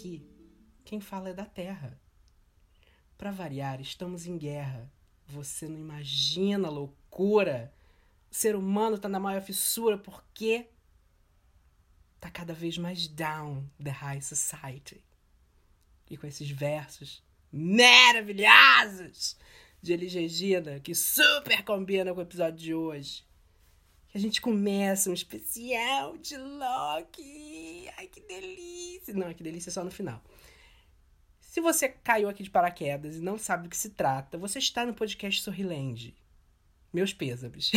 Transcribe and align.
aqui, 0.00 0.26
quem 0.84 0.98
fala 1.00 1.28
é 1.28 1.34
da 1.34 1.44
Terra. 1.44 2.00
Para 3.18 3.30
variar, 3.30 3.80
estamos 3.80 4.26
em 4.26 4.38
guerra. 4.38 4.90
Você 5.26 5.68
não 5.68 5.78
imagina 5.78 6.68
a 6.68 6.70
loucura. 6.70 7.72
O 8.30 8.34
ser 8.34 8.56
humano 8.56 8.98
tá 8.98 9.08
na 9.08 9.20
maior 9.20 9.42
fissura 9.42 9.98
porque 9.98 10.66
tá 12.18 12.30
cada 12.30 12.54
vez 12.54 12.78
mais 12.78 13.06
down 13.06 13.68
the 13.82 13.90
high 13.90 14.22
society. 14.22 15.04
E 16.08 16.16
com 16.16 16.26
esses 16.26 16.50
versos 16.50 17.22
maravilhosos 17.52 19.36
de 19.82 19.92
Elis 19.92 20.14
Regina, 20.14 20.80
que 20.80 20.94
super 20.94 21.62
combina 21.62 22.12
com 22.14 22.20
o 22.20 22.22
episódio 22.22 22.58
de 22.58 22.74
hoje. 22.74 23.22
Que 24.10 24.18
a 24.18 24.20
gente 24.20 24.40
começa 24.40 25.08
um 25.08 25.14
especial 25.14 26.16
de 26.16 26.36
Loki. 26.36 27.88
Ai, 27.96 28.08
que 28.08 28.20
delícia! 28.20 29.14
Não, 29.14 29.32
que 29.32 29.42
delícia 29.42 29.70
só 29.70 29.84
no 29.84 29.90
final. 29.90 30.20
Se 31.40 31.60
você 31.60 31.88
caiu 31.88 32.28
aqui 32.28 32.42
de 32.42 32.50
paraquedas 32.50 33.16
e 33.16 33.20
não 33.20 33.38
sabe 33.38 33.64
do 33.64 33.68
que 33.68 33.76
se 33.76 33.90
trata, 33.90 34.36
você 34.36 34.58
está 34.58 34.84
no 34.84 34.94
podcast 34.94 35.40
Sorriland. 35.40 36.12
Meus 36.92 37.12
pêsames. 37.12 37.70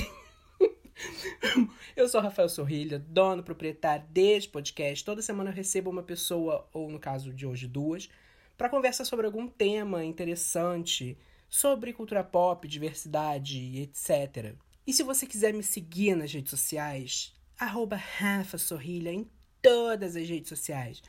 eu 1.95 2.09
sou 2.09 2.19
Rafael 2.19 2.49
Sorrilha, 2.49 2.97
dono, 2.97 3.43
proprietário 3.43 4.07
deste 4.09 4.49
podcast. 4.49 5.05
Toda 5.05 5.21
semana 5.21 5.51
eu 5.51 5.55
recebo 5.55 5.91
uma 5.91 6.03
pessoa, 6.03 6.67
ou 6.73 6.89
no 6.89 6.99
caso 6.99 7.31
de 7.31 7.45
hoje, 7.45 7.67
duas, 7.67 8.09
para 8.57 8.70
conversar 8.70 9.05
sobre 9.05 9.27
algum 9.27 9.47
tema 9.47 10.03
interessante, 10.03 11.15
sobre 11.47 11.93
cultura 11.93 12.23
pop, 12.23 12.67
diversidade, 12.67 13.79
etc. 13.79 14.55
E 14.85 14.91
se 14.91 15.01
você 15.01 15.26
quiser 15.26 15.53
me 15.53 15.63
seguir 15.63 16.13
nas 16.13 16.34
redes 16.34 16.49
sociais, 16.49 17.34
arroba 17.57 17.95
Rafa 17.95 18.57
Sorrilha 18.57 19.13
em 19.13 19.25
todas 19.62 20.17
as 20.17 20.27
redes 20.27 20.49
sociais. 20.49 21.01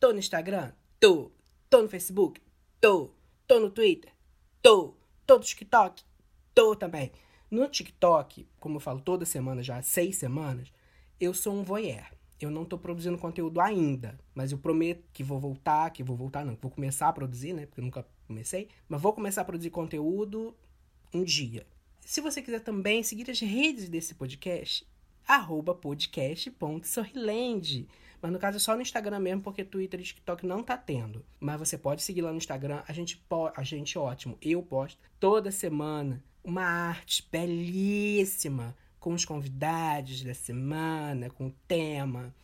Tô 0.00 0.12
no 0.12 0.18
Instagram? 0.18 0.72
Tô. 0.98 1.30
Tô 1.68 1.80
no 1.80 1.88
Facebook? 1.88 2.42
Tô. 2.80 3.12
Tô 3.46 3.60
no 3.60 3.70
Twitter? 3.70 4.12
Tô. 4.60 4.96
Tô 5.24 5.36
no 5.36 5.44
TikTok? 5.44 6.02
Tô 6.52 6.74
também. 6.74 7.12
No 7.48 7.68
TikTok, 7.68 8.48
como 8.58 8.76
eu 8.76 8.80
falo 8.80 9.00
toda 9.00 9.24
semana 9.24 9.62
já 9.62 9.76
há 9.76 9.82
seis 9.82 10.16
semanas, 10.16 10.72
eu 11.20 11.32
sou 11.32 11.54
um 11.54 11.62
voyeur. 11.62 12.10
Eu 12.40 12.50
não 12.50 12.64
tô 12.64 12.78
produzindo 12.78 13.16
conteúdo 13.16 13.60
ainda, 13.60 14.18
mas 14.34 14.50
eu 14.50 14.58
prometo 14.58 15.04
que 15.12 15.22
vou 15.22 15.38
voltar, 15.38 15.90
que 15.90 16.02
vou 16.02 16.16
voltar 16.16 16.44
não, 16.44 16.56
que 16.56 16.62
vou 16.62 16.70
começar 16.70 17.08
a 17.08 17.12
produzir, 17.12 17.52
né? 17.52 17.66
Porque 17.66 17.80
eu 17.80 17.84
nunca 17.84 18.04
comecei, 18.26 18.68
mas 18.88 19.00
vou 19.00 19.12
começar 19.12 19.42
a 19.42 19.44
produzir 19.44 19.70
conteúdo 19.70 20.52
um 21.14 21.22
dia. 21.22 21.64
Se 22.00 22.20
você 22.20 22.42
quiser 22.42 22.60
também 22.60 23.02
seguir 23.02 23.30
as 23.30 23.40
redes 23.40 23.88
desse 23.88 24.14
podcast, 24.14 24.86
arroba 25.26 25.74
podcast.sorriland. 25.74 27.88
Mas 28.20 28.32
no 28.32 28.38
caso 28.38 28.58
é 28.58 28.60
só 28.60 28.74
no 28.74 28.82
Instagram 28.82 29.20
mesmo, 29.20 29.42
porque 29.42 29.64
Twitter 29.64 30.00
e 30.00 30.02
TikTok 30.02 30.46
não 30.46 30.62
tá 30.62 30.76
tendo. 30.76 31.24
Mas 31.38 31.58
você 31.58 31.78
pode 31.78 32.02
seguir 32.02 32.22
lá 32.22 32.30
no 32.30 32.38
Instagram, 32.38 32.82
a 32.86 32.92
gente, 32.92 33.22
a 33.56 33.62
gente 33.62 33.98
ótimo, 33.98 34.36
eu 34.42 34.62
posto 34.62 34.98
toda 35.18 35.50
semana 35.50 36.22
uma 36.42 36.64
arte 36.64 37.26
belíssima 37.30 38.76
com 38.98 39.14
os 39.14 39.24
convidados 39.24 40.22
da 40.22 40.34
semana, 40.34 41.30
com 41.30 41.46
o 41.46 41.54
tema 41.66 42.34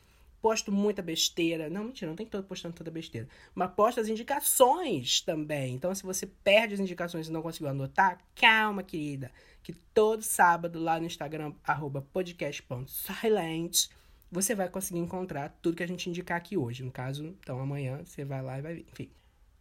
posto 0.47 0.71
muita 0.71 1.03
besteira. 1.03 1.69
Não, 1.69 1.83
mentira, 1.83 2.09
não 2.09 2.15
tem 2.15 2.25
que 2.25 2.29
estar 2.29 2.41
postando 2.47 2.77
toda 2.77 2.89
besteira. 2.89 3.29
Mas 3.53 3.69
posto 3.73 3.99
as 3.99 4.07
indicações 4.07 5.21
também. 5.21 5.75
Então, 5.75 5.93
se 5.93 6.05
você 6.05 6.25
perde 6.25 6.75
as 6.75 6.79
indicações 6.79 7.27
e 7.27 7.33
não 7.33 7.43
conseguiu 7.43 7.69
anotar, 7.69 8.21
calma, 8.33 8.85
querida. 8.85 9.33
Que 9.61 9.73
todo 9.73 10.23
sábado 10.23 10.79
lá 10.79 11.01
no 11.01 11.07
Instagram, 11.07 11.53
arroba 11.65 12.01
podcast.silent, 12.13 13.89
você 14.31 14.55
vai 14.55 14.69
conseguir 14.69 15.01
encontrar 15.01 15.49
tudo 15.61 15.77
que 15.77 15.83
a 15.83 15.89
gente 15.89 16.09
indicar 16.09 16.39
aqui 16.39 16.57
hoje. 16.57 16.85
No 16.85 16.93
caso, 16.93 17.25
então 17.41 17.59
amanhã 17.59 18.05
você 18.05 18.25
vai 18.25 18.41
lá 18.41 18.57
e 18.61 18.63
vai 18.63 18.75
ver. 18.75 18.87
Enfim. 18.93 19.11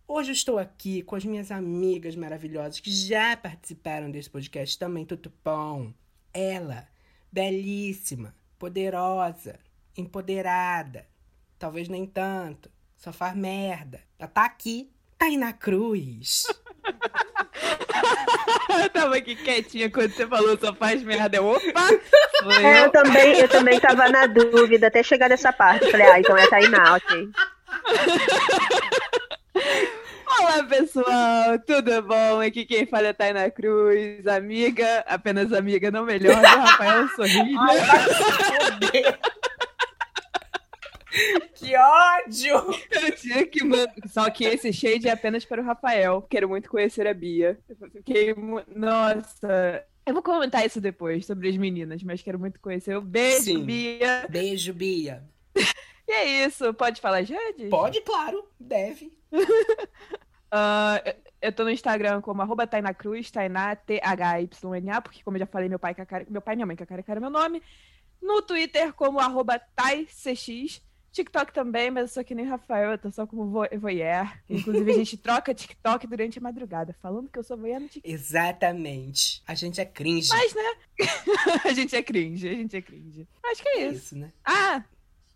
Hoje 0.08 0.30
eu 0.30 0.34
estou 0.34 0.60
aqui 0.60 1.02
com 1.02 1.16
as 1.16 1.26
minhas 1.26 1.50
amigas 1.50 2.16
maravilhosas 2.16 2.80
que 2.80 2.92
já 2.92 3.36
participaram 3.36 4.12
desse 4.12 4.30
podcast 4.30 4.78
também, 4.78 5.08
bom. 5.44 5.92
Ela, 6.32 6.88
belíssima, 7.32 8.36
poderosa, 8.60 9.60
empoderada. 9.98 11.06
Talvez 11.58 11.88
nem 11.88 12.06
tanto. 12.06 12.70
Só 12.98 13.12
faz 13.12 13.36
merda. 13.36 14.02
Ela 14.18 14.28
tá 14.28 14.46
aqui. 14.46 14.92
Tá 15.18 15.26
aí 15.26 15.38
na 15.38 15.54
cruz. 15.54 16.46
eu 18.82 18.90
tava 18.90 19.16
aqui 19.16 19.36
quietinha 19.36 19.90
quando 19.90 20.12
você 20.12 20.28
falou 20.28 20.58
só 20.58 20.74
faz 20.74 21.02
merda. 21.04 21.38
Eu, 21.38 21.46
opa! 21.46 21.90
É, 22.62 22.82
eu. 22.82 22.86
eu. 22.86 22.92
também, 22.92 23.40
eu 23.40 23.48
também 23.48 23.80
tava 23.80 24.10
na 24.10 24.28
dúvida 24.28 24.88
até 24.88 25.02
chegar 25.02 25.30
nessa 25.30 25.54
parte. 25.54 25.90
falei, 25.90 26.08
ah, 26.08 26.20
então 26.20 26.38
é 26.38 26.48
Tainá, 26.48 26.96
ok. 26.96 27.30
Olá, 30.40 30.64
pessoal, 30.64 31.60
tudo 31.66 32.02
bom? 32.02 32.42
Aqui 32.42 32.66
quem 32.66 32.86
fala 32.86 33.08
é 33.08 33.14
Tainá 33.14 33.50
Cruz, 33.50 34.28
amiga, 34.28 35.04
apenas 35.08 35.54
amiga, 35.54 35.90
não 35.90 36.04
melhor, 36.04 36.36
do 36.36 36.46
Rafael 36.46 37.08
Sorrilha. 37.10 37.58
Ai, 37.62 37.78
que 41.56 41.76
ódio! 41.76 42.56
Eu 42.92 43.16
tinha 43.16 43.46
que 43.46 43.64
mandar. 43.64 43.94
Só 44.08 44.30
que 44.30 44.46
esse 44.46 44.72
shade 44.74 45.08
é 45.08 45.12
apenas 45.12 45.46
para 45.46 45.62
o 45.62 45.66
Rafael. 45.66 46.22
Quero 46.30 46.50
muito 46.50 46.70
conhecer 46.70 47.08
a 47.08 47.14
Bia. 47.14 47.58
Eu 47.68 47.90
fiquei. 47.92 48.36
Nossa. 48.68 49.86
Eu 50.06 50.14
vou 50.14 50.22
comentar 50.22 50.66
isso 50.66 50.80
depois 50.80 51.26
sobre 51.26 51.50
as 51.50 51.58
meninas, 51.58 52.04
mas 52.04 52.22
quero 52.22 52.40
muito 52.40 52.60
conhecer. 52.60 53.00
Beijo, 53.02 53.44
Sim. 53.44 53.64
Bia. 53.64 54.28
Beijo, 54.30 54.74
Bia. 54.74 55.24
E 56.08 56.12
é 56.12 56.46
isso. 56.46 56.72
Pode 56.76 57.02
falar, 57.02 57.24
Jade? 57.24 57.68
Pode, 57.68 58.00
claro. 58.02 58.48
Deve. 58.60 59.18
uh, 59.34 61.02
eu 61.42 61.52
tô 61.52 61.64
no 61.64 61.72
Instagram 61.72 62.22
como 62.22 62.44
arroba 62.44 62.68
Tainá 62.68 62.94
Cruz, 62.94 63.32
Tainá, 63.32 63.76
T-H-Y-N-A, 63.76 65.02
porque, 65.02 65.24
como 65.24 65.36
eu 65.36 65.40
já 65.40 65.48
falei, 65.48 65.68
meu 65.68 65.80
pai, 65.80 65.96
meu 66.30 66.44
pai 66.44 66.54
e 66.54 66.58
minha 66.58 66.68
mãe, 66.68 66.76
Cacari, 66.76 67.04
é 67.08 67.20
meu 67.20 67.32
nome. 67.32 67.60
No 68.22 68.44
Twitter 68.44 68.94
como 68.94 69.20
arroba 69.20 69.60
TaiCX. 69.76 70.85
TikTok 71.16 71.54
também, 71.54 71.90
mas 71.90 72.04
eu 72.04 72.08
sou 72.10 72.24
que 72.26 72.36
nem 72.36 72.46
Rafael, 72.46 72.92
eu 72.92 72.98
tô 72.98 73.10
só 73.10 73.26
como 73.26 73.46
voyeur. 73.46 74.38
Inclusive, 74.50 74.92
a 74.92 74.96
gente 74.96 75.16
troca 75.18 75.54
TikTok 75.54 76.06
durante 76.08 76.38
a 76.38 76.42
madrugada, 76.42 76.94
falando 77.02 77.30
que 77.30 77.40
eu 77.40 77.44
sou 77.44 77.58
voyeur 77.58 77.80
no 77.80 77.88
TikTok. 77.88 78.14
Exatamente. 78.14 79.42
A 79.48 79.56
gente 79.56 79.80
é 79.80 79.86
cringe. 79.86 80.28
Mas, 80.30 80.54
né? 80.54 80.74
a 81.64 81.74
gente 81.74 81.96
é 81.96 82.04
cringe, 82.04 82.50
a 82.50 82.54
gente 82.54 82.76
é 82.76 82.82
cringe. 82.82 83.26
Acho 83.46 83.64
que 83.64 83.70
é, 83.70 83.78
é 83.78 83.88
isso. 83.88 83.96
isso 83.96 84.18
né? 84.18 84.34
Ah! 84.44 84.84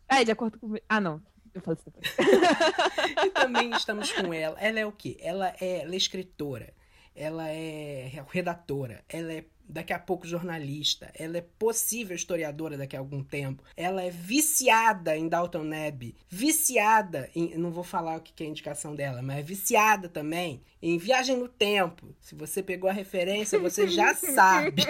É, 0.09 0.25
de 0.25 0.31
acordo 0.31 0.59
com. 0.59 0.75
Ah, 0.89 0.99
não. 0.99 1.21
Eu 1.53 1.61
falo 1.61 1.77
isso 1.77 1.85
depois. 1.85 2.15
e 3.25 3.29
também 3.29 3.71
estamos 3.71 4.11
com 4.11 4.33
ela. 4.33 4.59
Ela 4.59 4.79
é 4.81 4.85
o 4.85 4.91
quê? 4.91 5.17
Ela 5.21 5.55
é, 5.61 5.83
ela 5.83 5.93
é 5.93 5.97
escritora. 5.97 6.73
Ela 7.15 7.47
é 7.47 8.11
redatora. 8.29 9.03
Ela 9.07 9.33
é 9.33 9.45
daqui 9.69 9.93
a 9.93 9.99
pouco 9.99 10.27
jornalista, 10.27 11.11
ela 11.13 11.37
é 11.37 11.45
possível 11.59 12.15
historiadora 12.15 12.77
daqui 12.77 12.95
a 12.95 12.99
algum 12.99 13.23
tempo, 13.23 13.63
ela 13.77 14.01
é 14.01 14.09
viciada 14.09 15.15
em 15.15 15.29
Dalton 15.29 15.63
Neb, 15.63 16.15
viciada 16.27 17.29
em, 17.35 17.55
não 17.57 17.71
vou 17.71 17.83
falar 17.83 18.17
o 18.17 18.21
que 18.21 18.43
é 18.43 18.47
a 18.47 18.49
indicação 18.49 18.95
dela, 18.95 19.21
mas 19.21 19.37
é 19.37 19.43
viciada 19.43 20.09
também 20.09 20.61
em 20.81 20.97
Viagem 20.97 21.37
no 21.37 21.47
Tempo. 21.47 22.15
Se 22.19 22.33
você 22.35 22.63
pegou 22.63 22.89
a 22.89 22.93
referência, 22.93 23.59
você 23.59 23.87
já 23.87 24.15
sabe. 24.15 24.83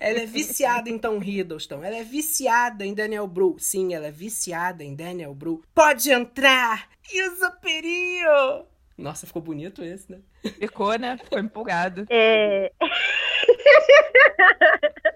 Ela 0.00 0.20
é 0.20 0.26
viciada 0.26 0.88
em 0.88 0.98
Tom 0.98 1.22
Hiddleston, 1.22 1.82
ela 1.82 1.96
é 1.96 2.04
viciada 2.04 2.86
em 2.86 2.94
Daniel 2.94 3.26
Bru. 3.26 3.56
Sim, 3.58 3.94
ela 3.94 4.06
é 4.06 4.12
viciada 4.12 4.82
em 4.82 4.94
Daniel 4.94 5.34
Bru. 5.34 5.62
Pode 5.74 6.10
entrar! 6.10 6.88
Isa 7.12 7.50
Perio! 7.50 8.77
Nossa, 8.98 9.26
ficou 9.28 9.40
bonito 9.40 9.84
esse, 9.84 10.10
né? 10.10 10.18
Ficou, 10.42 10.98
né? 10.98 11.16
Ficou 11.22 11.38
empolgado. 11.38 12.04
É... 12.10 12.72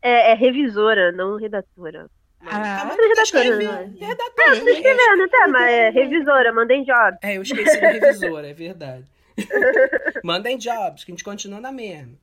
é, 0.00 0.30
é, 0.30 0.34
revisora, 0.34 1.12
não 1.12 1.36
redatora. 1.36 2.08
Ah, 2.46 2.86
mas 2.86 2.96
redatora, 2.96 3.62
não 3.62 3.74
é? 3.74 3.90
Redatora. 4.06 4.56
É, 4.56 4.60
tô 4.60 4.68
escrevendo, 4.68 5.28
tá, 5.28 5.48
mas 5.48 5.70
é 5.70 5.90
revisora, 5.90 6.50
mandem 6.54 6.82
jobs. 6.82 7.18
É, 7.22 7.36
eu 7.36 7.42
esqueci 7.42 7.78
da 7.78 7.90
revisora, 7.90 8.48
é 8.48 8.54
verdade. 8.54 9.04
mandem 10.24 10.56
jobs, 10.56 11.04
que 11.04 11.10
a 11.10 11.14
gente 11.14 11.24
continua 11.24 11.60
na 11.60 11.72
mesma. 11.72 12.14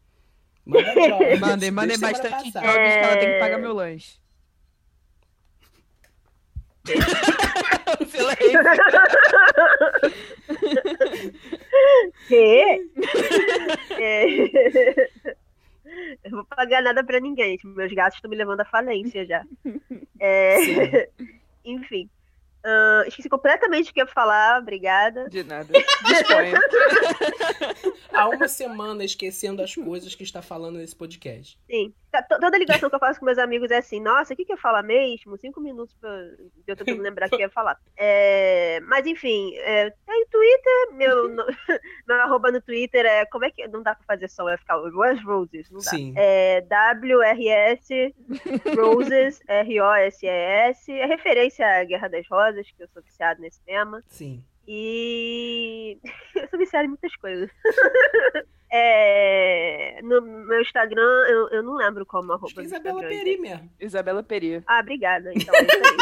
Manda 0.66 0.94
jobs. 0.94 1.40
Mandem, 1.40 1.70
mandem 1.70 2.00
bastante 2.00 2.52
jobs 2.52 2.56
é... 2.56 3.00
que 3.00 3.06
ela 3.06 3.18
tem 3.18 3.34
que 3.34 3.40
pagar 3.40 3.60
meu 3.60 3.74
lanche. 3.74 4.20
Que? 12.28 12.90
É... 14.02 15.10
Eu 16.24 16.32
vou 16.32 16.46
pagar 16.46 16.82
nada 16.82 17.04
pra 17.04 17.20
ninguém. 17.20 17.58
Tipo, 17.58 17.70
meus 17.70 17.92
gatos 17.94 18.16
estão 18.18 18.30
me 18.30 18.38
levando 18.38 18.62
à 18.62 18.66
falência 18.66 19.26
já. 19.26 19.44
É... 20.20 21.10
Enfim. 21.66 22.10
Uh, 22.64 23.08
esqueci 23.08 23.28
completamente 23.28 23.90
o 23.90 23.94
que 23.94 24.00
ia 24.00 24.06
falar, 24.08 24.60
obrigada. 24.60 25.28
De 25.30 25.44
nada. 25.44 25.68
Disponha. 26.06 26.60
há 28.14 28.28
uma 28.30 28.48
semana 28.48 29.04
esquecendo 29.04 29.62
as 29.64 29.74
coisas 29.74 30.14
que 30.16 30.24
está 30.24 30.42
falando 30.42 30.78
nesse 30.78 30.96
podcast. 30.96 31.60
Sim. 31.70 31.94
Tá, 32.12 32.22
to- 32.22 32.40
Toda 32.42 32.58
ligação 32.58 32.90
que 32.90 32.96
eu 32.96 33.00
faço 33.00 33.20
com 33.20 33.26
meus 33.26 33.38
amigos 33.38 33.72
é 33.72 33.78
assim, 33.78 34.02
nossa, 34.02 34.34
o 34.34 34.38
que, 34.38 34.44
que 34.44 34.52
eu 34.52 34.58
falo 34.58 34.82
mesmo? 34.86 35.38
Cinco 35.38 35.62
minutos 35.62 35.96
pra 36.00 36.10
eu 36.68 36.76
tentando 36.76 37.02
lembrar 37.02 37.28
o 37.28 37.30
que 37.30 37.36
eu 37.36 37.40
ia 37.40 37.50
falar. 37.50 37.78
É, 37.98 38.82
mas 38.82 39.08
enfim, 39.08 39.56
é, 39.56 39.90
tem 40.06 40.26
Twitter, 40.30 40.92
meu, 40.94 41.30
no- 41.34 41.46
meu 42.08 42.22
arroba 42.22 42.52
no 42.52 42.62
Twitter 42.62 43.06
é. 43.06 43.26
Como 43.26 43.46
é 43.46 43.50
que. 43.50 43.66
Não 43.70 43.82
dá 43.82 43.96
pra 43.96 44.04
fazer 44.06 44.28
só, 44.30 44.44
vai 44.44 44.58
ficar 44.58 44.76
Rush 44.76 45.24
Roses, 45.24 45.70
não 45.72 45.80
dá. 45.80 45.90
Sim. 45.90 46.14
É 46.18 46.62
WRS 46.70 48.14
Roses, 48.78 49.40
R-O-S-E-S. 49.48 50.92
É 50.92 51.06
referência 51.06 51.66
à 51.66 51.84
Guerra 51.86 52.10
das 52.10 52.28
Rosas, 52.28 52.51
que 52.76 52.84
eu 52.84 52.88
sou 52.90 53.02
viciado 53.02 53.42
nesse 53.42 53.62
tema. 53.62 54.04
Sim. 54.08 54.44
E 54.68 55.98
eu 56.36 56.48
sou 56.50 56.60
viciada 56.60 56.86
em 56.86 56.90
muitas 56.90 57.16
coisas. 57.16 57.50
É, 58.74 60.00
No 60.02 60.22
meu 60.22 60.62
Instagram, 60.62 61.26
eu, 61.28 61.50
eu 61.50 61.62
não 61.62 61.76
lembro 61.76 62.06
como 62.06 62.32
é 62.32 62.38
no 62.38 62.62
Isabela. 62.64 63.02
Peri 63.02 63.38
mesmo. 63.38 63.70
Isabela 63.78 64.24
Peri. 64.24 64.64
Ah, 64.66 64.80
obrigada. 64.80 65.30
Então, 65.36 65.54
é 65.54 65.62
isso 65.64 65.76
aí. 65.76 65.98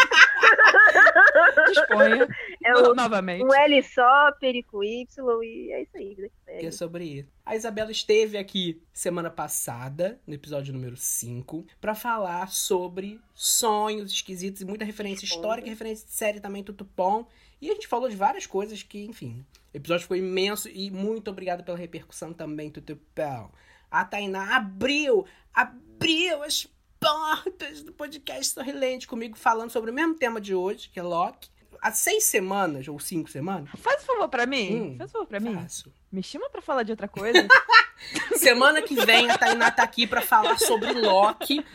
Disponha 1.70 2.28
É 2.64 2.74
o- 2.76 2.94
novamente. 2.96 3.44
um 3.44 3.54
L 3.54 3.84
só, 3.84 4.32
Peri 4.40 4.64
com 4.64 4.84
Y, 4.84 5.08
e 5.44 5.72
é 5.72 5.82
isso 5.84 5.98
aí. 5.98 6.16
Né? 6.18 6.30
Que 6.60 6.66
é 6.68 6.72
sobre 6.72 7.04
isso. 7.06 7.30
A 7.46 7.56
Isabela 7.56 7.92
esteve 7.92 8.38
aqui 8.38 8.82
semana 8.94 9.30
passada, 9.30 10.20
no 10.26 10.34
episódio 10.34 10.74
número 10.74 10.98
5, 10.98 11.66
pra 11.80 11.96
falar 11.96 12.50
sobre 12.50 13.20
sonhos 13.34 14.12
esquisitos 14.12 14.62
e 14.62 14.66
muita 14.66 14.86
referência 14.86 15.26
histórica, 15.26 15.68
e 15.68 15.70
referência 15.72 16.06
de 16.06 16.14
série 16.14 16.40
também, 16.40 16.64
Tutupom. 16.64 17.26
E 17.62 17.70
a 17.70 17.74
gente 17.74 17.88
falou 17.88 18.08
de 18.10 18.16
várias 18.16 18.46
coisas 18.46 18.82
que, 18.84 19.04
enfim, 19.06 19.46
o 19.74 19.78
episódio 19.78 20.04
ficou 20.04 20.16
imenso 20.18 20.70
e 20.70 20.90
muito 20.90 21.30
obrigado 21.30 21.64
pela 21.64 21.78
repercussão 21.78 22.34
também, 22.34 22.70
Tutupom. 22.70 23.50
A 23.92 24.06
Tainá 24.06 24.56
abriu, 24.56 25.26
abriu 25.54 26.44
as 26.44 26.68
portas 27.00 27.81
do 27.84 27.94
podcast 27.94 28.54
Sorrilente 28.54 29.07
comigo 29.07 29.38
falando 29.38 29.69
sobre 29.72 29.90
o 29.92 29.94
mesmo 29.94 30.16
tema 30.16 30.42
de 30.42 30.54
hoje, 30.54 30.90
que 30.90 31.00
é 31.00 31.04
Loki. 31.04 31.50
Há 31.81 31.94
seis 31.94 32.25
semanas, 32.25 32.88
ou 32.90 33.00
cinco 33.00 33.30
semanas, 33.30 33.69
Faz 33.78 34.04
um 34.04 34.06
favor 34.06 34.28
pra 34.28 34.46
mim. 34.46 34.75
Hum, 34.75 34.96
Faz 34.98 35.10
um 35.12 35.13
favor 35.13 35.28
pra 35.28 35.40
mim. 35.40 35.54
faço. 35.56 35.92
Me 36.12 36.22
chama 36.22 36.50
pra 36.50 36.62
falar 36.62 36.84
de 36.84 36.92
outra 36.92 37.07
coisa. 37.07 37.48
Semana 38.36 38.81
que 38.81 38.96
vem 39.06 39.30
a 39.30 39.38
Tainá 39.38 39.72
tá 39.72 39.84
aqui 39.84 40.06
pra 40.06 40.22
falar 40.22 40.57
sobre 40.60 40.92
Loki. 40.92 41.63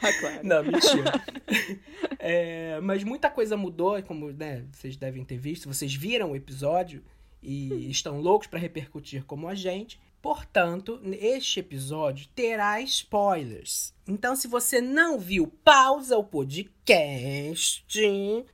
ah, 0.00 0.12
claro. 0.18 0.40
Não, 0.42 0.64
mentira. 0.64 1.12
É, 2.18 2.80
mas 2.80 3.04
muita 3.04 3.28
coisa 3.28 3.54
mudou, 3.56 4.02
como 4.02 4.32
né, 4.32 4.64
vocês 4.72 4.96
devem 4.96 5.24
ter 5.24 5.36
visto. 5.36 5.68
Vocês 5.68 5.94
viram 5.94 6.30
o 6.32 6.36
episódio 6.36 7.04
e 7.42 7.90
estão 7.90 8.18
loucos 8.20 8.46
pra 8.46 8.58
repercutir 8.58 9.24
como 9.24 9.46
a 9.46 9.54
gente. 9.54 10.00
Portanto, 10.20 11.00
este 11.20 11.60
episódio 11.60 12.28
terá 12.34 12.80
spoilers. 12.80 13.94
Então, 14.06 14.34
se 14.34 14.48
você 14.48 14.80
não 14.80 15.18
viu, 15.18 15.46
pausa 15.62 16.16
o 16.16 16.24
podcast, 16.24 17.86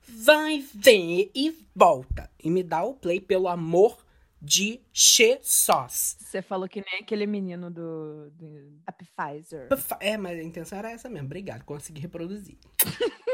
vai 0.07 0.65
ver 0.75 1.31
e 1.35 1.57
volta. 1.75 2.31
E 2.43 2.51
me 2.51 2.63
dá 2.63 2.85
o 2.85 2.95
play, 2.95 3.21
pelo 3.21 3.49
amor 3.49 4.05
de 4.41 4.81
Jesus. 4.93 6.19
Você 6.21 6.43
falou 6.43 6.69
que 6.69 6.85
nem 6.85 7.01
aquele 7.01 7.27
menino 7.27 7.71
do, 7.71 8.31
do 8.33 8.79
Happy 8.87 9.07
Pfizer. 9.17 9.69
É, 10.01 10.19
mas 10.19 10.39
a 10.39 10.43
intenção 10.43 10.79
era 10.79 10.91
essa 10.91 11.09
mesmo. 11.09 11.27
Obrigado, 11.27 11.65
consegui 11.65 12.01
reproduzir. 12.01 12.59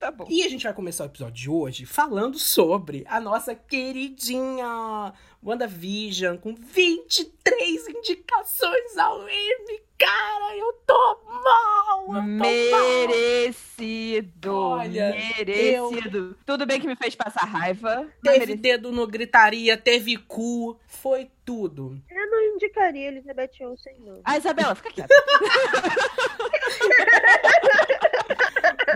Tá 0.00 0.10
bom. 0.10 0.24
E 0.30 0.42
a 0.42 0.48
gente 0.48 0.62
vai 0.62 0.72
começar 0.72 1.04
o 1.04 1.08
episódio 1.08 1.34
de 1.34 1.50
hoje 1.50 1.84
falando 1.84 2.38
sobre 2.38 3.04
a 3.06 3.20
nossa 3.20 3.54
queridinha 3.54 5.12
WandaVision, 5.42 6.36
com 6.36 6.54
23 6.54 7.88
indicações 7.88 8.96
ao 8.98 9.22
Emmy. 9.22 9.80
Cara, 9.98 10.56
eu 10.56 10.72
tô 10.86 11.18
mal! 11.24 12.00
Eu 12.00 12.06
tô 12.06 12.12
mal! 12.12 13.08
Merecido. 13.08 14.54
Olha, 14.54 15.10
merecido. 15.10 16.36
Tudo 16.44 16.66
bem 16.66 16.78
que 16.80 16.86
me 16.86 16.96
fez 16.96 17.14
passar 17.14 17.46
raiva. 17.46 18.06
Teve 18.22 18.54
dedo 18.54 18.92
no 18.92 19.06
gritaria, 19.06 19.76
teve 19.78 20.16
cu, 20.18 20.78
foi 20.86 21.30
tudo. 21.44 21.98
Eu 22.10 22.30
não 22.30 22.42
indicaria 22.54 23.08
Elizabeth 23.08 23.50
Olsen, 23.62 23.94
não. 24.00 24.20
Ah, 24.24 24.36
Isabela, 24.36 24.74
fica 24.74 24.90
quieta. 24.90 25.14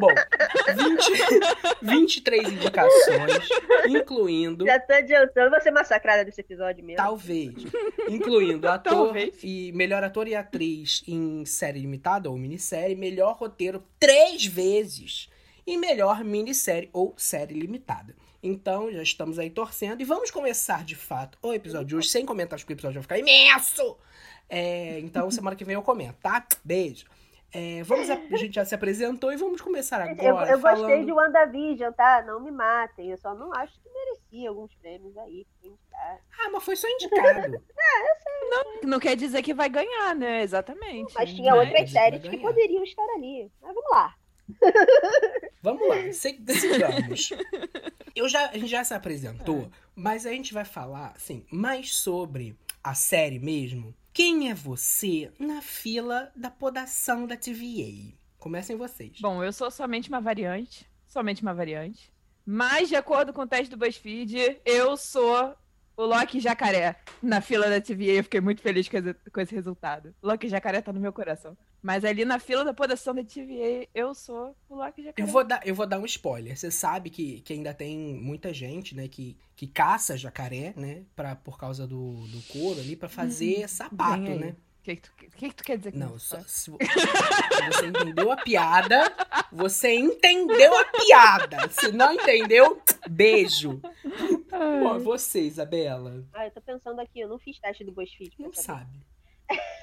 Bom, 0.00 0.08
20, 1.82 1.82
23 1.82 2.52
indicações, 2.52 3.48
incluindo 3.88 4.66
Já 4.66 4.80
tô 4.80 4.92
adiantando, 4.92 5.50
vou 5.50 5.60
ser 5.60 5.70
massacrada 5.70 6.24
desse 6.24 6.40
episódio 6.40 6.84
mesmo. 6.84 6.96
Talvez. 6.96 7.54
Incluindo 8.08 8.68
ator 8.68 8.92
Talvez. 8.92 9.36
e 9.42 9.72
melhor 9.72 10.02
ator 10.02 10.26
e 10.28 10.34
atriz 10.34 11.02
em 11.06 11.44
série 11.44 11.80
limitada 11.80 12.30
ou 12.30 12.36
minissérie, 12.36 12.96
melhor 12.96 13.36
roteiro 13.36 13.84
três 13.98 14.44
vezes 14.44 15.28
e 15.66 15.76
melhor 15.76 16.24
minissérie 16.24 16.90
ou 16.92 17.14
série 17.16 17.54
limitada. 17.54 18.14
Então, 18.42 18.92
já 18.92 19.02
estamos 19.02 19.38
aí 19.38 19.48
torcendo 19.48 20.02
e 20.02 20.04
vamos 20.04 20.30
começar 20.30 20.84
de 20.84 20.94
fato 20.94 21.38
o 21.40 21.54
episódio 21.54 21.86
de 21.86 21.96
hoje, 21.96 22.08
sem 22.08 22.26
comentários, 22.26 22.62
porque 22.62 22.74
o 22.74 22.76
episódio 22.76 23.00
vai 23.00 23.02
ficar 23.02 23.18
imenso! 23.18 23.96
É, 24.50 24.98
então, 25.00 25.30
semana 25.30 25.56
que 25.56 25.64
vem 25.64 25.74
eu 25.74 25.82
comento, 25.82 26.18
tá? 26.22 26.46
Beijo. 26.62 27.06
É, 27.54 27.82
vamos 27.84 28.10
a, 28.10 28.14
a 28.14 28.36
gente 28.36 28.54
já 28.54 28.64
se 28.64 28.74
apresentou 28.74 29.32
e 29.32 29.36
vamos 29.36 29.60
começar 29.60 30.00
eu, 30.18 30.30
agora 30.30 30.50
eu 30.50 30.60
gostei 30.60 30.82
falando... 30.82 31.06
de 31.06 31.12
WandaVision, 31.12 31.92
tá? 31.92 32.22
Não 32.26 32.40
me 32.40 32.50
matem. 32.50 33.10
Eu 33.10 33.16
só 33.18 33.32
não 33.34 33.54
acho 33.54 33.72
que 33.80 33.88
merecia 33.88 34.48
alguns 34.48 34.74
prêmios 34.74 35.16
aí. 35.18 35.46
indicar. 35.62 36.18
Ah, 36.40 36.50
mas 36.50 36.64
foi 36.64 36.74
só 36.74 36.88
indicado. 36.88 37.62
Não 38.84 39.00
quer 39.00 39.16
dizer 39.16 39.42
que 39.42 39.54
vai 39.54 39.68
ganhar, 39.68 40.14
né? 40.14 40.42
Exatamente. 40.42 41.12
Mas 41.14 41.32
tinha 41.32 41.54
outras 41.54 41.82
que 41.84 41.88
séries 41.88 42.20
que 42.22 42.28
ganhar. 42.28 42.42
poderiam 42.42 42.84
estar 42.84 43.02
ali. 43.14 43.50
Mas 43.60 43.74
vamos 43.74 43.90
lá. 43.90 44.14
Vamos 45.62 45.88
lá, 45.88 46.12
se- 46.12 46.44
sigamos. 46.48 47.30
Eu 48.14 48.28
já, 48.28 48.50
a 48.50 48.58
gente 48.58 48.68
já 48.68 48.84
se 48.84 48.94
apresentou, 48.94 49.68
mas 49.94 50.24
a 50.26 50.30
gente 50.30 50.54
vai 50.54 50.64
falar, 50.64 51.12
assim, 51.16 51.44
mais 51.50 51.96
sobre 51.96 52.56
a 52.82 52.94
série 52.94 53.40
mesmo. 53.40 53.94
Quem 54.14 54.48
é 54.48 54.54
você 54.54 55.32
na 55.40 55.60
fila 55.60 56.30
da 56.36 56.48
podação 56.48 57.26
da 57.26 57.36
TVA? 57.36 58.14
Comecem 58.38 58.76
vocês. 58.76 59.18
Bom, 59.20 59.42
eu 59.42 59.52
sou 59.52 59.72
somente 59.72 60.08
uma 60.08 60.20
variante. 60.20 60.88
Somente 61.08 61.42
uma 61.42 61.52
variante. 61.52 62.12
Mas, 62.46 62.88
de 62.88 62.94
acordo 62.94 63.32
com 63.32 63.42
o 63.42 63.46
teste 63.46 63.70
do 63.70 63.76
BuzzFeed, 63.76 64.60
eu 64.64 64.96
sou 64.96 65.56
o 65.96 66.04
Loki 66.04 66.38
Jacaré 66.38 66.94
na 67.20 67.40
fila 67.40 67.68
da 67.68 67.80
TVA. 67.80 68.12
Eu 68.12 68.22
fiquei 68.22 68.40
muito 68.40 68.62
feliz 68.62 68.88
com 68.88 69.40
esse, 69.40 69.52
resultado. 69.52 70.14
Loki 70.22 70.48
Jacaré 70.48 70.80
tá 70.80 70.92
no 70.92 71.00
meu 71.00 71.12
coração. 71.12 71.56
Mas 71.84 72.02
ali 72.02 72.24
na 72.24 72.38
fila 72.38 72.64
da 72.64 72.72
podação 72.72 73.14
da 73.14 73.22
TVA, 73.22 73.86
eu 73.94 74.14
sou 74.14 74.56
o 74.70 74.74
Loki 74.76 75.02
Jacaré. 75.04 75.28
Eu 75.28 75.30
vou, 75.30 75.44
dar, 75.44 75.60
eu 75.66 75.74
vou 75.74 75.86
dar 75.86 75.98
um 75.98 76.06
spoiler. 76.06 76.56
Você 76.56 76.70
sabe 76.70 77.10
que, 77.10 77.42
que 77.42 77.52
ainda 77.52 77.74
tem 77.74 78.14
muita 78.14 78.54
gente, 78.54 78.94
né, 78.96 79.06
que, 79.06 79.36
que 79.54 79.66
caça 79.66 80.16
jacaré, 80.16 80.72
né, 80.78 81.02
pra, 81.14 81.36
por 81.36 81.58
causa 81.58 81.86
do, 81.86 82.26
do 82.28 82.40
couro 82.50 82.80
ali, 82.80 82.96
pra 82.96 83.10
fazer 83.10 83.68
sapato, 83.68 84.22
Vem 84.22 84.32
aí. 84.32 84.38
né? 84.38 84.56
O 84.80 84.82
que, 84.84 84.96
que, 84.96 85.02
tu- 85.02 85.12
que 85.16 85.28
que 85.48 85.54
tu 85.54 85.62
quer 85.64 85.76
dizer 85.76 85.92
com 85.92 85.98
Não, 85.98 86.16
isso? 86.16 86.28
só, 86.28 86.40
se 86.42 86.64
se 86.64 86.70
você 87.72 87.86
entendeu 87.86 88.32
a 88.32 88.36
piada, 88.38 89.14
você 89.52 89.94
entendeu 89.94 90.74
a 90.78 90.84
piada. 90.86 91.68
Se 91.70 91.92
não 91.92 92.12
entendeu, 92.14 92.80
beijo. 93.10 93.80
Ai. 94.52 94.80
Pô, 94.82 94.98
você, 95.00 95.40
Isabela, 95.42 96.24
Ah, 96.32 96.46
eu 96.46 96.50
tô 96.50 96.60
pensando 96.62 96.98
aqui. 97.00 97.20
Eu 97.20 97.28
não 97.28 97.38
fiz 97.38 97.58
teste 97.58 97.84
do 97.84 97.92
BuzzFeed. 97.92 98.34
não 98.38 98.52
saber. 98.54 98.62
sabe. 98.66 99.06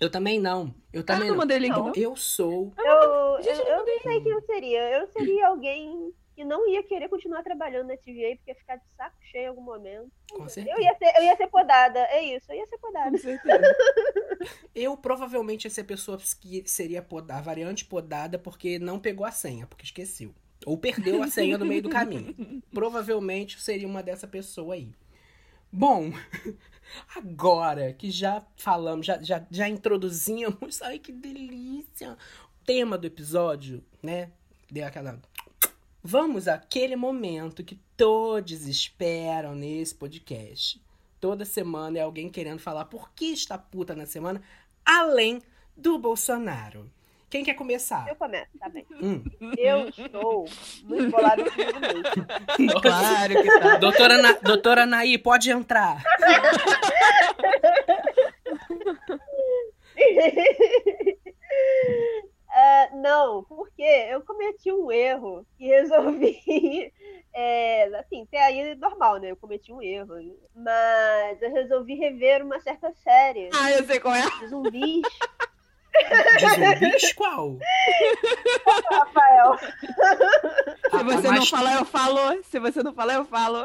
Eu 0.00 0.10
também 0.10 0.40
não. 0.40 0.74
Eu 0.92 1.04
também 1.04 1.28
não 1.28 1.36
não. 1.36 1.42
mandei 1.42 1.58
link, 1.58 1.70
Não. 1.70 1.86
não? 1.86 1.92
Eu 1.94 2.16
sou. 2.16 2.72
Eu, 2.76 2.84
eu, 2.84 3.40
eu 3.40 3.64
eu 3.66 3.86
não 3.86 4.00
sei 4.00 4.20
quem 4.20 4.32
eu 4.32 4.42
seria. 4.42 4.90
Eu 4.90 5.06
seria 5.08 5.48
alguém 5.48 6.12
que 6.34 6.44
não 6.44 6.68
ia 6.68 6.82
querer 6.82 7.08
continuar 7.08 7.42
trabalhando 7.42 7.88
na 7.88 7.96
TVA 7.96 8.36
porque 8.36 8.50
ia 8.50 8.54
ficar 8.54 8.76
de 8.76 8.84
saco 8.96 9.16
cheio 9.30 9.44
em 9.44 9.48
algum 9.48 9.62
momento. 9.62 10.10
Com 10.30 10.48
certeza. 10.48 10.76
Eu 10.76 10.82
ia 10.82 10.94
ser, 10.96 11.16
eu 11.16 11.22
ia 11.22 11.36
ser 11.36 11.46
podada. 11.48 12.00
É 12.00 12.22
isso, 12.22 12.50
eu 12.50 12.56
ia 12.56 12.66
ser 12.66 12.78
podada. 12.78 13.10
Com 13.10 13.18
certeza. 13.18 13.62
Eu 14.74 14.96
provavelmente 14.96 15.66
ia 15.66 15.70
ser 15.70 15.82
a 15.82 15.84
pessoa 15.84 16.18
que 16.40 16.64
seria 16.66 17.00
podada, 17.00 17.38
a 17.38 17.42
variante 17.42 17.84
podada 17.84 18.38
porque 18.38 18.78
não 18.78 18.98
pegou 18.98 19.24
a 19.24 19.30
senha, 19.30 19.66
porque 19.66 19.84
esqueceu. 19.84 20.34
Ou 20.66 20.76
perdeu 20.76 21.22
a 21.22 21.28
senha 21.28 21.58
no 21.58 21.66
meio 21.66 21.82
do 21.82 21.88
caminho. 21.88 22.34
Provavelmente 22.72 23.60
seria 23.60 23.86
uma 23.86 24.02
dessa 24.02 24.26
pessoa 24.26 24.74
aí. 24.74 24.90
Bom, 25.70 26.12
agora 27.16 27.92
que 27.92 28.10
já 28.10 28.44
falamos, 28.56 29.06
já, 29.06 29.22
já, 29.22 29.46
já 29.50 29.68
introduzimos, 29.68 30.82
ai 30.82 30.98
que 30.98 31.12
delícia, 31.12 32.12
o 32.12 32.64
tema 32.64 32.96
do 32.98 33.06
episódio, 33.06 33.84
né? 34.02 34.30
Deu 34.70 34.86
aquela. 34.86 35.20
Vamos 36.02 36.48
àquele 36.48 36.96
momento 36.96 37.62
que 37.62 37.78
todos 37.96 38.66
esperam 38.66 39.54
nesse 39.54 39.94
podcast. 39.94 40.82
Toda 41.20 41.44
semana 41.44 41.98
é 41.98 42.02
alguém 42.02 42.28
querendo 42.28 42.58
falar 42.58 42.86
por 42.86 43.12
que 43.12 43.26
está 43.26 43.56
puta 43.56 43.94
na 43.94 44.06
semana, 44.06 44.42
além 44.84 45.40
do 45.76 45.98
Bolsonaro. 45.98 46.90
Quem 47.32 47.42
quer 47.42 47.54
começar? 47.54 48.06
Eu 48.06 48.14
começo, 48.14 48.58
tá 48.58 48.68
bem. 48.68 48.84
Hum. 49.00 49.24
Eu 49.56 49.88
estou 49.88 50.44
muito 50.84 51.10
bolada 51.10 51.42
comigo 51.50 51.80
mesmo. 51.80 52.80
Claro 52.82 53.42
que 53.42 53.58
tá. 53.58 53.76
Doutora, 53.78 54.20
Na... 54.20 54.32
Doutora 54.32 54.84
Naí, 54.84 55.16
pode 55.16 55.50
entrar. 55.50 56.02
Ah, 62.54 62.90
não, 62.92 63.42
porque 63.44 63.82
eu 63.82 64.20
cometi 64.20 64.70
um 64.70 64.92
erro 64.92 65.46
e 65.58 65.68
resolvi. 65.68 66.92
É, 67.34 67.84
assim, 67.96 68.24
até 68.24 68.44
aí 68.44 68.74
normal, 68.74 69.16
né? 69.16 69.30
Eu 69.30 69.36
cometi 69.36 69.72
um 69.72 69.80
erro. 69.80 70.16
Mas 70.54 71.40
eu 71.40 71.50
resolvi 71.50 71.94
rever 71.94 72.44
uma 72.44 72.60
certa 72.60 72.92
série 72.92 73.48
Ah, 73.54 73.72
eu 73.72 73.82
sei 73.86 73.98
qual 73.98 74.14
é. 74.14 74.20
zumbis. 74.46 75.00
De 76.38 76.48
zumbis, 76.48 77.12
qual? 77.12 77.58
Rafael. 78.90 79.58
Se 80.90 81.02
você 81.04 81.30
não 81.30 81.46
falar, 81.46 81.74
eu 81.78 81.84
falo. 81.84 82.42
Se 82.44 82.58
você 82.58 82.82
não 82.82 82.92
falar, 82.94 83.14
eu 83.14 83.24
falo. 83.24 83.64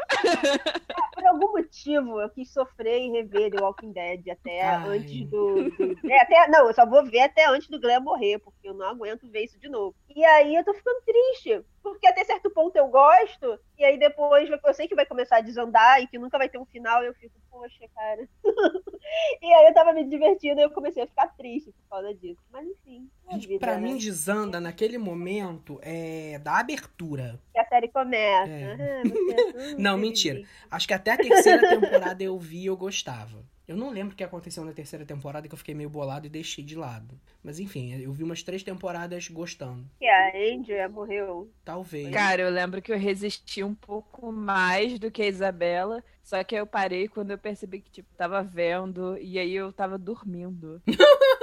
Por 1.13 1.25
algum 1.25 1.51
motivo, 1.53 2.19
eu 2.21 2.29
quis 2.29 2.51
sofrer 2.51 2.99
em 2.99 3.11
rever 3.13 3.51
The 3.51 3.61
Walking 3.61 3.91
Dead 3.91 4.27
até 4.29 4.61
Ai. 4.61 4.97
antes 4.97 5.25
do. 5.29 5.69
do- 5.71 5.97
é, 6.09 6.21
até, 6.21 6.47
não, 6.49 6.67
eu 6.67 6.73
só 6.73 6.85
vou 6.85 7.03
ver 7.05 7.21
até 7.21 7.47
antes 7.47 7.67
do 7.69 7.79
Glenn 7.79 8.01
morrer, 8.01 8.39
porque 8.39 8.67
eu 8.67 8.73
não 8.73 8.87
aguento 8.87 9.29
ver 9.29 9.45
isso 9.45 9.59
de 9.59 9.69
novo. 9.69 9.95
E 10.15 10.23
aí 10.23 10.55
eu 10.55 10.63
tô 10.63 10.73
ficando 10.73 11.01
triste, 11.05 11.63
porque 11.91 12.07
até 12.07 12.23
certo 12.23 12.49
ponto 12.49 12.75
eu 12.75 12.87
gosto, 12.87 13.59
e 13.77 13.83
aí 13.85 13.97
depois 13.97 14.49
eu 14.49 14.73
sei 14.73 14.87
que 14.87 14.95
vai 14.95 15.05
começar 15.05 15.37
a 15.37 15.41
desandar 15.41 16.01
e 16.01 16.07
que 16.07 16.17
nunca 16.19 16.37
vai 16.37 16.49
ter 16.49 16.57
um 16.57 16.65
final, 16.65 17.03
e 17.03 17.07
eu 17.07 17.13
fico, 17.13 17.35
poxa, 17.49 17.85
cara. 17.95 18.27
e 19.41 19.53
aí 19.53 19.67
eu 19.67 19.73
tava 19.73 19.93
me 19.93 20.03
divertindo 20.07 20.59
e 20.59 20.63
eu 20.63 20.71
comecei 20.71 21.03
a 21.03 21.07
ficar 21.07 21.27
triste 21.35 21.71
por 21.71 21.89
causa 21.89 22.13
disso. 22.15 22.41
Mas 22.51 22.67
enfim, 22.67 23.09
é 23.29 23.33
Gente, 23.33 23.47
vida, 23.47 23.59
pra 23.59 23.75
né? 23.75 23.81
mim, 23.81 23.97
desanda 23.97 24.59
naquele 24.59 24.97
momento 24.97 25.79
é 25.81 26.39
da 26.39 26.59
abertura. 26.59 27.39
Que 27.53 27.59
a 27.59 27.65
série 27.65 27.87
começa. 27.89 28.51
É. 28.51 28.63
Ah, 28.73 29.03
você- 29.03 29.73
hum, 29.73 29.75
Não, 29.79 29.97
mentira. 29.97 30.41
Acho 30.69 30.87
que 30.87 30.93
até 30.93 31.11
a 31.11 31.17
terceira 31.17 31.67
temporada 31.67 32.23
eu 32.23 32.37
vi 32.37 32.63
e 32.63 32.65
eu 32.67 32.77
gostava. 32.77 33.43
Eu 33.67 33.75
não 33.75 33.89
lembro 33.89 34.13
o 34.13 34.15
que 34.15 34.23
aconteceu 34.23 34.63
na 34.63 34.71
terceira 34.71 35.05
temporada 35.05 35.45
que 35.45 35.53
eu 35.53 35.57
fiquei 35.57 35.75
meio 35.75 35.89
bolado 35.89 36.25
e 36.25 36.29
deixei 36.29 36.63
de 36.63 36.73
lado. 36.73 37.19
Mas 37.43 37.59
enfim, 37.59 37.93
eu 38.01 38.13
vi 38.13 38.23
umas 38.23 38.41
três 38.41 38.63
temporadas 38.63 39.27
gostando. 39.27 39.85
Que 39.99 40.07
a 40.07 40.31
Angel 40.33 40.89
morreu. 40.89 41.51
Talvez. 41.65 42.09
Cara, 42.13 42.43
eu 42.43 42.49
lembro 42.49 42.81
que 42.81 42.93
eu 42.93 42.97
resisti 42.97 43.63
um 43.65 43.75
pouco 43.75 44.31
mais 44.31 44.97
do 44.97 45.11
que 45.11 45.21
a 45.21 45.27
Isabela. 45.27 46.01
Só 46.23 46.41
que 46.45 46.55
aí 46.55 46.61
eu 46.61 46.67
parei 46.67 47.09
quando 47.09 47.31
eu 47.31 47.37
percebi 47.37 47.81
que, 47.81 47.91
tipo, 47.91 48.09
tava 48.15 48.41
vendo 48.41 49.17
e 49.17 49.37
aí 49.37 49.53
eu 49.53 49.73
tava 49.73 49.97
dormindo. 49.97 50.81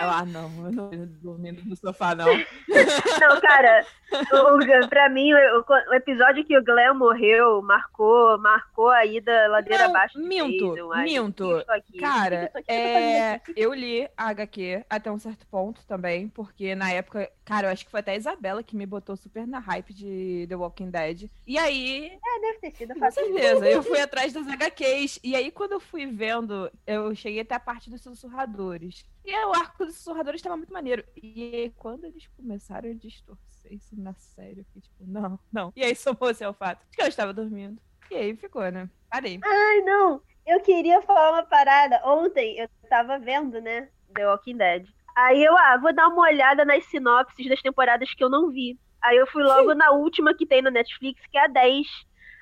Eu, 0.00 0.08
ah, 0.10 0.24
não, 0.24 0.50
eu 0.66 0.72
não 0.72 0.90
dormindo 1.22 1.62
no 1.64 1.76
sofá, 1.76 2.14
não. 2.14 2.26
Não, 3.20 3.40
cara, 3.40 3.84
o, 4.32 4.88
pra 4.88 5.08
mim, 5.08 5.32
o, 5.32 5.64
o 5.90 5.94
episódio 5.94 6.44
que 6.44 6.56
o 6.56 6.64
Glenn 6.64 6.94
morreu 6.94 7.60
marcou, 7.62 8.38
marcou 8.38 8.88
a 8.88 9.04
ida 9.04 9.46
ladeira 9.48 9.84
Não, 9.84 9.90
abaixo 9.90 10.18
minto, 10.18 10.74
Jason. 10.74 10.94
Isso 10.94 11.22
minto. 11.22 11.64
aqui, 11.68 11.98
Cara, 11.98 12.44
isso 12.46 12.58
aqui 12.58 12.72
é, 12.72 13.40
eu 13.56 13.74
li 13.74 14.08
a 14.16 14.28
HQ 14.30 14.84
até 14.88 15.10
um 15.10 15.18
certo 15.18 15.46
ponto 15.46 15.84
também, 15.86 16.28
porque 16.28 16.74
na 16.74 16.90
época, 16.90 17.30
cara, 17.44 17.68
eu 17.68 17.72
acho 17.72 17.84
que 17.84 17.90
foi 17.90 18.00
até 18.00 18.12
a 18.12 18.16
Isabela 18.16 18.62
que 18.62 18.76
me 18.76 18.86
botou 18.86 19.16
super 19.16 19.46
na 19.46 19.58
hype 19.58 19.92
de 19.92 20.46
The 20.48 20.56
Walking 20.56 20.90
Dead. 20.90 21.30
E 21.46 21.58
aí, 21.58 22.06
É, 22.06 22.40
deve 22.40 22.58
ter 22.60 22.70
sido 22.72 22.94
com 22.94 23.00
fácil. 23.00 23.24
certeza, 23.24 23.68
eu 23.68 23.82
fui 23.82 24.00
atrás 24.00 24.32
das 24.32 24.46
HQs. 24.48 25.20
E 25.22 25.36
aí, 25.36 25.50
quando 25.50 25.72
eu 25.72 25.80
fui 25.80 26.06
vendo, 26.06 26.70
eu 26.86 27.14
cheguei 27.14 27.40
até 27.40 27.54
a 27.54 27.60
parte 27.60 27.90
dos 27.90 28.00
sussurradores. 28.02 29.04
E 29.24 29.46
o 29.46 29.54
arco 29.54 29.84
dos 29.84 29.96
sussurradores 29.96 30.38
estava 30.38 30.56
muito 30.56 30.72
maneiro. 30.72 31.04
E 31.16 31.72
quando 31.76 32.04
eles 32.04 32.26
começaram 32.36 32.90
a 32.90 32.94
distorcer 32.94 33.72
isso 33.72 33.94
na 33.98 34.14
série, 34.14 34.60
eu 34.60 34.64
fiquei 34.64 34.82
tipo, 34.82 35.04
não, 35.06 35.38
não. 35.52 35.72
E 35.76 35.84
aí, 35.84 35.94
somou-se 35.94 36.42
ao 36.42 36.54
fato 36.54 36.84
de 36.90 36.96
que 36.96 37.02
eu 37.02 37.06
estava 37.06 37.32
dormindo. 37.32 37.80
E 38.10 38.16
aí, 38.16 38.34
ficou, 38.36 38.68
né? 38.70 38.88
Parei. 39.10 39.38
Ai, 39.44 39.80
não. 39.82 40.22
Eu 40.46 40.60
queria 40.60 41.02
falar 41.02 41.32
uma 41.32 41.42
parada. 41.44 42.00
Ontem 42.04 42.58
eu 42.58 42.68
tava 42.88 43.18
vendo, 43.18 43.60
né, 43.60 43.88
The 44.14 44.26
Walking 44.26 44.56
Dead. 44.56 44.88
Aí 45.16 45.44
eu, 45.44 45.56
ah, 45.56 45.76
vou 45.76 45.94
dar 45.94 46.08
uma 46.08 46.22
olhada 46.22 46.64
nas 46.64 46.84
sinopses 46.86 47.48
das 47.48 47.60
temporadas 47.60 48.12
que 48.14 48.24
eu 48.24 48.30
não 48.30 48.50
vi. 48.50 48.78
Aí 49.02 49.16
eu 49.16 49.26
fui 49.26 49.42
logo 49.42 49.74
na 49.74 49.90
última 49.92 50.34
que 50.34 50.46
tem 50.46 50.62
no 50.62 50.70
Netflix, 50.70 51.20
que 51.30 51.38
é 51.38 51.44
a 51.44 51.46
10. 51.46 51.86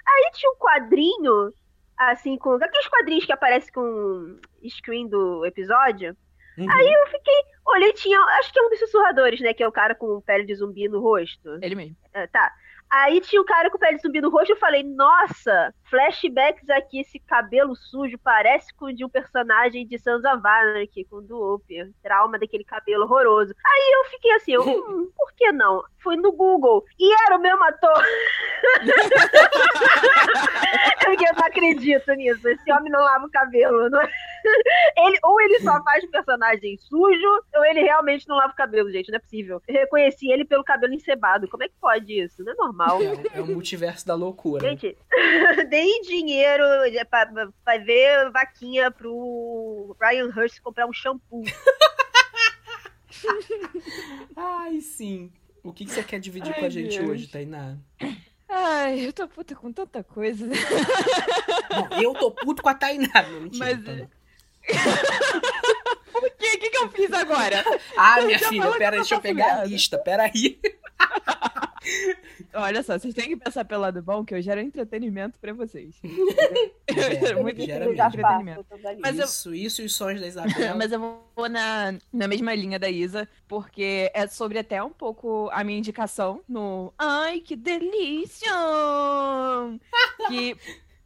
Aí 0.06 0.30
tinha 0.32 0.50
um 0.50 0.56
quadrinho, 0.56 1.52
assim, 1.96 2.36
com. 2.36 2.52
Aqueles 2.52 2.88
quadrinhos 2.88 3.24
que 3.24 3.32
aparecem 3.32 3.72
com 3.72 4.38
screen 4.68 5.08
do 5.08 5.44
episódio. 5.44 6.16
Uhum. 6.58 6.70
Aí 6.70 6.92
eu 6.92 7.06
fiquei. 7.06 7.34
Olhei, 7.66 7.92
tinha. 7.92 8.18
Acho 8.38 8.52
que 8.52 8.58
é 8.58 8.62
um 8.62 8.70
dos 8.70 8.78
sussurradores, 8.80 9.40
né? 9.40 9.54
Que 9.54 9.62
é 9.62 9.68
o 9.68 9.72
cara 9.72 9.94
com 9.94 10.20
pele 10.20 10.44
de 10.44 10.54
zumbi 10.54 10.88
no 10.88 11.00
rosto. 11.00 11.58
Ele 11.62 11.74
mesmo. 11.74 11.96
É, 12.12 12.26
tá. 12.26 12.52
Aí 12.90 13.20
tinha 13.20 13.40
o 13.40 13.44
cara 13.44 13.70
com 13.70 13.78
pele 13.78 13.96
de 13.96 14.02
zumbi 14.02 14.20
no 14.20 14.30
rosto. 14.30 14.50
Eu 14.50 14.56
falei, 14.56 14.82
nossa, 14.82 15.74
flashbacks 15.90 16.68
aqui, 16.70 17.00
esse 17.00 17.18
cabelo 17.18 17.74
sujo 17.76 18.18
parece 18.18 18.74
com 18.74 18.86
o 18.86 18.92
de 18.92 19.04
um 19.04 19.08
personagem 19.08 19.86
de 19.86 19.98
Sons 19.98 20.24
of 20.24 20.46
Anarchy, 20.46 21.04
com 21.04 21.16
o 21.16 21.22
do 21.22 21.38
Oper. 21.54 21.90
Trauma 22.02 22.38
daquele 22.38 22.64
cabelo 22.64 23.04
horroroso. 23.04 23.54
Aí 23.66 23.92
eu 23.94 24.04
fiquei 24.10 24.32
assim, 24.32 24.52
eu, 24.52 24.62
hum, 24.62 25.10
por 25.16 25.32
que 25.34 25.52
não? 25.52 25.82
Fui 25.98 26.16
no 26.16 26.32
Google 26.32 26.84
e 26.98 27.12
era 27.26 27.36
o 27.36 27.40
mesmo 27.40 27.62
ator. 27.64 28.02
eu 31.28 31.34
não 31.36 31.46
acredito 31.46 32.12
nisso. 32.12 32.48
Esse 32.48 32.72
homem 32.72 32.90
não 32.90 33.00
lava 33.00 33.26
o 33.26 33.30
cabelo. 33.30 33.90
Não 33.90 34.00
é? 34.00 34.10
ele, 34.96 35.18
ou 35.22 35.40
ele 35.40 35.60
só 35.60 35.82
faz 35.82 36.04
personagem 36.10 36.76
sujo, 36.78 37.44
ou 37.54 37.64
ele 37.64 37.82
realmente 37.82 38.26
não 38.28 38.36
lava 38.36 38.52
o 38.52 38.56
cabelo, 38.56 38.90
gente. 38.90 39.10
Não 39.10 39.16
é 39.16 39.20
possível. 39.20 39.62
Eu 39.66 39.74
reconheci 39.74 40.30
ele 40.30 40.44
pelo 40.44 40.64
cabelo 40.64 40.94
encebado. 40.94 41.48
Como 41.48 41.62
é 41.62 41.68
que 41.68 41.74
pode 41.80 42.20
isso? 42.20 42.42
Não 42.44 42.52
é 42.52 42.56
normal. 42.56 42.77
É, 42.86 43.12
o- 43.12 43.26
é 43.34 43.40
o 43.40 43.46
multiverso 43.46 44.06
da 44.06 44.14
loucura. 44.14 44.68
Gente, 44.68 44.96
deem 45.70 46.02
dinheiro 46.02 46.62
pra, 47.10 47.26
pra- 47.64 47.78
ver 47.78 48.30
vaquinha 48.30 48.90
pro 48.90 49.96
Ryan 50.00 50.26
Hurst 50.36 50.60
comprar 50.60 50.86
um 50.86 50.92
shampoo. 50.92 51.42
Ai, 54.36 54.80
sim. 54.80 55.32
O 55.62 55.72
que, 55.72 55.84
que 55.84 55.90
você 55.90 56.02
quer 56.02 56.20
dividir 56.20 56.52
Ai, 56.54 56.60
com 56.60 56.66
a 56.66 56.70
gente 56.70 56.98
Deus. 56.98 57.10
hoje, 57.10 57.26
Tainá? 57.28 57.76
Ai, 58.48 59.06
eu 59.06 59.12
tô 59.12 59.28
puta 59.28 59.54
com 59.54 59.72
tanta 59.72 60.02
coisa. 60.02 60.46
Bom, 60.46 62.02
eu 62.02 62.14
tô 62.14 62.30
puto 62.30 62.62
com 62.62 62.68
a 62.68 62.74
Tainá. 62.74 63.22
Não, 63.28 63.40
mentira, 63.42 63.66
Mas- 63.66 63.84
não. 63.84 64.08
O 66.14 66.30
que, 66.38 66.56
que, 66.58 66.70
que 66.70 66.76
eu 66.78 66.88
fiz 66.90 67.12
agora? 67.12 67.64
Ah, 67.96 68.20
minha 68.22 68.38
filha, 68.38 68.70
pera, 68.72 68.96
deixa 68.96 69.14
eu 69.16 69.20
pegar 69.20 69.60
a 69.60 69.64
lista, 69.64 69.98
pera 69.98 70.24
aí. 70.24 70.58
Olha 72.54 72.82
só, 72.82 72.98
vocês 72.98 73.14
têm 73.14 73.28
que 73.28 73.36
pensar 73.36 73.64
pelo 73.64 73.82
lado 73.82 74.02
bom 74.02 74.24
que 74.24 74.34
eu 74.34 74.40
gero 74.42 74.60
entretenimento 74.60 75.38
pra 75.38 75.52
vocês. 75.52 75.96
Gera, 77.20 77.42
Muito 77.42 77.60
gera 77.60 77.84
Eu 77.84 77.90
mesmo. 77.90 77.96
já 77.96 78.04
faço, 78.10 78.18
entretenimento. 78.18 78.66
eu. 78.70 78.98
Mas 79.00 79.18
eu- 79.18 79.24
Isso, 79.26 79.54
isso 79.54 79.82
e 79.82 79.84
os 79.86 79.94
sonhos 79.94 80.20
da 80.20 80.26
Isabela. 80.26 80.74
Mas 80.74 80.90
eu 80.92 80.98
vou 81.36 81.48
na, 81.48 81.94
na 82.12 82.26
mesma 82.26 82.54
linha 82.54 82.78
da 82.78 82.88
Isa, 82.88 83.28
porque 83.46 84.10
é 84.14 84.26
sobre 84.26 84.58
até 84.58 84.82
um 84.82 84.90
pouco 84.90 85.48
a 85.52 85.62
minha 85.62 85.78
indicação 85.78 86.40
no 86.48 86.92
Ai, 86.98 87.40
que 87.40 87.54
delícia! 87.56 88.50
que, 90.28 90.56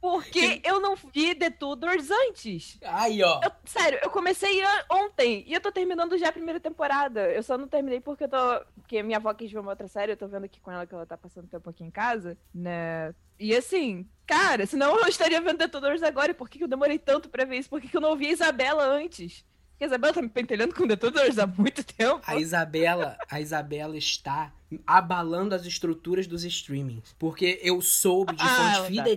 porque 0.02 0.60
eu 0.64 0.80
não 0.80 0.96
vi 0.96 1.32
The 1.34 1.48
Tudors 1.50 2.10
antes. 2.10 2.76
Aí, 2.82 3.22
ó. 3.22 3.40
Eu- 3.42 3.52
sério, 3.64 4.00
eu 4.02 4.10
comecei 4.10 4.60
ontem 4.90 5.44
e 5.46 5.54
eu 5.54 5.60
tô 5.60 5.70
terminando 5.70 6.18
já 6.18 6.28
a 6.28 6.32
primeira 6.32 6.58
temporada. 6.58 7.30
Eu 7.30 7.42
só 7.42 7.56
não 7.56 7.68
terminei 7.68 8.00
porque 8.00 8.24
eu 8.24 8.28
tô. 8.28 8.60
Porque 8.74 9.00
minha 9.02 9.18
avó 9.18 9.32
quis 9.32 9.50
ver 9.50 9.60
uma 9.60 9.70
outra 9.70 9.86
série, 9.86 10.12
eu 10.12 10.16
tô 10.16 10.26
vendo 10.26 10.44
aqui 10.44 10.60
com 10.60 10.72
ela 10.72 10.84
que 10.86 10.92
ela 10.94 11.06
tá 11.06 11.16
passando 11.16 11.46
tempo 11.46 11.70
aqui 11.70 11.84
em 11.84 11.90
casa, 11.90 12.36
né? 12.52 13.14
E 13.38 13.54
assim, 13.56 14.04
cara, 14.26 14.66
senão 14.66 14.98
eu 14.98 15.06
estaria 15.06 15.40
vendo 15.40 15.58
The 15.58 15.68
Tudors 15.68 16.02
agora. 16.02 16.32
E 16.32 16.34
por 16.34 16.48
que 16.48 16.58
que 16.58 16.64
eu 16.64 16.68
demorei 16.68 16.98
tanto 16.98 17.28
pra 17.28 17.44
ver 17.44 17.58
isso? 17.58 17.70
Por 17.70 17.80
que 17.80 17.86
que 17.88 17.96
eu 17.96 18.00
não 18.00 18.10
ouvi 18.10 18.26
a 18.26 18.30
Isabela 18.32 18.84
antes? 18.84 19.44
Porque 19.70 19.84
a 19.84 19.86
Isabela 19.86 20.12
tá 20.12 20.20
me 20.22 20.28
pentelhando 20.28 20.74
com 20.74 20.86
The 20.86 20.96
Tudors 20.96 21.38
há 21.38 21.46
muito 21.46 21.82
tempo. 21.84 22.20
A 22.26 22.36
Isabela, 22.36 23.16
a 23.30 23.40
Isabela 23.40 23.96
está 23.96 24.52
abalando 24.86 25.54
as 25.54 25.64
estruturas 25.66 26.26
dos 26.26 26.44
streamings. 26.44 27.14
Porque 27.18 27.58
eu 27.62 27.80
soube 27.80 28.34
de 28.36 28.42
Ah, 28.42 28.46
fonte 28.48 28.66
ela 28.98 29.04
tá. 29.04 29.10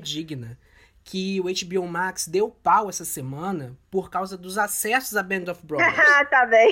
Que 1.08 1.40
o 1.40 1.44
HBO 1.44 1.88
Max 1.88 2.28
deu 2.28 2.50
pau 2.50 2.90
essa 2.90 3.06
semana 3.06 3.78
por 3.92 4.10
causa 4.10 4.36
dos 4.36 4.58
acessos 4.58 5.16
a 5.16 5.22
Band 5.22 5.52
of 5.52 5.62
Brothers. 5.64 5.94
Ah, 6.00 6.26
tá 6.26 6.46
bem. 6.48 6.72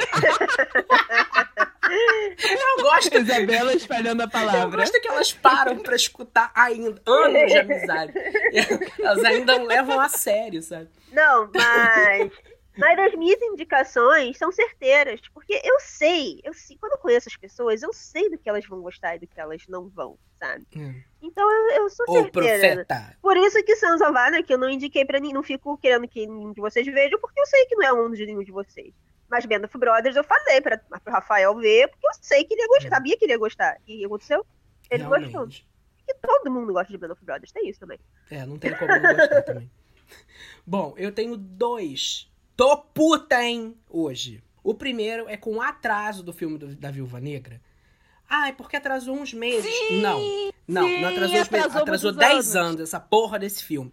Eu 1.87 2.81
gosto, 2.83 3.15
Isabela 3.17 3.73
espalhando 3.73 4.21
a 4.21 4.23
eu 4.25 4.29
palavra. 4.29 4.77
gosto 4.77 4.99
que 4.99 5.07
elas 5.07 5.31
param 5.31 5.77
pra 5.79 5.95
escutar 5.95 6.51
ainda. 6.55 6.99
Anos 7.05 7.51
de 7.51 7.57
amizade. 7.59 8.13
Elas 8.99 9.23
ainda 9.23 9.59
não 9.59 9.65
levam 9.67 9.99
a 9.99 10.09
sério, 10.09 10.61
sabe? 10.63 10.89
Não, 11.11 11.49
mas. 11.53 12.31
Mas 12.75 12.97
as 12.97 13.13
minhas 13.13 13.39
indicações 13.39 14.35
são 14.35 14.51
certeiras, 14.51 15.21
porque 15.31 15.61
eu 15.63 15.79
sei, 15.79 16.41
eu 16.43 16.53
sei, 16.55 16.75
quando 16.79 16.93
eu 16.93 16.97
conheço 16.97 17.29
as 17.29 17.37
pessoas, 17.37 17.83
eu 17.83 17.93
sei 17.93 18.31
do 18.31 18.37
que 18.39 18.49
elas 18.49 18.65
vão 18.65 18.81
gostar 18.81 19.15
e 19.15 19.19
do 19.19 19.27
que 19.27 19.39
elas 19.39 19.61
não 19.69 19.87
vão, 19.89 20.17
sabe? 20.39 20.65
Então 21.23 21.49
eu, 21.49 21.83
eu 21.83 21.89
sou 21.89 22.05
certeira. 22.23 22.83
profeta. 22.85 23.17
Por 23.21 23.37
isso 23.37 23.63
que 23.63 23.75
Sons 23.77 24.01
of 24.01 24.15
Anarchy 24.17 24.51
eu 24.53 24.57
não 24.57 24.69
indiquei 24.69 25.05
pra 25.05 25.19
ninguém, 25.19 25.33
não 25.33 25.41
fico 25.41 25.77
querendo 25.77 26.07
que 26.07 26.27
nenhum 26.27 26.51
de 26.51 26.59
vocês 26.59 26.85
vejam, 26.85 27.17
porque 27.19 27.39
eu 27.39 27.45
sei 27.47 27.65
que 27.65 27.75
não 27.75 27.83
é 27.87 27.93
um 27.93 28.11
de 28.11 28.25
nenhum 28.25 28.43
de 28.43 28.51
vocês. 28.51 28.93
Mas 29.29 29.45
Band 29.45 29.63
of 29.65 29.77
Brothers 29.77 30.15
eu 30.15 30.23
falei 30.23 30.59
pra, 30.61 30.77
pro 30.77 31.13
Rafael 31.13 31.55
ver, 31.55 31.87
porque 31.87 32.05
eu 32.05 32.11
sei 32.21 32.43
que 32.43 32.53
ele 32.53 32.61
ia 32.61 32.67
gostar, 32.67 32.89
sabia 32.89 33.17
que 33.17 33.25
ele 33.25 33.31
ia 33.33 33.37
gostar. 33.39 33.77
E 33.87 33.95
o 33.95 33.99
que 33.99 34.05
aconteceu? 34.05 34.45
Ele 34.91 35.03
gostou. 35.05 35.27
Realmente. 35.29 35.67
E 36.07 36.13
todo 36.15 36.51
mundo 36.51 36.73
gosta 36.73 36.91
de 36.91 36.97
Band 36.97 37.13
of 37.13 37.23
Brothers, 37.25 37.51
tem 37.53 37.69
isso 37.69 37.79
também. 37.79 37.97
É, 38.29 38.45
não 38.45 38.59
tem 38.59 38.75
como 38.75 38.91
não 38.91 39.15
gostar 39.15 39.41
também. 39.43 39.71
Bom, 40.67 40.93
eu 40.97 41.11
tenho 41.11 41.37
dois. 41.37 42.29
Tô 42.55 42.77
puta, 42.77 43.41
hein, 43.41 43.75
hoje. 43.89 44.43
O 44.63 44.73
primeiro 44.73 45.27
é 45.27 45.35
com 45.37 45.55
o 45.55 45.61
atraso 45.61 46.21
do 46.21 46.31
filme 46.33 46.57
do- 46.57 46.75
da 46.75 46.91
Viúva 46.91 47.19
Negra. 47.19 47.59
Ai, 48.35 48.53
porque 48.53 48.75
atrasou 48.75 49.15
uns 49.15 49.31
meses. 49.33 49.71
não, 50.01 50.19
não, 50.67 50.87
sim, 50.87 51.01
não 51.01 51.09
atrasou 51.09 51.25
uns 51.27 51.31
meses. 51.33 51.47
atrasou 51.47 51.81
Atrasou 51.81 52.13
muitos 52.13 52.27
10 52.29 52.55
anos. 52.55 52.69
anos 52.69 52.81
essa 52.81 52.99
porra 52.99 53.37
desse 53.37 53.63
filme. 53.63 53.91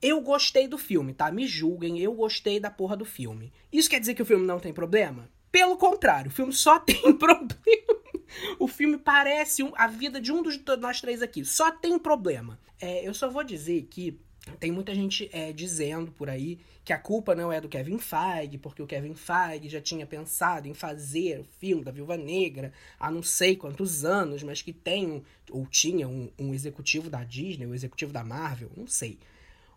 Eu 0.00 0.20
gostei 0.20 0.66
do 0.66 0.78
filme, 0.78 1.12
tá? 1.12 1.30
Me 1.30 1.46
julguem, 1.46 2.00
eu 2.00 2.12
gostei 2.14 2.58
da 2.58 2.70
porra 2.70 2.96
do 2.96 3.04
filme. 3.04 3.52
Isso 3.72 3.90
quer 3.90 4.00
dizer 4.00 4.14
que 4.14 4.22
o 4.22 4.26
filme 4.26 4.46
não 4.46 4.58
tem 4.58 4.72
problema? 4.72 5.28
Pelo 5.50 5.76
contrário, 5.76 6.30
o 6.30 6.34
filme 6.34 6.52
só 6.52 6.78
tem 6.80 7.12
problema. 7.16 8.02
O 8.58 8.66
filme 8.66 8.96
parece 8.96 9.62
um- 9.62 9.72
a 9.76 9.86
vida 9.86 10.18
de 10.20 10.32
um 10.32 10.42
dos 10.42 10.56
de 10.56 10.76
nós 10.78 11.00
três 11.00 11.20
aqui. 11.22 11.44
Só 11.44 11.70
tem 11.70 11.98
problema. 11.98 12.58
É, 12.80 13.06
eu 13.06 13.12
só 13.12 13.28
vou 13.28 13.44
dizer 13.44 13.82
que 13.90 14.18
tem 14.58 14.72
muita 14.72 14.94
gente 14.94 15.28
é, 15.32 15.52
dizendo 15.52 16.10
por 16.12 16.28
aí 16.28 16.58
que 16.84 16.92
a 16.92 16.98
culpa 16.98 17.34
não 17.34 17.52
é 17.52 17.60
do 17.60 17.68
Kevin 17.68 17.98
Feige, 17.98 18.58
porque 18.58 18.82
o 18.82 18.86
Kevin 18.86 19.14
Feige 19.14 19.68
já 19.68 19.80
tinha 19.80 20.04
pensado 20.04 20.66
em 20.66 20.74
fazer 20.74 21.40
o 21.40 21.44
filme 21.44 21.84
da 21.84 21.92
Viúva 21.92 22.16
Negra 22.16 22.72
há 22.98 23.10
não 23.10 23.22
sei 23.22 23.54
quantos 23.54 24.04
anos, 24.04 24.42
mas 24.42 24.60
que 24.60 24.72
tem, 24.72 25.22
ou 25.48 25.64
tinha 25.66 26.08
um, 26.08 26.28
um 26.38 26.52
executivo 26.52 27.08
da 27.08 27.22
Disney, 27.22 27.66
um 27.66 27.74
executivo 27.74 28.12
da 28.12 28.24
Marvel, 28.24 28.70
não 28.76 28.88
sei. 28.88 29.18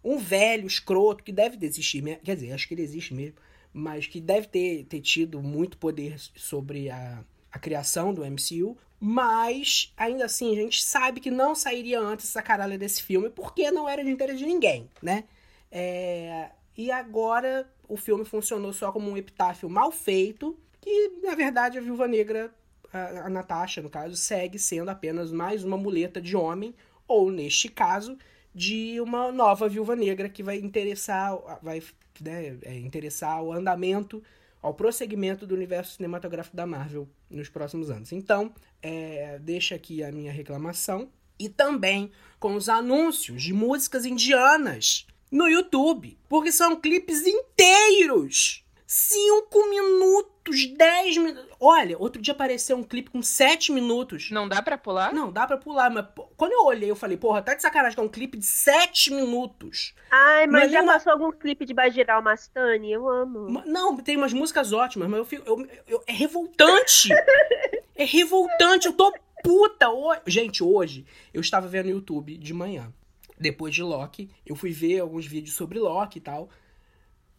Um 0.03 0.17
velho 0.17 0.65
escroto 0.65 1.23
que 1.23 1.31
deve 1.31 1.57
desistir, 1.57 2.03
quer 2.23 2.35
dizer, 2.35 2.51
acho 2.51 2.67
que 2.67 2.73
ele 2.73 2.81
existe 2.83 3.13
mesmo, 3.13 3.35
mas 3.71 4.07
que 4.07 4.19
deve 4.19 4.47
ter, 4.47 4.85
ter 4.85 5.01
tido 5.01 5.41
muito 5.43 5.77
poder 5.77 6.19
sobre 6.35 6.89
a, 6.89 7.23
a 7.51 7.59
criação 7.59 8.13
do 8.13 8.25
MCU, 8.25 8.75
mas 9.07 9.93
ainda 9.95 10.25
assim 10.25 10.51
a 10.51 10.55
gente 10.55 10.83
sabe 10.83 11.19
que 11.19 11.29
não 11.29 11.53
sairia 11.53 11.99
antes 11.99 12.25
essa 12.25 12.41
caralha 12.41 12.75
desse 12.75 13.03
filme 13.03 13.29
porque 13.29 13.69
não 13.69 13.87
era 13.87 14.03
de 14.03 14.09
interesse 14.09 14.39
de 14.39 14.47
ninguém, 14.47 14.89
né? 14.99 15.25
É, 15.71 16.49
e 16.75 16.89
agora 16.89 17.71
o 17.87 17.95
filme 17.97 18.25
funcionou 18.25 18.73
só 18.73 18.91
como 18.91 19.07
um 19.07 19.15
epitáfio 19.15 19.69
mal 19.69 19.91
feito, 19.91 20.57
que 20.81 21.19
na 21.21 21.35
verdade 21.35 21.77
a 21.77 21.81
Viúva 21.81 22.07
Negra, 22.07 22.51
a, 22.91 23.27
a 23.27 23.29
Natasha 23.29 23.79
no 23.79 23.91
caso, 23.91 24.15
segue 24.15 24.57
sendo 24.57 24.89
apenas 24.89 25.31
mais 25.31 25.63
uma 25.63 25.77
muleta 25.77 26.19
de 26.19 26.35
homem, 26.35 26.73
ou 27.07 27.29
neste 27.29 27.69
caso, 27.69 28.17
de 28.55 28.99
uma 28.99 29.31
nova 29.31 29.69
Viúva 29.69 29.95
Negra 29.95 30.27
que 30.27 30.41
vai 30.41 30.57
interessar, 30.57 31.37
vai 31.61 31.79
né, 32.19 32.57
é, 32.63 32.75
interessar 32.79 33.43
o 33.43 33.53
andamento 33.53 34.23
ao 34.65 34.73
prosseguimento 34.73 35.45
do 35.45 35.53
universo 35.53 35.95
cinematográfico 35.95 36.57
da 36.57 36.65
Marvel 36.65 37.07
nos 37.29 37.49
próximos 37.49 37.91
anos. 37.91 38.11
Então, 38.11 38.51
é, 38.81 39.37
deixa 39.37 39.75
aqui 39.75 40.03
a 40.03 40.11
minha 40.11 40.31
reclamação. 40.31 41.07
E 41.37 41.47
também 41.47 42.11
com 42.39 42.55
os 42.55 42.67
anúncios 42.67 43.43
de 43.43 43.53
músicas 43.53 44.05
indianas 44.05 45.05
no 45.29 45.47
YouTube. 45.47 46.17
Porque 46.27 46.51
são 46.51 46.75
clipes 46.81 47.27
inteiros. 47.27 48.64
5 48.87 49.69
minutos, 49.69 50.67
10 50.77 51.17
minutos. 51.17 51.45
Olha, 51.59 51.97
outro 51.97 52.21
dia 52.21 52.33
apareceu 52.33 52.77
um 52.77 52.83
clipe 52.83 53.09
com 53.09 53.21
7 53.21 53.71
minutos. 53.71 54.29
Não 54.29 54.47
dá 54.47 54.61
pra 54.61 54.77
pular? 54.77 55.11
Não, 55.13 55.31
dá 55.31 55.47
pra 55.47 55.57
pular, 55.57 55.89
mas 55.89 56.05
pô, 56.13 56.23
quando 56.37 56.51
eu 56.51 56.65
olhei, 56.65 56.89
eu 56.91 56.95
falei, 56.95 57.17
porra, 57.17 57.41
tá 57.41 57.55
de 57.55 57.61
sacanagem, 57.63 57.95
que 57.95 57.99
é 57.99 58.03
um 58.03 58.09
clipe 58.09 58.37
de 58.37 58.45
7 58.45 59.11
minutos. 59.13 59.93
Ai, 60.11 60.45
mas 60.45 60.63
Mas 60.63 60.71
já 60.71 60.81
uma- 60.83 60.93
passou 60.93 61.13
algum 61.13 61.31
clipe 61.31 61.65
de 61.65 61.73
Bajiral 61.73 62.21
Mastani? 62.21 62.91
Eu 62.91 63.09
amo. 63.09 63.49
Ma- 63.49 63.65
Não, 63.65 63.97
tem 63.97 64.17
umas 64.17 64.33
músicas 64.33 64.71
ótimas, 64.71 65.09
mas 65.09 65.17
eu 65.17 65.25
fico. 65.25 65.43
eu- 65.47 65.67
eu- 65.87 66.03
é 66.05 66.13
revoltante! 66.13 67.09
é 67.95 68.05
revoltante, 68.05 68.85
eu 68.85 68.93
tô 68.93 69.11
puta! 69.43 69.89
ho- 69.89 70.15
Gente, 70.27 70.63
hoje 70.63 71.05
eu 71.33 71.41
estava 71.41 71.67
vendo 71.67 71.89
YouTube 71.89 72.37
de 72.37 72.53
manhã. 72.53 72.93
Depois 73.39 73.73
de 73.73 73.81
Loki, 73.83 74.29
eu 74.45 74.55
fui 74.55 74.71
ver 74.71 74.99
alguns 74.99 75.25
vídeos 75.25 75.55
sobre 75.55 75.79
Loki 75.79 76.19
e 76.19 76.21
tal. 76.21 76.49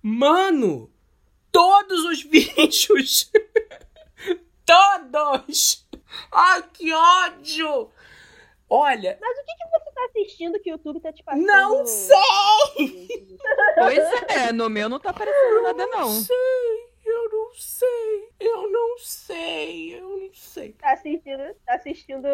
Mano! 0.02 0.90
Todos 1.50 2.04
os 2.04 2.22
vídeos! 2.22 3.30
todos! 4.66 5.86
Ai, 6.32 6.62
que 6.72 6.92
ódio! 6.92 7.90
Olha, 8.68 9.16
Mas 9.20 9.38
o 9.38 9.44
que, 9.44 9.54
que 9.54 9.78
você 9.78 9.94
tá 9.94 10.04
assistindo 10.06 10.60
que 10.60 10.70
o 10.70 10.72
YouTube 10.72 11.00
tá 11.00 11.12
te 11.12 11.22
passando? 11.22 11.46
não 11.46 11.86
sei! 11.86 12.16
Pois 13.76 13.98
é, 14.28 14.52
no 14.52 14.68
meu 14.68 14.88
não 14.88 14.98
tá 14.98 15.10
aparecendo 15.10 15.62
nada, 15.62 15.86
não. 15.86 16.10
sei, 16.10 16.36
eu 17.04 17.30
não 17.30 17.54
sei, 17.54 18.28
eu 18.40 18.70
não 18.70 18.98
sei, 18.98 19.94
eu 20.00 20.08
não 20.08 20.30
sei. 20.32 20.72
Tá 20.72 20.92
assistindo, 20.92 21.54
tá 21.64 21.74
assistindo 21.74 22.28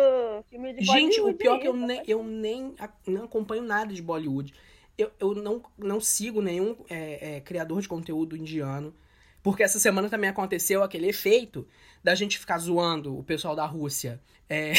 filme 0.48 0.72
de 0.72 0.84
Gente, 0.84 1.20
o 1.20 1.24
Bollywood 1.24 1.38
pior 1.38 1.56
é 1.56 1.58
que 1.58 1.68
eu 1.68 1.72
tá 1.72 1.78
nem, 1.78 2.02
eu 2.06 2.22
nem 2.22 2.74
não 3.06 3.24
acompanho 3.24 3.62
nada 3.62 3.92
de 3.92 4.00
Bollywood. 4.00 4.54
Eu, 4.96 5.10
eu 5.18 5.34
não, 5.34 5.62
não 5.76 6.00
sigo 6.00 6.40
nenhum 6.40 6.76
é, 6.88 7.36
é, 7.36 7.40
criador 7.40 7.80
de 7.82 7.88
conteúdo 7.88 8.36
indiano. 8.36 8.94
Porque 9.42 9.62
essa 9.62 9.78
semana 9.78 10.08
também 10.08 10.30
aconteceu 10.30 10.82
aquele 10.82 11.08
efeito 11.08 11.66
da 12.02 12.14
gente 12.14 12.38
ficar 12.38 12.58
zoando 12.58 13.18
o 13.18 13.22
pessoal 13.24 13.56
da 13.56 13.66
Rússia 13.66 14.20
é, 14.48 14.72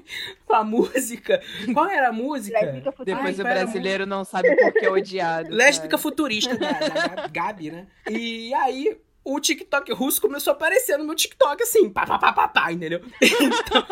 com 0.44 0.54
a 0.54 0.64
música. 0.64 1.40
Qual 1.72 1.86
era 1.88 2.08
a 2.08 2.12
música? 2.12 2.60
Lésbica 2.60 2.92
futurista. 2.92 3.04
Depois 3.04 3.40
Ai, 3.40 3.46
o 3.46 3.54
brasileiro 3.54 4.06
não 4.06 4.24
sabe 4.24 4.54
por 4.56 4.72
que 4.72 4.86
é 4.86 4.90
odiado. 4.90 5.54
Lésbica 5.54 5.90
cara. 5.90 6.02
futurista 6.02 6.56
da, 6.56 6.72
da 6.72 7.28
Gabi, 7.28 7.70
né? 7.70 7.86
E 8.10 8.52
aí 8.54 8.98
o 9.34 9.40
TikTok 9.40 9.92
russo 9.92 10.20
começou 10.20 10.52
a 10.52 10.54
aparecer 10.56 10.96
no 10.98 11.04
meu 11.04 11.14
TikTok 11.14 11.62
assim, 11.62 11.88
pá, 11.90 12.06
pá, 12.06 12.18
pá, 12.18 12.32
pá, 12.32 12.48
pá, 12.48 12.72
entendeu? 12.72 13.00
Então, 13.20 13.86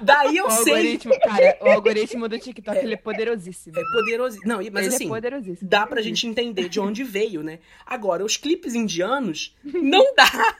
daí 0.00 0.36
eu 0.36 0.46
O 0.46 0.50
sei. 0.50 0.72
algoritmo, 0.74 1.20
cara, 1.20 1.58
o 1.60 1.68
algoritmo 1.70 2.28
do 2.28 2.38
TikTok, 2.38 2.78
ele 2.78 2.94
é 2.94 2.96
poderosíssimo. 2.96 3.78
É 3.78 3.82
poderoso. 3.92 4.38
Não, 4.44 4.56
mas 4.56 4.86
ele 4.86 4.94
assim, 4.94 5.06
é 5.06 5.08
poderosíssimo. 5.08 5.68
dá 5.70 5.86
pra 5.86 6.02
gente 6.02 6.26
entender 6.26 6.68
de 6.68 6.80
onde 6.80 7.04
veio, 7.04 7.42
né? 7.42 7.58
Agora, 7.86 8.24
os 8.24 8.36
clipes 8.36 8.74
indianos, 8.74 9.56
não 9.64 10.14
dá. 10.14 10.56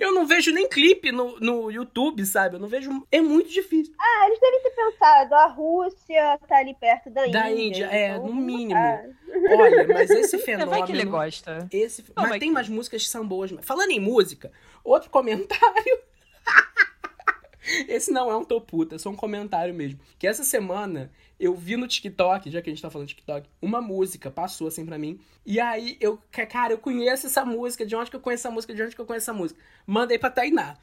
Eu 0.00 0.12
não 0.14 0.26
vejo 0.26 0.52
nem 0.52 0.68
clipe 0.68 1.10
no, 1.12 1.38
no 1.40 1.70
YouTube, 1.70 2.24
sabe? 2.24 2.56
Eu 2.56 2.60
não 2.60 2.68
vejo. 2.68 3.04
É 3.10 3.20
muito 3.20 3.50
difícil. 3.50 3.92
Ah, 3.98 4.26
eles 4.26 4.40
devem 4.40 4.62
ter 4.62 4.70
pensado, 4.70 5.34
a 5.34 5.46
Rússia 5.46 6.38
tá 6.48 6.58
ali 6.58 6.74
perto 6.74 7.10
da, 7.10 7.26
Da 7.26 7.50
Índia. 7.50 7.62
Índia, 7.66 7.88
é, 7.90 8.10
então 8.10 8.26
no 8.28 8.34
mínimo. 8.34 8.78
Olha, 8.78 9.86
mas 9.88 10.10
esse 10.10 10.36
É, 10.52 10.66
vai 10.66 10.82
que 10.84 10.92
ele 10.92 11.00
fenômeno. 11.00 11.10
gosta. 11.10 11.68
Esse, 11.72 12.02
Não, 12.02 12.08
mas 12.16 12.30
mas 12.30 12.38
tem 12.40 12.48
que- 12.50 12.54
umas 12.56 12.68
músicas 12.68 13.02
que 13.04 13.08
são 13.08 13.26
boas. 13.26 13.50
Falando 13.62 13.90
em 13.90 14.00
música, 14.00 14.50
outro 14.84 15.08
comentário. 15.10 15.98
Esse 17.88 18.10
não 18.10 18.30
é 18.30 18.36
um 18.36 18.44
toputa, 18.44 18.96
é 18.96 18.98
só 18.98 19.08
um 19.08 19.14
comentário 19.16 19.72
mesmo. 19.72 19.98
Que 20.18 20.26
essa 20.26 20.42
semana 20.42 21.10
eu 21.38 21.54
vi 21.54 21.76
no 21.76 21.86
TikTok, 21.86 22.50
já 22.50 22.60
que 22.60 22.68
a 22.68 22.72
gente 22.72 22.82
tá 22.82 22.90
falando 22.90 23.06
de 23.08 23.14
TikTok, 23.14 23.48
uma 23.60 23.80
música 23.80 24.30
passou 24.30 24.66
assim 24.66 24.84
pra 24.84 24.98
mim. 24.98 25.20
E 25.46 25.60
aí 25.60 25.96
eu, 26.00 26.20
ca- 26.30 26.44
cara, 26.46 26.72
eu 26.72 26.78
conheço 26.78 27.26
essa 27.26 27.44
música, 27.44 27.86
de 27.86 27.94
onde 27.94 28.10
que 28.10 28.16
eu 28.16 28.20
conheço 28.20 28.46
essa 28.46 28.52
música, 28.54 28.74
de 28.74 28.82
onde 28.82 28.94
que 28.96 29.00
eu 29.00 29.06
conheço 29.06 29.30
essa 29.30 29.32
música. 29.38 29.60
Mandei 29.86 30.18
pra 30.18 30.28
Tainá. 30.30 30.76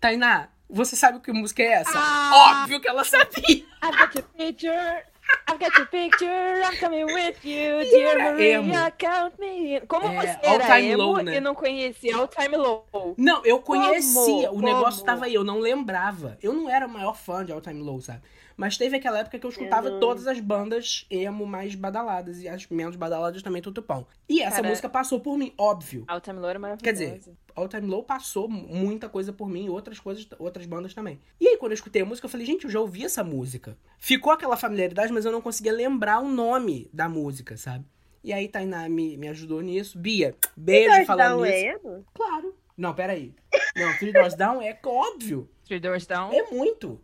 Tainá, 0.00 0.48
você 0.68 0.96
sabe 0.96 1.20
que 1.20 1.32
música 1.32 1.62
é 1.62 1.66
essa? 1.74 1.92
Ah! 1.94 2.62
Óbvio 2.62 2.80
que 2.80 2.88
ela 2.88 3.04
sabia. 3.04 3.64
I've 3.82 3.96
got 3.96 4.14
your 4.16 4.24
picture. 4.36 5.04
I've 5.48 5.58
got 5.58 5.76
your 5.76 5.86
picture, 5.86 6.62
I'm 6.64 6.76
coming 6.78 7.04
with 7.06 7.44
you, 7.44 7.80
dear 7.90 8.18
Maria, 8.18 8.58
emo. 8.58 8.90
count 8.98 9.38
me 9.38 9.76
in. 9.76 9.80
Como 9.86 10.06
É, 10.08 10.14
você 10.20 10.38
era 10.42 10.80
emo 10.80 11.02
Low, 11.02 11.16
né? 11.22 11.36
e 11.36 11.40
não 11.40 11.54
conhecia 11.54 12.16
All 12.16 12.28
Time 12.28 12.56
Low? 12.56 12.84
Não, 13.16 13.44
eu 13.44 13.60
conhecia, 13.60 14.50
o 14.50 14.54
Como? 14.54 14.62
negócio 14.62 15.00
Como? 15.00 15.06
tava 15.06 15.24
aí, 15.26 15.34
eu 15.34 15.44
não 15.44 15.58
lembrava. 15.60 16.38
Eu 16.42 16.52
não 16.52 16.68
era 16.70 16.86
o 16.86 16.90
maior 16.90 17.14
fã 17.16 17.44
de 17.44 17.52
All 17.52 17.60
Time 17.60 17.80
Low, 17.82 18.00
sabe? 18.00 18.20
Mas 18.56 18.76
teve 18.78 18.96
aquela 18.96 19.18
época 19.18 19.38
que 19.38 19.44
eu 19.46 19.50
escutava 19.50 19.90
não- 19.90 20.00
todas 20.00 20.26
as 20.26 20.38
bandas 20.40 21.06
emo 21.10 21.44
mais 21.46 21.74
badaladas 21.74 22.40
e 22.40 22.48
as 22.48 22.68
menos 22.68 22.94
badaladas 22.96 23.42
também 23.42 23.60
tutupão. 23.60 24.06
E 24.28 24.40
essa 24.40 24.56
Cara- 24.56 24.68
música 24.68 24.88
passou 24.88 25.18
por 25.20 25.36
mim, 25.36 25.52
óbvio. 25.58 26.04
All 26.06 26.20
Time 26.20 26.38
Low 26.38 26.48
era 26.50 26.58
maravilhoso. 26.58 26.84
Quer 26.84 26.92
dizer, 26.92 27.34
All 27.56 27.68
Time 27.68 27.86
Low 27.88 28.02
passou 28.04 28.48
muita 28.48 29.08
coisa 29.08 29.32
por 29.32 29.48
mim 29.48 29.68
outras 29.68 29.98
coisas, 29.98 30.26
outras 30.38 30.66
bandas 30.66 30.94
também. 30.94 31.20
E 31.40 31.48
aí, 31.48 31.56
quando 31.56 31.72
eu 31.72 31.76
escutei 31.76 32.02
a 32.02 32.04
música, 32.04 32.26
eu 32.26 32.30
falei, 32.30 32.46
gente, 32.46 32.64
eu 32.64 32.70
já 32.70 32.80
ouvi 32.80 33.04
essa 33.04 33.24
música. 33.24 33.76
Ficou 33.98 34.32
aquela 34.32 34.56
familiaridade, 34.56 35.12
mas 35.12 35.24
eu 35.24 35.32
não 35.32 35.40
conseguia 35.40 35.72
lembrar 35.72 36.20
o 36.20 36.28
nome 36.28 36.88
da 36.92 37.08
música, 37.08 37.56
sabe? 37.56 37.84
E 38.22 38.32
aí, 38.32 38.48
Tainá 38.48 38.88
me, 38.88 39.16
me 39.16 39.28
ajudou 39.28 39.60
nisso. 39.60 39.98
Bia, 39.98 40.34
beijo 40.56 41.04
falando 41.04 41.42
nisso. 41.44 41.54
emo? 41.56 42.04
Claro. 42.14 42.54
Não, 42.76 42.94
peraí. 42.94 43.34
Não, 43.76 43.96
Three 43.98 44.12
Doors 44.12 44.34
Down 44.34 44.60
é 44.62 44.76
óbvio. 44.84 45.48
Three 45.64 45.80
Doors 45.80 46.06
Down. 46.06 46.32
É 46.32 46.42
muito. 46.50 47.00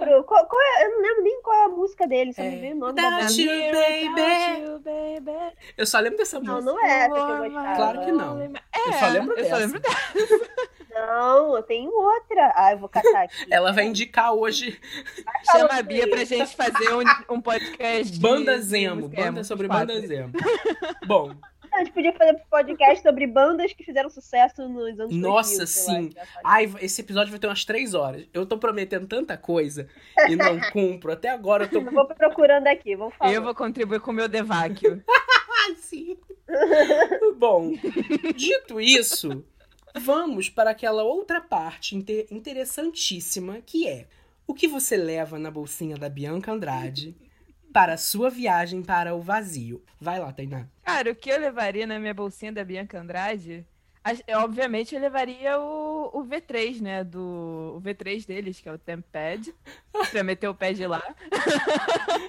Lembro. 0.00 0.24
Qual, 0.24 0.44
qual 0.46 0.60
é? 0.60 0.84
Eu 0.84 0.90
não 0.90 1.00
lembro 1.02 1.22
nem 1.22 1.42
qual 1.42 1.56
é 1.56 1.64
a 1.64 1.68
música 1.68 2.06
dele, 2.06 2.32
só 2.32 2.42
É. 2.42 2.50
me 2.50 2.72
o 2.72 2.76
nome 2.76 2.94
da 2.94 3.02
you, 3.28 3.72
baby. 3.72 4.62
you, 4.62 4.78
baby. 4.80 5.54
Eu 5.76 5.86
só 5.86 5.98
lembro 6.00 6.18
dessa 6.18 6.40
Não, 6.40 6.54
música. 6.54 6.72
não 6.72 6.84
é 6.84 6.90
essa 7.04 7.14
que 7.14 7.20
eu 7.20 7.38
gostava. 7.38 7.76
Claro 7.76 8.00
que 8.04 8.12
não. 8.12 8.40
É, 8.42 8.50
Eu 8.88 8.92
só 8.94 9.06
lembro 9.08 9.38
eu 9.38 9.44
só 9.44 9.50
dessa. 9.50 9.56
lembro 9.58 9.80
dessa. 9.80 10.50
Não, 10.92 11.56
eu 11.56 11.62
tenho 11.62 11.90
outra. 11.90 12.52
Ah, 12.54 12.72
eu 12.72 12.78
vou 12.78 12.88
catar 12.88 13.22
aqui. 13.22 13.46
Ela 13.50 13.72
vai 13.72 13.84
indicar 13.84 14.34
hoje 14.34 14.78
Chama 15.50 15.78
a 15.78 15.82
Bia 15.82 16.08
pra 16.08 16.24
gente 16.24 16.54
fazer 16.54 16.92
um, 16.94 17.34
um 17.36 17.40
podcast 17.40 18.12
de 18.12 18.20
Banda 18.20 18.58
Zemo. 18.60 19.02
música 19.02 19.22
Banda 19.22 19.44
sobre. 19.44 19.68
Banda 19.68 20.00
Zemo. 20.00 20.32
Bom, 21.06 21.32
A 21.74 21.78
gente 21.78 21.92
podia 21.92 22.12
fazer 22.12 22.40
podcast 22.50 23.02
sobre 23.02 23.26
bandas 23.26 23.72
que 23.72 23.82
fizeram 23.82 24.10
sucesso 24.10 24.68
nos 24.68 24.98
anos 25.00 25.14
Nossa, 25.16 25.58
2000, 25.58 25.66
sei 25.66 25.94
lá, 25.94 26.00
sim. 26.00 26.10
Ai, 26.44 26.72
esse 26.80 27.00
episódio 27.00 27.30
vai 27.30 27.38
ter 27.40 27.46
umas 27.46 27.64
três 27.64 27.94
horas. 27.94 28.26
Eu 28.32 28.44
tô 28.44 28.58
prometendo 28.58 29.06
tanta 29.06 29.36
coisa 29.38 29.88
e 30.28 30.36
não 30.36 30.60
cumpro. 30.70 31.12
Até 31.12 31.30
agora 31.30 31.64
eu 31.64 31.70
tô. 31.70 31.78
Eu 31.78 31.90
vou 31.90 32.06
procurando 32.06 32.66
aqui, 32.66 32.94
vou 32.94 33.10
falar. 33.10 33.32
Eu 33.32 33.42
vou 33.42 33.54
contribuir 33.54 34.00
com 34.00 34.10
o 34.10 34.14
meu 34.14 34.28
deváquio. 34.28 35.02
Sim. 35.78 36.16
Bom, 37.38 37.72
dito 38.36 38.80
isso, 38.80 39.44
vamos 39.96 40.48
para 40.50 40.70
aquela 40.70 41.02
outra 41.04 41.40
parte 41.40 41.96
inte- 41.96 42.26
interessantíssima 42.30 43.60
que 43.64 43.88
é 43.88 44.06
o 44.46 44.52
que 44.52 44.66
você 44.68 44.96
leva 44.96 45.38
na 45.38 45.50
bolsinha 45.50 45.96
da 45.96 46.08
Bianca 46.08 46.52
Andrade 46.52 47.16
para 47.72 47.94
a 47.94 47.98
sua 47.98 48.28
viagem 48.30 48.82
para 48.82 49.14
o 49.14 49.20
vazio. 49.20 49.82
Vai 50.00 50.18
lá, 50.20 50.32
Tainá. 50.32 50.66
Cara, 50.84 51.10
o 51.10 51.14
que 51.14 51.30
eu 51.30 51.40
levaria 51.40 51.86
na 51.86 51.98
minha 51.98 52.14
bolsinha 52.14 52.52
da 52.52 52.64
Bianca 52.64 53.00
Andrade? 53.00 53.66
Obviamente 54.36 54.94
eu 54.96 55.00
levaria 55.00 55.60
o, 55.60 56.10
o 56.12 56.24
V3, 56.24 56.80
né? 56.80 57.04
Do, 57.04 57.74
o 57.76 57.80
V3 57.80 58.26
deles, 58.26 58.60
que 58.60 58.68
é 58.68 58.72
o 58.72 58.78
Tempad. 58.78 59.54
Pra 60.10 60.24
meter 60.24 60.48
o 60.48 60.54
pé 60.54 60.72
de 60.72 60.84
lá. 60.86 61.00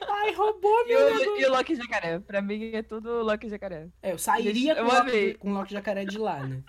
Ai, 0.08 0.34
roubou 0.34 0.84
E 0.86 0.88
meu 0.90 1.06
negócio. 1.06 1.32
o, 1.34 1.38
e 1.40 1.46
o 1.46 1.52
Loki 1.52 1.76
Jacaré. 1.76 2.20
Pra 2.20 2.42
mim 2.42 2.72
é 2.76 2.84
tudo 2.84 3.24
Loki 3.24 3.50
Jacaré. 3.50 3.88
É, 4.04 4.12
eu 4.12 4.18
sairia 4.20 4.74
Eu 4.74 4.86
com. 4.86 4.94
Loki- 4.96 5.34
com 5.36 5.50
o 5.50 5.54
Loki 5.54 5.74
Jacaré 5.74 6.06
de 6.06 6.18
lá, 6.18 6.44
né? 6.46 6.62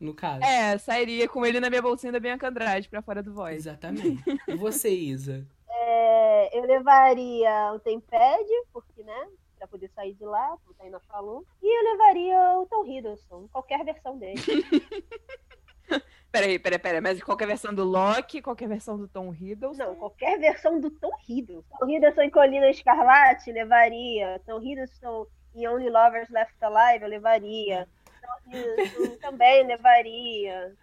No 0.00 0.14
caso. 0.14 0.42
É, 0.44 0.78
sairia 0.78 1.28
com 1.28 1.44
ele 1.44 1.60
na 1.60 1.68
minha 1.68 1.82
bolsinha 1.82 2.12
da 2.12 2.20
Bianca 2.20 2.48
Andrade, 2.48 2.88
pra 2.88 3.02
fora 3.02 3.22
do 3.22 3.34
Void. 3.34 3.56
Exatamente. 3.56 4.22
E 4.46 4.54
você, 4.54 4.88
Isa? 4.90 5.46
É, 5.90 6.58
eu 6.58 6.64
levaria 6.66 7.72
o 7.72 7.78
Tempad, 7.80 8.46
porque, 8.74 9.02
né? 9.02 9.28
Pra 9.56 9.66
poder 9.66 9.88
sair 9.94 10.12
de 10.12 10.24
lá, 10.24 10.48
como 10.48 10.72
a 10.72 10.74
Taina 10.74 11.00
falou. 11.08 11.46
E 11.62 11.66
eu 11.66 11.90
levaria 11.92 12.58
o 12.58 12.66
Tom 12.66 12.84
Hiddleston, 12.84 13.48
qualquer 13.50 13.82
versão 13.84 14.18
dele. 14.18 14.38
Peraí, 16.30 16.58
peraí, 16.58 16.78
peraí. 16.78 17.00
Mas 17.00 17.22
qualquer 17.22 17.46
versão 17.46 17.74
do 17.74 17.82
Loki, 17.82 18.42
qualquer 18.42 18.68
versão 18.68 18.98
do 18.98 19.08
Tom 19.08 19.32
Hiddleston. 19.32 19.82
Não, 19.82 19.94
qualquer 19.94 20.38
versão 20.38 20.78
do 20.78 20.90
Tom 20.90 21.10
Hiddleston. 21.26 21.76
Tom 21.78 21.88
Hiddleston 21.88 22.20
em 22.20 22.30
Colina 22.30 22.68
Escarlate, 22.68 23.50
levaria. 23.50 24.38
Tom 24.46 24.60
Hiddleston 24.60 25.26
em 25.54 25.66
Only 25.66 25.88
Lovers 25.88 26.28
Left 26.28 26.54
Alive, 26.60 27.02
eu 27.02 27.08
levaria. 27.08 27.88
Tom 28.20 28.54
Hiddleston 28.54 29.16
também 29.16 29.66
levaria. 29.66 30.76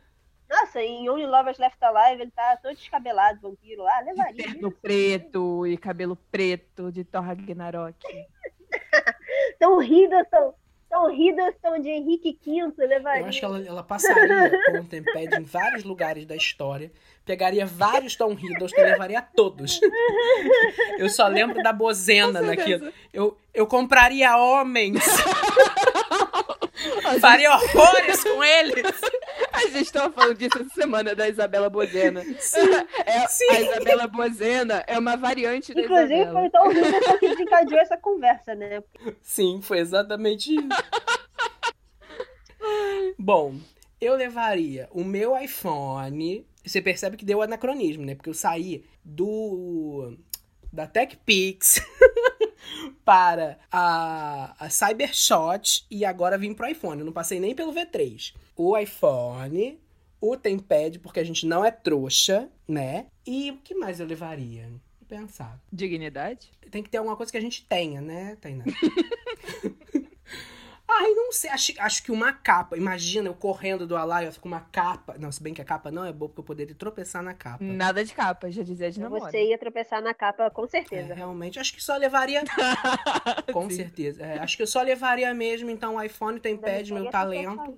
Nossa, 0.50 0.82
em 0.82 1.10
Only 1.10 1.26
Lovers 1.26 1.58
Left 1.58 1.84
Alive 1.84 2.22
ele 2.22 2.32
tá 2.32 2.58
todo 2.62 2.76
descabelado, 2.76 3.42
vampiro 3.42 3.84
lá, 3.84 4.00
levaria. 4.02 4.44
Terno 4.44 4.72
preto 4.72 5.66
e 5.66 5.78
cabelo 5.78 6.16
preto 6.32 6.92
de 6.92 7.04
Thor 7.04 7.24
Ragnarok. 7.24 7.96
Tom 9.60 9.82
Hiddleston, 9.82 10.54
Tom 10.90 11.10
Hiddleston 11.10 11.80
de 11.80 11.90
Henrique 11.90 12.40
V, 12.46 12.86
levaria. 12.86 13.24
Eu 13.24 13.28
acho 13.28 13.40
que 13.40 13.46
ela, 13.46 13.66
ela 13.66 13.84
passaria 13.84 14.52
com 14.72 14.80
o 14.80 14.86
Tempad 14.86 15.36
em 15.36 15.44
vários 15.44 15.84
lugares 15.84 16.26
da 16.26 16.36
história, 16.36 16.92
pegaria 17.26 17.66
vários 17.66 18.16
Tom 18.16 18.34
Hiddleston 18.34 18.82
e 18.82 18.84
levaria 18.84 19.22
todos. 19.22 19.80
Eu 21.00 21.10
só 21.10 21.28
lembro 21.28 21.62
da 21.64 21.74
Bozena 21.74 22.42
naquilo. 22.42 22.92
Eu, 23.12 23.38
eu 23.54 23.66
compraria 23.68 24.38
homens. 24.38 25.04
Faria 27.20 27.52
horrores 27.54 28.24
com 28.24 28.44
eles. 28.44 28.86
A 29.54 29.62
gente 29.68 29.84
estava 29.84 30.12
falando 30.14 30.38
disso 30.38 30.60
essa 30.60 30.70
semana 30.70 31.16
da 31.16 31.28
Isabela 31.30 31.70
Bozena. 31.70 32.22
É, 33.06 33.28
sim. 33.28 33.50
A 33.50 33.62
Isabela 33.62 34.08
Bozena 34.08 34.84
é 34.88 34.98
uma 34.98 35.16
variante 35.16 35.74
da 35.74 35.82
Inclusive 35.82 36.14
Isabela. 36.22 36.32
foi 36.40 36.48
o 36.48 36.52
Tom 36.52 36.72
Hiddleston 36.72 37.18
que 37.20 37.30
desencadeou 37.30 37.80
essa 37.80 37.98
conversa, 37.98 38.56
né? 38.56 38.84
Sim, 39.22 39.62
foi 39.62 39.80
exatamente 39.80 40.54
isso. 40.54 40.68
Bom, 43.18 43.56
eu 44.02 44.16
levaria 44.16 44.88
o 44.92 45.04
meu 45.04 45.38
iPhone. 45.38 46.46
Você 46.66 46.82
percebe 46.82 47.16
que 47.18 47.26
deu 47.26 47.42
anacronismo, 47.42 48.06
né? 48.06 48.16
Porque 48.16 48.30
eu 48.30 48.34
saí 48.34 48.84
do. 49.04 50.18
da 50.74 50.88
TechPix 50.88 51.80
para 53.04 53.58
a, 53.72 54.56
a 54.60 54.70
Cybershot 54.70 55.86
e 55.90 56.06
agora 56.06 56.38
vim 56.38 56.54
pro 56.54 56.68
iPhone. 56.68 57.00
Eu 57.00 57.06
não 57.06 57.14
passei 57.14 57.40
nem 57.40 57.56
pelo 57.56 57.74
V3. 57.74 58.34
O 58.56 58.78
iPhone, 58.78 59.80
o 60.20 60.36
Tempad, 60.38 61.00
porque 61.00 61.20
a 61.20 61.24
gente 61.24 61.46
não 61.46 61.64
é 61.64 61.72
trouxa, 61.72 62.50
né? 62.68 63.08
E 63.26 63.52
o 63.52 63.58
que 63.58 63.76
mais 63.76 64.00
eu 64.00 64.08
levaria? 64.08 64.68
Vou 64.68 65.08
pensar. 65.08 65.60
Dignidade? 65.72 66.52
Tem 66.72 66.82
que 66.82 66.90
ter 66.90 66.98
alguma 66.98 67.16
coisa 67.16 67.32
que 67.32 67.38
a 67.38 67.42
gente 67.42 67.64
tenha, 67.66 68.02
né, 68.02 68.36
Tainá? 68.42 68.66
Ai, 70.88 71.12
não 71.16 71.32
sei. 71.32 71.50
Acho, 71.50 71.74
acho 71.80 72.04
que 72.04 72.12
uma 72.12 72.32
capa. 72.32 72.78
Imagina 72.78 73.28
eu 73.28 73.34
correndo 73.34 73.88
do 73.88 73.96
Alliance 73.98 74.40
com 74.40 74.48
uma 74.48 74.62
capa. 74.62 75.16
Não, 75.20 75.32
se 75.32 75.42
bem 75.42 75.54
que 75.54 75.62
a 75.62 75.66
capa 75.66 75.90
não 75.90 76.06
é 76.06 76.14
boa, 76.14 76.30
porque 76.30 76.42
eu 76.42 76.46
poderia 76.46 76.76
tropeçar 76.76 77.24
na 77.24 77.34
capa. 77.34 77.64
Nada 77.64 78.04
de 78.06 78.14
capa, 78.14 78.52
já 78.52 78.62
dizia 78.62 78.92
de 78.92 79.00
namoro. 79.00 79.24
Você 79.24 79.44
ia 79.50 79.58
tropeçar 79.58 80.02
na 80.02 80.14
capa 80.14 80.50
com 80.52 80.66
É, 80.66 80.68
certeza. 80.68 81.14
realmente, 81.14 81.60
acho 81.60 81.74
que 81.74 81.82
só 81.84 81.98
levaria. 81.98 82.44
Com 83.52 83.70
Sim. 83.70 83.76
certeza. 83.78 84.24
É, 84.24 84.40
acho 84.40 84.56
que 84.58 84.64
eu 84.64 84.68
só 84.68 84.82
levaria 84.82 85.34
mesmo, 85.34 85.70
então, 85.70 85.96
o 85.96 86.02
iPhone, 86.04 86.38
o 86.38 86.42
Tempad, 86.42 86.94
meu 86.94 87.10
talento 87.10 87.78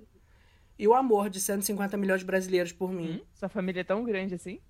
e 0.78 0.86
o 0.86 0.94
amor 0.94 1.28
de 1.30 1.40
150 1.40 1.96
milhões 1.96 2.20
de 2.20 2.26
brasileiros 2.26 2.72
por 2.72 2.92
mim. 2.92 3.20
Hum? 3.22 3.26
Sua 3.34 3.48
família 3.48 3.80
é 3.80 3.84
tão 3.84 4.04
grande 4.04 4.34
assim? 4.34 4.60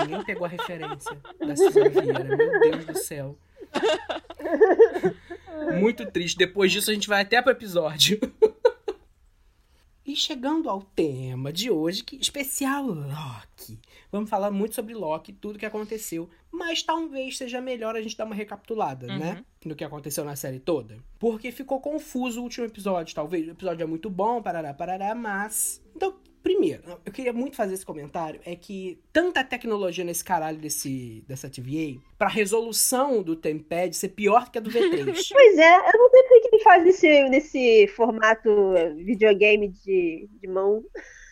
Ninguém 0.00 0.24
pegou 0.24 0.44
a 0.46 0.48
referência 0.48 1.20
da 1.38 1.54
Suzana 1.56 1.88
Vieira. 1.90 2.24
Meu 2.36 2.60
Deus 2.60 2.84
do 2.86 2.98
céu. 2.98 3.38
Muito 5.80 6.06
triste. 6.10 6.36
Depois 6.36 6.70
disso, 6.72 6.90
a 6.90 6.94
gente 6.94 7.08
vai 7.08 7.22
até 7.22 7.40
pro 7.42 7.52
episódio. 7.52 8.18
E 10.06 10.14
chegando 10.14 10.68
ao 10.68 10.82
tema 10.82 11.50
de 11.50 11.70
hoje, 11.70 12.04
que 12.04 12.16
especial 12.16 12.84
Loki. 12.84 13.78
Vamos 14.12 14.28
falar 14.28 14.50
muito 14.50 14.74
sobre 14.74 14.92
Loki, 14.92 15.32
tudo 15.32 15.58
que 15.58 15.64
aconteceu. 15.64 16.28
Mas 16.52 16.82
talvez 16.82 17.38
seja 17.38 17.58
melhor 17.58 17.96
a 17.96 18.02
gente 18.02 18.14
dar 18.14 18.26
uma 18.26 18.34
recapitulada, 18.34 19.06
Uhum. 19.06 19.18
né? 19.18 19.44
Do 19.64 19.74
que 19.74 19.82
aconteceu 19.82 20.22
na 20.22 20.36
série 20.36 20.60
toda. 20.60 20.98
Porque 21.18 21.50
ficou 21.50 21.80
confuso 21.80 22.40
o 22.40 22.42
último 22.42 22.66
episódio. 22.66 23.14
Talvez 23.14 23.48
o 23.48 23.52
episódio 23.52 23.82
é 23.82 23.86
muito 23.86 24.10
bom, 24.10 24.42
parará, 24.42 24.74
parará, 24.74 25.14
mas. 25.14 25.82
Então, 25.96 26.14
primeiro, 26.44 26.82
eu 27.04 27.10
queria 27.10 27.32
muito 27.32 27.56
fazer 27.56 27.72
esse 27.72 27.86
comentário. 27.86 28.38
É 28.44 28.54
que 28.54 29.00
tanta 29.10 29.42
tecnologia 29.42 30.04
nesse 30.04 30.22
caralho 30.22 30.58
desse, 30.58 31.24
dessa 31.26 31.48
TVA, 31.48 31.98
pra 32.18 32.28
resolução 32.28 33.22
do 33.22 33.34
Tempad 33.34 33.96
ser 33.96 34.10
pior 34.10 34.50
que 34.50 34.58
a 34.58 34.60
do 34.60 34.70
V3. 34.70 35.04
Pois 35.32 35.58
é, 35.58 35.76
eu 35.76 35.98
não 35.98 36.10
sei 36.10 36.22
por 36.22 36.40
que 36.42 36.48
ele 36.52 36.62
faz 36.62 36.84
nesse, 36.84 37.28
nesse 37.30 37.86
formato 37.96 38.74
videogame 38.96 39.68
de, 39.68 40.28
de 40.40 40.46
mão. 40.46 40.84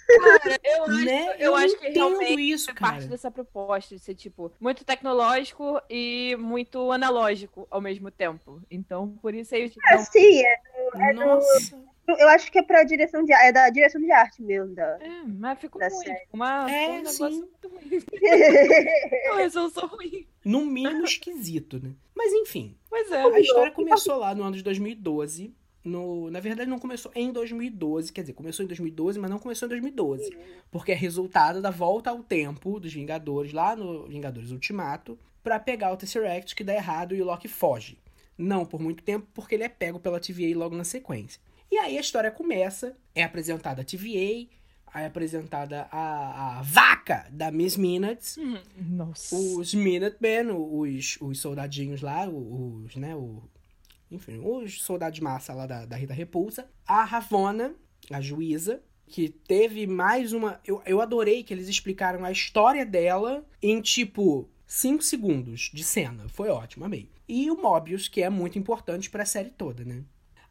Cara, 0.09 0.61
eu 0.65 0.85
acho, 0.85 1.05
né? 1.05 1.37
eu 1.39 1.55
acho 1.55 1.75
não 1.75 1.81
que 1.81 1.89
realmente 1.91 2.43
isso, 2.51 2.71
é 2.71 2.75
cara. 2.75 2.93
parte 2.93 3.07
dessa 3.07 3.31
proposta 3.31 3.95
de 3.95 4.01
ser, 4.01 4.15
tipo, 4.15 4.51
muito 4.61 4.85
tecnológico 4.85 5.81
e 5.89 6.37
muito 6.39 6.91
analógico 6.91 7.67
ao 7.71 7.81
mesmo 7.81 8.11
tempo. 8.11 8.61
Então, 8.71 9.11
por 9.23 9.35
isso 9.35 9.55
aí... 9.55 9.73
Ah, 9.91 9.97
Não, 9.97 10.05
sim, 10.05 10.43
é- 10.43 11.13
Nossa. 11.13 11.92
Eu 12.09 12.29
acho 12.29 12.51
que 12.51 12.59
é 12.59 12.63
pra 12.63 12.83
direção 12.85 13.25
de 13.25 13.33
é 13.33 13.53
da 13.53 13.69
direção 13.71 14.01
de 14.01 14.11
arte 14.11 14.43
mesmo. 14.43 14.75
Da... 14.75 14.99
é, 15.01 15.23
mas 15.27 15.59
ficou 15.59 15.81
Da 15.81 15.89
ruim. 15.89 16.05
série. 16.05 16.27
Uma, 16.33 16.71
É, 16.71 16.89
um 16.89 16.97
negócio 16.97 17.31
sim. 17.31 17.39
muito 17.39 17.69
ruim. 17.69 18.05
Uma 19.31 19.37
resolução 19.37 19.89
ruim. 19.89 20.27
No 20.45 20.65
mínimo 20.65 21.05
esquisito, 21.05 21.81
né? 21.83 21.93
Mas 22.15 22.33
enfim, 22.33 22.77
Pois 22.89 23.11
é. 23.11 23.23
a 23.23 23.41
história 23.41 23.73
começou 23.73 24.17
lá 24.17 24.35
no 24.35 24.43
ano 24.43 24.57
de 24.57 24.63
2012. 24.63 25.55
No, 25.85 26.31
na 26.31 26.39
verdade, 26.39 26.71
não 26.71 26.79
começou 26.79 27.11
em 27.13 27.33
2012, 27.33 28.13
quer 28.13 28.21
dizer, 28.21 28.35
começou 28.35 28.65
em 28.65 28.69
2012, 28.69 29.19
mas 29.19 29.29
não 29.29 29.39
começou 29.41 29.67
em 29.67 29.71
2012. 29.71 30.31
Porque 30.71 30.93
é 30.93 30.95
resultado 30.95 31.61
da 31.61 31.71
volta 31.71 32.11
ao 32.11 32.23
tempo 32.23 32.79
dos 32.79 32.93
Vingadores, 32.93 33.53
lá 33.53 33.75
no 33.75 34.07
Vingadores 34.07 34.53
Ultimato, 34.53 35.19
pra 35.43 35.59
pegar 35.59 35.93
o 35.93 35.97
Tesseract 35.97 36.55
que 36.55 36.63
dá 36.63 36.73
errado 36.73 37.17
e 37.17 37.23
o 37.23 37.25
Loki 37.25 37.49
foge. 37.49 37.99
Não 38.39 38.65
por 38.65 38.81
muito 38.81 39.03
tempo, 39.03 39.27
porque 39.35 39.57
ele 39.57 39.65
é 39.65 39.69
pego 39.69 39.99
pela 39.99 40.21
TVA 40.21 40.57
logo 40.57 40.77
na 40.77 40.85
sequência. 40.85 41.41
E 41.73 41.79
aí 41.79 41.97
a 41.97 42.03
história 42.03 42.31
começa, 42.31 42.95
é 43.15 43.25
apresentada 43.25 43.81
a 43.81 43.85
TVA, 43.85 44.47
é 44.95 45.07
apresentada 45.07 45.89
a, 45.91 46.59
a 46.59 46.63
vaca 46.63 47.27
da 47.31 47.51
Miss 47.51 47.79
Minutes, 47.79 48.39
Nossa. 48.77 49.35
os 49.35 49.73
Minutemen, 49.73 50.51
os, 50.51 51.17
os 51.19 51.41
soldadinhos 51.41 52.03
lá, 52.03 52.29
os, 52.29 52.95
né, 52.97 53.17
o, 53.17 53.43
enfim, 54.11 54.39
os 54.45 54.83
soldados 54.83 55.17
de 55.17 55.25
massa 55.25 55.55
lá 55.55 55.67
da, 55.67 55.87
da 55.87 55.97
Rita 55.97 56.13
Repulsa, 56.13 56.71
a 56.87 57.05
Ravonna, 57.05 57.75
a 58.11 58.21
juíza, 58.21 58.83
que 59.07 59.31
teve 59.31 59.87
mais 59.87 60.35
uma... 60.35 60.61
Eu, 60.67 60.83
eu 60.85 61.01
adorei 61.01 61.43
que 61.43 61.55
eles 61.55 61.69
explicaram 61.69 62.23
a 62.23 62.31
história 62.31 62.85
dela 62.85 63.47
em, 63.63 63.81
tipo, 63.81 64.47
5 64.67 65.03
segundos 65.03 65.71
de 65.73 65.83
cena. 65.83 66.29
Foi 66.29 66.51
ótimo, 66.51 66.85
amei. 66.85 67.11
E 67.27 67.51
o 67.51 67.57
Mobius, 67.57 68.09
que 68.09 68.21
é 68.21 68.29
muito 68.29 68.59
importante 68.59 69.09
pra 69.09 69.25
série 69.25 69.51
toda, 69.51 69.87
né? 69.87 70.05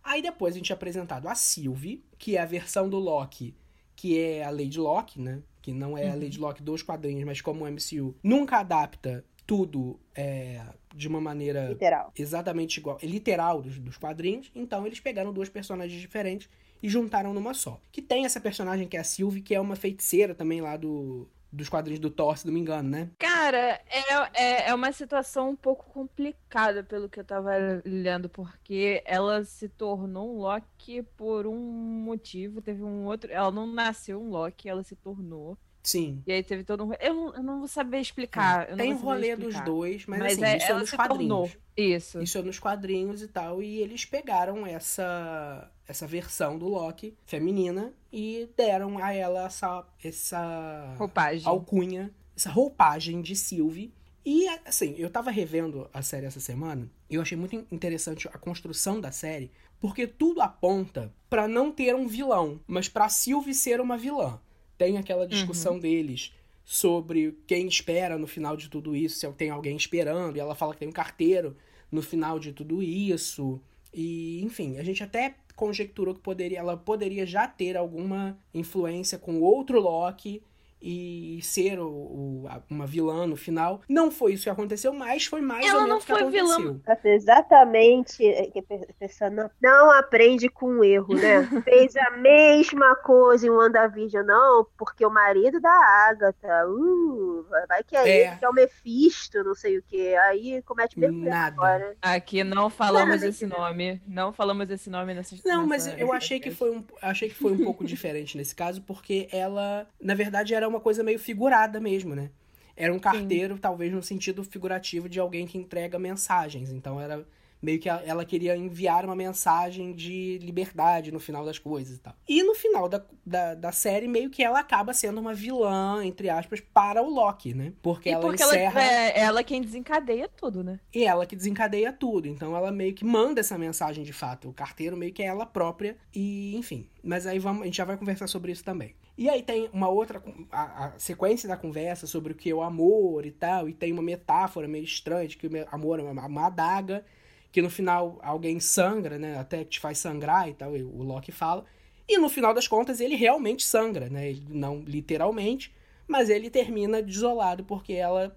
Aí 0.03 0.21
depois 0.21 0.55
a 0.55 0.57
gente 0.57 0.71
é 0.71 0.75
apresentado 0.75 1.27
a 1.27 1.35
Sylvie, 1.35 2.03
que 2.17 2.37
é 2.37 2.41
a 2.41 2.45
versão 2.45 2.89
do 2.89 2.97
Loki, 2.97 3.55
que 3.95 4.19
é 4.19 4.43
a 4.43 4.49
Lady 4.49 4.79
Locke, 4.79 5.21
né? 5.21 5.41
Que 5.61 5.71
não 5.71 5.97
é 5.97 6.09
a 6.09 6.15
Lady 6.15 6.39
Locke 6.39 6.63
dos 6.63 6.81
quadrinhos, 6.81 7.23
mas 7.23 7.39
como 7.39 7.65
o 7.65 7.71
MCU 7.71 8.15
nunca 8.23 8.57
adapta 8.57 9.23
tudo 9.45 9.99
é, 10.15 10.61
de 10.95 11.07
uma 11.07 11.19
maneira 11.19 11.69
Literal. 11.69 12.11
exatamente 12.17 12.77
igual, 12.77 12.97
literal 13.03 13.61
dos, 13.61 13.77
dos 13.77 13.97
quadrinhos. 13.97 14.51
Então 14.55 14.87
eles 14.87 14.99
pegaram 14.99 15.33
duas 15.33 15.49
personagens 15.49 15.99
diferentes 15.99 16.49
e 16.81 16.89
juntaram 16.89 17.33
numa 17.33 17.53
só. 17.53 17.79
Que 17.91 18.01
tem 18.01 18.25
essa 18.25 18.39
personagem 18.39 18.87
que 18.87 18.97
é 18.97 18.99
a 18.99 19.03
Sylvie, 19.03 19.41
que 19.41 19.53
é 19.53 19.59
uma 19.59 19.75
feiticeira 19.75 20.33
também 20.33 20.61
lá 20.61 20.77
do, 20.77 21.27
dos 21.51 21.67
quadrinhos 21.69 21.99
do 21.99 22.09
Thor, 22.09 22.37
se 22.37 22.45
não 22.47 22.53
me 22.53 22.59
engano, 22.59 22.89
né? 22.89 23.09
Cara, 23.19 23.81
é, 23.89 24.13
é, 24.33 24.69
é 24.69 24.73
uma 24.73 24.91
situação 24.91 25.49
um 25.49 25.55
pouco 25.55 25.85
complicada 25.91 26.83
pelo 26.83 27.09
que 27.09 27.19
eu 27.19 27.23
tava 27.25 27.51
lendo, 27.85 28.29
porque 28.29 29.01
ela 29.05 29.43
se 29.43 29.67
tornou 29.67 30.33
um 30.35 30.39
Loki 30.39 31.03
por 31.17 31.45
um 31.45 31.57
motivo, 31.57 32.61
teve 32.61 32.83
um 32.83 33.05
outro. 33.05 33.31
Ela 33.31 33.51
não 33.51 33.67
nasceu 33.67 34.21
um 34.21 34.29
Loki, 34.29 34.69
ela 34.69 34.83
se 34.83 34.95
tornou. 34.95 35.57
Sim. 35.83 36.21
E 36.27 36.31
aí 36.31 36.43
teve 36.43 36.63
todo 36.63 36.85
um. 36.85 36.93
Eu, 36.99 37.13
não- 37.13 37.35
eu 37.35 37.41
não 37.43 37.59
vou 37.59 37.67
saber 37.67 37.99
explicar. 37.99 38.67
Tem 38.67 38.91
saber 38.93 39.03
rolê 39.03 39.35
dos 39.35 39.47
explicar. 39.47 39.65
dois, 39.65 40.05
mas, 40.05 40.19
Mas 40.19 40.33
assim, 40.33 40.43
é, 40.45 40.57
isso 40.57 40.71
é 40.71 40.73
nos 40.75 40.91
quadrinhos. 40.91 41.27
tornou. 41.27 41.51
Isso. 41.75 42.21
Isso 42.21 42.37
é 42.37 42.41
nos 42.43 42.59
quadrinhos 42.59 43.21
e 43.23 43.27
tal. 43.27 43.63
E 43.63 43.79
eles 43.79 44.05
pegaram 44.05 44.63
essa, 44.67 45.71
essa 45.91 46.07
versão 46.07 46.57
do 46.57 46.67
Loki 46.67 47.15
feminina 47.25 47.93
e 48.11 48.49
deram 48.57 48.97
a 48.97 49.13
ela 49.13 49.45
essa, 49.45 49.85
essa 50.03 50.95
Roupagem. 50.97 51.47
alcunha, 51.47 52.11
essa 52.35 52.49
roupagem 52.49 53.21
de 53.21 53.35
Sylvie. 53.35 53.93
E, 54.25 54.47
assim, 54.65 54.95
eu 54.97 55.09
tava 55.09 55.31
revendo 55.31 55.89
a 55.93 56.01
série 56.01 56.25
essa 56.25 56.39
semana 56.39 56.89
e 57.09 57.15
eu 57.15 57.21
achei 57.21 57.37
muito 57.37 57.55
interessante 57.71 58.27
a 58.27 58.37
construção 58.37 59.01
da 59.01 59.11
série, 59.11 59.51
porque 59.79 60.07
tudo 60.07 60.41
aponta 60.41 61.13
pra 61.29 61.47
não 61.47 61.71
ter 61.71 61.95
um 61.95 62.07
vilão, 62.07 62.59
mas 62.67 62.87
pra 62.87 63.09
Sylvie 63.09 63.53
ser 63.53 63.81
uma 63.81 63.97
vilã. 63.97 64.39
Tem 64.77 64.97
aquela 64.97 65.27
discussão 65.27 65.77
deles 65.79 66.33
sobre 66.63 67.37
quem 67.45 67.67
espera 67.67 68.17
no 68.17 68.27
final 68.27 68.55
de 68.55 68.69
tudo 68.69 68.95
isso, 68.95 69.19
se 69.19 69.31
tem 69.33 69.49
alguém 69.49 69.75
esperando, 69.75 70.37
e 70.37 70.39
ela 70.39 70.55
fala 70.55 70.73
que 70.73 70.79
tem 70.79 70.87
um 70.87 70.93
carteiro 70.93 71.57
no 71.91 72.01
final 72.01 72.39
de 72.39 72.53
tudo 72.53 72.81
isso. 72.81 73.59
E, 73.93 74.41
enfim, 74.43 74.77
a 74.77 74.83
gente 74.83 75.03
até 75.03 75.35
conjecturou 75.61 76.15
que 76.15 76.21
poderia, 76.21 76.57
ela 76.57 76.75
poderia 76.75 77.23
já 77.23 77.47
ter 77.47 77.77
alguma 77.77 78.35
influência 78.51 79.19
com 79.19 79.39
outro 79.41 79.79
Loki 79.79 80.41
e 80.81 81.39
ser 81.43 81.79
o, 81.79 81.87
o- 81.87 82.45
a- 82.49 82.61
uma 82.69 82.85
vilã 82.87 83.27
no 83.27 83.35
final. 83.35 83.81
Não 83.87 84.09
foi 84.11 84.33
isso 84.33 84.43
que 84.43 84.49
aconteceu, 84.49 84.93
mas 84.93 85.25
foi 85.25 85.41
mais 85.41 85.65
Ela 85.65 85.75
ou 85.75 85.87
não 85.87 85.87
menos 85.99 86.03
o 86.03 86.07
que 86.07 86.13
foi 86.13 86.31
vilã. 86.31 86.53
aconteceu. 86.55 86.81
Nossa, 86.87 87.09
Exatamente. 87.09 88.25
é 88.25 88.49
A 88.89 88.93
pessoa 88.99 89.29
não, 89.29 89.49
não 89.61 89.91
aprende 89.91 90.47
com 90.49 90.79
o 90.79 90.83
erro, 90.83 91.13
né? 91.15 91.43
Fez 91.63 91.95
a 91.95 92.11
mesma 92.11 92.95
coisa 92.97 93.45
em 93.45 93.49
WandaVision, 93.49 94.25
não, 94.25 94.65
porque 94.77 95.05
o 95.05 95.09
marido 95.09 95.59
da 95.59 95.69
Agatha, 96.09 96.67
uh, 96.67 97.45
vai 97.67 97.83
que 97.83 97.95
é, 97.95 98.07
É. 98.09 98.27
ele 98.27 98.35
que 98.37 98.45
é 98.45 98.49
o 98.49 98.53
Mephisto, 98.53 99.43
não 99.43 99.55
sei 99.55 99.77
o 99.77 99.83
que. 99.83 100.15
Aí 100.15 100.61
comete 100.63 100.99
mesmo 100.99 101.23
Nada. 101.25 101.55
agora. 101.55 101.95
Aqui 102.01 102.43
não 102.43 102.69
falamos 102.69 103.15
Nada, 103.15 103.27
esse 103.27 103.45
nome. 103.45 104.01
Não 104.07 104.31
falamos 104.33 104.69
esse 104.69 104.89
nome 104.89 105.13
nessa 105.13 105.35
Não, 105.45 105.67
mas 105.67 105.87
eu 105.97 106.11
achei 106.13 106.39
que 106.39 106.51
foi 106.51 106.71
um, 106.71 106.83
achei 107.01 107.29
que 107.29 107.35
foi 107.35 107.51
um 107.51 107.63
pouco 107.63 107.83
diferente 107.85 108.37
nesse 108.37 108.55
caso, 108.55 108.81
porque 108.81 109.27
ela, 109.31 109.87
na 110.01 110.13
verdade, 110.15 110.53
era 110.53 110.67
uma 110.71 110.79
coisa 110.79 111.03
meio 111.03 111.19
figurada 111.19 111.79
mesmo, 111.79 112.15
né? 112.15 112.31
Era 112.75 112.93
um 112.93 112.99
carteiro, 112.99 113.59
talvez 113.59 113.91
no 113.91 114.01
sentido 114.01 114.43
figurativo 114.43 115.07
de 115.07 115.19
alguém 115.19 115.45
que 115.45 115.57
entrega 115.57 115.99
mensagens. 115.99 116.71
Então 116.71 116.99
era 116.99 117.25
meio 117.61 117.79
que 117.79 117.87
ela 117.87 118.25
queria 118.25 118.57
enviar 118.57 119.05
uma 119.05 119.15
mensagem 119.15 119.93
de 119.93 120.39
liberdade 120.41 121.11
no 121.11 121.19
final 121.19 121.45
das 121.45 121.59
coisas 121.59 121.97
e 121.97 121.99
tal. 121.99 122.15
E 122.27 122.41
no 122.41 122.55
final 122.55 122.89
da, 122.89 123.05
da, 123.23 123.53
da 123.53 123.71
série, 123.71 124.07
meio 124.07 124.31
que 124.31 124.41
ela 124.43 124.59
acaba 124.59 124.93
sendo 124.93 125.21
uma 125.21 125.33
vilã, 125.33 126.03
entre 126.03 126.27
aspas, 126.27 126.59
para 126.59 127.03
o 127.03 127.09
Loki, 127.09 127.53
né? 127.53 127.73
Porque 127.81 128.09
E 128.09 128.13
ela 128.13 128.21
porque 128.21 128.43
encerra. 128.43 128.81
ela, 128.81 128.93
é 128.93 129.19
ela 129.19 129.43
quem 129.43 129.61
desencadeia 129.61 130.27
tudo, 130.27 130.63
né? 130.63 130.79
E 130.93 131.03
ela 131.03 131.25
que 131.25 131.35
desencadeia 131.35 131.93
tudo. 131.93 132.27
Então 132.27 132.55
ela 132.55 132.71
meio 132.71 132.95
que 132.95 133.05
manda 133.05 133.39
essa 133.39 133.57
mensagem 133.57 134.03
de 134.03 134.13
fato. 134.13 134.49
O 134.49 134.53
carteiro 134.53 134.97
meio 134.97 135.13
que 135.13 135.21
é 135.21 135.27
ela 135.27 135.45
própria. 135.45 135.95
E, 136.15 136.55
enfim. 136.55 136.87
Mas 137.03 137.27
aí 137.27 137.37
vamos, 137.37 137.61
a 137.61 137.65
gente 137.65 137.77
já 137.77 137.85
vai 137.85 137.97
conversar 137.97 138.25
sobre 138.27 138.51
isso 138.51 138.63
também. 138.63 138.95
E 139.17 139.29
aí 139.29 139.43
tem 139.43 139.69
uma 139.73 139.87
outra. 139.89 140.23
A, 140.51 140.85
a 140.85 140.99
sequência 140.99 141.47
da 141.47 141.57
conversa 141.57 142.07
sobre 142.07 142.33
o 142.33 142.35
que 142.35 142.49
é 142.49 142.53
o 142.53 142.61
amor 142.61 143.25
e 143.25 143.31
tal. 143.31 143.69
E 143.69 143.73
tem 143.73 143.91
uma 143.91 144.01
metáfora 144.01 144.67
meio 144.67 144.83
estranha 144.83 145.27
de 145.27 145.37
que 145.37 145.47
o 145.47 145.51
amor 145.71 145.99
é 145.99 146.03
uma, 146.03 146.25
uma 146.25 146.47
adaga. 146.47 147.05
Que 147.51 147.61
no 147.61 147.69
final 147.69 148.19
alguém 148.23 148.59
sangra, 148.59 149.19
né? 149.19 149.37
Até 149.37 149.63
te 149.63 149.79
faz 149.79 149.97
sangrar 149.97 150.49
e 150.49 150.53
tal. 150.53 150.75
e 150.75 150.83
o 150.83 151.03
Loki 151.03 151.31
fala. 151.31 151.65
E 152.07 152.17
no 152.17 152.29
final 152.29 152.53
das 152.53 152.67
contas 152.67 152.99
ele 152.99 153.15
realmente 153.15 153.65
sangra, 153.65 154.09
né? 154.09 154.29
Ele, 154.29 154.45
não 154.49 154.79
literalmente. 154.79 155.73
Mas 156.07 156.29
ele 156.29 156.49
termina 156.49 157.01
desolado 157.01 157.63
porque 157.63 157.93
ela. 157.93 158.35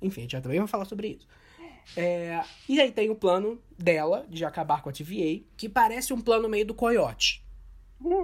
Enfim, 0.00 0.28
já 0.28 0.40
também 0.40 0.58
vai 0.58 0.68
falar 0.68 0.84
sobre 0.84 1.08
isso. 1.08 1.26
É, 1.96 2.42
e 2.68 2.80
aí 2.80 2.90
tem 2.90 3.10
o 3.10 3.14
plano 3.14 3.60
dela 3.78 4.24
de 4.28 4.44
acabar 4.44 4.82
com 4.82 4.88
a 4.88 4.92
TVA, 4.92 5.42
que 5.56 5.68
parece 5.68 6.12
um 6.12 6.20
plano 6.20 6.48
meio 6.48 6.64
do 6.64 6.74
coiote, 6.74 7.44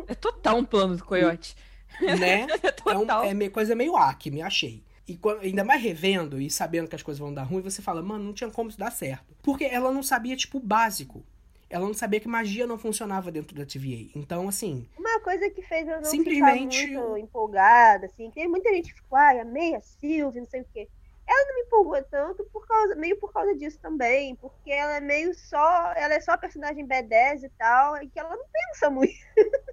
É 0.06 0.14
total 0.14 0.58
um 0.58 0.64
plano 0.64 0.96
do 0.96 1.04
coiote. 1.04 1.56
né? 2.00 2.46
É 2.62 2.90
É, 2.92 2.96
um, 2.96 3.00
total. 3.00 3.24
é 3.24 3.34
meio- 3.34 3.50
coisa 3.50 3.74
meio 3.74 3.96
Acme, 3.96 4.42
achei. 4.42 4.82
E 5.06 5.16
quando- 5.16 5.40
ainda 5.42 5.64
mais 5.64 5.82
revendo 5.82 6.40
e 6.40 6.50
sabendo 6.50 6.88
que 6.88 6.94
as 6.96 7.02
coisas 7.02 7.18
vão 7.18 7.32
dar 7.32 7.44
ruim, 7.44 7.62
você 7.62 7.80
fala, 7.80 8.02
mano, 8.02 8.24
não 8.24 8.32
tinha 8.34 8.50
como 8.50 8.68
isso 8.68 8.78
dar 8.78 8.90
certo. 8.92 9.34
Porque 9.42 9.64
ela 9.64 9.90
não 9.90 10.02
sabia, 10.02 10.36
tipo, 10.36 10.58
o 10.58 10.60
básico. 10.60 11.24
Ela 11.70 11.86
não 11.86 11.94
sabia 11.94 12.18
que 12.20 12.28
magia 12.28 12.66
não 12.66 12.78
funcionava 12.78 13.30
dentro 13.30 13.54
da 13.54 13.64
TVA. 13.66 14.10
Então, 14.14 14.48
assim, 14.48 14.86
Uma 14.98 15.20
coisa 15.20 15.50
que 15.50 15.60
fez 15.62 15.86
eu 15.86 15.96
não 15.96 16.04
Simplesmente- 16.04 16.78
ficar 16.86 17.00
muito 17.00 17.16
empolgada, 17.18 18.06
assim, 18.06 18.30
que 18.30 18.46
muita 18.48 18.70
gente 18.72 18.92
ficou, 18.94 19.18
ai, 19.18 19.40
amei 19.40 19.74
a 19.74 19.80
Sylvie, 19.80 20.40
não 20.40 20.46
sei 20.46 20.62
o 20.62 20.66
quê. 20.72 20.88
Ela 21.28 21.46
não 21.46 21.54
me 21.56 21.60
empolgou 21.62 22.02
tanto 22.04 22.44
por 22.52 22.66
causa, 22.66 22.94
meio 22.96 23.18
por 23.20 23.32
causa 23.32 23.54
disso 23.54 23.78
também, 23.80 24.34
porque 24.36 24.70
ela 24.70 24.96
é 24.96 25.00
meio 25.00 25.34
só, 25.34 25.92
ela 25.94 26.14
é 26.14 26.20
só 26.20 26.32
a 26.32 26.38
personagem 26.38 26.86
B10 26.86 27.42
e 27.44 27.50
tal, 27.58 28.02
e 28.02 28.08
que 28.08 28.18
ela 28.18 28.34
não 28.34 28.44
pensa 28.50 28.88
muito. 28.88 29.12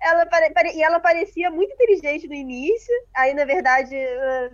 ela 0.00 0.26
pare- 0.26 0.50
pare- 0.52 0.72
e 0.74 0.82
ela 0.82 1.00
parecia 1.00 1.50
muito 1.50 1.72
inteligente 1.72 2.28
no 2.28 2.34
início, 2.34 2.94
aí 3.14 3.32
na 3.34 3.44
verdade 3.44 3.96
ela- 3.96 4.50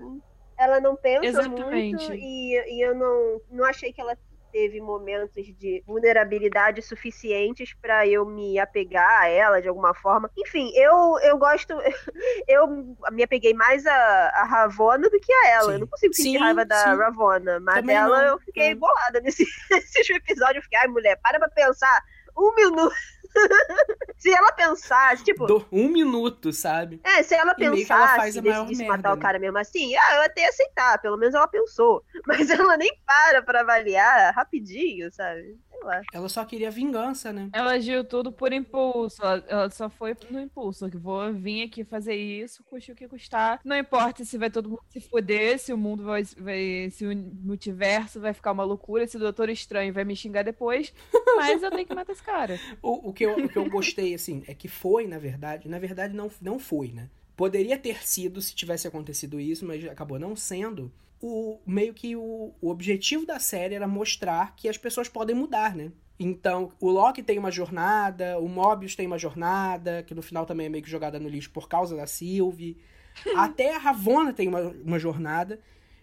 ela 0.56 0.80
não 0.80 0.96
pensa 0.96 1.26
Exatamente. 1.26 1.96
muito 1.96 2.14
e, 2.14 2.54
e 2.76 2.80
eu 2.80 2.94
não, 2.94 3.40
não 3.50 3.64
achei 3.64 3.92
que 3.92 4.00
ela 4.00 4.16
teve 4.52 4.80
momentos 4.80 5.46
de 5.58 5.82
vulnerabilidade 5.86 6.82
suficientes 6.82 7.74
pra 7.74 8.06
eu 8.06 8.24
me 8.26 8.58
apegar 8.58 9.20
a 9.22 9.28
ela 9.28 9.60
de 9.62 9.68
alguma 9.68 9.94
forma. 9.94 10.30
Enfim, 10.36 10.70
eu, 10.74 11.18
eu 11.22 11.38
gosto. 11.38 11.74
Eu 12.48 12.66
me 13.12 13.22
apeguei 13.22 13.52
mais 13.52 13.84
a, 13.86 13.92
a 14.34 14.44
Ravona 14.44 15.08
do 15.10 15.20
que 15.20 15.32
a 15.32 15.48
ela. 15.50 15.66
Sim. 15.66 15.72
Eu 15.72 15.78
não 15.80 15.86
consigo 15.86 16.14
sentir 16.14 16.30
Sim, 16.30 16.38
raiva 16.38 16.64
da 16.64 16.76
sim. 16.82 16.96
Ravona, 16.96 17.60
mas 17.60 17.74
Também 17.76 17.94
dela 17.96 18.22
não. 18.22 18.28
eu 18.28 18.38
fiquei 18.38 18.68
É. 18.70 18.74
bolada 18.74 19.20
nesse, 19.22 19.44
nesse 19.70 20.12
episódio. 20.14 20.58
Eu 20.58 20.62
fiquei, 20.62 20.78
ai, 20.78 20.88
mulher, 20.88 21.18
para 21.22 21.38
pra 21.38 21.48
pensar. 21.48 22.02
Um 22.36 22.54
minuto. 22.54 22.94
se 24.16 24.30
ela 24.32 24.52
pensasse, 24.52 25.24
tipo, 25.24 25.46
do- 25.46 25.66
um 25.72 25.88
minuto, 25.88 26.52
sabe? 26.52 27.00
é, 27.04 27.22
se 27.22 27.34
ela 27.34 27.54
E 27.58 27.68
meio 27.68 27.86
que 27.86 27.92
ela 27.92 28.08
pensasse 28.08 28.16
faz 28.16 28.36
a 28.36 28.42
maior 28.42 28.66
merda, 28.74 28.84
matar 28.96 29.12
o 29.12 29.16
né? 29.16 29.22
cara 29.22 29.38
mesmo 29.38 29.58
assim, 29.58 29.94
ah, 29.96 30.14
eu 30.16 30.22
até 30.22 30.42
ia 30.42 30.48
aceitar, 30.48 31.00
pelo 31.00 31.16
menos 31.16 31.34
ela 31.34 31.48
pensou. 31.48 32.04
Mas 32.26 32.50
ela 32.50 32.76
nem 32.76 32.90
para 33.06 33.42
pra 33.42 33.60
avaliar 33.60 34.34
rapidinho, 34.34 35.10
sabe? 35.12 35.58
Sei 35.78 35.86
lá. 35.86 36.02
Ela 36.12 36.28
só 36.28 36.44
queria 36.44 36.70
vingança, 36.70 37.32
né? 37.32 37.48
Ela 37.52 37.72
agiu 37.72 38.04
tudo 38.04 38.32
por 38.32 38.52
impulso. 38.52 39.22
Ela, 39.22 39.44
ela 39.48 39.70
só 39.70 39.88
foi 39.88 40.16
no 40.30 40.40
impulso. 40.40 40.88
Que 40.90 40.96
vou 40.96 41.32
vir 41.32 41.62
aqui 41.62 41.84
fazer 41.84 42.14
isso, 42.14 42.62
custe 42.64 42.92
o 42.92 42.96
que 42.96 43.08
custar. 43.08 43.60
Não 43.64 43.76
importa 43.76 44.24
se 44.24 44.36
vai 44.36 44.50
todo 44.50 44.68
mundo 44.68 44.82
se 44.90 45.00
fuder, 45.00 45.58
se 45.58 45.72
o 45.72 45.78
mundo 45.78 46.04
vai, 46.04 46.22
vai. 46.38 46.90
Se 46.90 47.06
o 47.06 47.16
multiverso 47.16 48.20
vai 48.20 48.32
ficar 48.32 48.52
uma 48.52 48.64
loucura, 48.64 49.06
se 49.06 49.16
o 49.16 49.20
Doutor 49.20 49.48
Estranho 49.48 49.92
vai 49.92 50.04
me 50.04 50.16
xingar 50.16 50.42
depois. 50.42 50.92
Mas 51.36 51.62
eu 51.62 51.70
tenho 51.70 51.86
que 51.86 51.94
matar 51.94 52.12
esse 52.12 52.22
cara. 52.22 52.58
O, 52.82 53.10
o, 53.10 53.12
que 53.12 53.24
eu, 53.24 53.36
o 53.36 53.48
que 53.48 53.56
eu 53.56 53.68
gostei, 53.68 54.14
assim, 54.14 54.42
é 54.46 54.54
que 54.54 54.68
foi, 54.68 55.06
na 55.06 55.18
verdade, 55.18 55.68
na 55.68 55.78
verdade 55.78 56.14
não, 56.14 56.30
não 56.40 56.58
foi, 56.58 56.88
né? 56.88 57.08
Poderia 57.36 57.78
ter 57.78 58.04
sido 58.04 58.42
se 58.42 58.52
tivesse 58.54 58.88
acontecido 58.88 59.38
isso, 59.38 59.64
mas 59.64 59.84
acabou 59.84 60.18
não 60.18 60.34
sendo. 60.34 60.90
O, 61.20 61.58
meio 61.66 61.92
que 61.92 62.14
o, 62.14 62.52
o 62.60 62.70
objetivo 62.70 63.26
da 63.26 63.38
série 63.40 63.74
era 63.74 63.88
mostrar 63.88 64.54
que 64.54 64.68
as 64.68 64.78
pessoas 64.78 65.08
podem 65.08 65.34
mudar, 65.34 65.74
né? 65.74 65.90
Então, 66.20 66.72
o 66.80 66.90
Loki 66.90 67.22
tem 67.22 67.38
uma 67.38 67.50
jornada, 67.50 68.38
o 68.38 68.48
Mobius 68.48 68.94
tem 68.96 69.06
uma 69.06 69.18
jornada, 69.18 70.02
que 70.02 70.14
no 70.14 70.22
final 70.22 70.44
também 70.46 70.66
é 70.66 70.68
meio 70.68 70.82
que 70.82 70.90
jogada 70.90 71.18
no 71.18 71.28
lixo 71.28 71.50
por 71.50 71.68
causa 71.68 71.96
da 71.96 72.06
Sylvie. 72.06 72.76
Até 73.36 73.74
a 73.74 73.78
Ravonna 73.78 74.32
tem 74.32 74.48
uma, 74.48 74.60
uma 74.84 74.98
jornada 74.98 75.60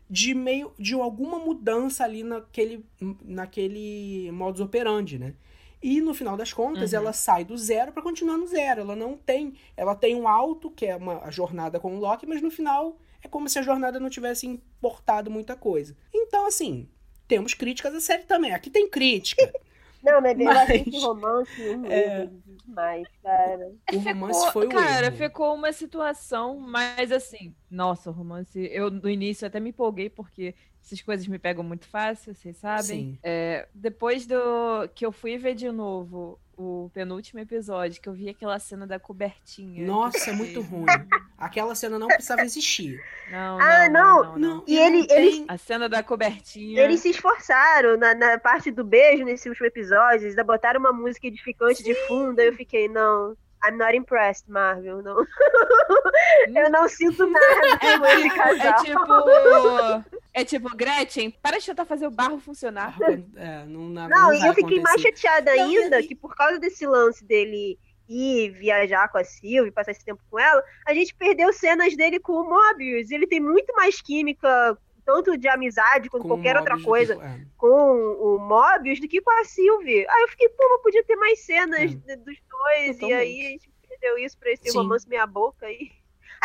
de 0.10 0.34
meio 0.34 0.71
de 0.78 0.93
alguma 0.93 1.39
mudança 1.39 2.04
ali 2.04 2.23
naquele, 2.23 2.86
naquele 3.23 4.30
modus 4.32 4.62
operandi, 4.62 5.17
né? 5.17 5.34
E 5.82 6.01
no 6.01 6.13
final 6.13 6.36
das 6.38 6.51
contas, 6.54 6.93
Uhum. 6.93 6.99
ela 6.99 7.13
sai 7.13 7.43
do 7.43 7.58
zero 7.58 7.91
pra 7.91 8.01
continuar 8.01 8.38
no 8.38 8.47
zero. 8.47 8.82
Ela 8.82 8.95
não 8.95 9.17
tem. 9.17 9.54
Ela 9.78 9.95
tem 9.95 10.15
um 10.15 10.28
alto, 10.28 10.71
que 10.71 10.86
é 10.86 10.95
uma, 10.95 11.19
a 11.23 11.30
jornada 11.30 11.80
com 11.80 11.95
o 11.95 11.99
Loki, 11.99 12.25
mas 12.25 12.41
no 12.41 12.49
final 12.49 12.97
é 13.25 13.27
como 13.27 13.49
se 13.49 13.57
a 13.59 13.61
jornada 13.63 13.99
não 13.99 14.09
tivesse 14.09 14.45
importado 14.47 15.29
muita 15.31 15.55
coisa. 15.55 15.95
Então, 16.13 16.45
assim, 16.47 16.88
temos 17.27 17.53
críticas 17.53 17.93
à 17.95 17.99
série 17.99 18.23
também. 18.23 18.53
Aqui 18.53 18.69
tem 18.69 18.88
crítica. 18.89 19.41
Não, 20.03 20.21
mas 20.21 20.38
eu 20.39 20.45
Mas- 20.45 20.69
esse 20.69 20.99
romance 20.99 21.61
um 21.63 21.85
É. 21.88 22.29
demais, 22.63 23.07
cara. 23.23 23.71
O 23.91 23.97
romance 23.97 24.38
Ficou- 24.45 24.51
foi 24.53 24.65
o 24.67 24.69
Cara, 24.69 25.07
erro. 25.07 25.17
ficou 25.17 25.55
uma 25.55 25.73
situação, 25.73 26.59
mas 26.59 27.11
assim, 27.11 27.55
nossa, 27.71 28.11
o 28.11 28.13
romance. 28.13 28.69
Eu 28.71 28.91
no 28.91 29.09
início 29.09 29.47
até 29.47 29.59
me 29.59 29.71
empolguei, 29.71 30.07
porque 30.07 30.53
essas 30.79 31.01
coisas 31.01 31.25
me 31.25 31.39
pegam 31.39 31.63
muito 31.63 31.88
fácil, 31.88 32.35
vocês 32.35 32.55
sabem. 32.57 32.83
Sim. 32.83 33.19
É, 33.23 33.67
depois 33.73 34.27
do 34.27 34.38
que 34.93 35.03
eu 35.03 35.11
fui 35.11 35.39
ver 35.39 35.55
de 35.55 35.71
novo 35.71 36.39
o 36.57 36.89
penúltimo 36.93 37.39
episódio, 37.39 38.01
que 38.01 38.07
eu 38.09 38.13
vi 38.13 38.29
aquela 38.29 38.57
cena 38.59 38.87
da 38.87 38.99
cobertinha. 38.99 39.85
Nossa, 39.85 40.29
é 40.29 40.33
muito 40.33 40.61
ruim. 40.61 40.85
Aquela 41.37 41.75
cena 41.75 41.99
não 41.99 42.07
precisava 42.07 42.41
existir. 42.43 42.99
Não, 43.29 43.59
Ah, 43.59 43.89
não, 43.89 44.23
não. 44.23 44.23
não, 44.23 44.37
não. 44.57 44.63
E 44.67 44.77
ele- 44.77 45.05
ele- 45.09 45.45
A 45.47 45.57
cena 45.57 45.89
da 45.89 46.01
cobertinha. 46.01 46.81
Eles 46.81 47.01
se 47.01 47.09
esforçaram 47.09 47.97
na, 47.97 48.15
na 48.15 48.37
parte 48.39 48.71
do 48.71 48.83
beijo 48.83 49.23
nesse 49.25 49.49
último 49.49 49.67
episódio, 49.67 50.23
eles 50.23 50.29
ainda 50.31 50.43
botaram 50.43 50.79
uma 50.79 50.93
música 50.93 51.27
edificante 51.27 51.83
de 51.83 51.93
fundo, 52.07 52.39
aí 52.39 52.47
eu 52.47 52.53
fiquei, 52.55 52.87
não, 52.87 53.35
I'm 53.63 53.77
not 53.77 53.95
impressed, 53.95 54.49
Marvel, 54.49 55.01
não. 55.01 55.25
eu 56.55 56.69
não 56.69 56.87
sinto 56.87 57.25
nada 57.27 57.67
É 57.81 58.21
tipo, 58.21 58.35
casal. 58.35 58.67
é 58.67 58.83
tipo. 58.83 60.19
É 60.33 60.43
tipo, 60.43 60.75
Gretchen, 60.75 61.31
para 61.41 61.57
de 61.59 61.65
tentar 61.65 61.85
fazer 61.85 62.05
o 62.07 62.11
barro 62.11 62.39
funcionar. 62.39 62.97
É, 63.35 63.65
não, 63.65 63.81
não, 63.83 64.07
Não, 64.09 64.33
e 64.33 64.45
eu 64.45 64.53
fiquei 64.53 64.79
mais 64.81 64.99
acontecer. 65.01 65.17
chateada 65.29 65.55
Não, 65.55 65.71
e 65.71 65.77
ainda 65.77 66.03
que 66.03 66.13
por 66.15 66.35
causa 66.35 66.59
desse 66.59 66.85
lance 66.85 67.23
dele 67.23 67.79
ir 68.07 68.51
viajar 68.51 69.07
com 69.09 69.17
a 69.17 69.23
Sylvie, 69.23 69.71
passar 69.71 69.91
esse 69.91 70.05
tempo 70.05 70.21
com 70.29 70.37
ela, 70.37 70.61
a 70.85 70.93
gente 70.93 71.15
perdeu 71.15 71.51
cenas 71.51 71.95
dele 71.95 72.19
com 72.19 72.33
o 72.33 72.49
Mobius. 72.49 73.09
Ele 73.11 73.25
tem 73.25 73.39
muito 73.39 73.73
mais 73.75 74.01
química, 74.01 74.77
tanto 75.05 75.37
de 75.37 75.47
amizade 75.47 76.09
quanto 76.09 76.23
Com 76.23 76.29
qualquer 76.29 76.57
outra 76.57 76.81
coisa, 76.81 77.15
que- 77.15 77.21
é. 77.23 77.41
com 77.57 77.67
o 77.67 78.39
Mobius 78.39 78.99
do 78.99 79.07
que 79.07 79.21
com 79.21 79.29
a 79.31 79.43
Sylvie. 79.45 80.05
Aí 80.09 80.21
eu 80.23 80.27
fiquei, 80.29 80.49
pô, 80.49 80.67
mas 80.69 80.81
podia 80.81 81.03
ter 81.03 81.15
mais 81.15 81.39
cenas 81.45 81.91
É. 82.07 82.15
dos 82.15 82.35
dois, 82.49 82.97
e 82.97 82.99
Totalmente. 82.99 83.13
aí 83.13 83.45
a 83.45 83.49
gente 83.51 83.69
perdeu 83.87 84.17
isso 84.17 84.37
pra 84.37 84.51
esse 84.51 84.69
Sim. 84.71 84.77
romance 84.77 85.07
meia 85.07 85.27
boca 85.27 85.65
aí. 85.67 85.91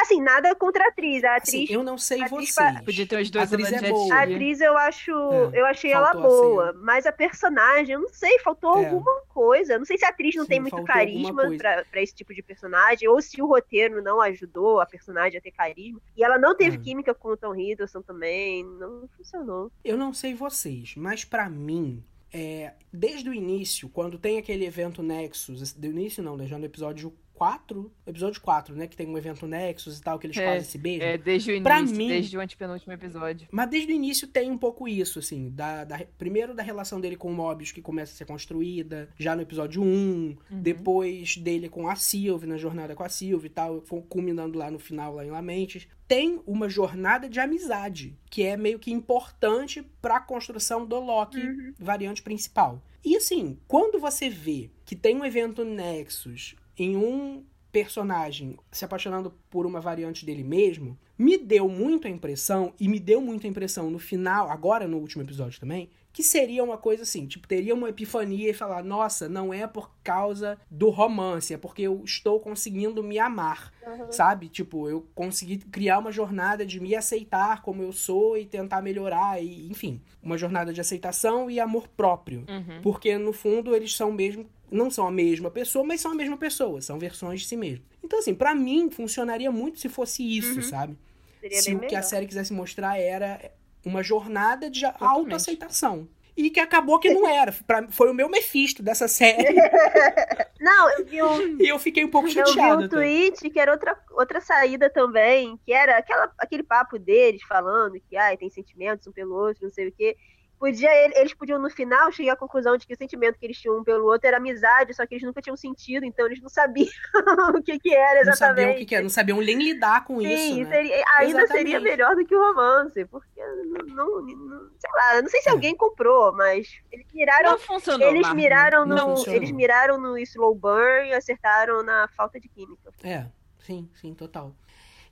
Assim, 0.00 0.20
nada 0.22 0.54
contra 0.54 0.84
a 0.84 0.88
atriz. 0.88 1.22
A 1.24 1.36
Assim, 1.36 1.64
atriz 1.64 1.70
eu 1.70 1.82
não 1.82 1.98
sei 1.98 2.26
vocês. 2.28 2.54
pa- 2.54 2.82
Podia 2.84 3.06
ter 3.06 3.20
os 3.20 3.30
dois 3.30 3.52
A 3.52 3.54
atriz 3.54 3.72
é 3.72 3.90
boa. 3.90 4.14
A 4.14 4.22
atriz 4.22 4.60
eu 4.60 4.76
acho. 4.78 5.10
É, 5.52 5.60
eu 5.60 5.66
achei 5.66 5.92
ela 5.92 6.12
faltou 6.12 6.60
a 6.60 6.72
boa. 6.72 6.72
Mas 6.80 7.06
a 7.06 7.12
personagem, 7.12 7.94
eu 7.94 8.00
não 8.00 8.08
sei, 8.08 8.38
faltou 8.40 8.78
É. 8.78 8.86
alguma 8.86 9.20
coisa. 9.28 9.74
Eu 9.74 9.78
não 9.78 9.86
sei 9.86 9.98
se 9.98 10.04
a 10.04 10.08
atriz 10.08 10.34
não 10.34 10.44
Sim, 10.44 10.48
tem 10.50 10.60
muito 10.60 10.82
carisma 10.84 11.42
pra 11.90 12.02
esse 12.02 12.14
tipo 12.14 12.34
de 12.34 12.42
personagem, 12.42 13.08
ou 13.08 13.20
se 13.20 13.40
o 13.42 13.46
roteiro 13.46 14.02
não 14.02 14.20
ajudou 14.20 14.80
a 14.80 14.86
personagem 14.86 15.38
a 15.38 15.40
ter 15.42 15.50
carisma. 15.52 16.00
E 16.16 16.22
ela 16.24 16.38
não 16.38 16.56
teve 16.56 16.76
É. 16.76 16.80
química 16.80 17.14
com 17.14 17.28
o 17.30 17.36
Tom 17.36 17.54
Hiddleston 17.54 18.02
também. 18.02 18.64
Não 18.64 19.08
funcionou. 19.16 19.70
Eu 19.84 19.96
não 19.96 20.12
sei 20.14 20.34
vocês, 20.34 20.94
mas 20.96 21.24
pra 21.24 21.48
mim, 21.50 22.02
é, 22.32 22.72
desde 22.92 23.28
o 23.28 23.34
início, 23.34 23.88
quando 23.88 24.18
tem 24.18 24.38
aquele 24.38 24.64
evento 24.64 25.02
Nexus, 25.02 25.72
do 25.72 25.86
início 25.86 26.22
não, 26.22 26.36
né, 26.36 26.46
já 26.46 26.56
no 26.58 26.64
episódio 26.64 27.12
4, 27.44 27.90
episódio 28.06 28.38
4, 28.42 28.76
né, 28.76 28.86
que 28.86 28.94
tem 28.94 29.06
um 29.08 29.16
evento 29.16 29.46
Nexus 29.46 29.98
e 29.98 30.02
tal, 30.02 30.18
que 30.18 30.26
eles 30.26 30.36
É, 30.36 30.44
fazem 30.44 30.60
esse 30.60 30.76
beijo. 30.76 31.02
É, 31.02 31.16
desde 31.16 31.52
o 31.54 31.62
Pra 31.62 31.78
início, 31.78 31.96
mim- 31.96 32.08
desde 32.08 32.36
o 32.36 32.40
antepenúltimo 32.40 32.92
episódio. 32.92 33.48
Mas 33.50 33.70
desde 33.70 33.90
o 33.90 33.96
início 33.96 34.28
tem 34.28 34.50
um 34.50 34.58
pouco 34.58 34.86
isso, 34.86 35.18
assim, 35.20 35.48
da, 35.48 35.84
da- 35.84 36.04
primeiro 36.18 36.52
da 36.54 36.62
relação 36.62 37.00
dele 37.00 37.16
com 37.16 37.30
o 37.30 37.34
Mobius, 37.34 37.72
que 37.72 37.80
começa 37.80 38.12
a 38.12 38.16
ser 38.16 38.26
construída, 38.26 39.08
já 39.18 39.34
no 39.34 39.40
episódio 39.40 39.80
1, 39.82 39.86
Uhum. 39.86 40.36
depois 40.60 41.38
dele 41.38 41.70
com 41.70 41.88
a 41.88 41.96
Sylvie, 41.96 42.46
na 42.46 42.58
jornada 42.58 42.94
com 42.94 43.02
a 43.04 43.08
Sylvie 43.08 43.46
e 43.46 43.50
tal, 43.50 43.80
culminando 44.10 44.58
lá 44.58 44.70
no 44.70 44.78
final, 44.78 45.14
lá 45.14 45.24
em 45.24 45.30
Lamentes. 45.30 45.88
Tem 46.06 46.42
uma 46.46 46.68
jornada 46.68 47.26
de 47.26 47.40
amizade, 47.40 48.18
que 48.30 48.42
é 48.42 48.54
meio 48.54 48.78
que 48.78 48.92
importante 48.92 49.82
pra 50.02 50.20
construção 50.20 50.84
do 50.84 51.00
Loki, 51.00 51.40
Uhum. 51.40 51.72
variante 51.78 52.22
principal. 52.22 52.82
E 53.02 53.16
assim, 53.16 53.56
quando 53.66 53.98
você 53.98 54.28
vê 54.28 54.68
que 54.84 54.94
tem 54.94 55.16
um 55.16 55.24
evento 55.24 55.64
Nexus 55.64 56.54
em 56.82 56.96
um 56.96 57.44
personagem 57.70 58.56
se 58.72 58.84
apaixonando 58.84 59.32
por 59.48 59.66
uma 59.66 59.80
variante 59.80 60.24
dele 60.24 60.42
mesmo, 60.42 60.98
me 61.16 61.36
deu 61.36 61.68
muito 61.68 62.06
a 62.06 62.10
impressão, 62.10 62.72
e 62.80 62.88
me 62.88 62.98
deu 62.98 63.20
muita 63.20 63.46
impressão 63.46 63.90
no 63.90 63.98
final, 63.98 64.50
agora 64.50 64.88
no 64.88 64.96
último 64.96 65.22
episódio 65.22 65.60
também, 65.60 65.90
que 66.12 66.22
seria 66.22 66.64
uma 66.64 66.76
coisa 66.76 67.04
assim, 67.04 67.26
tipo, 67.26 67.46
teria 67.46 67.74
uma 67.74 67.90
epifania 67.90 68.50
e 68.50 68.54
falar, 68.54 68.82
nossa, 68.82 69.28
não 69.28 69.54
é 69.54 69.66
por 69.66 69.92
causa 70.02 70.58
do 70.70 70.88
romance, 70.88 71.54
é 71.54 71.58
porque 71.58 71.82
eu 71.82 72.02
estou 72.04 72.40
conseguindo 72.40 73.02
me 73.02 73.18
amar, 73.18 73.72
sabe? 74.10 74.48
Tipo, 74.48 74.88
eu 74.88 75.06
consegui 75.14 75.58
criar 75.58 75.98
uma 75.98 76.10
jornada 76.10 76.66
de 76.66 76.80
me 76.80 76.96
aceitar 76.96 77.62
como 77.62 77.82
eu 77.82 77.92
sou 77.92 78.36
e 78.36 78.44
tentar 78.44 78.82
melhorar, 78.82 79.40
e 79.40 79.68
enfim, 79.68 80.00
uma 80.22 80.36
jornada 80.36 80.72
de 80.72 80.80
aceitação 80.80 81.48
e 81.50 81.60
amor 81.60 81.86
próprio. 81.86 82.44
Uhum. 82.48 82.80
Porque 82.82 83.16
no 83.16 83.32
fundo 83.32 83.76
eles 83.76 83.94
são 83.94 84.10
mesmo. 84.10 84.46
Não 84.70 84.90
são 84.90 85.06
a 85.06 85.10
mesma 85.10 85.50
pessoa, 85.50 85.84
mas 85.84 86.00
são 86.00 86.12
a 86.12 86.14
mesma 86.14 86.36
pessoa. 86.36 86.80
São 86.80 86.98
versões 86.98 87.40
de 87.40 87.46
si 87.48 87.56
mesmo. 87.56 87.84
Então, 88.02 88.18
assim, 88.18 88.34
pra 88.34 88.54
mim 88.54 88.90
funcionaria 88.90 89.50
muito 89.50 89.78
se 89.80 89.88
fosse 89.88 90.22
isso, 90.22 90.56
Uhum. 90.56 90.62
sabe? 90.62 90.98
Seria 91.40 91.60
se 91.62 91.74
o 91.74 91.78
que 91.80 91.86
a 91.86 91.88
melhor. 91.88 92.02
série 92.02 92.26
quisesse 92.26 92.52
mostrar 92.52 92.98
era 92.98 93.50
uma 93.84 94.02
jornada 94.02 94.68
de 94.70 94.84
autoaceitação. 94.84 96.08
E 96.36 96.48
que 96.48 96.60
acabou 96.60 96.98
que 96.98 97.12
não 97.12 97.28
era. 97.28 97.52
Pra- 97.66 97.88
foi 97.90 98.10
o 98.10 98.14
meu 98.14 98.28
Mephisto 98.28 98.82
dessa 98.82 99.06
série. 99.08 99.44
Não, 100.60 100.90
eu 100.98 101.04
vi 101.06 101.22
um, 101.22 101.56
e 101.60 101.68
eu 101.68 101.78
fiquei 101.78 102.04
um 102.04 102.08
pouco 102.10 102.28
Eu 102.28 102.32
vi 102.52 102.60
um 102.60 102.72
até. 102.72 102.88
tweet 102.88 103.50
que 103.50 103.58
era 103.58 103.72
outra, 103.72 103.98
outra 104.12 104.40
saída 104.40 104.88
também, 104.90 105.58
que 105.64 105.72
era 105.72 105.98
aquela, 105.98 106.30
aquele 106.38 106.62
papo 106.62 106.98
deles 106.98 107.42
falando 107.42 107.98
que 108.08 108.16
ai, 108.16 108.36
tem 108.36 108.48
sentimentos 108.50 109.06
um 109.06 109.12
pelo 109.12 109.34
outro, 109.34 109.64
não 109.64 109.70
sei 109.70 109.88
o 109.88 109.92
quê. 109.92 110.16
Podia, 110.60 110.94
ele- 111.06 111.14
eles 111.16 111.32
podiam 111.32 111.58
no 111.58 111.70
final 111.70 112.12
chegar 112.12 112.34
à 112.34 112.36
conclusão 112.36 112.76
de 112.76 112.86
que 112.86 112.92
o 112.92 112.96
sentimento 112.96 113.38
que 113.38 113.46
eles 113.46 113.58
tinham 113.58 113.78
um 113.78 113.82
pelo 113.82 114.04
outro 114.04 114.28
era 114.28 114.36
amizade, 114.36 114.92
só 114.92 115.06
que 115.06 115.14
eles 115.14 115.24
nunca 115.24 115.40
tinham 115.40 115.56
sentido, 115.56 116.04
então 116.04 116.26
eles 116.26 116.38
não 116.42 116.50
sabiam 116.50 116.86
o 117.58 117.62
que, 117.62 117.78
que 117.78 117.94
era 117.94 118.22
Não 118.26 118.34
sabiam 118.36 118.68
exatamente. 118.68 118.76
o 118.76 118.78
que, 118.80 118.84
que 118.84 118.94
era, 118.94 119.02
não 119.02 119.08
sabiam 119.08 119.40
nem 119.40 119.56
lidar 119.56 120.04
com 120.04 120.20
Sim, 120.20 120.26
isso, 120.28 120.68
né? 120.68 120.76
seria- 120.76 121.04
ainda 121.16 121.46
seria 121.46 121.62
Exatamente. 121.76 121.82
melhor 121.82 122.14
do 122.14 122.26
que 122.26 122.36
o 122.36 122.46
romance, 122.46 123.04
porque 123.06 123.40
não, 123.42 124.20
não- 124.20 124.22
não- 124.22 124.70
sei 124.78 124.90
lá, 124.92 125.22
não 125.22 125.28
sei 125.30 125.40
se 125.40 125.48
É. 125.48 125.52
alguém 125.52 125.74
comprou, 125.74 126.30
mas 126.34 126.78
eles 126.92 127.06
miraram 127.14 127.52
Não 127.52 127.58
funcionou. 127.58 128.06
eles 128.08 128.20
Marvel. 128.20 128.36
miraram 128.36 128.84
no 128.86 128.98
funcionou. 128.98 129.36
eles 129.36 129.50
miraram 129.52 129.98
no 129.98 130.18
slow 130.18 130.54
burn 130.54 131.08
e 131.08 131.14
acertaram 131.14 131.82
na 131.82 132.06
falta 132.08 132.38
de 132.38 132.50
química. 132.50 132.92
É, 133.02 133.24
sim, 133.60 133.88
sim, 133.94 134.12
total. 134.12 134.54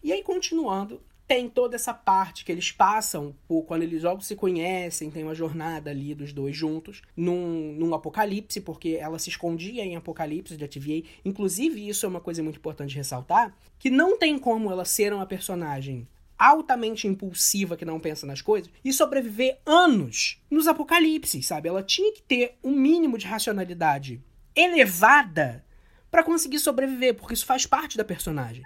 E 0.02 0.12
aí, 0.12 0.22
continuando, 0.22 1.02
tem 1.28 1.46
toda 1.46 1.76
essa 1.76 1.92
parte 1.92 2.42
que 2.42 2.50
eles 2.50 2.72
passam 2.72 3.36
por 3.46 3.64
quando 3.64 3.82
eles 3.82 4.02
logo 4.02 4.22
se 4.22 4.34
conhecem, 4.34 5.10
tem 5.10 5.22
uma 5.22 5.34
jornada 5.34 5.90
ali 5.90 6.14
dos 6.14 6.32
dois 6.32 6.56
juntos, 6.56 7.02
num, 7.14 7.74
num 7.74 7.94
apocalipse, 7.94 8.62
porque 8.62 8.96
ela 8.98 9.18
se 9.18 9.28
escondia 9.28 9.84
em 9.84 9.94
apocalipse 9.94 10.56
de 10.56 10.66
TVA. 10.66 11.06
Inclusive, 11.22 11.86
isso 11.86 12.06
é 12.06 12.08
uma 12.08 12.20
coisa 12.20 12.42
muito 12.42 12.56
importante 12.56 12.96
ressaltar, 12.96 13.54
que 13.78 13.90
não 13.90 14.18
tem 14.18 14.38
como 14.38 14.72
ela 14.72 14.86
ser 14.86 15.12
uma 15.12 15.26
personagem 15.26 16.08
altamente 16.38 17.06
impulsiva 17.06 17.76
que 17.76 17.84
não 17.84 18.00
pensa 18.00 18.26
nas 18.26 18.40
coisas 18.40 18.70
e 18.82 18.90
sobreviver 18.90 19.58
anos 19.66 20.40
nos 20.50 20.66
apocalipses, 20.66 21.46
sabe? 21.46 21.68
Ela 21.68 21.82
tinha 21.82 22.12
que 22.12 22.22
ter 22.22 22.56
um 22.64 22.70
mínimo 22.70 23.18
de 23.18 23.26
racionalidade 23.26 24.22
elevada 24.56 25.62
pra 26.10 26.22
conseguir 26.22 26.58
sobreviver, 26.58 27.14
porque 27.14 27.34
isso 27.34 27.44
faz 27.44 27.66
parte 27.66 27.98
da 27.98 28.04
personagem. 28.04 28.62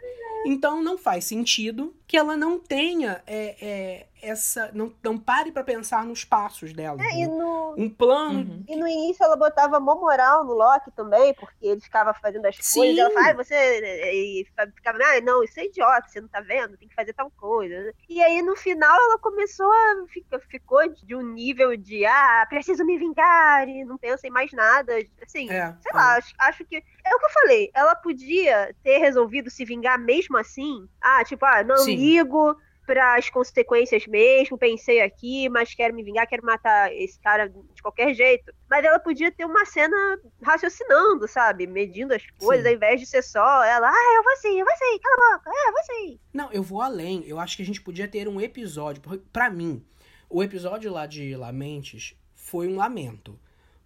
Então 0.46 0.82
não 0.82 0.98
faz 0.98 1.24
sentido 1.24 1.94
que 2.06 2.16
ela 2.16 2.36
não 2.36 2.58
tenha 2.58 3.22
é, 3.26 3.56
é, 3.60 4.06
essa. 4.22 4.70
Não, 4.74 4.92
não 5.02 5.18
pare 5.18 5.50
pra 5.50 5.64
pensar 5.64 6.04
nos 6.04 6.24
passos 6.24 6.72
dela. 6.72 7.02
É, 7.02 7.06
e 7.06 7.22
entendeu? 7.22 7.38
no, 7.38 7.74
Um 7.76 7.88
plano. 7.88 8.40
Uhum. 8.40 8.64
E 8.68 8.76
no 8.76 8.86
início 8.86 9.24
ela 9.24 9.34
botava 9.34 9.80
mó 9.80 9.94
moral 9.94 10.44
no 10.44 10.52
Loki 10.52 10.90
também, 10.92 11.32
porque 11.34 11.66
ele 11.66 11.80
ficava 11.80 12.12
fazendo 12.12 12.44
as 12.46 12.56
Sim. 12.60 12.80
coisas. 12.80 12.98
Ela 12.98 13.10
falava, 13.10 13.30
ah, 13.30 13.44
você. 13.44 14.12
E 14.12 14.44
ficava, 14.74 14.98
ah, 15.02 15.20
não, 15.22 15.42
isso 15.42 15.58
é 15.58 15.64
idiota, 15.64 16.06
você 16.06 16.20
não 16.20 16.28
tá 16.28 16.40
vendo, 16.40 16.76
tem 16.76 16.88
que 16.88 16.94
fazer 16.94 17.12
tal 17.14 17.30
coisa. 17.30 17.94
E 18.08 18.22
aí 18.22 18.42
no 18.42 18.56
final 18.56 18.94
ela 18.94 19.18
começou 19.18 19.70
a. 19.70 20.04
Fica, 20.08 20.38
ficou 20.40 20.86
de 20.88 21.14
um 21.14 21.22
nível 21.22 21.76
de, 21.76 22.04
ah, 22.04 22.46
preciso 22.48 22.84
me 22.84 22.98
vingar, 22.98 23.68
e 23.68 23.84
não 23.84 23.96
pensa 23.96 24.26
em 24.26 24.30
mais 24.30 24.52
nada. 24.52 24.92
Assim, 25.22 25.50
É, 25.50 25.74
sei 25.80 25.92
lá, 25.94 26.16
acho, 26.16 26.34
acho 26.38 26.64
que. 26.64 26.84
É 27.04 27.14
o 27.14 27.18
que 27.18 27.26
eu 27.26 27.30
falei, 27.30 27.70
ela 27.74 27.94
podia 27.94 28.74
ter 28.82 28.98
resolvido 28.98 29.50
se 29.50 29.64
vingar 29.64 29.98
mesmo 29.98 30.36
assim. 30.36 30.88
Ah, 31.00 31.24
tipo, 31.24 31.44
ah, 31.44 31.62
não 31.64 31.78
Sim. 31.78 31.96
ligo 31.96 32.56
para 32.86 33.16
as 33.16 33.30
consequências 33.30 34.06
mesmo, 34.06 34.58
pensei 34.58 35.00
aqui, 35.00 35.48
mas 35.48 35.74
quero 35.74 35.94
me 35.94 36.02
vingar, 36.02 36.26
quero 36.26 36.44
matar 36.44 36.92
esse 36.92 37.18
cara 37.20 37.48
de 37.48 37.80
qualquer 37.80 38.12
jeito. 38.12 38.52
Mas 38.68 38.84
ela 38.84 38.98
podia 38.98 39.30
ter 39.30 39.44
uma 39.44 39.64
cena 39.64 40.18
raciocinando, 40.42 41.28
sabe? 41.28 41.66
Medindo 41.66 42.12
as 42.14 42.24
coisas, 42.38 42.64
Sim. 42.64 42.70
ao 42.70 42.76
invés 42.76 43.00
de 43.00 43.06
ser 43.06 43.22
só 43.22 43.64
ela, 43.64 43.88
ah, 43.88 44.14
eu 44.16 44.22
vou 44.22 44.36
sim, 44.36 44.58
eu 44.58 44.66
vou 44.66 44.76
sim, 44.76 44.98
cala 44.98 45.14
a 45.14 45.38
boca, 45.38 45.50
é, 45.50 45.68
eu 45.68 45.72
vou 45.72 45.82
sim. 45.84 46.20
Não, 46.32 46.52
eu 46.52 46.62
vou 46.62 46.82
além. 46.82 47.24
Eu 47.26 47.38
acho 47.38 47.56
que 47.56 47.62
a 47.62 47.66
gente 47.66 47.80
podia 47.80 48.08
ter 48.08 48.28
um 48.28 48.40
episódio. 48.40 49.02
Pra 49.32 49.48
mim, 49.48 49.84
o 50.28 50.42
episódio 50.42 50.92
lá 50.92 51.06
de 51.06 51.36
Lamentes 51.36 52.16
foi 52.34 52.66
um 52.66 52.76
lamento. 52.76 53.38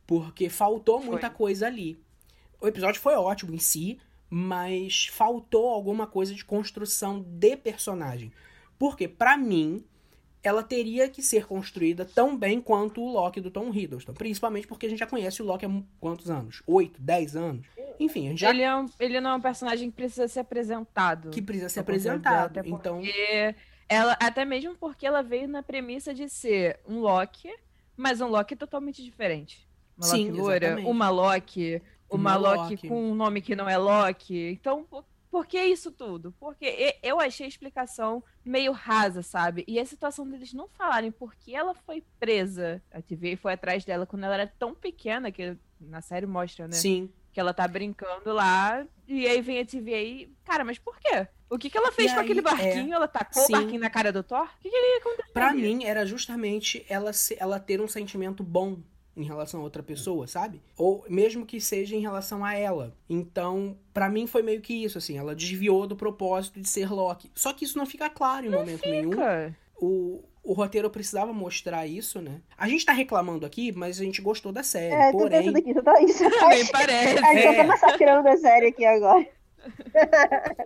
Porque 0.07 0.49
faltou 0.49 1.01
Foi. 1.01 1.11
muita 1.11 1.29
coisa 1.29 1.67
ali. 1.67 2.01
O 2.61 2.67
episódio 2.67 3.01
foi 3.01 3.15
ótimo 3.15 3.55
em 3.55 3.59
si, 3.59 3.99
mas 4.29 5.07
faltou 5.07 5.69
alguma 5.69 6.07
coisa 6.07 6.35
de 6.35 6.45
construção 6.45 7.21
de 7.21 7.57
personagem. 7.57 8.33
Porque, 8.79 9.09
pra 9.09 9.37
mim, 9.37 9.85
ela 10.43 10.63
teria 10.63 11.09
que 11.09 11.23
ser 11.23 11.47
construída 11.47 12.05
tão 12.05 12.37
bem 12.37 12.61
quanto 12.61 13.01
o 13.01 13.13
Loki 13.13 13.41
do 13.41 13.51
Tom 13.51 13.73
Hiddleston. 13.73 14.15
Principalmente 14.15 14.67
porque 14.67 14.87
a 14.87 14.89
gente 14.89 14.99
já 14.99 15.07
conhece 15.07 15.43
o 15.43 15.45
Loki 15.45 15.67
há 15.67 15.71
quantos 15.99 16.31
anos? 16.31 16.63
Oito, 16.67 17.01
dez 17.01 17.35
anos? 17.35 17.67
Enfim, 17.99 18.27
a 18.27 18.31
gente 18.31 18.41
já... 18.41 18.51
Ele, 18.51 18.63
é 18.63 18.77
um, 18.77 18.87
ele 19.01 19.21
não 19.21 19.31
é 19.31 19.35
um 19.35 19.41
personagem 19.41 19.91
que 19.91 19.97
precisa 19.97 20.29
ser 20.29 20.41
apresentado. 20.41 21.31
Que 21.31 21.43
precisa 21.43 21.69
ser 21.69 21.81
apresentado. 21.81 22.59
Até 22.59 22.69
então... 22.69 23.03
Ela, 23.89 24.17
até 24.21 24.45
mesmo 24.45 24.75
porque 24.75 25.07
ela 25.07 25.23
veio 25.23 25.47
na 25.47 25.63
premissa 25.63 26.13
de 26.13 26.29
ser 26.29 26.81
um 26.87 26.99
Loki, 26.99 27.53
mas 27.97 28.21
um 28.21 28.27
Loki 28.27 28.57
totalmente 28.57 29.03
diferente. 29.03 29.67
Uma 29.97 30.07
Sim, 30.07 30.27
Loki 30.31 30.41
loira, 30.41 30.67
exatamente. 30.67 30.91
uma 30.91 31.09
Loki, 31.09 31.83
uma, 32.09 32.37
Uma 32.37 32.37
Loki, 32.37 32.75
Loki. 32.75 32.89
com 32.89 33.11
um 33.11 33.15
nome 33.15 33.41
que 33.41 33.57
não 33.57 33.69
é 33.69 33.77
Loki. 33.77 34.59
Então, 34.61 34.85
por, 35.31 35.47
que 35.47 35.63
isso 35.63 35.91
tudo? 35.93 36.33
Porque 36.41 36.97
eu 37.03 37.21
achei 37.21 37.45
a 37.47 37.49
explicação 37.49 38.23
meio 38.45 38.73
rasa, 38.73 39.23
sabe? 39.23 39.65
E 39.69 39.79
a 39.79 39.85
situação 39.85 40.27
deles 40.29 40.53
não 40.55 40.67
falarem 40.69 41.11
por 41.11 41.35
que 41.35 41.55
ela 41.55 41.75
foi 41.75 42.03
presa. 42.19 42.83
A 42.91 43.03
TVA 43.03 43.37
foi 43.37 43.53
atrás 43.53 43.85
dela 43.85 44.07
quando 44.07 44.25
ela 44.25 44.35
era 44.35 44.47
tão 44.59 44.75
pequena, 44.75 45.31
que 45.31 45.57
na 45.81 46.01
série 46.01 46.27
mostra, 46.27 46.67
né? 46.67 46.73
Sim. 46.73 47.11
Que 47.33 47.41
ela 47.41 47.53
tá 47.53 47.69
brincando 47.69 48.33
lá, 48.33 48.87
e 49.07 49.27
aí 49.27 49.43
vem 49.43 49.61
a 49.61 49.67
TVA 49.67 50.01
e. 50.01 50.33
Cara, 50.43 50.65
mas 50.65 50.79
por 50.79 50.99
quê? 50.99 51.29
O 51.51 51.59
que, 51.59 51.69
que 51.69 51.77
ela 51.77 51.93
fez 51.93 52.11
E 52.11 52.15
com 52.15 52.21
aí, 52.21 52.25
aquele 52.25 52.41
barquinho? 52.41 52.95
Ela 52.95 53.07
tacou 53.07 53.43
Sim. 53.43 53.53
o 53.55 53.57
barquinho 53.59 53.81
na 53.81 53.91
cara 53.91 54.11
do 54.11 54.23
Thor? 54.23 54.45
O 54.47 54.63
que, 54.63 54.71
que 54.71 54.75
ele 54.75 55.01
aconteceu? 55.01 55.33
Pra 55.35 55.53
mim, 55.53 55.85
era 55.85 56.07
justamente 56.07 56.85
ela, 56.89 57.13
se- 57.13 57.37
ela 57.39 57.61
ter 57.61 57.79
um 57.81 57.87
sentimento 57.87 58.43
bom 58.43 58.79
em 59.17 59.25
relação 59.25 59.61
a 59.61 59.63
outra 59.63 59.83
pessoa, 59.83 60.27
sabe? 60.27 60.61
Ou 60.77 61.05
mesmo 61.09 61.47
que 61.47 61.61
seja 61.61 61.97
em 61.97 62.01
relação 62.01 62.45
a 62.45 62.55
ela. 62.55 62.93
Então, 63.09 63.77
pra 63.95 64.09
mim 64.09 64.27
foi 64.27 64.43
meio 64.43 64.61
que 64.61 64.75
isso, 64.85 64.99
assim. 64.99 65.17
Ela 65.17 65.35
desviou 65.35 65.87
do 65.87 65.97
propósito 65.97 66.61
de 66.61 66.69
ser 66.69 66.91
Loki. 66.93 67.31
Só 67.35 67.53
que 67.53 67.65
isso 67.65 67.79
não 67.79 67.87
fica 67.87 68.11
claro 68.11 68.45
em 68.47 68.51
momento 68.51 68.89
nenhum. 68.89 69.11
Fica. 69.13 69.57
O, 69.81 70.23
o 70.43 70.53
roteiro 70.53 70.89
precisava 70.91 71.33
mostrar 71.33 71.87
isso, 71.87 72.21
né? 72.21 72.41
A 72.57 72.69
gente 72.69 72.85
tá 72.85 72.93
reclamando 72.93 73.45
aqui, 73.47 73.73
mas 73.73 73.99
a 74.01 74.05
gente 74.05 74.21
gostou 74.21 74.53
da 74.53 74.63
série. 74.63 74.95
É, 74.95 75.13
porém, 75.13 75.53
pensando 75.53 75.57
aqui, 75.59 75.75
só 75.75 75.83
tá 75.83 76.03
isso. 76.03 76.23
Nem 76.49 76.67
parece. 76.67 77.25
A 77.25 77.35
gente 77.35 77.47
É. 77.47 77.55
tá 77.55 77.65
massacrando 77.65 78.29
a 78.29 78.37
série 78.37 78.67
aqui 78.67 78.85
agora. 78.85 79.27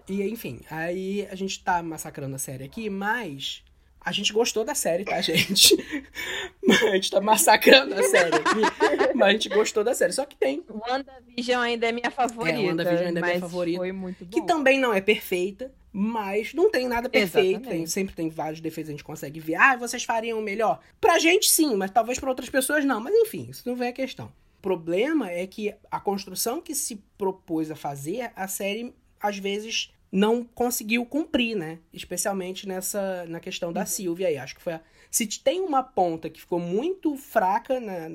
E 0.08 0.22
enfim, 0.28 0.60
aí 0.70 1.26
a 1.30 1.34
gente 1.34 1.62
tá 1.62 1.82
massacrando 1.82 2.34
a 2.34 2.38
série 2.38 2.64
aqui, 2.64 2.90
mas 2.90 3.64
a 4.02 4.12
gente 4.12 4.32
gostou 4.32 4.64
da 4.64 4.74
série, 4.74 5.04
tá, 5.04 5.20
gente? 5.20 5.76
a 6.68 6.94
gente 6.94 7.10
tá 7.10 7.20
massacrando 7.20 7.94
a 7.94 8.02
série 8.02 8.34
aqui, 8.34 9.14
mas 9.14 9.28
a 9.28 9.32
gente 9.32 9.48
gostou 9.50 9.84
da 9.84 9.94
série. 9.94 10.12
Só 10.12 10.24
que 10.24 10.34
tem, 10.36 10.64
WandaVision 10.68 11.60
ainda 11.60 11.88
é 11.88 11.92
minha 11.92 12.10
favorita. 12.10 12.58
É, 12.58 12.66
WandaVision 12.66 13.06
ainda 13.08 13.20
é 13.20 13.22
minha 13.22 13.40
favorita. 13.40 13.78
Foi 13.78 13.92
muito 13.92 14.24
bom. 14.24 14.30
que 14.30 14.46
também 14.46 14.80
não 14.80 14.94
é 14.94 15.02
perfeita, 15.02 15.70
mas 15.92 16.54
não 16.54 16.70
tem 16.70 16.88
nada 16.88 17.10
perfeito. 17.10 17.68
Tem, 17.68 17.84
sempre 17.86 18.14
tem 18.14 18.30
vários 18.30 18.60
defeitos 18.60 18.88
que 18.88 18.92
a 18.92 18.96
gente 18.96 19.04
consegue 19.04 19.38
ver. 19.38 19.56
Ah, 19.56 19.76
vocês 19.76 20.02
fariam 20.02 20.40
melhor. 20.40 20.80
Pra 20.98 21.18
gente 21.18 21.50
sim, 21.50 21.76
mas 21.76 21.90
talvez 21.90 22.18
pra 22.18 22.30
outras 22.30 22.48
pessoas 22.48 22.84
não. 22.84 23.00
Mas 23.00 23.14
enfim, 23.14 23.48
isso 23.50 23.68
não 23.68 23.76
vem 23.76 23.88
a 23.88 23.92
questão. 23.92 24.32
O 24.58 24.62
problema 24.62 25.30
é 25.30 25.46
que 25.46 25.74
a 25.90 26.00
construção 26.00 26.60
que 26.60 26.74
se 26.74 27.02
propôs 27.18 27.70
a 27.70 27.76
fazer, 27.76 28.30
a 28.34 28.48
série 28.48 28.94
às 29.20 29.36
vezes 29.36 29.92
não 30.10 30.44
conseguiu 30.44 31.04
cumprir, 31.06 31.56
né? 31.56 31.78
Especialmente 31.92 32.66
nessa 32.66 33.24
na 33.26 33.40
questão 33.40 33.72
da 33.72 33.86
Sylvia 33.86 34.28
aí. 34.28 34.36
Acho 34.38 34.56
que 34.56 34.62
foi 34.62 34.74
a... 34.74 34.80
Se 35.10 35.26
tem 35.26 35.60
uma 35.60 35.82
ponta 35.82 36.28
que 36.30 36.40
ficou 36.40 36.60
muito 36.60 37.16
fraca 37.16 37.80
na, 37.80 38.08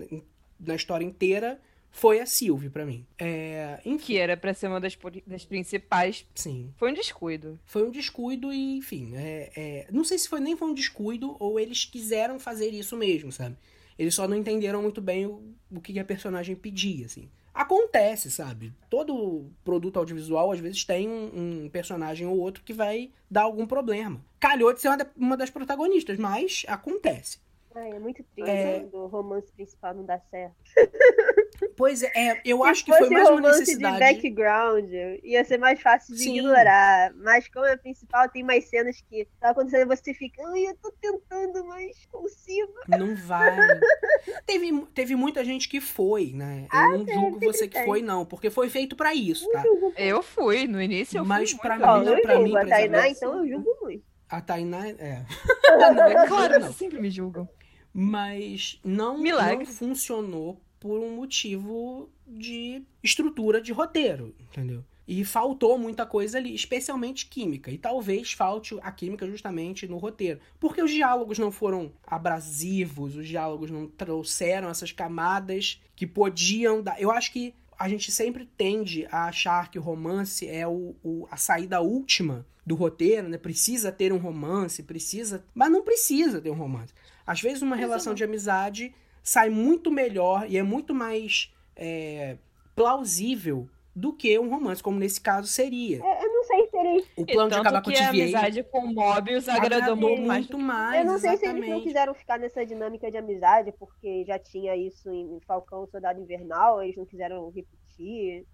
na 0.60 0.76
história 0.76 1.06
inteira, 1.06 1.60
foi 1.96 2.20
a 2.20 2.26
Sylvie 2.26 2.70
pra 2.70 2.86
mim. 2.86 3.06
É, 3.18 3.80
enfim, 3.86 4.06
Que 4.06 4.18
era 4.18 4.36
pra 4.36 4.54
ser 4.54 4.68
uma 4.68 4.82
das, 4.82 4.98
das 5.26 5.46
principais. 5.46 6.26
sim. 6.36 6.74
Foi 6.76 6.92
um 6.92 6.94
descuido. 6.94 7.58
Foi 7.66 7.88
um 7.88 7.92
descuido 7.92 8.52
e, 8.52 8.78
enfim, 8.78 9.14
é, 9.16 9.52
é, 9.56 9.88
não 9.92 10.04
sei 10.04 10.18
se 10.18 10.28
foi 10.28 10.42
nem 10.42 10.58
foi 10.58 10.68
um 10.68 10.74
descuido 10.74 11.38
ou 11.40 11.58
eles 11.58 11.86
quiseram 11.86 12.38
fazer 12.38 12.70
isso 12.70 12.98
mesmo, 12.98 13.32
sabe? 13.32 13.56
Eles 13.98 14.14
só 14.14 14.28
não 14.28 14.36
entenderam 14.36 14.82
muito 14.82 15.02
bem 15.02 15.26
o, 15.26 15.42
o 15.72 15.80
que 15.80 15.98
a 15.98 16.04
personagem 16.04 16.54
pedia, 16.54 17.06
assim. 17.06 17.30
Acontece, 17.56 18.30
sabe? 18.30 18.74
Todo 18.90 19.50
produto 19.64 19.98
audiovisual, 19.98 20.52
às 20.52 20.60
vezes, 20.60 20.84
tem 20.84 21.08
um, 21.10 21.64
um 21.66 21.70
personagem 21.70 22.28
ou 22.28 22.38
outro 22.38 22.62
que 22.64 22.74
vai 22.74 23.12
dar 23.32 23.44
algum 23.44 23.66
problema. 23.66 24.20
Calhou 24.42 24.74
de 24.74 24.82
ser 24.82 24.90
uma, 24.90 24.98
da- 24.98 25.08
uma 25.16 25.38
das 25.38 25.50
protagonistas, 25.50 26.18
mas 26.20 26.66
acontece. 26.68 27.40
Ai, 27.74 27.92
é 27.92 28.00
muito 28.00 28.22
triste 28.36 28.50
É. 28.52 28.82
quando 28.82 28.96
o 29.04 29.08
romance 29.08 29.52
principal 29.54 29.94
não 29.94 30.04
dá 30.06 30.20
certo. 30.30 30.56
Pois 31.78 32.04
é, 32.04 32.12
é, 32.16 32.42
eu 32.46 32.62
Se 32.62 32.68
acho 32.70 32.86
que 32.86 32.94
foi 32.98 33.10
mais 33.10 33.30
uma 33.30 33.42
necessidade. 33.42 33.96
de 33.98 34.00
background, 34.14 34.90
ia 35.24 35.44
ser 35.44 35.58
mais 35.58 35.82
fácil 35.82 36.16
de 36.16 36.22
Sim. 36.24 36.38
ignorar. 36.40 37.14
Mas 37.16 37.48
como 37.50 37.66
é 37.66 37.76
principal, 37.78 38.30
tem 38.30 38.44
mais 38.44 38.70
cenas 38.70 39.02
que 39.10 39.28
tá 39.40 39.50
acontecendo 39.50 39.92
e 39.92 39.96
você 39.96 40.14
fica, 40.14 40.42
ai, 40.50 40.68
eu 40.68 40.76
tô 40.82 40.92
tentando, 41.02 41.66
mas 41.66 42.06
consigo. 42.12 42.74
Não 42.88 43.16
vai. 43.16 43.56
teve, 44.46 44.86
teve 44.94 45.16
muita 45.16 45.44
gente 45.44 45.68
que 45.70 45.80
foi, 45.82 46.32
né? 46.34 46.62
Eu 46.72 46.80
Ah, 46.80 46.88
não 46.90 47.06
tem, 47.06 47.14
julgo 47.16 47.40
você 47.42 47.68
que 47.68 47.76
tem. 47.78 47.86
foi, 47.86 48.02
não, 48.02 48.26
porque 48.26 48.50
foi 48.50 48.70
feito 48.70 48.96
pra 48.96 49.14
isso, 49.14 49.50
tá? 49.52 49.64
Eu 49.98 50.22
fui, 50.24 50.68
no 50.68 50.82
início 50.82 51.18
eu 51.18 51.26
Mas 51.26 51.52
fui 51.52 51.60
pra 51.60 51.78
muito. 51.78 52.10
mim- 52.12 52.16
eu 52.18 52.22
pra 52.22 52.40
mim, 52.40 52.54
Tainá, 52.70 53.08
então 53.10 53.38
eu 53.40 53.48
julgo 53.48 53.78
muito. 53.82 54.04
A 54.30 54.42
Tainá 54.42 54.88
é. 54.88 55.24
Não, 55.96 56.04
é 56.06 56.28
claro, 56.28 56.60
Não. 56.60 56.74
sempre 56.74 57.00
me 57.00 57.10
julgam. 57.10 57.48
Mas 57.94 58.80
não, 58.84 59.18
Milagre. 59.18 59.60
não 59.60 59.66
funcionou 59.66 60.60
por 60.86 61.00
um 61.00 61.16
motivo 61.16 62.08
de 62.28 62.84
estrutura 63.02 63.60
de 63.60 63.72
roteiro, 63.72 64.36
entendeu? 64.40 64.84
E 65.08 65.26
faltou 65.26 65.80
muita 65.80 66.06
coisa 66.06 66.38
ali, 66.38 66.54
especialmente 66.54 67.26
química. 67.26 67.72
E 67.72 67.78
talvez 67.80 68.34
falte 68.34 68.78
a 68.84 68.92
química 68.92 69.26
justamente 69.28 69.88
no 69.88 69.98
roteiro. 69.98 70.40
Porque 70.60 70.84
os 70.84 70.92
diálogos 70.92 71.40
não 71.40 71.52
foram 71.52 71.92
abrasivos, 72.06 73.16
os 73.16 73.28
diálogos 73.28 73.72
não 73.72 73.88
trouxeram 73.88 74.70
essas 74.70 74.92
camadas 74.92 75.82
que 75.96 76.06
podiam 76.06 76.84
dar. 76.84 77.02
Eu 77.02 77.10
acho 77.10 77.32
que 77.32 77.54
a 77.80 77.90
gente 77.90 78.12
sempre 78.12 78.46
tende 78.58 79.08
a 79.12 79.26
achar 79.26 79.72
que 79.72 79.80
o 79.80 79.82
romance 79.82 80.48
é 80.48 80.68
o, 80.68 80.96
o- 81.04 81.28
a 81.32 81.38
saída 81.38 81.82
última 81.82 82.46
do 82.66 82.76
roteiro, 82.76 83.28
né? 83.28 83.38
Precisa 83.40 83.92
ter 83.92 84.14
um 84.14 84.18
romance, 84.18 84.84
precisa. 84.84 85.44
Mas 85.54 85.72
não 85.72 85.84
precisa 85.84 86.40
ter 86.40 86.52
um 86.52 86.56
romance. 86.56 86.94
Às 87.26 87.42
vezes, 87.42 87.64
uma 87.64 87.76
relação 87.76 88.14
de 88.14 88.24
amizade 88.24 88.94
sai 89.26 89.50
muito 89.50 89.92
melhor 89.92 90.46
e 90.48 90.56
é 90.56 90.64
muito 90.64 90.94
mais 90.94 91.52
é, 91.76 92.38
plausível 92.76 93.68
do 93.96 94.14
que 94.14 94.38
um 94.38 94.50
romance, 94.50 94.84
como 94.84 95.00
nesse 95.00 95.20
caso 95.20 95.48
seria. 95.48 95.98
Eu 95.98 96.34
não 96.34 96.44
sei 96.44 96.68
se 96.68 96.78
eles. 96.78 97.08
O 97.16 97.26
plano 97.26 97.50
de 97.50 97.56
acabar 97.56 97.82
com 97.82 97.90
a 97.90 97.94
que 97.94 97.98
a 97.98 98.10
TVA 98.10 98.10
amizade 98.10 98.64
com 98.64 98.80
o 98.80 98.94
Mobius 98.94 99.50
agradou, 99.50 99.94
agradou 99.94 99.96
muito 99.96 100.60
mais. 100.60 101.00
Eu 101.00 101.06
não 101.06 101.18
sei 101.18 101.38
se 101.38 101.46
eles 101.46 101.56
não 101.56 101.64
exatamente. 101.64 101.88
quiseram 101.88 102.14
ficar 102.14 102.38
nessa 102.38 102.66
dinâmica 102.66 103.10
de 103.10 103.18
amizade, 103.18 103.74
porque 103.80 104.24
já 104.26 104.38
tinha 104.38 104.76
isso 104.76 105.10
em 105.12 105.40
Falcão 105.48 105.88
Soldado 105.88 106.22
Invernal, 106.22 106.84
eles 106.84 106.96
não 106.96 107.06
quiseram 107.06 107.50
repetir. 107.50 108.46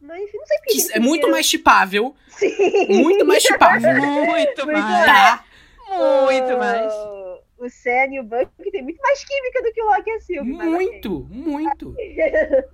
Mas 0.00 0.22
enfim, 0.22 0.38
não 0.38 0.46
sei 0.46 0.58
porque. 0.58 0.82
Que 0.82 0.92
é 0.96 1.00
muito 1.00 1.30
mais 1.30 1.46
chipável. 1.46 2.14
Sim. 2.28 3.02
Muito 3.02 3.24
mais 3.24 3.42
chipável. 3.42 3.94
Muito 3.94 4.26
Muito 4.26 4.66
mais. 4.66 5.06
Tá? 5.06 5.44
Muito 6.26 6.58
mais. 6.58 6.92
O- 7.60 7.70
Sam 7.70 8.12
e 8.14 8.20
o 8.20 8.24
Buck 8.24 8.50
tem 8.70 8.82
muito 8.82 9.00
mais 9.00 9.22
química 9.24 9.62
do 9.62 9.72
que 9.72 9.82
o 9.82 9.86
Loki 9.86 10.10
e 10.10 10.12
a 10.12 10.20
Sylvie. 10.20 10.52
mas 10.52 10.74
ok. 10.74 10.90
Muito, 10.90 11.28
muito. 11.30 11.94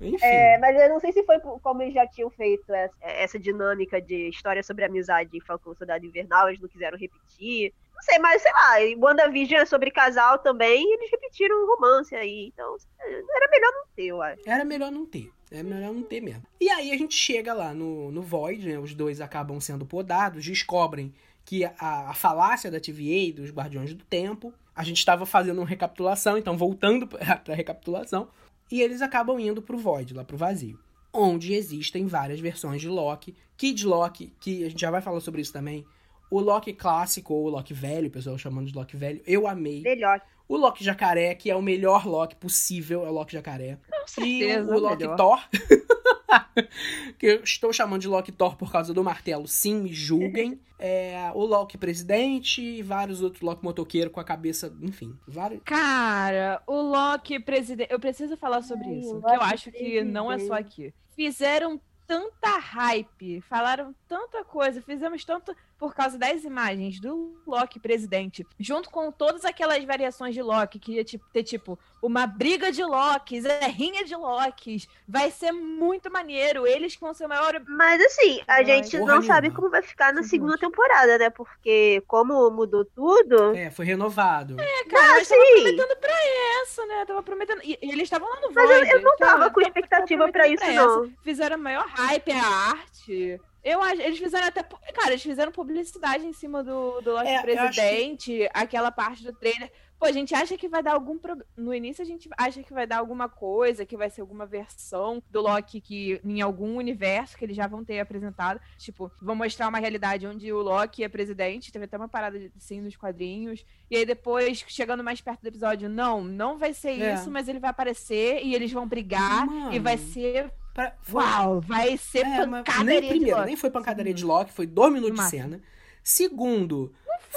Enfim. 0.00 0.18
É, 0.26 0.58
mas 0.58 0.78
eu 0.78 0.88
não 0.90 1.00
sei 1.00 1.12
se 1.12 1.22
foi 1.24 1.38
como 1.40 1.80
eles 1.82 1.94
já 1.94 2.06
tinham 2.06 2.28
feito 2.30 2.72
essa, 2.74 2.94
essa 3.00 3.38
dinâmica 3.38 4.00
de 4.00 4.28
história 4.28 4.62
sobre 4.62 4.84
amizade 4.84 5.34
em 5.36 5.40
Falcão 5.40 5.74
Soldado 5.74 6.04
Invernal, 6.04 6.48
eles 6.48 6.60
não 6.60 6.68
quiseram 6.68 6.98
repetir. 6.98 7.72
Não 7.94 8.02
sei, 8.02 8.18
mas 8.18 8.42
sei 8.42 8.52
lá, 8.52 8.82
em 8.82 8.94
WandaVision 9.02 9.62
é 9.62 9.64
sobre 9.64 9.90
casal 9.90 10.38
também, 10.38 10.92
eles 10.92 11.10
repetiram 11.10 11.56
o 11.64 11.74
romance 11.74 12.14
aí. 12.14 12.52
Então, 12.52 12.76
era 13.00 13.50
melhor 13.50 13.72
não 13.72 13.84
ter, 13.96 14.04
eu 14.04 14.20
acho. 14.20 14.42
Era 14.46 14.64
melhor 14.66 14.92
não 14.92 15.06
ter. 15.06 15.30
É 15.50 15.62
melhor 15.62 15.94
não 15.94 16.02
ter 16.02 16.20
mesmo. 16.20 16.42
E 16.60 16.68
aí 16.68 16.92
a 16.92 16.98
gente 16.98 17.14
chega 17.14 17.54
lá 17.54 17.72
no, 17.72 18.10
no 18.10 18.20
Void, 18.20 18.68
né? 18.68 18.78
Os 18.78 18.94
dois 18.94 19.20
acabam 19.20 19.58
sendo 19.60 19.86
podados, 19.86 20.44
descobrem 20.44 21.14
que 21.46 21.64
a, 21.64 22.10
a 22.10 22.12
falácia 22.12 22.70
da 22.70 22.80
TVA, 22.80 23.32
dos 23.34 23.50
Guardiões 23.50 23.94
do 23.94 24.04
Tempo, 24.04 24.52
a 24.74 24.82
gente 24.82 24.98
estava 24.98 25.24
fazendo 25.24 25.58
uma 25.58 25.66
recapitulação, 25.66 26.36
então 26.36 26.58
voltando 26.58 27.06
para 27.08 27.40
a 27.48 27.54
recapitulação, 27.54 28.28
e 28.70 28.82
eles 28.82 29.00
acabam 29.00 29.38
indo 29.38 29.62
pro 29.62 29.78
Void, 29.78 30.12
lá 30.12 30.24
pro 30.24 30.36
vazio. 30.36 30.78
Onde 31.12 31.54
existem 31.54 32.06
várias 32.06 32.40
versões 32.40 32.82
de 32.82 32.88
Loki. 32.88 33.34
Kid 33.56 33.86
Loki, 33.86 34.34
que 34.40 34.64
a 34.64 34.68
gente 34.68 34.80
já 34.80 34.90
vai 34.90 35.00
falar 35.00 35.20
sobre 35.20 35.40
isso 35.40 35.52
também. 35.52 35.86
O 36.28 36.40
Loki 36.40 36.72
clássico, 36.72 37.32
ou 37.32 37.46
o 37.46 37.48
Loki 37.48 37.72
velho, 37.72 38.08
o 38.08 38.10
pessoal 38.10 38.36
chamando 38.36 38.66
de 38.66 38.74
Loki 38.74 38.96
velho, 38.96 39.22
eu 39.24 39.46
amei. 39.46 39.82
Melhor. 39.82 40.20
O 40.48 40.56
Loki 40.56 40.84
jacaré, 40.84 41.34
que 41.34 41.50
é 41.50 41.56
o 41.56 41.62
melhor 41.62 42.06
Loki 42.06 42.36
possível, 42.36 43.04
é 43.04 43.10
o 43.10 43.12
Loki 43.12 43.32
jacaré. 43.32 43.78
Com 43.90 44.22
E 44.24 44.38
certeza. 44.38 44.74
o 44.76 44.78
Loki 44.78 44.96
melhor. 45.02 45.16
Thor. 45.16 45.48
que 47.18 47.26
eu 47.26 47.42
estou 47.42 47.72
chamando 47.72 48.00
de 48.02 48.08
Loki 48.08 48.32
Thor 48.32 48.56
por 48.56 48.70
causa 48.70 48.92
do 48.94 49.02
martelo, 49.02 49.46
sim, 49.46 49.76
me 49.82 49.92
julguem. 49.92 50.60
É, 50.78 51.30
o 51.34 51.42
Loki 51.46 51.78
presidente 51.78 52.60
e 52.60 52.82
vários 52.82 53.22
outros 53.22 53.40
Loki 53.40 53.64
motoqueiro 53.64 54.10
com 54.10 54.20
a 54.20 54.24
cabeça, 54.24 54.70
enfim, 54.82 55.18
vários. 55.26 55.62
Cara, 55.64 56.62
o 56.66 56.82
Loki 56.82 57.40
presidente. 57.40 57.90
Eu 57.90 57.98
preciso 57.98 58.36
falar 58.36 58.60
sobre 58.60 58.84
Ai, 58.88 58.98
isso. 58.98 59.16
o 59.16 59.22
Que 59.22 59.30
eu 59.34 59.40
acho 59.40 59.72
que 59.72 60.04
não 60.04 60.30
é 60.30 60.38
só 60.38 60.52
aqui. 60.52 60.92
Fizeram 61.14 61.80
tanta 62.06 62.58
hype, 62.58 63.40
falaram 63.40 63.94
tanta 64.06 64.44
coisa, 64.44 64.82
fizemos 64.82 65.24
tanto. 65.24 65.56
Por 65.78 65.94
causa 65.94 66.18
das 66.18 66.42
imagens 66.44 66.98
do 67.00 67.36
Loki 67.46 67.78
presidente, 67.78 68.46
junto 68.58 68.88
com 68.90 69.12
todas 69.12 69.44
aquelas 69.44 69.84
variações 69.84 70.34
de 70.34 70.40
Loki, 70.42 70.78
que 70.78 70.92
ia 70.94 71.04
tipo, 71.04 71.24
ter 71.32 71.42
tipo 71.42 71.78
uma 72.02 72.26
briga 72.26 72.72
de 72.72 72.82
Lokis, 72.84 73.44
é 73.44 73.66
rinha 73.66 74.04
de 74.04 74.14
Lokis. 74.14 74.88
Vai 75.06 75.30
ser 75.30 75.52
muito 75.52 76.10
maneiro. 76.10 76.66
Eles 76.66 76.94
vão 76.96 77.12
ser 77.12 77.26
o 77.26 77.28
maior. 77.28 77.60
Mas 77.68 78.00
assim, 78.04 78.40
a 78.46 78.62
gente 78.62 78.96
Porra 78.96 79.14
não 79.16 79.22
sabe 79.22 79.42
nenhuma. 79.48 79.56
como 79.60 79.70
vai 79.70 79.82
ficar 79.82 80.12
na 80.14 80.22
Sim, 80.22 80.28
segunda 80.30 80.52
gente. 80.52 80.60
temporada, 80.62 81.18
né? 81.18 81.30
Porque 81.30 82.02
como 82.06 82.50
mudou 82.50 82.84
tudo. 82.84 83.54
É, 83.56 83.70
foi 83.70 83.84
renovado. 83.84 84.56
É, 84.60 84.84
cara, 84.84 85.06
Ah, 85.12 85.16
eles 85.16 85.22
estavam 85.30 85.44
sim. 85.46 85.52
prometendo 85.62 85.96
pra 86.00 86.14
essa, 86.62 86.86
né? 86.86 87.04
Tava 87.06 87.22
prometendo. 87.22 87.60
E, 87.64 87.78
e 87.82 87.90
eles 87.90 88.02
estavam 88.04 88.28
lá 88.28 88.40
no 88.40 88.52
Mas 88.52 88.70
eu- 88.70 88.76
Void. 88.78 88.90
eu 88.92 89.02
não 89.02 89.16
tava 89.16 89.32
tava- 89.38 89.50
com 89.50 89.60
expectativa 89.60 90.20
tava 90.22 90.32
pra 90.32 90.48
isso, 90.48 90.64
essa. 90.64 90.74
não. 90.74 91.12
Fizeram 91.22 91.58
maior 91.58 91.86
hype, 91.88 92.30
a 92.32 92.46
arte. 92.46 93.40
Eu 93.68 93.82
acho, 93.82 94.00
eles 94.00 94.18
fizeram 94.18 94.46
até. 94.46 94.62
Cara, 94.62 95.10
eles 95.10 95.22
fizeram 95.22 95.50
publicidade 95.50 96.24
em 96.24 96.32
cima 96.32 96.62
do, 96.62 97.00
do 97.00 97.12
Loki 97.12 97.26
É, 97.26 97.36
acho 97.36 97.44
que- 97.46 97.52
presidente, 97.52 98.48
aquela 98.54 98.92
parte 98.92 99.24
do 99.24 99.32
trailer. 99.32 99.72
Pô, 99.98 100.04
a 100.04 100.12
gente 100.12 100.34
acha 100.34 100.58
que 100.58 100.68
vai 100.68 100.82
dar 100.82 100.92
algum 100.92 101.18
problema. 101.18 101.48
No 101.56 101.74
início 101.74 102.02
a 102.02 102.04
gente 102.06 102.28
acha 102.38 102.62
que 102.62 102.72
vai 102.72 102.86
dar 102.86 102.98
alguma 102.98 103.28
coisa, 103.30 103.84
que 103.86 103.96
vai 103.96 104.10
ser 104.10 104.20
alguma 104.20 104.44
versão 104.44 105.22
do 105.30 105.40
Loki 105.40 105.80
que 105.80 106.20
em 106.22 106.42
algum 106.42 106.76
universo 106.76 107.36
que 107.36 107.44
eles 107.46 107.56
já 107.56 107.66
vão 107.66 107.82
ter 107.82 107.98
apresentado. 107.98 108.60
Tipo, 108.78 109.10
vão 109.20 109.34
mostrar 109.34 109.68
uma 109.68 109.78
realidade 109.78 110.26
onde 110.26 110.52
o 110.52 110.60
Loki 110.60 111.02
é 111.02 111.08
presidente. 111.08 111.72
Teve 111.72 111.86
até 111.86 111.96
uma 111.96 112.08
parada 112.08 112.38
assim 112.56 112.80
nos 112.82 112.94
quadrinhos. 112.94 113.64
E 113.90 113.96
aí 113.96 114.04
depois, 114.04 114.62
chegando 114.68 115.02
mais 115.02 115.20
perto 115.22 115.40
do 115.40 115.48
episódio, 115.48 115.88
não, 115.88 116.22
não 116.22 116.58
vai 116.58 116.72
ser 116.74 117.00
É. 117.00 117.14
isso, 117.14 117.30
mas 117.30 117.48
ele 117.48 117.58
vai 117.58 117.70
aparecer 117.70 118.42
e 118.44 118.54
eles 118.54 118.70
vão 118.70 118.86
brigar 118.86 119.46
Mano. 119.46 119.72
e 119.74 119.78
vai 119.80 119.96
ser. 119.96 120.52
Pra- 120.76 120.94
foi- 121.00 121.22
Uau, 121.24 121.60
vai 121.62 121.96
ser 121.96 122.18
É, 122.26 122.46
pancadaria 122.46 122.84
nem 122.84 123.00
de 123.00 123.08
primeiro, 123.08 123.36
Loki. 123.38 123.46
nem 123.46 123.56
foi 123.56 123.70
pancadaria 123.70 124.12
de 124.12 124.24
Loki, 124.26 124.52
foi 124.52 124.66
dois 124.66 124.92
minutos 124.92 125.18
de 125.18 125.30
cena. 125.30 125.60
Segundo, 126.04 126.92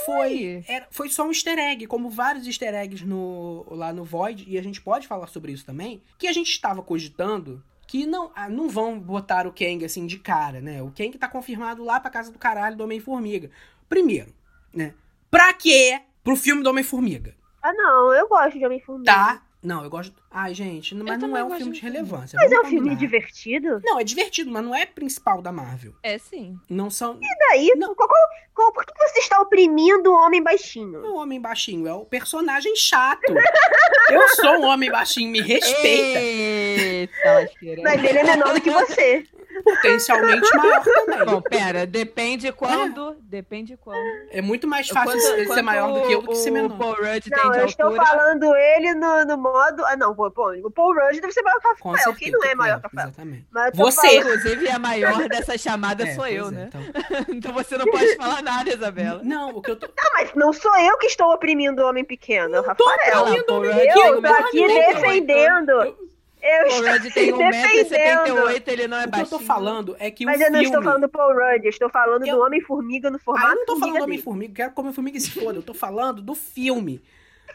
foi, 0.06 0.64
era- 0.68 0.88
foi 0.92 1.10
só 1.10 1.24
um 1.26 1.30
easter 1.30 1.58
egg, 1.58 1.88
como 1.88 2.10
vários 2.10 2.46
easter 2.46 2.74
eggs 2.76 3.06
no, 3.06 3.66
lá 3.72 3.94
no 3.94 4.04
Void, 4.04 4.44
e 4.48 4.58
a 4.58 4.62
gente 4.62 4.82
pode 4.82 5.08
falar 5.08 5.28
sobre 5.28 5.54
isso 5.54 5.66
também, 5.66 6.02
que 6.18 6.28
a 6.28 6.34
gente 6.34 6.50
estava 6.52 6.84
cogitando 6.84 7.64
que 7.88 8.06
não, 8.06 8.30
ah, 8.36 8.48
não 8.50 8.68
vão 8.70 9.00
botar 9.00 9.48
o 9.48 9.54
Kang 9.54 9.84
assim 9.84 10.06
de 10.06 10.20
cara, 10.20 10.62
né? 10.62 10.84
O 10.84 10.92
Kang 10.92 11.18
tá 11.18 11.28
confirmado 11.28 11.84
lá 11.84 12.00
pra 12.00 12.12
casa 12.12 12.32
do 12.32 12.38
caralho 12.38 12.76
do 12.76 12.84
Homem-Formiga. 12.84 13.50
Primeiro, 13.88 14.32
né? 14.74 14.94
Pra 15.32 15.52
quê 15.54 16.00
pro 16.24 16.36
filme 16.36 16.62
do 16.62 16.70
Homem-Formiga? 16.70 17.34
Ah, 17.64 17.74
não, 17.74 18.14
eu 18.14 18.28
gosto 18.28 18.60
de 18.60 18.66
Homem-Formiga. 18.66 19.12
Tá? 19.12 19.42
Não, 19.62 19.84
eu 19.84 19.90
gosto. 19.90 20.14
Ai, 20.32 20.54
gente, 20.54 20.96
mas 20.96 21.06
não 21.06 21.20
também 21.20 21.42
é 21.42 21.44
um 21.44 21.56
filme 21.58 21.74
de 21.74 21.82
relevância. 21.82 22.38
Mas 22.42 22.50
é 22.52 22.60
um 22.62 22.66
filme 22.66 22.96
divertido? 22.96 23.82
Não, 23.84 24.00
é 24.00 24.04
divertido, 24.06 24.50
mas 24.50 24.64
não 24.64 24.74
é 24.74 24.86
principal 24.86 25.42
da 25.42 25.52
Marvel. 25.52 25.94
É 26.02 26.18
sim. 26.18 26.58
Não 26.70 26.90
são. 26.90 27.20
E 27.22 27.38
daí? 27.50 27.74
Não. 27.76 27.94
Qual, 27.94 28.08
qual- 28.08 28.30
qual- 28.54 28.72
por 28.72 28.86
que 28.86 28.94
você 28.98 29.20
está 29.20 29.42
oprimindo 29.42 30.12
o 30.12 30.16
homem 30.16 30.42
baixinho? 30.42 31.00
Não 31.02 31.06
é 31.06 31.12
o 31.12 31.16
homem 31.18 31.42
baixinho, 31.42 31.88
é 31.88 31.94
o 31.94 32.06
personagem 32.06 32.74
chato. 32.76 33.22
Eu 34.10 34.28
sou 34.30 34.60
um 34.60 34.66
homem 34.66 34.90
baixinho, 34.90 35.30
me 35.30 35.42
respeita. 35.42 36.20
Eita. 36.20 37.50
Mas 37.84 38.04
ele 38.04 38.18
é 38.18 38.24
menor 38.24 38.54
do 38.54 38.62
que 38.62 38.70
você. 38.72 39.26
Potencialmente 39.64 40.56
maior 40.56 40.84
também. 40.84 41.26
Bom, 41.26 41.42
pera, 41.42 41.86
depende 41.86 42.52
quando. 42.52 43.16
Depende 43.22 43.78
quando. 43.78 44.00
É 44.32 44.42
muito 44.42 44.68
mais 44.68 44.88
fácil 44.88 45.12
Quanto- 45.20 45.34
ele 45.40 45.48
ser 45.54 45.62
maior 45.62 45.92
do 45.94 46.02
que 46.08 46.14
eu 46.14 46.22
do 46.22 46.28
que 46.30 46.36
ser 46.36 46.50
o 46.50 46.54
menor. 46.54 46.78
Paul 46.78 46.94
Rudd 46.96 47.30
tem 47.30 47.44
Não, 47.44 47.52
de 47.52 47.60
eu 47.60 47.66
estou 47.66 47.86
altura. 47.88 48.06
falando 48.06 48.56
ele 48.56 48.94
no, 48.96 49.26
no 49.26 49.38
modo. 49.38 49.86
Ah, 49.86 49.96
não, 49.98 50.14
pô, 50.16 50.28
o 50.28 50.72
Paul 50.72 50.94
Rudd 50.94 51.20
deve 51.20 51.32
ser 51.34 51.42
maior 51.42 51.60
que 51.60 51.68
o 51.68 51.70
Rafael. 51.72 51.96
certeza. 51.98 52.18
Quem 52.20 52.32
não 52.32 52.44
é 52.44 52.56
maior 52.56 52.80
que 52.80 52.88
o 52.88 52.90
Rafael? 52.90 53.08
Exatamente. 53.10 53.46
Tô 53.76 53.78
Você. 53.84 54.02
falando- 54.02 54.20
Inclusive, 54.20 54.70
a 54.70 54.80
maior 54.80 55.30
dessa 55.30 55.58
chamada 55.58 56.04
É, 56.08 56.16
sou 56.16 56.28
eu, 56.28 56.48
é, 56.48 56.52
né? 56.52 56.70
então. 56.70 56.82
Então 57.40 57.54
você 57.54 57.78
não 57.78 57.86
pode 57.86 58.16
falar 58.16 58.42
nada, 58.42 58.70
Isabela. 58.74 59.22
Não, 59.24 59.50
o 59.56 59.62
que 59.62 59.72
eu 59.72 59.76
tô. 59.76 59.86
Ah, 59.88 60.10
mas 60.14 60.34
não 60.36 60.52
sou 60.54 60.76
eu 60.80 60.98
que 60.98 61.08
estou 61.08 61.32
oprimindo 61.34 61.82
o 61.82 61.88
homem 61.88 62.04
pequeno, 62.04 62.56
é 62.56 62.60
o 62.60 62.64
Rafael. 62.64 62.90
Fala, 63.12 63.44
Paul 63.46 63.62
Rudd 63.66 63.78
Eu 63.78 63.94
tem 63.94 64.06
Eu 64.08 64.22
tô 64.22 64.28
aqui 64.28 64.68
defendendo. 64.68 65.70
Eu- 65.72 66.09
Eu 66.42 66.68
Paul 66.68 66.68
estou 66.70 66.92
Rudd 66.94 67.14
tem 67.14 67.30
aqui 67.30 67.38
defendendo. 67.38 68.36
1,78m, 68.48 68.68
ele 68.72 68.88
não 68.88 68.98
é 68.98 69.00
O 69.00 69.04
que 69.04 69.08
eu 69.08 69.12
baixinho. 69.20 69.40
tô 69.40 69.46
falando 69.46 69.96
é 70.00 70.10
que 70.12 70.26
Mas 70.26 70.40
o 70.40 70.44
eu 70.44 70.52
não 70.52 70.60
filme. 70.60 70.66
estou 70.66 70.84
falando 70.84 71.02
do 71.02 71.10
Paul 71.10 71.34
Rudd, 71.34 71.64
eu 71.66 71.70
estou 71.70 71.90
falando 71.90 72.26
Eu- 72.28 72.38
do 72.38 72.44
Homem-Formiga 72.44 73.10
no 73.10 73.18
Ah, 73.18 73.20
formato 73.20 73.48
eu 73.52 73.56
não 73.56 73.66
tô 73.66 73.80
falando 73.80 73.98
do. 73.98 74.04
Homem-Formiga, 74.04 74.54
quero 74.54 74.72
que 74.74 74.78
o 74.80 74.82
Homem-Formiga 74.82 75.20
se 75.20 75.32
foda. 75.32 75.58
Eu 75.60 75.64
tô 75.64 75.74
falando 75.74 76.22
do 76.22 76.34
filme. 76.36 77.02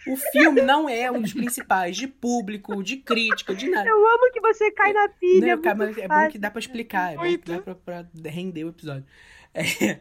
O 0.07 0.17
filme 0.17 0.61
não 0.61 0.87
é 0.87 1.11
um 1.11 1.23
dos 1.23 1.33
principais 1.33 1.97
de 1.97 2.07
público, 2.07 2.83
de 2.83 2.99
crítica, 2.99 3.55
de 3.55 3.71
nada. 3.71 3.89
Eu 3.89 3.97
amo 3.97 4.31
que 4.33 4.41
você 4.41 4.71
cai 4.73 4.93
na 4.93 5.09
pilha. 5.09 5.47
Não, 5.57 5.63
é 5.63 5.65
cara, 5.65 5.75
mas 5.77 5.97
é 5.97 6.07
bom 6.09 6.29
que 6.29 6.39
dá 6.39 6.51
pra 6.51 6.59
explicar, 6.61 7.15
é 7.15 7.17
bom 7.17 7.23
que 7.23 7.39
dá 7.39 7.59
pra, 7.61 7.75
pra 7.75 8.05
render 8.27 8.65
o 8.65 8.69
episódio. 8.69 9.07
É, 9.55 9.63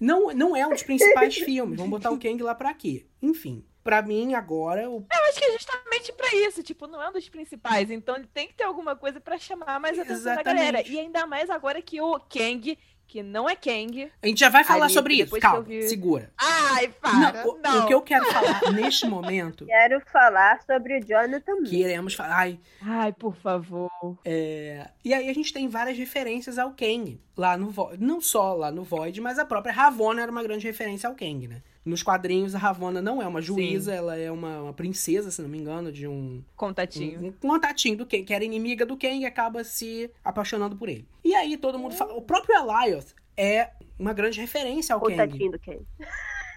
não, 0.00 0.28
não 0.34 0.56
é 0.56 0.66
um 0.66 0.70
dos 0.70 0.82
principais 0.82 1.36
filmes, 1.38 1.76
vamos 1.76 1.90
botar 1.90 2.10
o 2.10 2.18
Kang 2.18 2.42
lá 2.42 2.54
pra 2.56 2.74
quê? 2.74 3.06
Enfim, 3.22 3.62
pra 3.90 4.02
mim 4.02 4.34
agora, 4.34 4.88
o, 4.88 5.04
Eu 5.12 5.24
acho 5.28 5.38
que 5.38 5.44
é 5.44 5.52
justamente 5.52 6.12
pra 6.12 6.28
isso, 6.46 6.62
tipo, 6.62 6.86
não 6.86 7.02
é 7.02 7.08
um 7.08 7.12
dos 7.12 7.28
principais, 7.28 7.90
então 7.90 8.14
ele 8.14 8.28
tem 8.32 8.46
que 8.46 8.54
ter 8.54 8.62
alguma 8.62 8.94
coisa 8.94 9.20
pra 9.20 9.36
chamar 9.36 9.80
mais 9.80 9.98
a 9.98 10.02
atenção 10.02 10.24
da 10.26 10.32
Exatamente. 10.34 10.64
galera. 10.72 10.88
E 10.88 11.00
ainda 11.00 11.26
mais 11.26 11.50
agora 11.50 11.82
que 11.82 12.00
o 12.00 12.20
Kang, 12.20 12.78
que 13.08 13.22
não 13.24 13.48
é 13.50 13.56
Kang. 13.56 14.08
a 14.22 14.26
gente 14.28 14.38
já 14.38 14.48
vai 14.48 14.62
falar 14.62 14.84
Ali, 14.84 14.94
sobre 14.94 15.14
isso, 15.14 15.36
calma, 15.40 15.62
vi- 15.62 15.88
segura. 15.88 16.30
Ai, 16.38 16.86
para! 17.00 17.32
Não, 17.44 17.50
o, 17.50 17.58
não. 17.58 17.82
o 17.84 17.86
que 17.88 17.94
eu 17.94 18.00
quero 18.02 18.24
falar 18.26 18.60
neste 18.72 19.06
momento, 19.08 19.66
Quero 19.66 20.00
falar 20.12 20.62
sobre 20.62 20.98
o 20.98 21.04
Jonathan 21.04 21.62
que 21.64 21.76
iremos 21.80 22.14
falar, 22.14 22.36
ai, 22.38 22.60
Ai, 22.80 23.12
por 23.12 23.34
favor. 23.34 23.90
É, 24.24 24.86
E 25.04 25.12
aí 25.12 25.28
a 25.28 25.34
gente 25.34 25.52
tem 25.52 25.66
várias 25.68 25.98
referências 25.98 26.56
ao 26.58 26.70
Kang 26.70 27.20
lá 27.36 27.56
no 27.56 27.68
Void. 27.70 28.00
Não 28.00 28.20
só 28.20 28.54
lá 28.54 28.70
no 28.70 28.84
Void, 28.84 29.20
mas 29.20 29.38
a 29.40 29.44
própria 29.44 29.72
Ravonna 29.72 30.22
era 30.22 30.30
uma 30.30 30.42
grande 30.44 30.64
referência 30.66 31.08
ao 31.08 31.16
Kang, 31.16 31.48
né? 31.48 31.62
Nos 31.90 32.04
quadrinhos, 32.04 32.54
a 32.54 32.58
Ravonna 32.58 33.02
não 33.02 33.20
é 33.20 33.26
uma 33.26 33.42
juíza, 33.42 33.92
ela 33.92 34.16
é 34.16 34.30
uma, 34.30 34.62
uma 34.62 34.72
princesa, 34.72 35.28
se 35.30 35.42
não 35.42 35.48
me 35.48 35.58
engano, 35.58 35.90
de 35.90 36.06
um, 36.06 36.40
Contatinho. 36.56 37.20
um, 37.20 37.26
um 37.26 37.32
contatinho 37.32 37.96
do 37.96 38.06
Kang, 38.06 38.22
que 38.22 38.32
era 38.32 38.44
inimiga 38.44 38.86
do 38.86 38.96
Kang 38.96 39.18
e 39.18 39.26
acaba 39.26 39.64
se 39.64 40.08
apaixonando 40.24 40.76
por 40.76 40.88
ele. 40.88 41.04
E 41.24 41.34
aí 41.34 41.56
todo 41.56 41.78
mundo 41.80 41.94
fala. 41.96 42.14
O 42.14 42.22
próprio 42.22 42.54
Elioth 42.56 43.08
é 43.36 43.70
uma 43.98 44.12
grande 44.12 44.40
referência 44.40 44.94
ao 44.94 45.00
o 45.00 45.04
Kang. 45.04 45.16
tadinho 45.16 45.50
do 45.50 45.58
Ken. 45.58 45.80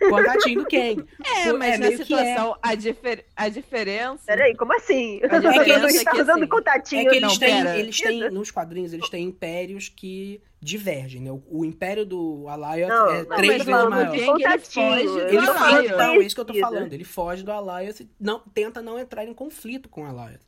Contatinho 0.10 0.64
do 0.64 0.70
Kang. 0.70 1.06
É, 1.24 1.54
mas 1.54 1.76
é 1.76 1.78
na 1.78 1.88
é. 1.88 1.98
situação, 1.98 2.58
a, 2.62 2.76
difer... 2.76 3.26
a 3.36 3.50
diferença. 3.50 4.24
Peraí, 4.26 4.56
como 4.56 4.76
assim? 4.76 5.20
A 5.24 5.40
diferença 5.40 6.02
é 6.02 6.04
tá 6.04 6.12
que, 6.12 6.22
usando 6.22 6.40
assim, 6.40 6.48
contatinho. 6.48 7.02
É 7.02 7.10
que 7.10 7.16
eles 7.18 7.32
Não, 7.32 7.40
têm, 7.40 7.64
pera. 7.64 7.78
eles 7.78 8.00
têm, 8.00 8.30
nos 8.30 8.52
quadrinhos, 8.52 8.94
eles 8.94 9.10
têm 9.10 9.26
impérios 9.26 9.90
que 9.90 10.42
divergem, 10.60 11.22
né? 11.22 11.32
O, 11.32 11.44
o 11.50 11.66
império 11.66 12.06
do 12.06 12.46
Não, 12.46 13.12
é 13.12 13.26
não, 13.26 13.36
três 13.36 13.52
vezes 13.52 13.68
maior. 13.68 14.12
de 14.12 14.18
ele 14.18 14.26
foge 14.26 15.04
do 15.04 15.20
Ele 15.20 15.48
foge, 15.48 15.88
então, 15.88 16.14
é 16.14 16.18
isso 16.18 16.36
que 16.36 16.42
eu 16.42 16.46
tô 16.46 16.54
falando. 16.54 16.94
Ele 16.94 17.04
foge 17.04 17.44
do 17.44 17.52
Alioth, 17.52 18.08
não, 18.20 18.40
tenta 18.40 18.82
não 18.82 18.98
entrar 18.98 19.26
em 19.26 19.34
conflito 19.34 19.90
com 19.90 20.04
o 20.04 20.06
Alioth. 20.06 20.42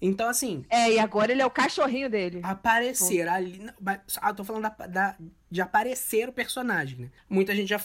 Então, 0.00 0.28
assim, 0.28 0.64
É, 0.68 0.92
e 0.92 0.98
agora 0.98 1.32
ele 1.32 1.40
é 1.40 1.46
o 1.46 1.50
cachorrinho 1.50 2.10
dele. 2.10 2.40
aparecer 2.42 3.26
ali. 3.28 3.58
não, 3.58 3.72
mas, 3.80 4.00
Ah, 4.20 4.32
tô 4.34 4.44
falando 4.44 4.62
da, 4.62 4.86
da- 4.86 5.16
de 5.50 5.60
aparecer 5.60 6.28
o 6.28 6.32
personagem, 6.32 6.98
né? 6.98 7.10
Muita 7.28 7.54
gente 7.56 7.68
já. 7.68 7.80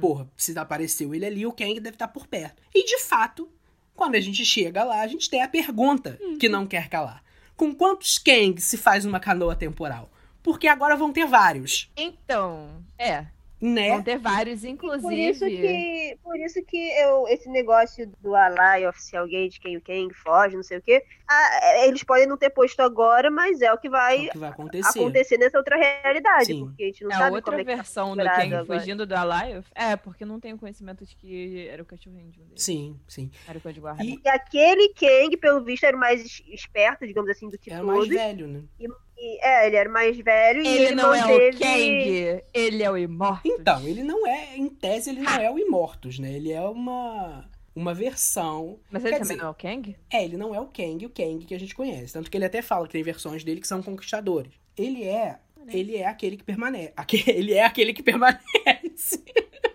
Porra, 0.00 0.28
se 0.36 0.56
apareceu 0.58 1.14
ele 1.14 1.24
ali, 1.24 1.46
o 1.46 1.52
Kang 1.52 1.80
deve 1.80 1.94
estar 1.96 2.08
por 2.08 2.26
perto. 2.26 2.62
E 2.74 2.84
de 2.84 2.98
fato, 3.00 3.50
quando 3.94 4.14
a 4.16 4.20
gente 4.20 4.44
chega 4.44 4.84
lá, 4.84 5.00
a 5.00 5.06
gente 5.06 5.30
tem 5.30 5.42
a 5.42 5.48
pergunta 5.48 6.18
que 6.38 6.48
não 6.48 6.66
quer 6.66 6.88
calar: 6.88 7.22
Com 7.56 7.74
quantos 7.74 8.18
Kang 8.18 8.60
se 8.60 8.76
faz 8.76 9.04
uma 9.06 9.18
canoa 9.20 9.56
temporal? 9.56 10.10
Porque 10.42 10.68
agora 10.68 10.96
vão 10.96 11.10
ter 11.12 11.26
vários, 11.26 11.90
Então, 11.96 12.84
é. 12.98 13.26
Né? 13.72 13.88
Vão 13.90 14.02
ter 14.02 14.18
vários, 14.18 14.64
inclusive. 14.64 15.02
Por 15.02 15.12
isso 15.12 15.46
que, 15.46 16.18
por 16.22 16.36
isso 16.38 16.62
que 16.64 16.76
eu, 17.00 17.26
esse 17.28 17.48
negócio 17.48 18.06
do 18.20 18.34
Alai 18.34 18.86
oficial 18.86 19.26
gay 19.26 19.48
de 19.48 19.58
quem 19.60 19.76
o 19.76 19.80
Kang 19.80 20.12
foge, 20.14 20.56
não 20.56 20.62
sei 20.62 20.78
o 20.78 20.82
quê, 20.82 21.02
é, 21.30 21.88
eles 21.88 22.02
podem 22.02 22.26
não 22.26 22.36
ter 22.36 22.50
posto 22.50 22.80
agora, 22.80 23.30
mas 23.30 23.60
é 23.62 23.72
o 23.72 23.78
que 23.78 23.86
É 23.86 23.90
vai 23.90 24.26
o 24.28 24.30
que 24.32 24.38
vai 24.38 24.50
acontecer. 24.50 24.98
acontecer 24.98 25.38
nessa 25.38 25.58
outra 25.58 25.76
realidade, 25.76 26.46
Sim. 26.46 26.64
porque 26.66 26.82
a 26.82 26.86
gente 26.86 27.04
não 27.04 27.10
É 27.10 27.14
a 27.14 27.18
sabe 27.18 27.36
outra 27.36 27.50
como 27.52 27.60
é 27.60 27.64
que 27.64 27.70
tá 27.70 27.76
versão 27.76 28.04
do 28.10 28.16
configurado 28.16 28.40
Kang 28.42 28.54
agora. 28.54 28.80
fugindo 28.80 29.06
do 29.06 29.14
Alioth. 29.14 29.66
É, 29.74 29.96
porque 29.96 30.24
não 30.24 30.38
tenho 30.40 30.58
conhecimento 30.58 31.04
de 31.06 31.16
que 31.16 31.66
era 31.68 31.82
o 31.82 31.86
cachorrinho 31.86 32.30
de 32.30 32.40
um 32.40 32.44
deles. 32.44 32.62
Sim, 32.62 32.98
sim. 33.08 33.30
Era 33.48 33.58
o 33.58 33.60
cão 33.60 33.72
de 33.72 33.80
guarda. 33.80 34.02
E 34.04 34.20
E 34.24 34.28
aquele 34.28 34.88
Kang, 34.94 35.36
pelo 35.38 35.62
visto, 35.64 35.84
era 35.84 35.96
o 35.96 36.00
mais 36.00 36.24
es- 36.24 36.42
esperto, 36.48 37.06
digamos 37.06 37.30
assim, 37.30 37.48
do 37.48 37.58
que 37.58 37.72
era 37.72 37.82
mais 37.82 38.00
todos. 38.00 38.14
velho, 38.14 38.46
né? 38.46 38.62
E, 38.78 38.86
é, 39.18 39.66
ele 39.66 39.76
era 39.76 39.88
mais 39.90 40.16
velho 40.18 40.62
e 40.62 40.66
Ele, 40.66 40.84
ele 40.86 40.94
não 40.94 41.10
manteve... 41.10 41.32
é 41.44 41.48
o 41.48 41.58
Kang, 41.58 42.42
ele 42.52 42.82
é 42.82 42.90
o 42.90 42.96
Immortus. 42.98 43.52
Então, 43.58 43.86
ele 43.88 44.02
não 44.02 44.26
é, 44.26 44.56
em 44.56 44.68
tese, 44.68 45.10
ele 45.10 45.20
não 45.20 45.32
é 45.34 45.50
o 45.50 45.58
Imortus, 45.58 46.18
né? 46.18 46.32
Ele 46.32 46.52
é 46.52 46.60
uma, 46.60 47.48
uma 47.74 47.94
versão. 47.94 48.78
Mas 48.90 49.04
ele 49.04 49.12
Quer 49.14 49.18
também 49.20 49.36
dizer- 49.36 49.42
não 49.42 49.48
é 49.48 49.50
o 49.50 49.54
Kang? 49.54 49.96
É, 50.12 50.24
ele 50.24 50.36
não 50.36 50.54
é 50.54 50.60
o 50.60 50.66
Kang, 50.66 51.06
o 51.06 51.10
Kang 51.10 51.44
que 51.44 51.54
a 51.54 51.58
gente 51.60 51.74
conhece. 51.74 52.12
Tanto 52.12 52.30
que 52.30 52.36
ele 52.36 52.44
até 52.44 52.60
fala 52.62 52.86
que 52.86 52.92
tem 52.92 53.02
versões 53.02 53.42
dele 53.44 53.60
que 53.60 53.68
são 53.68 53.82
conquistadores. 53.82 54.52
Ele 54.76 55.04
é. 55.04 55.38
Ele 55.68 55.96
é 55.96 56.06
aquele 56.06 56.36
que 56.36 56.44
permanece. 56.44 56.92
Ele 57.26 57.54
é 57.54 57.64
aquele 57.64 57.94
que 57.94 58.02
permanece. 58.02 59.24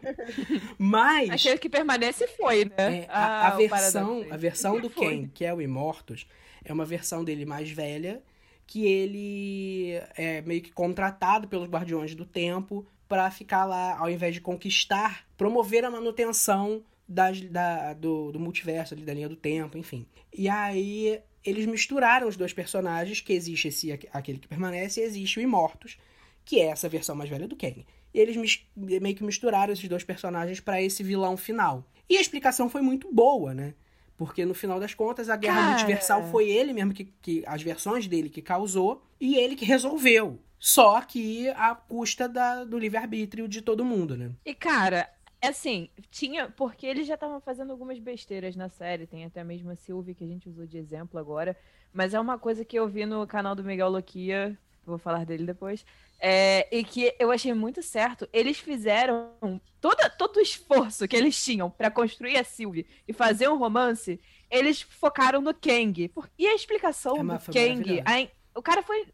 Mas. 0.78 1.30
Aquele 1.30 1.58
que 1.58 1.70
permanece 1.70 2.28
foi, 2.28 2.66
né? 2.66 2.74
É, 2.78 3.06
a, 3.10 3.18
a 3.18 3.48
Ah, 3.48 3.56
versão, 3.58 4.26
a 4.30 4.38
versão 4.38 4.80
do. 4.80 4.90
Kang, 4.90 5.30
que 5.34 5.44
é 5.46 5.54
o 5.54 5.62
Immortus, 5.62 6.28
é 6.64 6.72
uma 6.72 6.86
versão 6.86 7.24
dele 7.24 7.46
mais 7.46 7.70
velha, 7.72 8.22
que 8.70 8.86
ele 8.86 10.00
é 10.16 10.44
meio 10.44 10.62
que 10.62 10.72
contratado 10.72 11.48
pelos 11.48 11.68
Guardiões 11.68 12.14
do 12.14 12.24
Tempo 12.24 12.86
pra 13.08 13.32
ficar 13.32 13.66
lá, 13.66 13.98
ao 13.98 14.08
invés 14.08 14.36
de 14.36 14.42
conquistar, 14.42 15.26
promover 15.36 15.84
a 15.84 15.90
manutenção 15.90 16.84
das, 17.08 17.42
da, 17.42 17.94
do, 17.94 18.32
do 18.32 18.40
multiverso, 18.40 18.94
ali, 18.94 19.04
da 19.04 19.12
linha 19.12 19.28
do 19.28 19.36
tempo, 19.36 19.76
enfim. 19.76 20.06
E 20.32 20.48
aí 20.48 21.20
eles 21.44 21.66
misturaram 21.66 22.28
os 22.28 22.38
dois 22.38 22.54
personagens, 22.54 23.20
que 23.20 23.34
existe 23.34 23.70
esse 23.70 23.92
aquele 24.14 24.38
que 24.38 24.48
permanece 24.48 25.02
e 25.02 25.04
existe 25.04 25.40
o 25.40 25.42
Imortus, 25.42 25.98
que 26.46 26.60
é 26.60 26.66
essa 26.66 26.88
versão 26.88 27.16
mais 27.16 27.28
velha 27.28 27.48
do 27.48 27.56
Kang. 27.56 27.84
E 28.14 28.20
eles 28.20 28.62
meio 28.76 29.16
que 29.16 29.24
misturaram 29.24 29.74
esses 29.74 29.90
dois 29.90 30.04
personagens 30.04 30.60
para 30.60 30.80
esse 30.80 31.02
vilão 31.02 31.36
final. 31.36 31.84
E 32.08 32.18
a 32.18 32.22
explicação 32.22 32.70
foi 32.70 32.84
muito 32.84 33.12
boa, 33.12 33.52
né? 33.52 33.74
Porque 34.20 34.44
no 34.44 34.54
final 34.54 34.82
das 34.82 34.94
contas, 34.94 35.30
a 35.30 35.38
guerra 35.38 35.62
Cara. 35.62 35.70
multiversal 35.70 36.30
foi 36.30 36.50
ele 36.50 36.74
mesmo 36.74 36.94
que, 36.94 37.06
que. 37.06 37.42
As 37.48 37.64
versões 37.64 38.06
dele 38.06 38.30
que 38.30 38.42
causou 38.42 39.02
e 39.18 39.38
ele 39.38 39.56
que 39.56 39.64
resolveu. 39.64 40.38
Só 40.60 41.00
que 41.00 41.48
à 41.52 41.74
custa 41.74 42.28
da, 42.28 42.66
do 42.66 42.78
livre-arbítrio 42.78 43.48
de 43.48 43.62
todo 43.62 43.86
mundo, 43.86 44.18
né? 44.18 44.32
E, 44.46 44.54
cara, 44.54 45.10
assim, 45.42 45.88
tinha. 46.12 46.50
Porque 46.50 46.86
eles 46.86 47.08
já 47.08 47.14
estavam 47.14 47.40
fazendo 47.40 47.72
algumas 47.72 47.98
besteiras 47.98 48.58
na 48.58 48.68
série. 48.68 49.08
Tem 49.08 49.24
até 49.24 49.42
mesmo 49.42 49.72
a 49.72 49.76
Sylvie 49.78 50.14
que 50.14 50.26
a 50.26 50.28
gente 50.28 50.50
usou 50.50 50.68
de 50.68 50.78
exemplo 50.78 51.18
agora. 51.18 51.56
Mas 51.94 52.14
é 52.14 52.20
uma 52.20 52.38
coisa 52.38 52.66
que 52.66 52.78
eu 52.78 52.90
vi 52.90 53.06
no 53.06 53.26
canal 53.26 53.56
do 53.56 53.64
Miguel 53.64 53.88
Loquia. 53.88 54.60
Vou 54.86 54.98
falar 54.98 55.26
dele 55.26 55.46
depois. 55.46 55.86
É, 56.22 56.68
e 56.76 56.84
que 56.84 57.16
eu 57.18 57.32
achei 57.32 57.54
muito 57.54 57.82
certo. 57.82 58.28
Eles 58.34 58.60
fizeram 58.60 59.32
toda, 59.80 60.10
todo 60.10 60.38
o 60.38 60.42
esforço 60.42 61.08
que 61.08 61.16
eles 61.16 61.42
tinham 61.42 61.70
pra 61.70 61.90
construir 61.90 62.38
a 62.38 62.44
Sylvie 62.44 62.86
e 63.08 63.14
fazer 63.14 63.48
um 63.50 63.58
romance. 63.58 64.20
Eles 64.52 64.82
focaram 64.82 65.40
no 65.42 65.54
Kang. 65.54 66.10
Por- 66.10 66.30
E 66.38 66.46
a 66.48 66.54
explicação 66.56 67.16
É, 67.18 67.24
do 67.24 67.54
Kang. 67.54 68.02
a 68.06 68.40
o 68.60 68.62
cara 68.62 68.82
foi, 68.84 69.06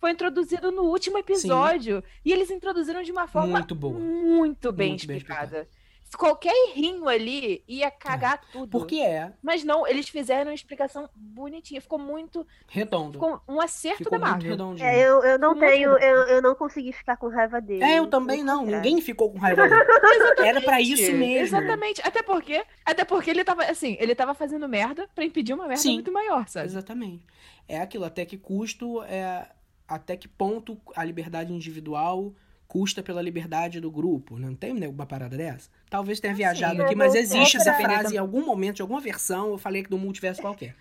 foi 0.00 0.10
introduzido 0.12 0.70
no 0.72 0.84
último 0.84 1.18
episódio. 1.18 2.02
E 2.24 2.32
eles 2.32 2.50
introduziram 2.50 3.02
de 3.02 3.12
uma 3.12 3.26
forma 3.28 3.58
Muito 3.58 3.74
boa. 3.74 3.98
muito 3.98 4.72
bem 4.72 4.90
Muito 4.90 5.06
bem 5.06 5.16
explicada. 5.18 5.68
Qualquer 6.14 6.52
errinho 6.68 7.08
ali 7.08 7.62
ia 7.66 7.90
cagar 7.90 8.40
tudo. 8.52 8.68
Porque 8.70 8.96
é 8.96 9.32
Mas 9.42 9.64
não, 9.64 9.86
eles 9.86 10.08
fizeram 10.08 10.50
uma 10.50 10.54
explicação 10.54 11.08
bonitinha. 11.14 11.80
Ficou 11.80 11.98
muito. 11.98 12.46
redondo. 12.68 13.14
Ficou 13.14 13.40
um 13.48 13.60
acerto 13.60 14.04
Ficou 14.04 14.12
da 14.12 14.18
muito 14.18 14.30
Marvel. 14.32 14.50
redondinho. 14.50 14.86
É, 14.86 15.00
eu, 15.00 15.22
eu 15.22 15.38
não 15.38 15.54
Ficou 15.54 15.68
tenho, 15.68 15.90
eu, 15.98 16.16
eu 16.28 16.42
não 16.42 16.54
consegui 16.54 16.92
ficar 16.92 17.16
com 17.16 17.28
raiva 17.28 17.60
dele. 17.60 17.84
É, 17.84 17.98
eu 17.98 18.06
também 18.06 18.42
não. 18.42 18.62
É. 18.68 18.76
Ninguém 18.76 19.00
ficou 19.00 19.30
com 19.30 19.38
raiva 19.38 19.68
dele. 19.68 19.82
Era 20.38 20.60
pra 20.60 20.80
isso 20.80 21.12
mesmo. 21.12 21.56
Exatamente. 21.56 22.00
Até 22.04 22.22
porque, 22.22 22.64
até 22.84 23.04
porque 23.04 23.30
ele 23.30 23.44
tava, 23.44 23.64
assim, 23.64 23.96
ele 24.00 24.14
tava 24.14 24.34
fazendo 24.34 24.68
merda 24.68 25.08
pra 25.14 25.24
impedir 25.24 25.52
uma 25.54 25.66
merda 25.66 25.82
Sim. 25.82 25.94
muito 25.94 26.12
maior, 26.12 26.48
sabe? 26.48 26.66
Exatamente. 26.66 27.24
É 27.68 27.80
aquilo, 27.80 28.04
até 28.04 28.24
que 28.24 28.36
custo, 28.36 29.02
é, 29.04 29.48
até 29.88 30.16
que 30.16 30.28
ponto 30.28 30.78
a 30.94 31.04
liberdade 31.04 31.52
individual 31.52 32.34
custa 32.66 33.02
pela 33.02 33.22
liberdade 33.22 33.80
do 33.80 33.90
grupo. 33.90 34.38
Não 34.38 34.54
tem 34.54 34.74
né, 34.74 34.88
uma 34.88 35.06
parada 35.06 35.36
dessa? 35.36 35.70
Talvez 35.88 36.20
tenha 36.20 36.34
viajado 36.34 36.76
sim, 36.76 36.82
aqui, 36.82 36.94
mas 36.94 37.14
existe 37.14 37.56
essa 37.56 37.74
frase 37.74 38.14
em 38.14 38.18
algum 38.18 38.44
momento, 38.44 38.76
de 38.76 38.82
alguma 38.82 39.00
versão, 39.00 39.50
eu 39.50 39.58
falei 39.58 39.82
que 39.82 39.90
do 39.90 39.98
multiverso 39.98 40.40
qualquer. 40.40 40.74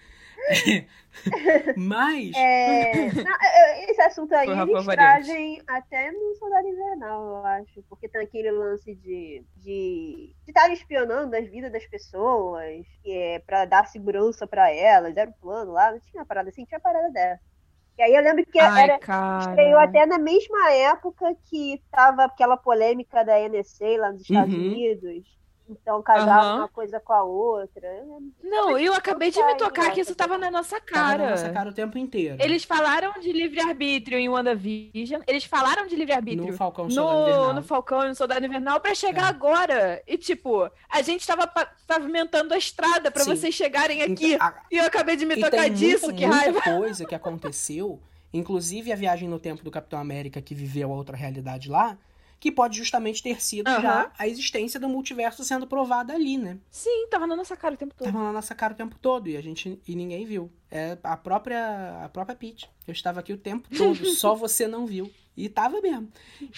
mas, 1.78 2.36
É, 2.36 3.12
não, 3.14 3.90
esse 3.90 4.02
assunto 4.02 4.34
aí 4.34 4.48
Rafa 4.48 4.72
eles 4.72 4.86
trazem 4.88 5.62
até 5.68 6.12
no 6.12 6.36
Soldado 6.36 6.68
Invernal, 6.68 7.38
eu 7.38 7.46
acho. 7.46 7.84
Porque 7.88 8.10
tem 8.10 8.22
aquele 8.22 8.52
lance 8.52 8.94
de 8.96 9.44
de 9.58 10.36
estar 10.48 10.70
espionando 10.72 11.36
as 11.36 11.48
vidas 11.48 11.72
das 11.72 11.86
pessoas, 11.88 12.86
que 13.02 13.12
é 13.12 13.40
pra 13.40 13.66
dar 13.66 13.88
segurança 13.88 14.46
pra 14.46 14.72
elas. 14.72 15.16
Era 15.16 15.30
o 15.30 15.34
plano 15.34 15.72
lá, 15.72 15.92
não 15.92 16.00
tinha 16.00 16.22
uma 16.22 16.26
parada 16.26 16.50
assim, 16.50 16.66
tinha 16.66 16.78
uma 16.78 16.84
parada 16.84 17.10
dessa. 17.12 17.53
E 17.98 18.02
aí 18.04 18.14
eu 18.16 18.24
lembro 18.24 18.46
que 18.46 18.60
Ai, 18.60 18.72
era, 18.76 19.00
cara. 19.00 19.38
estreou 19.38 19.80
até 19.80 20.06
na 20.06 20.18
mesma 20.20 20.72
época 20.74 21.36
que 21.50 21.84
tava 21.92 22.26
aquela 22.26 22.58
polêmica 22.58 23.24
da 23.24 23.40
NSA 23.40 23.98
lá 23.98 24.12
nos 24.12 24.22
Estados 24.24 24.56
Uhum. 24.56 24.58
Unidos. 24.58 25.26
Então 25.70 26.02
casava 26.04 26.32
Aham. 26.42 26.56
uma 26.58 26.68
coisa 26.68 27.00
com 27.00 27.14
a 27.14 27.24
outra. 27.24 27.90
Lembro. 27.90 28.34
Não, 28.44 28.78
eu 28.78 28.94
acabei 28.94 29.32
de 29.32 29.42
me 29.44 29.56
tocar 29.56 29.92
que 29.92 30.02
isso 30.02 30.14
tava 30.14 30.38
na 30.38 30.52
nossa 30.52 30.80
tava 30.80 30.86
cara. 30.86 31.24
na 31.24 31.30
nossa 31.32 31.50
cara 31.52 31.70
o 31.70 31.74
tempo 31.74 31.98
inteiro. 31.98 32.38
Eles 32.42 32.64
falaram 32.66 33.14
de 33.22 33.32
livre-arbítrio 33.32 34.20
em 34.20 34.28
WandaVision. 34.30 35.22
Eles 35.26 35.46
falaram 35.46 35.88
de 35.88 35.96
livre-arbítrio 35.96 36.46
No 36.52 36.58
Falcão 36.58 36.90
Soldado 36.90 37.18
no, 37.18 37.28
Invernal. 37.28 37.54
no 37.54 37.64
Falcão 37.64 38.04
e 38.06 38.10
no 38.10 38.16
Soldado 38.16 38.46
Invernal 38.46 38.80
pra 38.82 38.94
chegar 38.94 39.24
É. 39.26 39.30
agora. 39.30 40.04
E, 40.06 40.18
tipo, 40.18 40.70
a 40.90 41.02
gente 41.02 41.26
tava 41.26 41.48
pa- 41.48 41.72
pavimentando 41.88 42.54
a 42.54 42.58
estrada 42.58 43.10
pra 43.10 43.24
Sim. 43.24 43.36
vocês 43.36 43.56
chegarem 43.56 44.02
aqui. 44.04 44.34
Então, 44.34 44.46
a- 44.48 44.54
E 44.70 44.78
eu 44.78 44.86
acabei 44.86 45.16
de 45.16 45.26
me 45.26 45.36
E 45.36 45.40
tocar 45.40 45.62
tem 45.64 45.74
disso, 45.74 46.08
muita, 46.08 46.20
que 46.20 46.28
muita 46.28 46.42
raiva. 46.42 46.62
coisa 46.62 47.06
que 47.06 47.16
aconteceu, 47.16 48.02
inclusive 48.34 48.92
a 48.92 48.96
viagem 48.96 49.30
no 49.30 49.40
tempo 49.40 49.64
do 49.64 49.72
Capitão 49.72 49.98
América 50.00 50.42
que 50.42 50.54
viveu 50.54 50.92
a 50.92 50.96
outra 50.96 51.16
realidade 51.16 51.70
lá, 51.70 51.98
que 52.44 52.52
pode 52.52 52.78
justamente 52.78 53.24
ter 53.24 53.42
sido 53.42 53.70
Aham. 53.70 53.82
já 53.82 54.12
a 54.20 54.28
existência 54.28 54.78
do 54.78 54.90
multiverso 54.90 55.46
sendo 55.46 55.66
provada 55.66 56.12
ali, 56.12 56.38
né? 56.38 56.58
Sim, 56.70 57.08
tava 57.10 57.26
na 57.26 57.38
nossa 57.38 57.56
cara 57.56 57.76
o 57.76 57.78
tempo 57.78 57.96
todo. 57.96 58.06
Tava 58.06 58.22
na 58.22 58.34
nossa 58.34 58.54
cara 58.54 58.74
o 58.74 58.76
tempo 58.76 58.98
todo 59.02 59.30
e 59.30 59.38
a 59.38 59.42
gente 59.42 59.80
e 59.88 59.96
ninguém 59.96 60.26
viu. 60.26 60.52
É 60.70 60.98
a 61.04 61.16
própria 61.16 62.04
a 62.04 62.10
própria 62.10 62.36
Peach. 62.36 62.70
Eu 62.86 62.92
estava 62.92 63.22
aqui 63.22 63.32
o 63.32 63.38
tempo 63.38 63.70
todo, 63.70 63.96
só 64.14 64.36
você 64.36 64.68
não 64.68 64.86
viu. 64.86 65.10
E 65.38 65.48
tava 65.48 65.80
mesmo. 65.80 66.10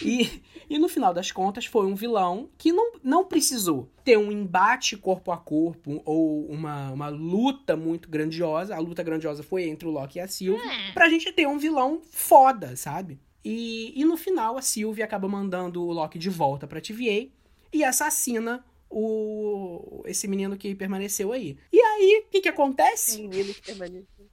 E, 0.01 0.41
e 0.67 0.79
no 0.79 0.89
final 0.89 1.13
das 1.13 1.31
contas 1.31 1.67
foi 1.67 1.85
um 1.85 1.93
vilão 1.93 2.49
que 2.57 2.73
não, 2.73 2.93
não 3.03 3.23
precisou 3.23 3.87
ter 4.03 4.17
um 4.17 4.31
embate 4.31 4.97
corpo 4.97 5.31
a 5.31 5.37
corpo 5.37 6.01
ou 6.03 6.47
uma, 6.47 6.89
uma 6.93 7.09
luta 7.09 7.77
muito 7.77 8.09
grandiosa. 8.09 8.75
A 8.75 8.79
luta 8.79 9.03
grandiosa 9.03 9.43
foi 9.43 9.65
entre 9.69 9.87
o 9.87 9.91
Loki 9.91 10.17
e 10.17 10.21
a 10.21 10.27
Sylvie. 10.27 10.67
Pra 10.95 11.09
gente 11.09 11.31
ter 11.31 11.47
um 11.47 11.59
vilão 11.59 12.01
foda, 12.09 12.75
sabe? 12.75 13.19
E, 13.45 13.93
e 13.95 14.03
no 14.03 14.17
final 14.17 14.57
a 14.57 14.61
Sylvie 14.61 15.03
acaba 15.03 15.27
mandando 15.27 15.85
o 15.85 15.93
Loki 15.93 16.17
de 16.17 16.31
volta 16.31 16.65
pra 16.65 16.81
TVA 16.81 17.29
e 17.71 17.83
assassina 17.83 18.65
o 18.89 20.01
esse 20.05 20.27
menino 20.27 20.57
que 20.57 20.73
permaneceu 20.73 21.31
aí. 21.31 21.55
E 21.71 21.79
aí, 21.79 22.23
o 22.25 22.31
que 22.31 22.41
que 22.41 22.49
acontece? 22.49 23.21
Meninos 23.21 23.59
permanecem. 23.59 24.25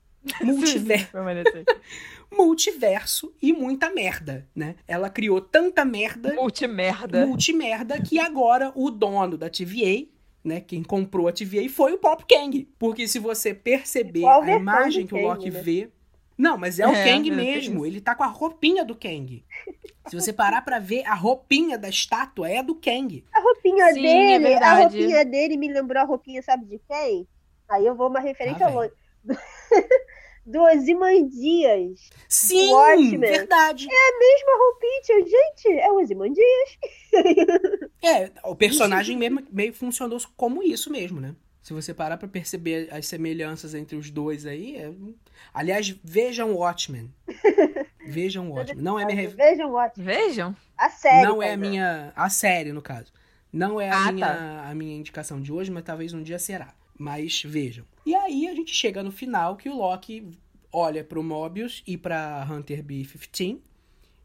Multiverso, 0.43 1.13
Permanecer. 1.13 1.65
multiverso 2.33 3.35
e 3.43 3.53
muita 3.53 3.91
merda, 3.91 4.49
né? 4.55 4.77
Ela 4.89 5.11
criou 5.11 5.41
tanta 5.41 5.85
merda, 5.85 6.33
Multimerda. 6.33 7.27
multimerda, 7.27 8.01
que 8.01 8.19
agora 8.19 8.73
o 8.75 8.91
dono 8.91 9.37
da 9.37 9.51
TVA, 9.51 10.07
né, 10.43 10.61
quem 10.61 10.83
comprou 10.83 11.29
a 11.29 11.33
TVA 11.33 11.69
foi 11.69 11.93
o 11.93 11.99
próprio 11.99 12.27
Kang. 12.29 12.69
Porque 12.79 13.07
se 13.07 13.19
você 13.19 13.53
perceber 13.53 14.23
Qual 14.23 14.43
a 14.43 14.53
imagem 14.53 15.07
que 15.07 15.15
o 15.15 15.17
Kang, 15.17 15.29
Loki 15.29 15.51
né? 15.51 15.61
Não, 16.43 16.59
mas 16.59 16.79
é 16.81 16.87
o 16.87 16.93
É, 16.93 17.05
Kang 17.05 17.31
é, 17.31 17.35
mesmo. 17.35 17.87
Ele 17.87 18.01
tá 18.01 18.15
com 18.15 18.25
a 18.25 18.27
roupinha 18.27 18.85
do 18.85 18.97
Kang. 18.97 19.45
Se 20.09 20.17
você 20.17 20.33
parar 20.33 20.63
pra 20.63 20.79
ver, 20.81 21.07
a 21.07 21.15
roupinha 21.15 21.79
da 21.79 21.89
estátua 21.89 22.49
é 22.51 22.59
a 22.59 22.63
do 22.63 22.75
Kang. 22.75 23.25
A 23.33 23.41
roupinha 23.41 23.93
Sim, 23.95 24.01
é 24.01 24.39
dele, 24.39 24.47
a 24.55 24.75
verdade. 24.75 24.99
roupinha 24.99 25.25
dele 25.25 25.57
me 25.57 25.73
lembrou 25.73 26.03
a 26.03 26.07
roupinha, 26.07 26.43
sabe 26.43 26.67
de 26.67 26.79
quem? 26.81 27.29
Aí 27.69 27.87
eu 27.87 27.95
vou 27.95 28.09
uma 28.09 28.21
referência 28.21 28.67
Ah, 28.67 28.69
ao 28.71 28.75
longe. 28.75 28.93
Do 30.45 30.61
Ozymandias. 30.61 32.11
Sim, 32.29 33.19
verdade. 33.21 33.87
Mesma 33.87 34.59
roupinha, 34.59 35.01
tio. 35.03 35.25
gente, 35.25 35.79
é 35.79 35.91
o 35.93 36.01
Ozymandias. 36.01 36.79
É, 38.05 38.33
o 38.45 38.57
personagem 38.57 39.17
mesmo, 39.17 39.47
meio 39.53 39.73
funcionou 39.73 40.19
como 40.37 40.61
isso 40.61 40.91
mesmo, 40.91 41.21
né? 41.21 41.37
Se 41.63 41.73
você 41.73 41.95
parar 41.95 42.17
pra 42.17 42.27
perceber 42.29 42.89
as 42.93 43.07
semelhanças 43.07 43.73
entre 43.75 43.95
os 43.97 44.11
dois 44.11 44.45
aí, 44.47 44.77
é... 44.77 44.93
aliás, 45.55 45.89
vejam 46.03 46.55
Watchmen. 46.55 47.13
Vejam 48.05 48.51
Watchmen. 48.51 48.83
Não 48.83 48.99
é 48.99 49.07
minha, 49.07 49.31
Vejam 49.31 49.71
o 49.71 49.73
Watchmen. 49.75 50.05
Vejam. 50.05 50.57
A 50.77 50.91
série. 50.91 51.23
não 51.25 51.41
é 51.41 51.47
a 51.47 51.49
Taina. 51.51 51.69
minha, 51.69 52.13
a 52.17 52.29
série 52.29 52.73
no 52.73 52.83
caso. 52.83 53.13
Não 53.53 53.81
é 53.81 53.89
a 53.91 54.07
Ah, 54.09 54.13
minha, 54.13 54.27
tá. 54.27 54.69
a 54.69 54.75
minha 54.75 54.97
indicação 54.97 55.41
de 55.41 55.53
hoje, 55.53 55.71
mas 55.71 55.85
talvez 55.85 56.13
um 56.13 56.21
dia 56.23 56.39
será. 56.39 56.75
Mas 56.99 57.43
vejam. 57.45 57.85
E 58.05 58.13
aí 58.13 58.49
a 58.49 58.55
gente 58.57 58.75
chega 58.75 59.05
no 59.05 59.13
final 59.13 59.57
que 59.57 59.69
o 59.69 59.77
Loki 59.77 60.29
olha 60.73 61.05
pro 61.05 61.23
Mobius 61.23 61.83
e 61.87 61.97
pra 61.97 62.45
Hunter 62.51 62.83
B-15 62.83 63.61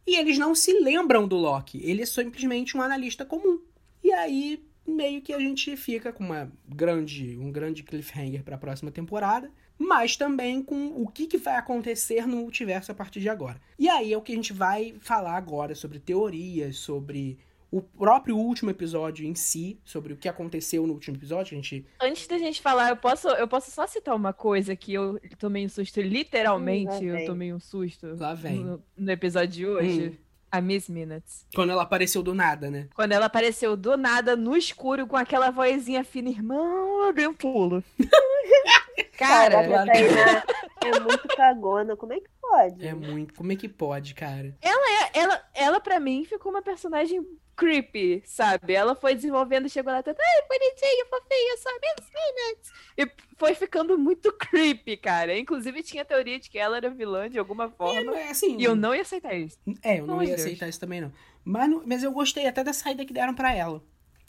e 0.07 0.15
eles 0.15 0.38
não 0.39 0.55
se 0.55 0.73
lembram 0.79 1.27
do 1.27 1.35
Loki. 1.35 1.79
Ele 1.83 2.01
é 2.01 2.05
simplesmente 2.05 2.75
um 2.75 2.81
analista 2.81 3.23
comum. 3.25 3.61
E 4.03 4.11
aí 4.11 4.63
meio 4.88 5.21
que 5.21 5.33
a 5.33 5.39
gente 5.39 5.75
fica 5.75 6.13
com 6.13 6.23
uma 6.23 6.51
grande, 6.67 7.38
um 7.38 7.51
grande 7.51 7.83
cliffhanger 7.83 8.43
para 8.43 8.55
a 8.55 8.59
próxima 8.59 8.91
temporada, 8.91 9.51
mas 9.77 10.15
também 10.15 10.63
com 10.63 10.88
o 11.01 11.07
que, 11.07 11.27
que 11.27 11.38
vai 11.38 11.55
acontecer 11.55 12.25
no 12.25 12.38
multiverso 12.38 12.91
a 12.91 12.95
partir 12.95 13.19
de 13.19 13.29
agora. 13.29 13.61
E 13.77 13.88
aí 13.89 14.13
é 14.13 14.17
o 14.17 14.21
que 14.21 14.31
a 14.31 14.35
gente 14.35 14.53
vai 14.53 14.95
falar 14.99 15.35
agora 15.35 15.75
sobre 15.75 15.99
teorias, 15.99 16.77
sobre 16.77 17.38
o 17.69 17.81
próprio 17.81 18.38
último 18.38 18.71
episódio 18.71 19.25
em 19.25 19.35
si, 19.35 19.77
sobre 19.83 20.13
o 20.13 20.17
que 20.17 20.29
aconteceu 20.29 20.88
no 20.88 20.93
último 20.93 21.17
episódio, 21.17 21.53
a 21.53 21.61
gente 21.61 21.85
Antes 22.01 22.25
da 22.25 22.38
gente 22.38 22.61
falar, 22.61 22.89
eu 22.89 22.95
posso, 22.95 23.27
eu 23.27 23.47
posso 23.47 23.69
só 23.71 23.85
citar 23.85 24.15
uma 24.15 24.31
coisa 24.31 24.75
que 24.75 24.93
eu 24.93 25.19
tomei 25.38 25.65
um 25.65 25.69
susto, 25.69 25.99
literalmente, 25.99 26.95
Hum, 26.95 27.17
eu 27.17 27.25
tomei 27.25 27.53
um 27.53 27.59
susto 27.59 28.15
lá 28.17 28.33
vem. 28.33 28.63
no, 28.63 28.83
no 28.95 29.11
episódio 29.11 29.49
de 29.49 29.67
hoje. 29.67 30.07
Hum. 30.07 30.26
A 30.52 30.62
Miss 30.62 30.88
Minutes. 30.88 31.45
Quando 31.54 31.72
ela 31.72 31.84
apareceu 31.84 32.24
do 32.24 32.34
nada, 32.34 32.72
né? 32.72 32.88
Quando 32.95 33.12
ela 33.12 33.26
apareceu 33.26 33.76
do 33.76 33.98
nada, 33.98 34.36
no 34.36 34.56
escuro, 34.56 35.06
com 35.06 35.18
aquela 35.18 35.52
vozinha 35.52 36.04
fina, 36.04 36.30
irmão, 36.30 37.06
eu 37.06 37.14
dei 37.14 37.28
um 37.28 37.34
pulo. 37.34 37.84
Cara, 39.18 39.56
Tainá 39.86 40.43
é 40.86 41.00
muito 41.00 41.28
cagona. 41.30 41.95
Como 41.95 42.14
é 42.14 42.20
que 42.20 42.30
pode? 42.41 42.88
É 42.88 42.93
muito. 42.93 43.34
Como 43.34 43.52
é 43.52 43.56
que 43.56 43.68
pode, 43.70 44.14
cara? 44.14 44.56
ela, 45.14 45.50
ela 45.54 45.80
pra 45.80 46.00
mim 46.00 46.24
ficou 46.26 46.52
uma 46.52 46.62
personagem 46.62 47.22
creepy, 47.56 48.22
sabe? 48.24 48.74
Ela 48.74 48.93
foi 48.95 49.16
desenvolvendo, 49.16 49.68
chegou 49.68 49.91
lá, 49.91 49.98
ai, 50.06 50.48
bonitinha, 50.48 51.06
fofinha, 51.10 51.58
só 51.58 51.70
minutes. 52.14 52.72
E 52.98 53.12
foi 53.36 53.56
ficando 53.56 53.98
muito 53.98 54.32
creepy, 54.32 54.95
cara. 54.98 55.36
Inclusive, 55.38 55.82
tinha 55.82 56.06
teoria 56.06 56.39
de 56.39 56.50
que 56.52 56.60
ela 56.60 56.78
era 56.78 56.89
vilã 56.89 57.28
de 57.30 57.39
alguma 57.39 57.70
forma. 57.72 58.16
É, 58.16 58.30
assim, 58.30 58.58
E 58.58 58.64
eu 58.64 58.76
não 58.76 58.93
ia 58.93 59.02
aceitar 59.02 59.34
isso. 59.36 59.58
É, 59.84 60.00
eu 60.00 60.06
não 60.06 60.16
amor 60.16 60.24
ia 60.24 60.30
de 60.30 60.36
Deus. 60.36 60.45
aceitar 60.45 60.70
isso 60.70 60.80
também, 60.80 61.02
não. 61.02 61.12
Mas, 61.43 61.70
não- 61.70 61.82
mas 61.86 62.04
eu 62.04 62.12
gostei 62.12 62.45
até 62.48 62.64
da 62.64 62.74
saída 62.74 63.04
que 63.06 63.14
deram 63.14 63.34
pra 63.34 63.54
ela. 63.54 63.82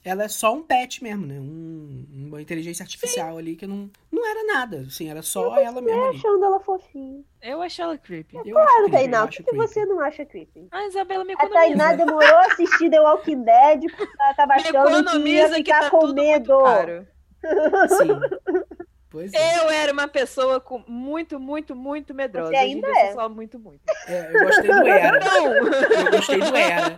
Ela 0.09 0.24
é 0.24 0.28
só 0.28 0.54
um 0.54 0.62
pet 0.62 1.02
mesmo, 1.02 1.26
né? 1.26 1.38
Um- 1.38 2.06
uma 2.28 2.40
inteligência 2.42 2.82
artificial 2.82 3.36
ali 3.38 3.56
que 3.56 3.66
não, 3.66 3.90
não 4.11 4.26
era 4.26 4.44
nada. 4.44 4.84
Assim, 4.86 5.09
era 5.11 5.22
só 5.22 5.56
ela 5.59 5.80
mesma 5.82 6.06
ali. 6.09 6.16
Achando 6.16 6.44
ela 6.44 6.61
fofinha. 6.61 7.22
Eu 7.42 7.61
achei 7.62 7.84
ela 7.84 7.98
creepy. 7.98 8.36
Eu 8.36 8.40
acho 8.40 8.52
Claro, 8.52 8.68
creepy, 8.68 8.86
eu 8.86 8.90
Tainá, 9.00 9.20
o 9.24 9.28
acho 9.28 9.42
que, 9.44 9.56
você 9.56 9.84
não 9.86 10.00
acha 10.00 10.24
creepy? 10.24 10.68
A 10.70 10.86
Isabela 10.86 11.24
me 11.24 11.32
A 11.32 11.34
economiza. 11.34 11.59
Tainá 11.61 11.92
demorou 11.92 12.34
a 12.36 12.46
assistir 12.46 12.90
The 12.90 13.00
Walking 13.00 13.42
Dead 13.42 13.80
porque 13.96 14.12
ela 14.20 14.34
tava 14.34 14.54
achando 14.54 14.70
que 14.70 14.76
ia 14.76 14.80
economiza 14.82 15.48
que 15.50 15.54
ficar 15.64 15.80
tá 15.80 15.90
com 15.90 16.00
tudo 16.00 16.14
medo. 16.14 16.52
muito 16.54 16.64
caro. 16.64 17.06
Sim. 17.88 18.09
Pois 19.19 19.33
é. 19.35 19.59
Eu 19.59 19.69
era 19.69 19.93
uma 19.93 20.07
pessoa 20.07 20.61
com 20.61 20.81
muito, 20.87 21.41
muito, 21.41 21.75
muito 21.75 22.14
medrosa. 22.14 22.51
Você 22.51 22.57
ainda 22.57 22.87
é. 22.87 23.12
só 23.12 23.29
muito, 23.29 23.59
muito. 23.59 23.81
É, 24.07 24.31
eu 24.33 24.45
gostei 24.45 24.71
do 24.71 24.87
era. 24.87 25.19
Não! 25.19 25.55
Eu 25.57 26.11
gostei 26.12 26.39
do 26.39 26.57
era. 26.57 26.95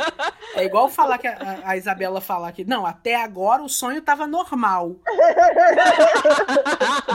É 0.54 0.64
igual 0.64 0.90
falar 0.90 1.16
que 1.16 1.26
a, 1.26 1.60
a 1.64 1.78
Isabela 1.78 2.20
falar 2.20 2.52
que, 2.52 2.62
não, 2.62 2.84
até 2.84 3.14
agora 3.14 3.62
o 3.62 3.70
sonho 3.70 4.02
tava 4.02 4.26
normal. 4.26 4.96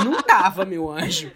Não 0.03 0.23
tava, 0.23 0.65
meu 0.65 0.91
anjo. 0.91 1.31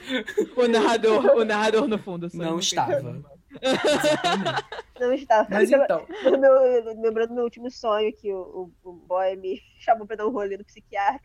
o 0.58 0.68
narrador, 0.68 1.26
o 1.38 1.46
narrador 1.46 1.88
no 1.88 2.00
fundo. 2.00 2.28
sonho 2.28 2.44
Não 2.44 2.58
estava. 2.58 3.22
Não 5.00 5.14
estava. 5.14 5.48
Mas 5.50 5.72
então, 5.72 6.06
Meu, 6.24 6.94
lembrando 7.02 7.30
do 7.30 7.36
meu 7.36 7.44
último 7.46 7.72
sonho 7.72 8.12
que 8.14 8.32
o, 8.34 8.72
o, 8.84 8.90
o 8.90 8.94
boy 8.94 9.36
me 9.38 9.62
chamou 9.80 10.06
pra 10.06 10.18
dar 10.18 10.28
um 10.28 10.32
rolê 10.32 10.58
no 10.58 10.66
psiquiatra. 10.66 11.22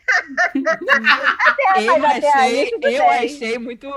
Eu 1.85 2.07
até 2.07 2.33
aí 2.35 2.61
achei, 2.61 2.70
tudo 2.70 2.87
eu 2.87 2.99
bem. 3.01 3.11
achei 3.11 3.59
muito. 3.59 3.89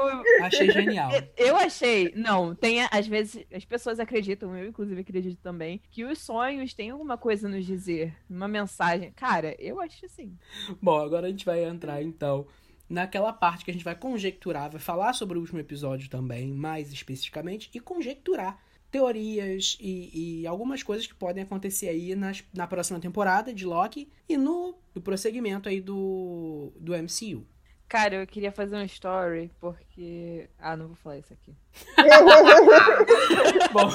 achei 0.41 0.71
genial. 0.71 1.11
Eu 1.36 1.55
achei, 1.55 2.11
não, 2.15 2.55
tem 2.55 2.82
às 2.89 3.07
vezes 3.07 3.45
as 3.53 3.63
pessoas 3.65 3.99
acreditam, 3.99 4.55
eu 4.57 4.67
inclusive 4.67 4.99
acredito 5.01 5.39
também, 5.41 5.80
que 5.91 6.03
os 6.03 6.19
sonhos 6.19 6.73
têm 6.73 6.89
alguma 6.89 7.17
coisa 7.17 7.47
a 7.47 7.51
nos 7.51 7.65
dizer, 7.65 8.15
uma 8.28 8.47
mensagem. 8.47 9.11
Cara, 9.11 9.55
eu 9.59 9.80
acho 9.80 10.05
assim. 10.05 10.36
Bom, 10.82 10.97
agora 10.97 11.28
a 11.28 11.30
gente 11.30 11.45
vai 11.45 11.63
entrar 11.63 12.01
então 12.01 12.47
naquela 12.89 13.33
parte 13.33 13.65
que 13.65 13.71
a 13.71 13.73
gente 13.73 13.83
vai 13.83 13.95
conjecturar, 13.95 14.71
vai 14.71 14.79
falar 14.79 15.13
sobre 15.13 15.38
o 15.38 15.41
último 15.41 15.59
episódio 15.59 16.09
também, 16.09 16.51
mais 16.51 16.91
especificamente, 16.91 17.69
e 17.73 17.79
conjecturar 17.79 18.59
teorias 18.89 19.77
e, 19.81 20.41
e 20.41 20.47
algumas 20.47 20.81
coisas 20.81 21.05
que 21.05 21.13
podem 21.13 21.43
acontecer 21.43 21.89
aí 21.89 22.15
nas, 22.15 22.43
na 22.53 22.65
próxima 22.65 22.99
temporada 22.99 23.53
de 23.53 23.65
Loki 23.65 24.09
e 24.29 24.38
no, 24.38 24.77
no 24.95 25.01
prosseguimento 25.01 25.67
aí 25.67 25.81
do, 25.81 26.71
do 26.79 26.93
MCU. 26.93 27.45
Cara, 27.88 28.15
eu 28.15 28.27
queria 28.27 28.51
fazer 28.51 28.75
um 28.75 28.83
story 28.83 29.49
porque. 29.61 30.49
Ah, 30.59 30.75
não 30.75 30.88
vou 30.88 30.95
falar 30.97 31.19
isso 31.19 31.31
aqui. 31.33 31.55
Bom, 33.71 33.89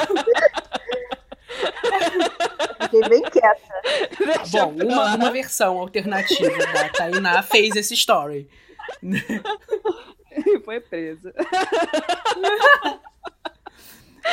Fiquei 2.82 3.08
bem 3.08 3.22
quieta. 3.22 3.60
Deixa 4.18 4.66
bom 4.66 4.84
uma, 4.84 5.14
uma 5.14 5.30
versão 5.30 5.78
alternativa 5.78 6.58
da 6.72 6.88
Tainá 6.90 7.42
fez 7.42 7.74
esse 7.76 7.94
story. 7.94 8.48
Foi 10.64 10.80
presa. 10.80 11.34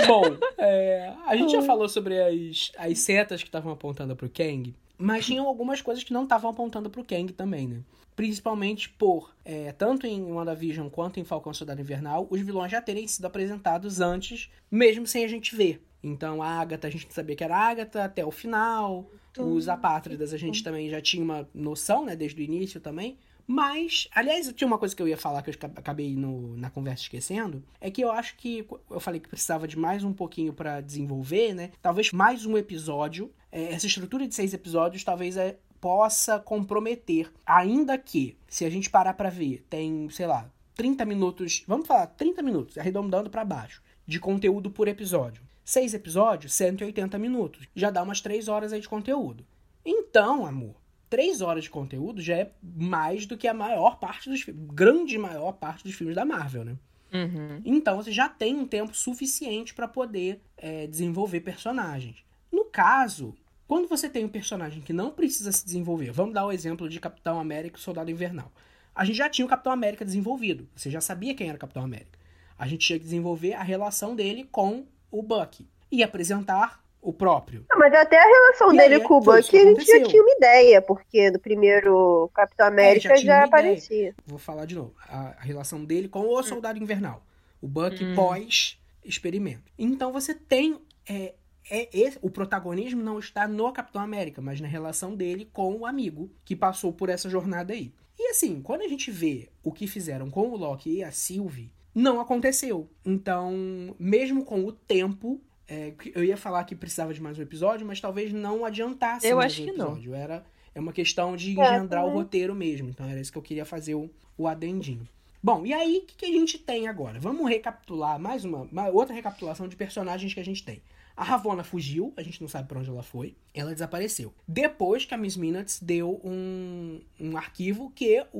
Bom, 0.08 0.24
é, 0.58 1.14
a 1.26 1.36
gente 1.36 1.52
já 1.52 1.62
falou 1.62 1.90
sobre 1.90 2.22
as, 2.22 2.72
as 2.78 3.00
setas 3.00 3.42
que 3.42 3.50
estavam 3.50 3.72
apontando 3.72 4.16
pro 4.16 4.30
Kang, 4.30 4.74
mas 4.98 5.26
tinham 5.26 5.48
algumas 5.48 5.82
coisas 5.82 6.04
que 6.04 6.14
não 6.14 6.24
estavam 6.24 6.52
apontando 6.52 6.90
pro 6.90 7.04
Kang 7.04 7.34
também, 7.34 7.68
né? 7.68 7.82
Principalmente 8.16 8.90
por, 8.90 9.34
é, 9.46 9.72
tanto 9.72 10.06
em 10.06 10.22
WandaVision 10.22 10.90
quanto 10.90 11.20
em 11.20 11.24
Falcão 11.24 11.54
Soldado 11.54 11.82
Invernal, 11.82 12.28
os 12.30 12.42
vilões 12.42 12.72
já 12.72 12.82
terem 12.82 13.08
sido 13.08 13.26
apresentados 13.26 14.02
antes, 14.02 14.50
mesmo 14.70 15.08
sem 15.08 15.24
a 15.24 15.28
gente 15.28 15.56
ver. 15.56 15.82
Então, 16.04 16.42
a 16.42 16.48
Agatha, 16.48 16.88
a 16.88 16.92
gente 16.92 17.14
sabia 17.14 17.36
que 17.36 17.44
era 17.44 17.58
a 17.58 17.70
Agatha 17.70 18.04
até 18.04 18.26
o 18.26 18.32
final. 18.32 19.10
Os 19.38 19.70
apátridas, 19.70 20.34
a 20.34 20.38
gente 20.38 20.64
também 20.64 20.90
já 20.90 21.00
tinha 21.00 21.24
uma 21.24 21.48
noção, 21.54 22.06
né, 22.06 22.16
desde 22.16 22.42
o 22.42 22.44
início 22.44 22.82
também. 22.82 23.18
Mas, 23.52 24.08
aliás, 24.14 24.54
tinha 24.54 24.68
uma 24.68 24.78
coisa 24.78 24.96
que 24.96 25.02
eu 25.02 25.08
ia 25.08 25.18
falar 25.18 25.42
que 25.42 25.50
eu 25.50 25.56
acabei 25.76 26.16
no- 26.16 26.56
na 26.56 26.70
conversa 26.70 27.02
esquecendo, 27.02 27.64
é 27.82 27.90
que 27.90 28.00
eu 28.00 28.12
acho 28.12 28.36
que 28.38 28.64
eu 28.92 29.00
falei 29.00 29.20
que 29.20 29.28
precisava 29.28 29.68
de 29.68 29.76
mais 29.76 30.04
um 30.04 30.14
pouquinho 30.14 30.54
pra 30.54 30.82
desenvolver, 30.82 31.56
né? 31.56 31.72
Talvez 31.82 32.12
mais 32.12 32.46
um 32.46 32.56
episódio. 32.56 33.32
É, 33.52 33.74
essa 33.74 33.88
estrutura 33.88 34.28
de 34.28 34.36
seis 34.36 34.54
episódios 34.54 35.04
talvez 35.04 35.36
é, 35.36 35.58
possa 35.82 36.38
comprometer, 36.40 37.32
ainda 37.44 37.98
que, 37.98 38.38
se 38.48 38.66
a 38.66 38.70
gente 38.70 38.88
parar 38.88 39.16
pra 39.16 39.32
ver, 39.32 39.66
tem, 39.68 40.08
sei 40.12 40.28
lá, 40.28 40.48
30 40.76 41.04
minutos, 41.04 41.64
vamos 41.68 41.88
falar, 41.88 42.06
30 42.06 42.44
minutos, 42.44 42.78
arredondando 42.78 43.32
pra 43.32 43.44
baixo, 43.44 43.82
de 44.06 44.20
conteúdo 44.20 44.70
por 44.70 44.88
episódio. 44.88 45.42
Seis 45.66 45.96
episódios, 45.96 46.54
180 46.54 47.18
minutos. 47.18 47.68
Já 47.76 47.90
dá 47.90 48.04
umas 48.04 48.22
três 48.22 48.48
horas 48.48 48.72
aí 48.74 48.80
de 48.82 48.88
conteúdo. 48.88 49.44
Então, 49.84 50.46
amor, 50.46 50.76
três 51.10 51.42
horas 51.42 51.64
de 51.64 51.70
conteúdo 51.70 52.22
já 52.22 52.36
é 52.36 52.52
mais 52.62 53.26
do 53.26 53.38
que 53.38 53.48
a 53.48 53.54
maior 53.54 53.98
parte 54.00 54.30
dos 54.30 54.42
filmes, 54.42 54.64
grande 54.74 55.18
maior 55.18 55.54
parte 55.54 55.84
dos 55.84 55.94
filmes 55.96 56.16
da 56.16 56.24
Marvel, 56.24 56.64
né? 56.64 56.78
Uhum. 57.12 57.62
Então 57.66 57.98
você 57.98 58.12
já 58.12 58.30
tem 58.30 58.56
um 58.56 58.68
tempo 58.68 58.96
suficiente 58.96 59.74
para 59.74 59.88
poder 59.88 60.42
é, 60.56 60.86
desenvolver 60.86 61.40
personagens. 61.40 62.24
No 62.52 62.66
caso, 62.66 63.36
quando 63.68 63.88
você 63.88 64.08
tem 64.08 64.24
um 64.24 64.30
personagem 64.30 64.82
que 64.82 64.94
não 64.94 65.12
precisa 65.12 65.52
se 65.52 65.66
desenvolver, 65.66 66.12
vamos 66.12 66.34
dar 66.34 66.46
o 66.46 66.52
exemplo 66.52 66.88
de 66.88 67.00
Capitão 67.00 67.40
América 67.40 67.80
e 67.80 67.82
Soldado 67.82 68.12
Invernal. 68.12 68.52
A 68.94 69.06
gente 69.06 69.18
já 69.18 69.30
tinha 69.30 69.46
o 69.46 69.50
Capitão 69.50 69.72
América 69.72 70.06
desenvolvido, 70.06 70.68
você 70.76 70.90
já 70.90 71.02
sabia 71.02 71.34
quem 71.34 71.48
era 71.48 71.56
o 71.56 71.60
Capitão 71.60 71.84
América. 71.84 72.20
A 72.58 72.68
gente 72.68 72.86
tinha 72.86 73.00
que 73.00 73.06
desenvolver 73.06 73.54
a 73.54 73.64
relação 73.64 74.16
dele 74.16 74.48
com 74.52 74.86
o 75.10 75.24
Bucky 75.24 75.68
e 75.92 76.04
apresentar 76.04 76.84
o 77.02 77.14
próprio. 77.14 77.66
Não, 77.70 77.78
mas 77.80 77.94
até 77.94 78.18
a 78.18 78.26
relação 78.28 78.74
E 78.74 78.78
dele 78.78 78.96
aí, 78.96 79.04
com 79.04 79.18
o 79.18 79.22
que 79.24 79.30
a 79.58 79.64
gente 79.64 79.86
já 79.86 80.04
tinha 80.04 80.22
uma 80.22 80.32
ideia, 80.36 80.82
porque 80.82 81.32
no 81.32 81.40
primeiro 81.40 82.30
Capitão 82.34 82.68
América 82.68 83.14
É, 83.14 83.16
já 83.16 83.16
já, 83.16 83.22
ideia. 83.22 83.46
aparecia. 83.46 84.16
Vou 84.26 84.38
falar 84.40 84.66
de 84.66 84.76
novo. 84.76 84.94
A, 85.08 85.36
a 85.38 85.42
relação 85.42 85.86
dele 85.86 86.08
com 86.10 86.28
o 86.28 86.44
Soldado 86.44 86.78
Invernal. 86.78 87.24
O 87.62 87.68
Bucky 87.68 88.04
Hum. 88.06 88.16
pós-experimento. 88.16 89.72
Então 89.78 90.12
você 90.12 90.34
tem. 90.34 90.80
É, 91.08 91.34
é, 91.72 91.90
esse- 91.94 92.18
o 92.22 92.30
protagonismo 92.30 93.02
não 93.02 93.20
está 93.20 93.48
no 93.48 93.72
Capitão 93.72 94.02
América, 94.02 94.42
mas 94.42 94.60
na 94.62 94.68
relação 94.68 95.16
dele 95.16 95.50
com 95.52 95.76
o 95.76 95.86
amigo 95.86 96.30
que 96.46 96.56
passou 96.56 96.92
por 96.94 97.10
essa 97.10 97.30
jornada 97.30 97.74
aí. 97.74 97.94
E 98.18 98.30
assim, 98.30 98.62
quando 98.62 98.82
a 98.82 98.88
gente 98.88 99.10
vê 99.12 99.50
o 99.64 99.72
que 99.72 99.88
fizeram 99.88 100.30
com 100.30 100.50
o 100.50 100.58
Loki 100.58 100.98
e 100.98 101.04
a 101.04 101.12
Sylvie, 101.12 101.72
não 101.96 102.20
aconteceu. 102.20 102.90
Então, 103.06 103.96
mesmo 104.00 104.44
com 104.44 104.66
o 104.66 104.72
tempo. 104.72 105.42
É, 105.70 105.94
eu 106.16 106.24
ia 106.24 106.36
falar 106.38 106.64
que 106.64 106.76
precisava 106.76 107.14
de 107.14 107.22
mais 107.22 107.38
um 107.38 107.42
episódio, 107.42 107.86
mas 107.86 108.02
talvez 108.02 108.34
não 108.34 108.66
adiantasse 108.66 109.28
Eu 109.28 109.38
mais 109.38 109.52
acho 109.54 109.62
um 109.62 109.66
que 109.66 109.72
não. 109.72 109.86
episódio. 109.88 110.14
Era, 110.16 110.44
é 110.74 110.80
uma 110.80 110.92
questão 110.94 111.36
de 111.36 111.50
É, 111.50 111.52
engendrar 111.54 112.04
o 112.04 112.08
também. 112.08 112.22
roteiro 112.24 112.56
mesmo. 112.56 112.90
Então 112.90 113.08
era 113.08 113.20
isso 113.20 113.32
que 113.32 113.38
eu 113.38 113.42
queria 113.42 113.66
fazer 113.66 113.96
o, 113.96 114.10
o 114.38 114.48
adendinho. 114.48 115.08
Bom, 115.42 115.66
e 115.66 115.72
aí, 115.74 116.00
o 116.04 116.06
que, 116.06 116.16
que 116.18 116.26
a 116.26 116.30
gente 116.38 116.58
tem 116.58 116.88
agora? 116.90 117.18
Vamos 117.20 117.48
recapitular 117.50 118.20
mais 118.20 118.44
uma, 118.44 118.64
uma 118.64 118.90
outra 118.90 119.16
recapitulação 119.16 119.70
de 119.70 119.76
personagens 119.78 120.34
que 120.34 120.40
a 120.40 120.44
gente 120.44 120.64
tem. 120.66 120.82
A 121.16 121.24
Ravonna 121.24 121.64
fugiu, 121.64 122.14
a 122.18 122.22
gente 122.24 122.40
não 122.42 122.48
sabe 122.48 122.68
pra 122.68 122.80
onde 122.80 122.90
ela 122.90 123.04
foi. 123.04 123.36
Ela 123.54 123.72
desapareceu. 123.74 124.34
Depois 124.48 125.06
que 125.06 125.14
a 125.14 125.18
Miss 125.18 125.36
Minutes 125.38 125.80
deu 125.82 126.20
um, 126.24 127.02
um 127.20 127.38
arquivo 127.38 127.92
que 127.94 128.26
o, 128.34 128.40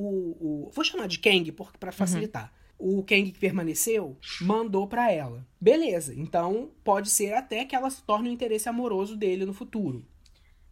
o. 0.66 0.70
Vou 0.72 0.84
chamar 0.84 1.06
de 1.06 1.18
Kang 1.18 1.50
por, 1.52 1.72
pra 1.78 1.92
facilitar. 1.92 2.52
O 2.80 3.02
Kang 3.02 3.30
que 3.30 3.38
permaneceu 3.38 4.16
mandou 4.40 4.86
pra 4.86 5.12
ela. 5.12 5.46
Beleza, 5.60 6.14
então 6.18 6.70
pode 6.82 7.10
ser 7.10 7.34
até 7.34 7.64
que 7.64 7.76
ela 7.76 7.90
se 7.90 8.02
torne 8.02 8.28
o 8.30 8.32
interesse 8.32 8.68
amoroso 8.68 9.16
dele 9.16 9.44
no 9.44 9.52
futuro. 9.52 10.04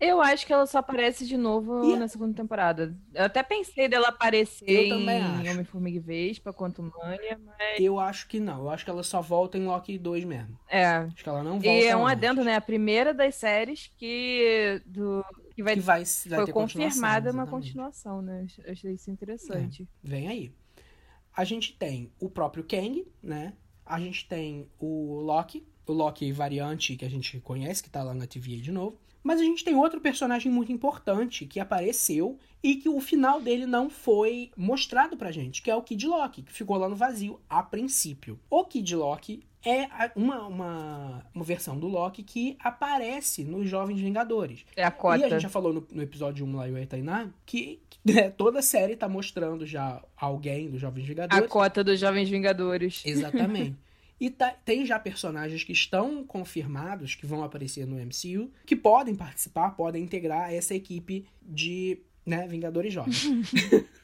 Eu 0.01 0.21
acho 0.23 0.47
que 0.47 0.53
ela 0.53 0.65
só 0.65 0.79
aparece 0.79 1.27
de 1.27 1.37
novo 1.37 1.85
E- 1.93 1.97
na 1.97 2.07
segunda 2.07 2.33
temporada. 2.33 2.97
Eu 3.13 3.25
até 3.25 3.43
pensei 3.43 3.89
dela 3.89 4.09
aparecer 4.11 4.65
Eu 4.71 4.89
também 4.91 5.21
em. 5.21 5.51
Homem-Formiga 5.51 5.97
e 5.97 6.01
Vespa, 6.01 6.53
Quantumania, 6.55 7.37
mas... 7.45 7.81
Eu 7.81 7.99
acho 7.99 8.29
que 8.29 8.39
não. 8.39 8.61
Eu 8.61 8.71
acho 8.71 8.85
que 8.85 8.91
ela 8.91 9.03
só 9.03 9.21
volta 9.21 9.59
em 9.59 9.67
Loki 9.67 9.99
2 9.99 10.25
mesmo. 10.25 10.57
É, 10.69 10.87
Acho 10.87 11.17
que 11.25 11.29
ela 11.29 11.43
não 11.43 11.55
volta. 11.55 11.67
e 11.67 11.85
é 11.85 11.97
um 11.97 12.07
antes. 12.07 12.13
adendo, 12.13 12.45
né? 12.45 12.55
A 12.55 12.61
primeira 12.61 13.13
das 13.13 13.35
séries 13.35 13.91
que, 13.97 14.81
do, 14.87 15.25
que 15.57 15.65
vai, 15.65 15.75
Que 15.75 15.81
vai, 15.81 16.05
vai 16.05 16.37
foi 16.39 16.47
ter 16.47 16.53
confirmada 16.53 17.33
uma 17.33 17.47
continuação, 17.49 18.23
né? 18.23 18.47
Eu 18.65 18.73
achei 18.73 18.93
isso 18.93 19.11
interessante. 19.11 19.85
Vem 20.01 20.29
aí. 20.29 20.53
A 21.39 21.45
gente 21.45 21.73
tem 21.73 22.11
o 22.19 22.29
próprio 22.29 22.65
Kang, 22.65 23.07
né? 23.23 23.53
A 23.87 24.01
gente 24.01 24.27
tem 24.27 24.69
o 24.77 25.21
Loki, 25.21 25.65
o 25.87 25.93
Loki 25.93 26.33
variante 26.33 26.97
que 26.97 27.05
a 27.05 27.09
gente 27.09 27.39
conhece, 27.39 27.81
que 27.81 27.89
tá 27.89 28.03
lá 28.03 28.13
na 28.13 28.27
TVA 28.27 28.57
de 28.57 28.73
novo. 28.73 28.99
Mas 29.23 29.41
a 29.41 29.45
gente 29.45 29.65
tem 29.65 29.77
outro 29.77 30.01
personagem 30.01 30.51
muito 30.51 30.73
importante 30.73 31.47
que 31.47 31.61
apareceu 31.61 32.41
e 32.61 32.75
que 32.75 32.89
o 32.89 32.99
final 32.99 33.41
dele 33.41 33.67
não 33.67 33.89
foi 33.89 34.51
mostrado 34.57 35.17
pra 35.17 35.31
gente, 35.31 35.63
que 35.63 35.71
é 35.71 35.77
o 35.77 35.83
Kid 35.83 36.09
Loki, 36.09 36.43
que 36.43 36.53
ficou 36.53 36.77
lá 36.77 36.89
no 36.89 36.97
vazio 36.97 37.41
a 37.49 37.63
princípio. 37.63 38.41
O 38.51 38.65
Kid 38.65 38.97
Loki 38.97 39.45
é 39.65 39.85
a- 39.85 40.11
uma, 40.17 40.47
uma, 40.47 41.27
uma 41.35 41.45
versão 41.45 41.79
do 41.79 41.87
Loki 41.89 42.23
que 42.23 42.57
aparece 42.61 43.45
nos 43.45 43.69
Jovens 43.69 44.01
Vingadores. 44.01 44.65
É 44.77 44.85
a 44.85 44.89
E 44.89 44.91
cota. 44.91 45.27
a 45.27 45.29
gente 45.29 45.41
já 45.43 45.49
falou 45.49 45.73
no, 45.73 45.87
no 45.93 46.03
episódio 46.03 46.47
1 46.47 46.57
lá, 46.57 46.69
eu 46.69 46.79
e 46.79 46.83
a 46.83 46.87
Tainá, 46.87 47.29
que 47.45 47.81
né, 48.05 48.31
toda 48.31 48.61
a 48.61 48.63
série 48.63 48.97
tá 48.97 49.09
mostrando 49.09 49.67
já 49.67 50.03
alguém 50.17 50.71
dos 50.71 50.81
Jovens 50.81 51.05
A 51.05 51.07
Vingadores. 51.09 51.49
cota 51.51 51.83
dos 51.85 51.99
Jovens 52.01 52.29
Vingadores. 52.29 53.03
Exatamente. 53.05 53.77
E 54.21 54.31
tá- 54.31 54.53
tem 54.65 54.85
já 54.85 54.99
personagens 54.99 55.63
que 55.63 55.71
estão 55.71 56.25
confirmados, 56.25 57.15
que 57.15 57.25
vão 57.25 57.45
aparecer 57.45 57.87
no 57.87 57.95
MCU, 58.05 58.51
que 58.67 58.75
podem 58.75 59.15
participar, 59.15 59.71
podem 59.77 60.03
integrar 60.03 60.53
essa 60.53 60.75
equipe 60.75 61.25
de 61.41 62.01
né, 62.27 62.45
Vingadores 62.49 62.93
Jovens. 62.93 63.29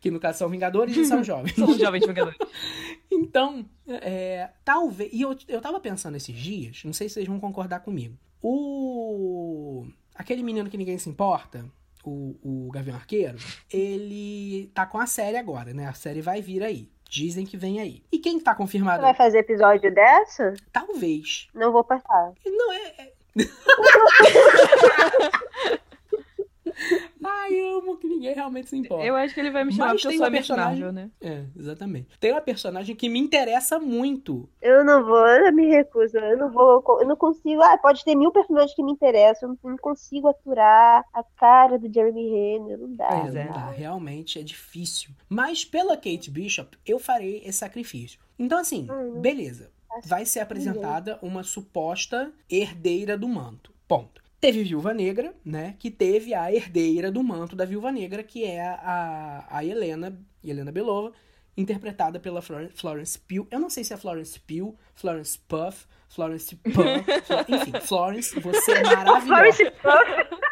que 0.00 0.10
no 0.10 0.20
caso 0.20 0.38
são 0.38 0.48
Vingadores 0.48 0.96
e 0.96 1.04
são 1.04 1.22
jovens. 1.24 1.54
São 1.54 1.78
Jovens 1.78 2.06
Vingadores. 2.06 2.38
Então, 3.10 3.64
é, 3.86 4.48
talvez. 4.64 5.12
E 5.12 5.22
eu, 5.22 5.36
eu 5.46 5.60
tava 5.60 5.78
pensando 5.78 6.16
esses 6.16 6.34
dias, 6.34 6.82
não 6.84 6.92
sei 6.92 7.08
se 7.08 7.14
vocês 7.14 7.28
vão 7.28 7.38
concordar 7.38 7.80
comigo. 7.80 8.16
O. 8.42 9.86
Aquele 10.14 10.42
menino 10.42 10.68
que 10.68 10.76
ninguém 10.76 10.98
se 10.98 11.08
importa, 11.08 11.64
o, 12.04 12.34
o 12.42 12.70
Gavião 12.72 12.96
Arqueiro, 12.96 13.38
ele 13.72 14.70
tá 14.74 14.84
com 14.84 14.98
a 14.98 15.06
série 15.06 15.36
agora, 15.36 15.72
né? 15.72 15.86
A 15.86 15.94
série 15.94 16.20
vai 16.20 16.42
vir 16.42 16.62
aí. 16.62 16.88
Dizem 17.08 17.46
que 17.46 17.56
vem 17.56 17.80
aí. 17.80 18.02
E 18.10 18.18
quem 18.18 18.40
tá 18.40 18.52
Você 18.52 18.58
confirmado? 18.58 19.02
vai 19.02 19.14
fazer 19.14 19.38
episódio 19.38 19.94
dessa? 19.94 20.52
Talvez. 20.72 21.48
Não 21.54 21.70
vou 21.72 21.84
passar. 21.84 22.32
Não 22.44 22.72
é. 22.72 22.94
é- 22.98 23.12
Ai, 27.26 27.52
eu 27.54 27.78
amo 27.78 27.96
que 27.96 28.06
ninguém 28.08 28.34
realmente 28.34 28.68
se 28.68 28.76
importa. 28.76 29.04
Eu 29.04 29.16
acho 29.16 29.32
que 29.34 29.40
ele 29.40 29.50
vai 29.50 29.64
me 29.64 29.72
chamar 29.72 29.92
Mas 29.92 30.02
porque 30.02 30.06
eu 30.06 30.10
tem 30.10 30.18
sou 30.18 30.30
personagem- 30.30 30.84
Marvel, 30.84 30.92
né? 30.92 31.10
É, 31.20 31.44
exatamente. 31.58 32.08
Tem 32.18 32.32
uma 32.32 32.40
personagem 32.40 32.94
que 32.94 33.08
me 33.08 33.18
interessa 33.18 33.78
muito. 33.78 34.48
Eu 34.60 34.84
não 34.84 35.04
vou, 35.04 35.26
eu 35.26 35.52
me 35.52 35.66
recuso. 35.66 36.16
Eu 36.18 36.36
não 36.38 36.50
vou, 36.50 36.82
eu 37.00 37.06
não 37.06 37.16
consigo. 37.16 37.62
Ah, 37.62 37.78
pode 37.78 38.04
ter 38.04 38.14
mil 38.14 38.30
personagens 38.32 38.74
que 38.74 38.82
me 38.82 38.92
interessam. 38.92 39.56
Eu 39.62 39.70
não 39.70 39.76
consigo 39.78 40.28
aturar 40.28 41.04
a 41.12 41.22
cara 41.36 41.78
do 41.78 41.92
Jeremy 41.92 42.28
Renner. 42.30 42.78
Não 42.78 42.92
dá. 42.94 43.08
É, 43.10 43.28
é. 43.28 43.44
não 43.46 43.52
dá, 43.52 43.70
realmente 43.70 44.38
é 44.38 44.42
difícil. 44.42 45.10
Mas 45.28 45.64
pela 45.64 45.96
Kate 45.96 46.30
Bishop, 46.30 46.76
eu 46.86 46.98
farei 46.98 47.42
esse 47.44 47.58
sacrifício. 47.58 48.18
Então, 48.38 48.58
assim, 48.58 48.88
Hum. 48.90 49.20
beleza. 49.20 49.70
Vai 50.06 50.24
ser 50.26 50.40
apresentada 50.40 51.20
uma 51.22 51.44
suposta 51.44 52.32
herdeira 52.50 53.16
do 53.16 53.28
manto. 53.28 53.72
Ponto. 53.86 54.23
Teve 54.44 54.62
Viúva 54.62 54.92
Negra, 54.92 55.34
né? 55.42 55.74
Que 55.78 55.90
teve 55.90 56.34
a 56.34 56.52
herdeira 56.52 57.10
do 57.10 57.22
manto 57.22 57.56
da 57.56 57.64
Viúva 57.64 57.90
Negra, 57.90 58.22
que 58.22 58.44
é 58.44 58.60
a, 58.60 59.46
a 59.50 59.64
Helena, 59.64 60.18
Helena 60.44 60.70
Belova, 60.70 61.12
interpretada 61.56 62.20
pela 62.20 62.42
Flor- 62.42 62.68
Florence 62.74 63.18
Pugh. 63.18 63.46
Eu 63.50 63.58
não 63.58 63.70
sei 63.70 63.84
se 63.84 63.94
é 63.94 63.96
Florence 63.96 64.38
Pugh, 64.38 64.76
Florence 64.94 65.38
Puff, 65.48 65.86
Florence 66.10 66.54
Puff, 66.56 66.76
enfim, 67.48 67.72
Florence, 67.86 68.38
você 68.38 68.72
é 68.72 68.82
maravilhosa. 68.82 69.26
Florence 69.26 69.64
Puff. 69.64 70.44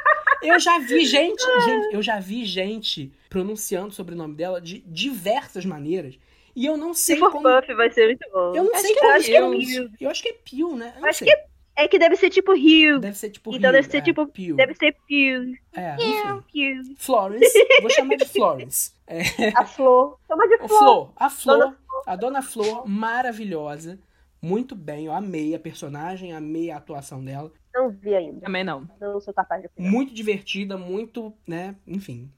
Eu 0.42 0.58
já 0.58 0.78
vi 0.78 1.04
gente, 1.04 1.42
gente, 1.64 1.94
eu 1.94 2.02
já 2.02 2.18
vi 2.18 2.46
gente 2.46 3.12
pronunciando 3.28 3.88
o 3.88 3.92
sobrenome 3.92 4.34
dela 4.34 4.58
de 4.58 4.78
diversas 4.86 5.66
maneiras. 5.66 6.18
E 6.56 6.64
eu 6.64 6.78
não 6.78 6.94
sei 6.94 7.16
Se 7.16 7.20
for 7.20 7.30
como. 7.30 7.44
Puff, 7.48 7.74
vai 7.74 7.90
ser 7.90 8.06
muito 8.06 8.26
bom. 8.32 8.54
Eu 8.56 8.64
não 8.64 8.72
Acho 8.72 8.82
sei 8.82 8.94
que 8.94 9.00
como 9.00 9.12
é 9.12 9.20
que 9.20 9.36
é 9.36 9.56
isso. 9.58 9.90
Eu 10.00 10.10
acho 10.10 10.22
que 10.22 10.28
é 10.30 10.32
Pio, 10.32 10.76
né? 10.76 10.94
Eu 10.98 11.04
Acho 11.06 11.18
sei. 11.20 11.30
É 11.30 11.51
que 11.88 11.98
deve 11.98 12.16
ser 12.16 12.30
tipo 12.30 12.54
Rio. 12.54 13.00
Deve 13.00 13.16
ser 13.16 13.30
tipo 13.30 13.50
Então 13.50 13.70
Rio, 13.70 13.80
deve 13.80 13.90
ser 13.90 13.96
é, 13.98 14.00
tipo- 14.02 14.26
Pio. 14.26 14.56
Deve 14.56 14.74
ser 14.74 14.96
Pew. 15.06 15.54
É. 15.74 15.96
Pew. 15.96 16.94
Florence, 16.96 17.66
vou 17.80 17.90
chamar 17.90 18.16
de 18.16 18.24
Florence. 18.28 18.92
É, 19.06 19.20
A 19.56 19.64
Flor. 19.64 20.18
Chama 20.26 20.48
de 20.48 20.58
Flor. 20.58 20.68
Flor, 20.68 21.12
a 21.16 21.30
Flor, 21.30 21.58
Dona 21.58 21.76
a 22.06 22.16
Dona 22.16 22.42
Flor, 22.42 22.86
maravilhosa. 22.88 23.98
Muito 24.40 24.74
bem, 24.74 25.06
eu 25.06 25.12
amei 25.12 25.54
a 25.54 25.58
personagem, 25.58 26.32
amei 26.32 26.70
a 26.70 26.76
atuação 26.78 27.24
dela. 27.24 27.52
Não 27.74 27.90
vi 27.90 28.14
ainda. 28.14 28.40
Também 28.40 28.64
não. 28.64 28.88
Não 29.00 29.20
sou 29.20 29.32
capaz 29.32 29.60
de 29.62 29.68
opinar. 29.68 29.90
Muito 29.90 30.12
divertida, 30.12 30.76
muito, 30.76 31.32
né, 31.46 31.76
enfim, 31.86 32.30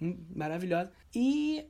hum, 0.00 0.16
maravilhosa. 0.34 0.90
E 1.14 1.66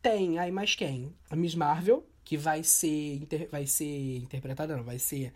tem 0.00 0.38
aí 0.38 0.50
mais 0.52 0.74
quem? 0.74 1.12
A 1.28 1.34
Miss 1.36 1.54
Marvel, 1.54 2.06
que 2.28 2.36
vai 2.36 2.62
ser, 2.62 3.14
inter- 3.22 3.48
vai 3.50 3.66
ser 3.66 4.18
interpretada, 4.18 4.76
não, 4.76 4.84
vai 4.84 4.98
ser, 4.98 5.32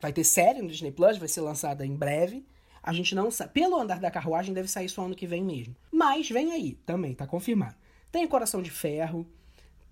vai 0.00 0.12
ter 0.12 0.22
série 0.22 0.62
no 0.62 0.68
Disney 0.68 0.92
Plus, 0.92 1.18
vai 1.18 1.26
ser 1.26 1.40
lançada 1.40 1.84
em 1.84 1.92
breve. 1.92 2.46
A 2.80 2.92
gente 2.92 3.16
não 3.16 3.32
sabe, 3.32 3.52
pelo 3.52 3.74
andar 3.76 3.98
da 3.98 4.12
carruagem 4.12 4.54
deve 4.54 4.68
sair 4.68 4.88
só 4.88 5.04
ano 5.06 5.16
que 5.16 5.26
vem 5.26 5.42
mesmo. 5.42 5.74
Mas 5.90 6.30
vem 6.30 6.52
aí, 6.52 6.74
também, 6.86 7.14
tá 7.16 7.26
confirmado. 7.26 7.74
Tem 8.12 8.28
Coração 8.28 8.62
de 8.62 8.70
Ferro, 8.70 9.26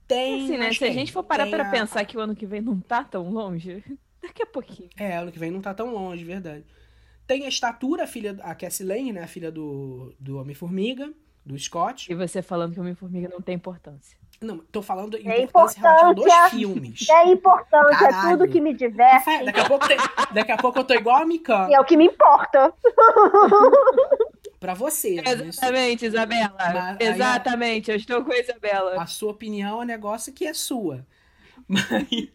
tem... 0.07 0.45
Assim, 0.45 0.57
né? 0.59 0.72
Se 0.72 0.84
a 0.84 0.86
quem? 0.86 0.95
gente 0.95 1.12
for 1.12 1.24
parar 1.24 1.43
Tem 1.43 1.55
pra 1.55 1.66
a- 1.66 1.70
pensar 1.72 2.05
que 2.05 2.16
o 2.16 2.20
ano 2.20 2.36
que 2.36 2.47
vem 2.47 2.61
não 2.61 2.78
tá 2.78 3.03
tão 3.03 3.28
longe, 3.30 3.82
daqui 4.22 4.41
a 4.41 4.47
pouquinho. 4.47 4.89
É, 4.97 5.16
ano 5.16 5.32
que 5.32 5.41
vem 5.41 5.51
não 5.51 5.61
tá 5.61 5.74
tão 5.74 5.93
longe, 5.93 6.22
verdade. 6.22 6.64
Tem 7.26 7.47
a 7.47 7.49
Estatura, 7.49 8.05
a 8.05 8.07
filha, 8.07 8.39
a 8.43 8.55
Cassie 8.55 8.86
Lane, 8.86 9.12
né, 9.12 9.24
a 9.24 9.26
filha 9.26 9.51
do, 9.51 10.14
do 10.20 10.39
Homem-Formiga, 10.39 11.12
do 11.45 11.59
Scott. 11.59 12.11
E 12.12 12.14
você 12.14 12.43
falando 12.43 12.74
que 12.74 12.80
Homem-Formiga 12.80 13.28
não 13.28 13.43
tem 13.43 13.57
importância. 13.57 14.16
Não, 14.41 14.59
tô 14.59 14.80
falando 14.82 15.16
É 15.16 15.43
importância 15.43 15.82
dos 16.14 16.24
importância. 16.24 16.51
filmes. 16.51 17.09
É 17.09 17.24
importante, 17.26 17.93
é 17.93 17.97
Caralho. 17.99 18.39
tudo 18.39 18.49
que 18.53 18.61
me 18.61 18.72
diverte. 18.72 19.24
Fé, 19.24 19.43
Daqui 19.45 19.61
a, 19.61 19.64
pouco 19.64 19.89
tem- 19.89 19.97
daqui 20.32 20.53
a 20.53 20.57
pouco 20.57 20.78
eu 20.78 20.84
tô 20.84 20.95
igual 20.95 21.22
a 21.22 21.26
Mikan. 21.26 21.68
E 21.68 21.74
é 21.74 21.80
o 21.80 21.84
que 21.84 21.97
me 21.97 22.05
importa. 22.07 22.72
Pra 24.61 24.74
você. 24.74 25.16
né? 25.22 25.32
Exatamente, 25.32 26.07
Isabela. 26.07 26.55
Mas 26.59 26.76
aí 26.76 26.97
Exatamente, 27.01 27.91
eu 27.91 27.97
estou 27.97 28.24
com 28.24 28.32
a 28.32 28.39
Isabela. 28.39 29.03
A 29.03 29.07
sua 29.07 29.30
opinião 29.32 29.80
é 29.80 29.82
um 29.82 29.86
negócio 29.86 30.32
que 30.32 30.47
é 30.47 30.55
sua. 30.55 31.05
Mas, 31.68 31.84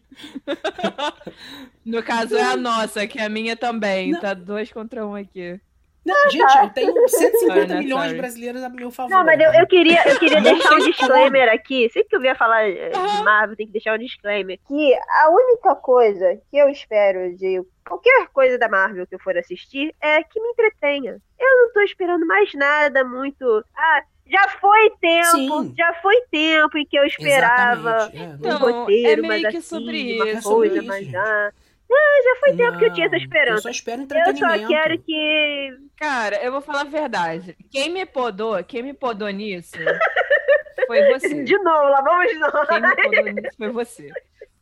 No 1.84 2.02
caso 2.02 2.36
é 2.36 2.42
a 2.42 2.56
nossa, 2.56 3.06
que 3.06 3.18
é 3.18 3.24
a 3.24 3.28
minha 3.28 3.56
também. 3.56 4.12
Não. 4.12 4.20
Tá 4.20 4.32
dois 4.32 4.72
contra 4.72 5.06
um 5.06 5.14
aqui. 5.14 5.60
Não, 6.04 6.30
gente, 6.30 6.58
eu 6.58 6.70
tenho 6.70 7.08
150 7.08 7.38
Sorry, 7.38 7.66
né? 7.66 7.78
milhões 7.78 8.10
de 8.10 8.16
brasileiros 8.16 8.62
a 8.62 8.68
meu 8.68 8.90
favor. 8.90 9.10
Não, 9.10 9.24
mas 9.24 9.40
eu, 9.40 9.52
eu 9.54 9.66
queria, 9.66 10.06
eu 10.08 10.18
queria 10.18 10.40
deixar 10.42 10.74
um 10.74 10.78
disclaimer 10.78 11.48
aqui. 11.52 11.88
Sempre 11.90 12.08
que 12.10 12.16
eu 12.16 12.20
vier 12.20 12.36
falar 12.36 12.68
eh, 12.68 12.90
de 12.90 13.22
Marvel, 13.24 13.56
tem 13.56 13.66
que 13.66 13.72
deixar 13.72 13.94
um 13.94 13.98
disclaimer. 13.98 14.58
Que 14.68 14.94
a 15.22 15.30
única 15.30 15.74
coisa 15.76 16.38
que 16.50 16.56
eu 16.58 16.68
espero 16.68 17.36
de 17.36 17.62
qualquer 17.86 18.28
coisa 18.32 18.58
da 18.58 18.68
Marvel 18.68 19.06
que 19.06 19.14
eu 19.14 19.20
for 19.20 19.36
assistir 19.38 19.94
é 20.00 20.22
que 20.22 20.40
me 20.40 20.48
entretenha. 20.50 21.16
Eu 21.38 21.58
não 21.58 21.72
tô 21.72 21.80
esperando 21.80 22.26
mais 22.26 22.52
nada 22.54 23.04
muito. 23.04 23.64
Ah, 23.76 24.02
já 24.26 24.48
foi 24.58 24.90
tempo, 25.00 25.26
Sim. 25.62 25.74
já 25.76 25.92
foi 26.00 26.16
tempo 26.30 26.78
em 26.78 26.86
que 26.86 26.98
eu 26.98 27.04
esperava 27.04 28.10
Exatamente. 28.12 28.16
É, 28.16 28.26
um 28.28 28.34
Então, 28.36 28.58
roteiro, 28.58 29.24
é 29.24 29.28
mas 29.28 29.40
meio 29.42 29.50
que 29.52 29.56
assim, 29.58 29.66
sobre 29.68 30.16
uma 30.16 30.28
isso. 30.30 30.48
coisa, 30.48 30.72
É 30.78 30.80
sobre 30.80 30.82
mas 30.88 31.06
isso, 31.06 31.16
ah. 31.18 31.52
Ah, 31.90 32.22
já 32.24 32.40
foi 32.40 32.56
tempo 32.56 32.78
que 32.78 32.84
eu 32.86 32.92
tinha 32.92 33.06
essa 33.06 33.16
Não, 33.16 33.22
esperança. 33.22 33.58
Eu 33.58 33.62
só 33.62 33.70
espero 33.70 34.00
Eu 34.00 34.04
entretenimento. 34.04 34.62
só 34.62 34.68
quero 34.68 34.98
que. 35.02 35.78
Cara, 35.96 36.42
eu 36.42 36.50
vou 36.52 36.60
falar 36.60 36.80
a 36.82 36.84
verdade. 36.84 37.56
Quem 37.70 37.90
me 37.90 38.04
podou, 38.06 38.62
quem 38.64 38.82
me 38.82 38.94
podou 38.94 39.28
nisso 39.30 39.76
foi 40.86 41.12
você. 41.12 41.42
De 41.44 41.56
novo, 41.58 41.88
lá 41.88 42.00
vamos 42.02 42.38
nós. 42.38 42.68
Quem 42.68 42.80
me 42.80 42.96
podou 42.96 43.32
nisso 43.32 43.56
foi 43.56 43.68
você. 43.70 44.10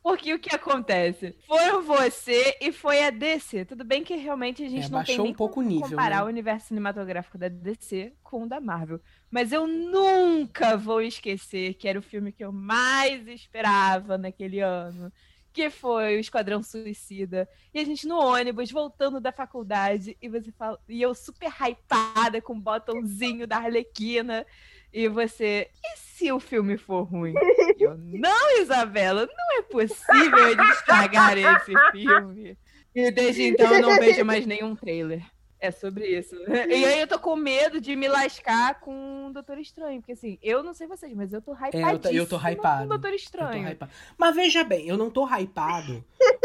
Porque 0.03 0.33
o 0.33 0.39
que 0.39 0.53
acontece? 0.53 1.33
Foi 1.47 1.81
você 1.81 2.57
e 2.59 2.73
foi 2.73 3.01
a 3.03 3.09
DC. 3.09 3.63
Tudo 3.63 3.85
bem 3.85 4.03
que 4.03 4.15
realmente 4.17 4.61
a 4.61 4.67
gente 4.67 4.87
É, 4.87 4.89
não 4.89 5.01
tem 5.01 5.15
baixou 5.15 5.23
nem 5.23 5.33
um 5.33 5.35
pouco 5.35 5.53
como 5.55 5.65
o 5.65 5.69
nível, 5.69 5.89
comparar 5.89 6.17
né? 6.17 6.23
o 6.23 6.27
universo 6.27 6.67
cinematográfico 6.67 7.37
da 7.37 7.47
DC 7.47 8.11
com 8.21 8.43
o 8.43 8.47
da 8.47 8.59
Marvel. 8.59 8.99
Mas 9.31 9.53
eu 9.53 9.65
nunca 9.65 10.75
vou 10.75 11.01
esquecer 11.01 11.75
que 11.75 11.87
era 11.87 11.97
o 11.97 12.01
filme 12.01 12.33
que 12.33 12.43
eu 12.43 12.51
mais 12.51 13.25
esperava 13.29 14.17
naquele 14.17 14.59
ano. 14.59 15.09
Que 15.53 15.69
foi 15.69 16.17
o 16.17 16.19
Esquadrão 16.19 16.63
Suicida. 16.63 17.47
E 17.73 17.79
a 17.79 17.85
gente 17.85 18.07
no 18.07 18.19
ônibus, 18.19 18.71
voltando 18.71 19.21
da 19.21 19.31
faculdade, 19.31 20.17
e 20.21 20.27
você 20.27 20.51
fala. 20.51 20.79
E 20.89 21.01
eu 21.01 21.13
super 21.13 21.51
hypada 21.51 22.41
com 22.41 22.53
o 22.53 22.59
botãozinho 22.59 23.45
da 23.45 23.57
Arlequina. 23.57 24.45
E 24.91 25.07
você. 25.07 25.69
E 25.83 25.97
se 25.97 26.31
o 26.31 26.39
filme 26.39 26.77
for 26.77 27.03
ruim? 27.03 27.33
Eu, 27.79 27.97
não, 27.97 28.61
Isabela, 28.61 29.25
não 29.25 29.59
é 29.59 29.61
possível 29.63 30.47
eles 30.47 30.69
estragarem 30.77 31.43
esse 31.43 31.73
filme. 31.91 32.57
E 32.95 33.11
desde 33.11 33.43
então 33.43 33.73
eu 33.73 33.81
não 33.81 33.99
vejo 33.99 34.23
mais 34.23 34.45
nenhum 34.45 34.75
trailer. 34.75 35.23
É 35.65 35.71
sobre 35.71 36.05
isso. 36.07 36.35
E 36.69 36.83
aí 36.85 36.99
eu 36.99 37.07
tô 37.07 37.17
com 37.17 37.37
medo 37.37 37.79
de 37.79 37.95
me 37.95 38.09
lascar 38.09 38.81
com 38.81 39.27
o 39.27 39.31
Doutor 39.33 39.57
Estranho. 39.57 40.01
Porque 40.01 40.11
assim, 40.11 40.37
eu 40.43 40.61
não 40.61 40.73
sei 40.73 40.87
vocês, 40.87 41.13
mas 41.15 41.31
eu 41.31 41.41
tô 41.41 41.53
hypadíssima 41.53 41.89
É, 41.89 41.93
eu 41.93 41.99
tô- 41.99 42.09
eu 42.09 42.27
tô 42.27 42.35
hypado. 42.37 42.79
com 42.79 42.85
o 42.85 42.89
Doutor 42.89 43.07
Eu 43.07 43.11
tô 43.11 43.15
Estranho. 43.23 43.69
hypado. 43.69 43.91
Mas 44.17 44.35
veja 44.35 44.61
bem, 44.65 44.89
eu 44.89 44.97
não 44.97 45.09
tô 45.09 45.23
hypado 45.25 46.03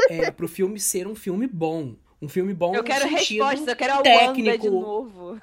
é, 0.09 0.31
pro 0.31 0.47
filme 0.47 0.79
ser 0.79 1.09
um 1.09 1.17
filme 1.17 1.49
bom. 1.49 1.97
Um 2.23 2.29
filme 2.29 2.55
bom 2.55 2.73
Eu 2.75 2.79
no 2.79 2.85
quero 2.85 3.09
sentido 3.09 3.45
respostas, 3.45 3.67
eu 3.69 3.77
quero 3.77 3.93
a 3.93 3.97
Wanda 3.97 4.03
técnico. 4.05 4.59
de 4.59 4.71
novo. 4.71 5.41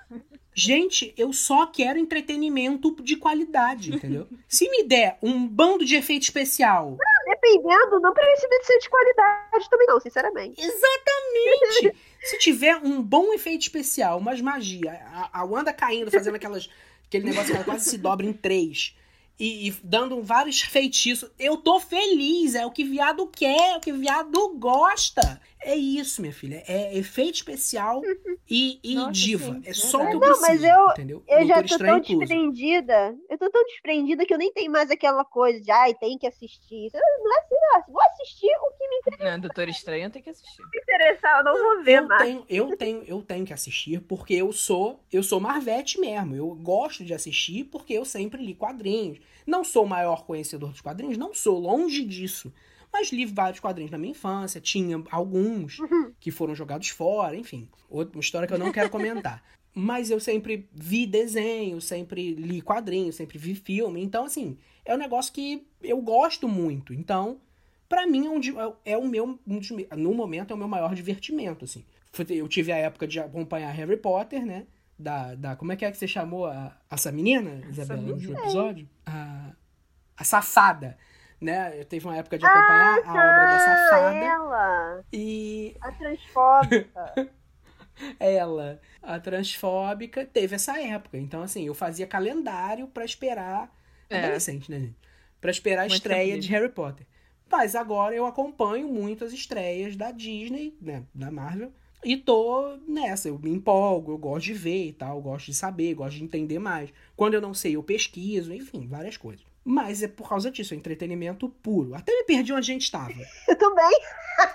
Gente, 0.57 1.13
eu 1.17 1.34
só 1.34 1.65
quero 1.67 1.99
entretenimento 1.99 2.95
de 3.03 3.17
qualidade, 3.17 3.93
entendeu? 3.93 4.26
Se 4.47 4.69
me 4.69 4.84
der 4.84 5.17
um 5.21 5.45
bando 5.45 5.84
de 5.84 5.95
efeito 5.97 6.23
especial, 6.23 6.97
Dependendo, 7.26 7.99
não 7.99 8.13
precisa 8.13 8.47
de 8.47 8.65
ser 8.65 8.80
de 8.80 8.89
qualidade 8.89 9.69
também, 9.69 9.88
não, 9.88 9.99
sinceramente. 9.99 10.61
exatamente. 10.61 11.95
Se 12.26 12.39
tiver 12.39 12.76
um 12.78 13.01
bom 13.01 13.34
efeito 13.34 13.61
especial, 13.61 14.17
umas 14.17 14.41
magia, 14.41 14.99
a, 15.13 15.41
a 15.41 15.43
Wanda 15.43 15.71
caindo, 15.71 16.11
fazendo 16.11 16.36
aquelas, 16.36 16.69
aquele 17.07 17.26
negócio 17.26 17.51
que 17.51 17.55
ela 17.55 17.63
quase 17.63 17.89
se 17.89 17.97
dobra 17.97 18.26
em 18.26 18.34
três. 18.34 18.95
e, 19.39 19.67
e 19.67 19.71
dando 19.84 20.21
vários 20.21 20.61
feitiços. 20.61 21.30
Eu 21.38 21.57
tô 21.57 21.80
feliz, 21.80 22.55
é 22.55 22.65
o 22.65 22.71
que 22.71 22.84
viado 22.84 23.28
quer, 23.28 23.73
é 23.73 23.78
o 23.78 23.82
que 23.82 23.91
viado 23.91 24.55
gosta. 24.57 25.41
É 25.68 25.76
isso, 25.76 26.22
minha 26.22 26.32
filha. 26.32 26.63
É 26.68 26.95
efeito 26.95 27.36
especial 27.36 27.99
e, 28.47 28.80
e 28.84 28.93
Nossa, 28.93 29.11
diva. 29.11 29.53
sim, 29.55 29.61
é 29.66 29.74
só 29.74 29.97
o 30.03 30.07
que 30.09 30.16
eu 30.16 30.20
Não, 30.20 30.30
mas 30.30 30.39
preciso, 30.59 30.66
eu- 30.68 30.89
entendeu? 30.91 31.24
Eu 31.28 31.39
já 31.47 31.55
Doutor 31.55 31.68
tô 31.70 31.74
Estranho 31.74 31.93
tão 31.93 31.97
incluso. 32.03 32.20
desprendida. 32.20 33.16
Eu 33.28 33.38
tô 33.39 33.49
tão 33.49 33.63
desprendida 33.66 34.26
que 34.28 34.34
eu 34.34 34.38
nem 34.38 34.53
tenho 34.53 34.72
mais 34.72 34.91
aquela 34.91 35.26
coisa 35.26 35.59
de, 35.59 35.72
ai, 35.72 35.95
tem 35.95 36.20
que 36.20 36.28
assistir. 36.28 36.86
Isso 36.86 36.95
Não 36.97 37.34
é 37.36 37.39
assim, 37.39 37.55
não. 37.55 37.93
Vou 37.93 38.01
assistir 38.03 38.47
o 38.47 38.72
que 38.78 38.88
me 39.18 39.26
Não, 39.32 39.39
Doutor 39.39 39.68
Estranho 39.68 40.09
tem 40.11 40.22
que 40.22 40.30
assistir. 40.30 40.61
interessar, 40.76 41.39
eu 41.39 41.43
não 41.45 41.53
vou 41.59 41.84
ver 41.84 41.97
Eu 41.99 42.07
mais. 42.07 42.24
tenho, 42.24 42.45
eu 42.47 42.78
tenho, 42.78 43.03
eu 43.07 43.22
tenho 43.24 43.43
que 43.45 43.53
assistir 43.53 43.99
porque 44.01 44.36
eu 44.36 44.51
sou, 44.53 44.99
eu 45.11 45.24
sou 45.24 45.39
Marvete 45.39 45.99
mesmo. 45.99 46.36
Eu 46.36 46.47
gosto 46.53 47.03
de 47.03 47.11
assistir 47.13 47.63
porque 47.63 47.93
eu 47.93 48.05
sempre 48.05 48.45
li 48.45 48.53
quadrinhos. 48.53 49.18
Não 49.47 49.63
sou 49.63 49.84
o 49.86 49.89
maior 49.89 50.26
conhecedor 50.26 50.70
dos 50.70 50.82
quadrinhos, 50.82 51.18
não 51.18 51.34
sou 51.34 51.57
longe 51.59 52.03
disso. 52.05 52.53
Mas 52.95 53.11
li 53.11 53.25
vários 53.25 53.59
quadrinhos 53.59 53.91
na 53.91 53.97
minha 53.97 54.11
infância, 54.11 54.61
tinha 54.61 55.03
alguns 55.11 55.79
que 56.17 56.31
foram 56.31 56.55
jogados 56.55 56.89
fora, 56.89 57.35
enfim. 57.35 57.67
Outra 57.89 58.17
uma 58.17 58.21
história 58.21 58.47
que 58.47 58.53
eu 58.53 58.57
não 58.57 58.71
quero 58.71 58.89
comentar. 58.89 59.43
Mas 59.77 60.09
eu 60.09 60.21
sempre 60.21 60.69
vi 60.71 61.05
desenho, 61.05 61.81
sempre 61.81 62.33
li 62.33 62.61
quadrinhos, 62.61 63.15
sempre 63.15 63.37
vi 63.37 63.53
filme. 63.53 64.01
Então, 64.01 64.23
assim, 64.23 64.57
é 64.85 64.95
um 64.95 64.97
negócio 64.97 65.33
que 65.33 65.67
eu 65.83 66.01
gosto 66.01 66.47
muito. 66.47 66.93
Então, 66.93 67.41
Pra 67.87 68.07
mim 68.07 68.25
é, 68.25 68.29
um, 68.29 68.73
é 68.83 68.97
o 68.97 69.05
meu. 69.07 69.39
um 69.45 69.59
dos 69.59 69.69
no 69.95 70.13
momento 70.13 70.51
é 70.51 70.55
o 70.55 70.57
meu 70.57 70.67
maior 70.67 70.95
divertimento, 70.95 71.65
assim. 71.65 71.85
Eu 72.29 72.47
tive 72.47 72.71
a 72.71 72.77
época 72.77 73.07
de 73.07 73.19
acompanhar 73.19 73.71
Harry 73.71 73.97
Potter, 73.97 74.45
né? 74.45 74.65
Da, 74.97 75.35
da, 75.35 75.55
como 75.55 75.73
é 75.73 75.75
que 75.75 75.83
é 75.83 75.91
que 75.91 75.97
você 75.97 76.07
chamou 76.07 76.45
a, 76.45 76.75
essa 76.89 77.11
menina, 77.11 77.61
Isabela, 77.69 78.01
no 78.01 78.13
último 78.13 78.39
episódio? 78.39 78.89
A, 79.05 79.51
a 80.17 80.23
Safada, 80.23 80.97
né? 81.39 81.79
Eu 81.79 81.86
teve 81.86 82.05
uma 82.05 82.17
época 82.17 82.38
de 82.38 82.45
acompanhar 82.45 82.99
a 83.05 83.11
obra 83.11 83.47
da 83.47 83.55
Ah, 83.55 83.59
Safada. 83.59 84.15
ela, 84.17 85.03
E 85.11 85.75
a 85.81 85.91
transfóbica. 85.91 87.29
ela, 88.19 88.79
a 89.01 89.19
transfóbica, 89.19 90.25
teve 90.25 90.55
essa 90.55 90.79
época. 90.79 91.17
Então, 91.17 91.41
assim, 91.41 91.65
eu 91.65 91.73
fazia 91.73 92.07
calendário 92.07 92.88
pra 92.88 93.05
esperar. 93.05 93.73
É. 94.09 94.19
Adolescente, 94.19 94.69
né, 94.69 94.79
gente? 94.79 94.95
Pra 95.41 95.51
esperar 95.51 95.81
a 95.81 95.86
Muito 95.86 95.93
estreia 95.95 96.19
tranquilo. 96.23 96.41
de 96.41 96.49
Harry 96.49 96.69
Potter. 96.69 97.07
Mas 97.51 97.75
agora 97.75 98.15
eu 98.15 98.25
acompanho 98.25 98.88
muito 98.88 99.23
as 99.23 99.31
estreias 99.31 99.95
da 99.95 100.11
Disney, 100.11 100.75
né? 100.81 101.03
Da 101.13 101.29
Marvel. 101.31 101.71
E 102.03 102.17
tô 102.17 102.77
nessa, 102.88 103.29
eu 103.29 103.39
me 103.39 103.49
empolgo, 103.49 104.11
eu 104.11 104.17
gosto 104.17 104.45
de 104.45 104.53
ver 104.53 104.88
e 104.88 104.93
tal, 104.93 105.17
eu 105.17 105.21
gosto 105.21 105.47
de 105.47 105.53
saber, 105.55 105.91
eu 105.91 105.95
gosto 105.95 106.17
de 106.17 106.23
entender 106.23 106.59
mais. 106.59 106.91
Quando 107.15 107.33
eu 107.36 107.41
não 107.41 107.53
sei, 107.53 107.75
eu 107.75 107.83
pesquiso, 107.83 108.53
enfim, 108.53 108.88
várias 108.88 109.17
coisas. 109.17 109.43
Mas 109.68 110.03
é 110.03 110.07
por 110.07 110.30
causa 110.30 110.51
disso, 110.51 110.76
é 110.76 110.78
entretenimento 110.78 111.49
puro. 111.49 111.95
Até 111.95 112.13
me 112.13 112.24
perdi 112.24 112.53
onde 112.53 112.72
a 112.72 112.74
gente 112.74 112.84
estava. 112.84 113.11
Eu 113.49 113.57
também. 113.57 113.99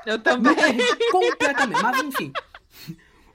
Eu 0.06 0.22
também. 0.22 0.54
Completamente. 1.10 1.82
Mas 1.82 2.02
enfim. 2.04 2.32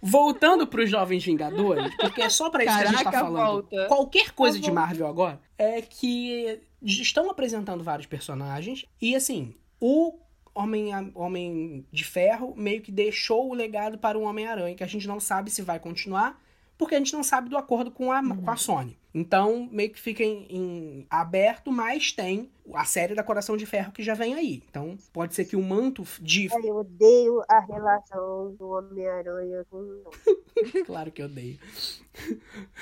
Voltando 0.01 0.65
pros 0.67 0.89
Jovens 0.89 1.25
Vingadores, 1.25 1.93
porque 1.95 2.21
é 2.21 2.29
só 2.29 2.49
pra 2.49 2.63
isso 2.63 2.77
que 2.77 2.83
a 2.83 2.85
gente 2.85 3.03
tá 3.03 3.11
Caraca, 3.11 3.25
falando. 3.25 3.45
volta. 3.45 3.87
Qualquer 3.87 4.31
coisa 4.31 4.59
de 4.59 4.67
bom. 4.67 4.75
Marvel 4.75 5.07
agora 5.07 5.41
é 5.57 5.81
que 5.81 6.61
estão 6.81 7.29
apresentando 7.29 7.83
vários 7.83 8.05
personagens 8.05 8.85
e 9.01 9.15
assim, 9.15 9.55
o 9.81 10.17
Homem, 10.53 10.91
Homem 11.15 11.85
de 11.91 12.03
Ferro 12.03 12.53
meio 12.55 12.81
que 12.81 12.91
deixou 12.91 13.49
o 13.49 13.53
legado 13.53 13.97
para 13.97 14.17
o 14.17 14.21
Homem-Aranha, 14.21 14.75
que 14.75 14.83
a 14.83 14.87
gente 14.87 15.07
não 15.07 15.19
sabe 15.19 15.49
se 15.49 15.61
vai 15.61 15.79
continuar, 15.79 16.39
porque 16.77 16.95
a 16.95 16.97
gente 16.99 17.13
não 17.13 17.23
sabe 17.23 17.49
do 17.49 17.57
acordo 17.57 17.89
com 17.89 18.11
a, 18.11 18.21
com 18.23 18.49
a 18.49 18.55
Sony. 18.55 18.97
Então, 19.17 19.69
meio 19.71 19.89
que 19.91 19.99
fica 20.01 20.21
em, 20.21 20.45
em 20.49 21.07
aberto, 21.09 21.71
mas 21.71 22.11
tem 22.11 22.51
a 22.73 22.83
série 22.83 23.15
da 23.15 23.23
Coração 23.23 23.55
de 23.55 23.65
Ferro 23.65 23.93
que 23.93 24.03
já 24.03 24.13
vem 24.13 24.33
aí. 24.35 24.61
Então, 24.69 24.97
pode 25.13 25.33
ser 25.33 25.45
que 25.45 25.55
o 25.55 25.61
manto 25.61 26.03
de 26.19 26.49
Ai, 26.53 26.61
Eu 26.69 26.75
odeio 26.77 27.41
a 27.47 27.59
relação 27.61 28.53
do 28.59 28.71
Homem-Aranha 28.71 29.65
com. 29.71 30.03
Claro 30.85 31.11
que 31.11 31.21
eu 31.21 31.25
odeio. 31.27 31.59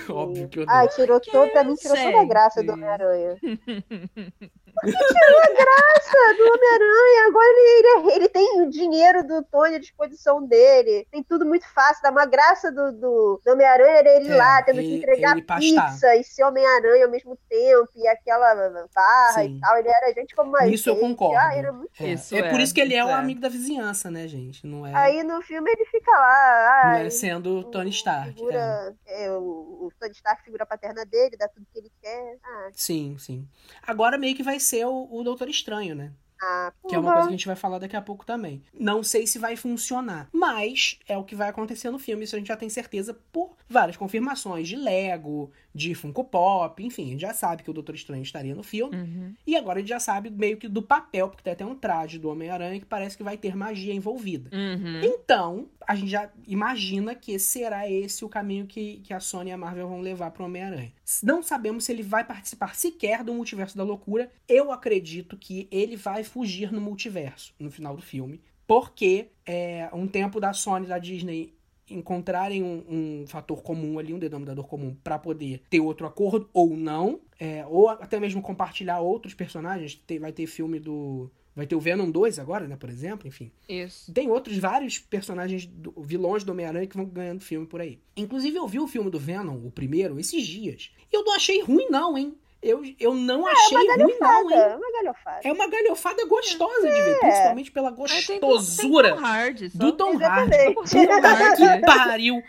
Óbvio 0.10 0.48
que 0.48 0.60
eu 0.60 0.64
odeio. 0.64 0.78
Ai, 0.78 0.88
tirou 0.90 1.20
todo, 1.20 1.52
pra 1.52 1.64
mim, 1.64 1.76
tirou 1.76 1.98
toda 1.98 2.20
a 2.22 2.26
graça 2.26 2.64
do 2.64 2.72
Homem-Aranha. 2.74 3.36
Por 3.42 4.86
que 4.86 4.92
tirou 4.92 5.40
a 5.40 5.48
graça 5.48 6.38
do 6.38 6.44
Homem-Aranha? 6.52 7.28
Agora 7.28 7.46
ele, 7.48 7.88
ele, 7.88 8.16
ele 8.16 8.30
tem 8.30 8.62
o 8.62 8.70
dinheiro 8.70 9.26
do 9.28 9.44
Tony 9.44 9.76
à 9.76 9.80
disposição 9.80 10.46
dele. 10.46 11.08
Tem 11.12 11.22
tudo 11.24 11.46
muito 11.46 11.68
fácil. 11.74 12.02
Dá 12.04 12.10
uma 12.12 12.26
graça 12.26 12.72
do, 12.72 12.92
do, 12.92 13.42
do 13.46 13.52
Homem-Aranha 13.52 14.00
ele 14.16 14.30
É, 14.32 14.36
lá, 14.36 14.62
tendo 14.64 14.80
ele- 14.80 14.88
que 14.88 14.96
entregar 14.98 15.36
pizza 15.58 16.16
ser 16.24 16.44
Homem-Aranha 16.44 17.06
ao 17.06 17.12
mesmo 17.12 17.38
tempo. 17.50 17.90
E 17.96 18.08
aquela 18.08 18.54
barra 18.94 19.34
Sim. 19.44 19.58
e 19.58 19.60
tal. 19.60 19.78
Ele 19.78 19.90
era 19.90 20.14
gente 20.14 20.36
como 20.36 20.58
Nisso 20.62 20.90
eu 20.90 20.96
gente. 20.96 21.04
concordo. 21.04 21.38
Ah, 21.38 21.56
era 21.56 21.72
muito... 21.72 21.92
É, 22.00 22.14
Isso 22.14 22.36
é 22.36 22.50
por 22.50 22.60
é, 22.60 22.64
isso 22.64 22.74
que 22.74 22.82
ele 22.82 22.94
é 22.94 23.00
isso 23.00 23.08
o 23.08 23.12
é. 23.12 23.14
amigo 23.14 23.42
da 23.42 23.50
vizinhança, 23.50 24.10
né, 24.12 24.28
gente? 24.28 24.66
Não 24.66 24.86
é, 24.86 24.94
Aí 24.96 25.24
no 25.24 25.42
filme 25.42 25.70
ele 25.72 25.86
fica 25.86 26.12
lá. 26.12 26.82
não 26.86 26.92
ai, 26.92 27.08
é 27.08 27.10
sendo 27.10 27.60
o 27.60 27.64
Tony 27.66 27.90
Stark. 27.90 28.30
é. 28.30 28.34
Figura, 28.34 28.96
é, 29.06 29.32
o, 29.32 29.88
o 29.88 29.92
Tony 30.00 30.12
Stark, 30.14 30.44
figura 30.44 30.66
paterna 30.66 31.06
dele, 31.06 31.38
dá 31.38 31.48
tudo 31.48 31.66
que 31.72 31.80
ele 31.80 31.92
quer. 32.02 32.38
Ah, 32.44 32.70
Sim, 32.74 33.18
sim. 33.18 33.48
Agora 33.86 34.18
meio 34.18 34.36
que 34.36 34.44
vai 34.44 34.60
ser 34.60 34.86
o, 34.86 35.08
o 35.12 35.24
Doutor 35.24 35.50
Estranho, 35.50 35.96
né? 35.96 36.12
Ah 36.44 36.74
Que 36.88 36.96
é 36.96 37.00
uma 37.00 37.14
coisa 37.14 37.28
que 37.28 37.34
a 37.34 37.38
gente 37.38 37.48
vai 37.48 37.56
falar 37.56 37.80
daqui 37.80 37.96
a 37.96 38.02
pouco 38.02 38.26
também. 38.26 38.62
Não 38.78 39.02
sei 39.04 39.26
se 39.26 39.40
vai 39.40 39.56
funcionar, 39.56 40.28
mas 40.32 41.00
é 41.08 41.18
o 41.18 41.24
que 41.24 41.36
vai 41.36 41.50
acontecer 41.50 41.90
no 41.90 42.00
filme. 42.00 42.24
Isso 42.24 42.36
a 42.36 42.40
gente 42.40 42.48
já 42.48 42.58
tem 42.58 42.70
certeza 42.70 43.18
por 43.32 43.56
várias 43.70 43.98
confirmações 43.98 44.68
de 44.68 44.76
Lego, 44.76 45.52
de 45.74 45.96
Funko 45.96 46.24
Pop, 46.24 46.84
enfim, 46.84 47.08
a 47.08 47.10
gente 47.12 47.22
já 47.22 47.34
sabe 47.34 47.64
que 47.64 47.70
o 47.70 47.74
Doutor 47.74 47.96
Estranho 47.96 48.22
estaria 48.22 48.54
no 48.54 48.62
filme. 48.62 48.96
Uhum. 48.96 49.34
E 49.46 49.56
agora 49.56 49.80
a 49.80 49.82
gente 49.82 49.90
já 49.90 50.00
sabe 50.00 50.30
meio 50.30 50.58
que 50.58 50.68
do 50.68 50.82
papel, 50.82 51.28
porque 51.28 51.44
tem 51.44 51.54
até 51.54 51.66
um 51.66 51.76
traje 51.76 52.20
do 52.20 52.30
Homem-Aranha 52.30 52.80
que 52.80 52.86
parece 52.86 53.18
que 53.18 53.24
vai 53.24 53.38
ter 53.38 53.56
magia 53.56 53.94
envolvida. 53.94 54.56
Uhum. 54.56 55.02
Então, 55.04 55.68
a 55.88 55.96
gente 55.96 56.12
já 56.12 56.30
imagina 56.48 57.16
que 57.16 57.40
será 57.40 57.90
esse 57.90 58.24
o 58.24 58.30
caminho 58.30 58.68
que, 58.68 59.02
que 59.04 59.14
a 59.14 59.20
Sony 59.20 59.50
e 59.50 59.54
a 59.54 59.58
Marvel 59.58 59.90
vão 59.90 60.02
levar 60.02 60.32
para 60.32 60.44
o 60.44 60.46
Homem-Aranha. 60.46 60.94
Não 61.22 61.44
sabemos 61.44 61.86
se 61.86 61.92
ele 61.92 62.04
vai 62.04 62.24
participar 62.24 62.76
sequer 62.76 63.24
do 63.24 63.34
multiverso 63.34 63.78
da 63.78 63.84
loucura. 63.84 64.32
Eu 64.48 64.72
acredito 64.72 65.38
que 65.38 65.68
ele 65.72 65.96
vai 65.96 66.24
fugir 66.24 66.72
no 66.72 66.82
multiverso 66.82 67.54
no 67.60 67.70
final 67.70 67.96
do 67.96 68.02
filme. 68.02 68.42
Porque 68.66 69.28
é 69.46 69.90
um 69.94 70.08
tempo 70.08 70.40
da 70.40 70.54
Sony 70.54 70.88
da 70.88 70.98
Disney 70.98 71.54
encontrarem 71.90 72.64
um, 72.64 72.84
um 72.90 73.28
fator 73.28 73.62
comum 73.62 74.00
ali, 74.00 74.14
um 74.14 74.20
denominador 74.20 74.66
comum, 74.66 74.96
para 75.04 75.20
poder 75.20 75.62
ter 75.70 75.82
outro 75.82 76.08
acordo 76.08 76.50
ou 76.54 76.76
não, 76.76 77.20
é, 77.40 77.66
ou 77.68 77.90
até 77.90 78.20
mesmo 78.20 78.42
compartilhar 78.42 79.00
outros 79.00 79.34
personagens. 79.34 79.96
Tem- 79.96 80.20
vai 80.20 80.32
ter 80.32 80.48
filme 80.48 80.80
do. 80.80 81.30
Vai 81.56 81.68
ter 81.68 81.76
o 81.76 81.80
Venom 81.80 82.10
2 82.10 82.40
agora, 82.40 82.68
né, 82.68 82.76
por 82.76 82.90
exemplo, 82.90 83.28
enfim. 83.28 83.52
Isso. 83.70 84.12
Tem 84.12 84.30
outros 84.30 84.58
vários 84.58 84.98
personagens, 84.98 85.66
do- 85.68 85.94
vilões 86.00 86.44
do 86.44 86.52
Homem-Aranha 86.52 86.88
que 86.88 86.98
vão 86.98 87.06
ganhando 87.06 87.42
filme 87.42 87.68
por 87.68 87.80
aí. 87.80 88.00
Inclusive, 88.18 88.58
eu 88.58 88.68
vi 88.68 88.80
o 88.80 88.88
filme 88.88 89.12
do 89.12 89.20
Venom, 89.20 89.58
o 89.66 89.70
primeiro, 89.72 90.20
esses 90.20 90.46
dias. 90.48 90.92
E 91.12 91.16
eu 91.16 91.24
não 91.24 91.36
achei 91.36 91.62
ruim, 91.62 91.88
não, 91.90 92.18
hein? 92.18 92.36
Eu, 92.64 92.82
eu 93.00 93.14
não 93.14 93.46
achei 93.46 93.78
ruim, 93.78 93.88
não, 93.98 94.06
hein? 94.06 94.18
Galhofada, 94.20 94.78
uma 94.78 94.92
galhofada. 94.94 95.40
É 95.44 95.52
uma 95.52 95.68
galhofada 95.68 96.26
gostosa 96.26 96.88
de 96.88 97.02
ver, 97.02 97.20
principalmente 97.20 97.72
pela 97.72 97.92
Mas 97.92 98.26
tem, 98.26 98.40
tem 98.40 98.50
gostosura 98.50 99.16
Tom 99.16 99.26
Hardy, 99.26 99.70
só. 99.70 99.78
do 99.78 99.92
Tom 99.92 100.18
Hardy. 100.18 100.74
Puta 100.74 101.56
que 101.56 101.86
pariu! 101.86 102.42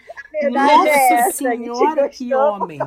Nossa 0.51 0.89
é 0.89 1.13
essa, 1.15 1.33
senhora, 1.37 2.09
que 2.09 2.35
homem! 2.35 2.79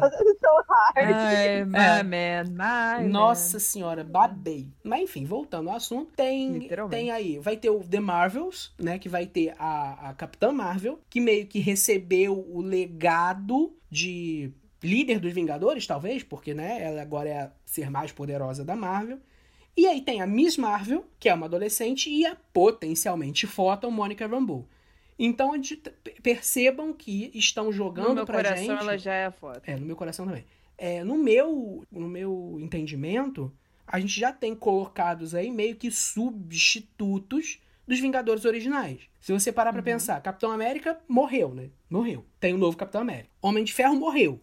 Ai, 0.96 1.64
my 1.66 1.78
É. 1.78 2.04
man, 2.04 2.44
my 2.52 3.08
Nossa 3.08 3.60
senhora, 3.60 4.04
babei. 4.04 4.68
Mas 4.84 5.02
enfim, 5.02 5.26
voltando 5.26 5.70
ao 5.70 5.76
assunto, 5.78 6.12
tem, 6.16 6.70
tem 6.90 7.12
aí, 7.12 7.40
vai 7.40 7.56
ter 7.56 7.70
o 7.70 7.80
The 7.80 8.00
Marvels, 8.00 8.74
né, 8.80 9.00
que 9.00 9.08
vai 9.10 9.26
ter 9.26 9.54
a, 9.58 10.10
a 10.10 10.14
Capitã 10.14 10.52
Marvel, 10.52 11.00
que 11.10 11.20
meio 11.22 11.48
que 11.48 11.60
recebeu 11.60 12.34
o 12.50 12.62
legado 12.62 13.74
de 13.90 14.52
líder 14.88 15.20
dos 15.20 15.34
Vingadores, 15.34 15.86
talvez, 15.86 16.24
porque, 16.24 16.54
né, 16.54 16.82
ela 16.82 17.02
agora 17.02 17.30
é 17.30 17.40
a 17.40 17.52
ser 17.66 17.90
mais 17.90 18.12
poderosa 18.12 18.64
da 18.64 18.76
Marvel. 18.76 19.20
E 19.76 19.86
aí 19.86 20.02
tem 20.02 20.22
a 20.22 20.28
Miss 20.28 20.58
Marvel, 20.58 21.06
que 21.20 21.30
é 21.30 21.34
uma 21.34 21.46
adolescente, 21.46 22.10
e 22.10 22.26
a 22.26 22.36
potencialmente 22.54 23.46
fota 23.46 23.88
Mônica 23.92 24.26
Rambeau. 24.26 24.68
Então, 25.20 25.54
a 25.54 25.58
percebam 26.22 26.94
que 26.94 27.32
estão 27.34 27.72
jogando 27.72 28.10
No 28.10 28.16
meu 28.16 28.26
pra 28.26 28.38
coração 28.38 28.66
gente... 28.66 28.82
ela 28.82 28.98
já 28.98 29.14
é 29.14 29.32
foda. 29.32 29.62
É, 29.66 29.76
no 29.76 29.86
meu 29.86 29.96
coração 29.96 30.26
também. 30.26 30.46
É, 30.78 31.04
no 31.04 31.18
meu, 31.18 31.84
no 31.92 32.08
meu 32.08 32.58
entendimento, 32.60 33.52
a 33.86 34.00
gente 34.00 34.20
já 34.20 34.32
tem 34.32 34.56
colocados 34.56 35.34
aí 35.34 35.52
meio 35.52 35.76
que 35.76 35.90
substitutos 35.90 37.60
dos 37.88 38.00
Vingadores 38.00 38.46
originais. 38.46 39.00
Se 39.20 39.32
você 39.32 39.52
parar 39.52 39.74
pra 39.74 39.82
pensar, 39.82 40.22
Capitão 40.22 40.52
América 40.52 41.00
morreu, 41.08 41.54
né? 41.54 41.70
Morreu. 41.90 42.26
Tem 42.40 42.54
um 42.54 42.58
novo 42.58 42.78
Capitão 42.78 43.02
América. 43.02 43.30
Homem 43.42 43.64
de 43.64 43.74
Ferro 43.74 43.96
morreu. 43.96 44.40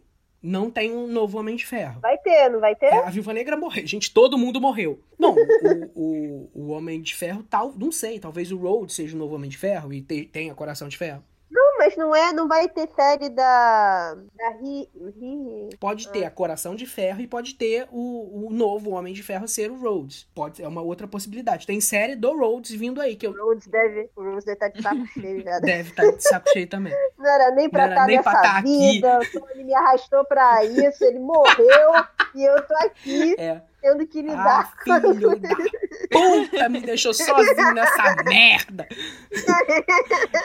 Não 0.47 0.70
tem 0.70 0.92
um 0.95 1.07
novo 1.07 1.38
Homem 1.38 1.57
de 1.57 1.64
Ferro. 1.64 2.01
Vai 2.03 2.18
ter, 2.18 2.51
não 2.51 2.61
vai 2.61 2.76
ter? 2.76 2.86
É, 2.92 2.99
a 3.07 3.09
Viúva 3.09 3.32
Negra 3.32 3.57
morreu. 3.57 3.86
Gente, 3.86 4.12
todo 4.12 4.36
mundo 4.36 4.61
morreu. 4.61 5.01
Bom, 5.18 5.34
o, 5.95 6.01
o, 6.03 6.51
o 6.53 6.68
Homem 6.68 7.01
de 7.01 7.14
Ferro, 7.14 7.42
tal, 7.49 7.72
não 7.78 7.90
sei. 7.90 8.18
Talvez 8.18 8.53
o 8.53 8.59
Road 8.59 8.92
seja 8.92 9.16
o 9.16 9.18
novo 9.18 9.34
Homem 9.36 9.49
de 9.49 9.57
Ferro 9.57 9.90
e 9.90 10.03
te- 10.03 10.26
tenha 10.26 10.55
Coração 10.55 10.86
de 10.86 10.99
Ferro. 10.99 11.24
Mas 11.85 11.97
não 11.99 12.16
é, 12.16 12.32
não 12.32 12.49
vai 12.49 12.66
ter 12.66 12.89
série 12.97 13.28
da. 13.28 14.14
Da 14.14 14.49
Ri. 14.59 14.89
Ri... 15.20 15.68
Pode 15.78 16.09
ter 16.09 16.24
a 16.24 16.30
Coração 16.30 16.74
de 16.74 16.87
Ferro 16.87 17.20
e 17.20 17.26
pode 17.26 17.57
ter 17.57 17.87
o, 17.93 18.47
o 18.47 18.51
novo 18.51 18.93
Homem 18.93 19.12
de 19.12 19.22
Ferro 19.22 19.47
ser 19.47 19.70
o 19.70 19.76
Rhodes. 19.76 20.26
Pode 20.35 20.62
é 20.62 20.66
uma 20.66 20.80
outra 20.80 21.07
possibilidade. 21.07 21.66
Tem 21.66 21.82
série 21.82 22.16
do 22.16 22.35
Rhodes 22.35 22.70
vindo 22.70 23.03
aí 23.03 23.16
que 23.16 23.26
eu 23.26 23.32
O 23.32 23.49
Rhodes 23.49 23.66
deve. 23.66 24.09
O 24.16 24.22
Rhodes 24.22 24.45
deve 24.47 24.55
estar 24.55 24.68
de 24.68 24.82
saco 24.82 25.07
cheio 25.12 25.43
já. 25.43 25.59
deve 25.59 25.91
estar 25.91 26.11
de 26.11 26.22
saco 26.22 26.49
cheio 26.55 26.66
também. 26.66 26.95
Não 27.18 27.26
era 27.26 27.51
nem 27.51 27.68
pra 27.68 27.89
estar 27.89 28.07
nem 28.07 28.22
pra 28.22 28.32
nessa 28.32 28.43
tá 28.43 28.59
aqui. 28.61 28.93
vida. 28.93 29.18
o 29.18 29.41
Tony 29.41 29.64
me 29.64 29.74
arrastou 29.74 30.24
pra 30.24 30.64
isso, 30.64 31.05
ele 31.05 31.18
morreu 31.18 31.93
e 32.35 32.45
eu 32.45 32.66
tô 32.66 32.74
aqui 32.76 33.35
É. 33.39 33.61
tendo 33.85 34.07
que 34.07 34.18
Ah, 34.20 34.22
lidar 34.22 34.74
filho 34.82 35.37
da 35.39 35.49
puta, 36.11 36.68
me 36.70 36.80
deixou 36.80 37.12
sozinho 37.12 37.74
nessa 37.74 38.16
merda. 38.24 38.89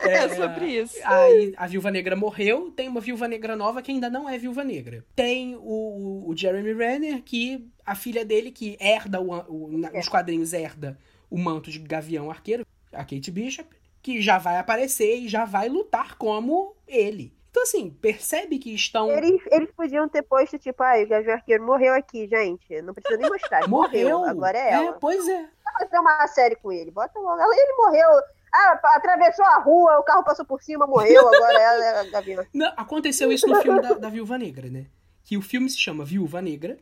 É, 0.01 0.27
sobre 0.29 0.65
isso. 0.65 0.97
Aí 1.05 1.53
a 1.55 1.65
Viúva 1.65 1.89
Negra 1.89 2.15
morreu, 2.17 2.71
tem 2.71 2.87
uma 2.89 2.99
Viúva 2.99 3.27
Negra 3.27 3.55
nova 3.55 3.81
que 3.81 3.91
ainda 3.91 4.09
não 4.09 4.27
é 4.29 4.37
Viúva 4.37 4.63
Negra. 4.63 5.05
Tem 5.15 5.55
o, 5.55 6.25
o 6.27 6.33
Jeremy 6.35 6.73
Renner, 6.73 7.21
que 7.23 7.65
a 7.85 7.95
filha 7.95 8.25
dele, 8.25 8.51
que 8.51 8.77
herda, 8.79 9.21
o, 9.21 9.31
o- 9.47 9.77
na- 9.77 9.91
nos 9.91 10.09
quadrinhos, 10.09 10.51
herda 10.53 10.97
o 11.29 11.37
manto 11.37 11.71
de 11.71 11.79
Gavião 11.79 12.29
Arqueiro, 12.29 12.65
a 12.91 13.03
Kate 13.05 13.31
Bishop, 13.31 13.69
que 14.01 14.21
já 14.21 14.37
vai 14.37 14.57
aparecer 14.57 15.15
e 15.17 15.27
já 15.29 15.45
vai 15.45 15.69
lutar 15.69 16.15
como 16.17 16.75
ele. 16.87 17.33
Então, 17.51 17.63
assim, 17.63 17.89
percebe 17.89 18.59
que 18.59 18.73
estão. 18.73 19.09
Eles, 19.11 19.41
eles 19.51 19.71
podiam 19.71 20.07
ter 20.07 20.21
posto, 20.21 20.59
tipo, 20.59 20.83
ai, 20.83 21.03
o 21.03 21.07
Gavião 21.07 21.33
Arqueiro 21.33 21.63
morreu 21.65 21.93
aqui, 21.95 22.27
gente. 22.27 22.81
Não 22.83 22.93
precisa 22.93 23.17
nem 23.19 23.29
mostrar. 23.29 23.59
ele 23.61 23.67
Morreu. 23.67 24.23
Agora 24.25 24.57
é 24.57 24.71
ela. 24.73 24.93
pois 24.93 25.27
é. 25.27 25.47
Vai 25.63 25.73
fazer 25.87 25.99
uma 25.99 26.27
série 26.27 26.55
com 26.55 26.71
ele. 26.71 26.91
Bota 26.91 27.17
logo. 27.19 27.41
Ela- 27.41 27.55
Ele 27.55 27.73
morreu. 27.75 28.07
Ah, 28.53 28.79
atravessou 28.95 29.45
a 29.45 29.59
rua, 29.59 29.99
o 29.99 30.03
carro 30.03 30.23
passou 30.23 30.43
por 30.45 30.61
cima, 30.61 30.85
morreu. 30.87 31.21
Agora 31.27 31.59
ela 31.61 31.85
é 31.85 31.99
a 31.99 32.03
Gavião. 32.11 32.45
Não, 32.53 32.71
aconteceu 32.77 33.31
isso 33.31 33.47
no 33.47 33.61
filme 33.61 33.81
da, 33.81 33.93
da 33.93 34.09
Viúva 34.09 34.37
Negra, 34.37 34.67
né? 34.69 34.85
Que 35.23 35.37
o 35.37 35.41
filme 35.41 35.69
se 35.69 35.77
chama 35.77 36.03
Viúva 36.03 36.41
Negra, 36.41 36.77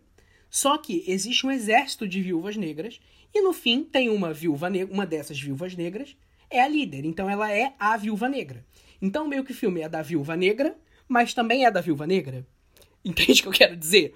só 0.50 0.78
que 0.78 1.04
existe 1.08 1.46
um 1.46 1.52
exército 1.52 2.08
de 2.08 2.22
viúvas 2.22 2.56
negras, 2.56 3.02
e 3.34 3.42
no 3.42 3.52
fim 3.52 3.84
tem 3.84 4.10
uma 4.10 4.32
viúva 4.34 4.70
negra, 4.70 4.94
uma 4.94 5.06
dessas 5.06 5.38
viúvas 5.38 5.76
negras 5.76 6.16
é 6.50 6.62
a 6.62 6.68
líder, 6.70 7.04
então 7.04 7.30
ela 7.30 7.52
é 7.52 7.74
a 7.78 7.98
Viúva 7.98 8.30
Negra. 8.30 8.64
Então 9.02 9.28
meio 9.28 9.44
que 9.44 9.52
o 9.52 9.56
filme 9.56 9.82
é 9.82 9.90
da 9.90 10.02
Viúva 10.02 10.36
Negra, 10.36 10.76
mas 11.08 11.34
também 11.34 11.66
é 11.66 11.72
da 11.72 11.82
Viúva 11.82 12.08
Negra. 12.08 12.46
Entende 13.04 13.40
o 13.40 13.44
que 13.44 13.50
eu 13.50 13.54
quero 13.54 13.76
dizer? 13.76 14.16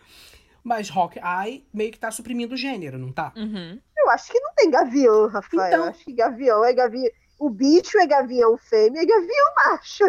Mas 0.63 0.89
Hawkeye 0.89 1.65
meio 1.73 1.91
que 1.91 1.99
tá 1.99 2.11
suprimindo 2.11 2.53
o 2.53 2.57
gênero, 2.57 2.97
não 2.97 3.11
tá? 3.11 3.33
Uhum. 3.35 3.79
Eu 3.97 4.09
acho 4.09 4.31
que 4.31 4.39
não 4.39 4.53
tem 4.55 4.69
gavião, 4.69 5.27
Rafael. 5.27 5.67
Então. 5.67 5.85
Eu 5.85 5.89
acho 5.89 6.03
que 6.03 6.13
gavião 6.13 6.63
é 6.63 6.73
gavião. 6.73 7.11
O 7.39 7.49
bicho 7.49 7.97
é 7.97 8.05
gavião 8.05 8.55
fêmea 8.57 9.01
e 9.01 9.05
gavião 9.05 9.55
macho. 9.55 10.03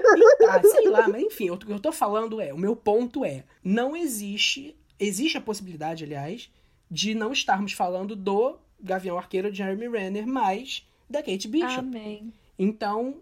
Ah, 0.48 0.60
sei 0.70 0.88
lá, 0.90 1.08
mas 1.08 1.22
enfim, 1.22 1.50
o 1.50 1.56
que 1.56 1.72
eu 1.72 1.80
tô 1.80 1.90
falando 1.90 2.40
é, 2.40 2.52
o 2.52 2.58
meu 2.58 2.76
ponto 2.76 3.24
é, 3.24 3.44
não 3.64 3.96
existe, 3.96 4.76
existe 5.00 5.38
a 5.38 5.40
possibilidade, 5.40 6.04
aliás, 6.04 6.50
de 6.90 7.14
não 7.14 7.32
estarmos 7.32 7.72
falando 7.72 8.14
do 8.14 8.58
Gavião 8.78 9.16
Arqueiro 9.16 9.50
de 9.50 9.58
Jeremy 9.58 9.88
Renner, 9.88 10.26
mas 10.26 10.86
da 11.08 11.22
Kate 11.22 11.48
Bishop. 11.48 11.78
Amém. 11.78 12.34
Então, 12.62 13.20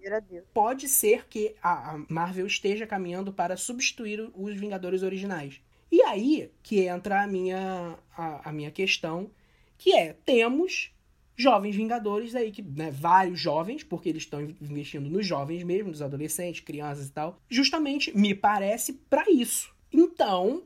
pode 0.52 0.86
ser 0.86 1.26
que 1.26 1.54
a 1.62 1.94
a 1.94 2.04
Marvel 2.10 2.46
esteja 2.46 2.86
caminhando 2.86 3.32
para 3.32 3.56
substituir 3.56 4.30
os 4.34 4.54
Vingadores 4.54 5.02
originais. 5.02 5.62
E 5.90 6.02
aí 6.02 6.50
que 6.62 6.80
entra 6.80 7.22
a 7.22 7.26
minha, 7.26 7.98
a, 8.14 8.50
a 8.50 8.52
minha 8.52 8.70
questão, 8.70 9.30
que 9.78 9.94
é, 9.94 10.12
temos 10.12 10.92
jovens 11.34 11.74
Vingadores 11.74 12.34
aí, 12.34 12.52
que, 12.52 12.60
né, 12.60 12.90
vários 12.90 13.40
jovens, 13.40 13.82
porque 13.82 14.10
eles 14.10 14.24
estão 14.24 14.42
investindo 14.42 15.08
nos 15.08 15.26
jovens 15.26 15.62
mesmo, 15.62 15.88
nos 15.88 16.02
adolescentes, 16.02 16.60
crianças 16.60 17.08
e 17.08 17.12
tal, 17.12 17.40
justamente, 17.48 18.14
me 18.14 18.34
parece, 18.34 18.92
para 19.08 19.24
isso. 19.30 19.74
Então, 19.90 20.64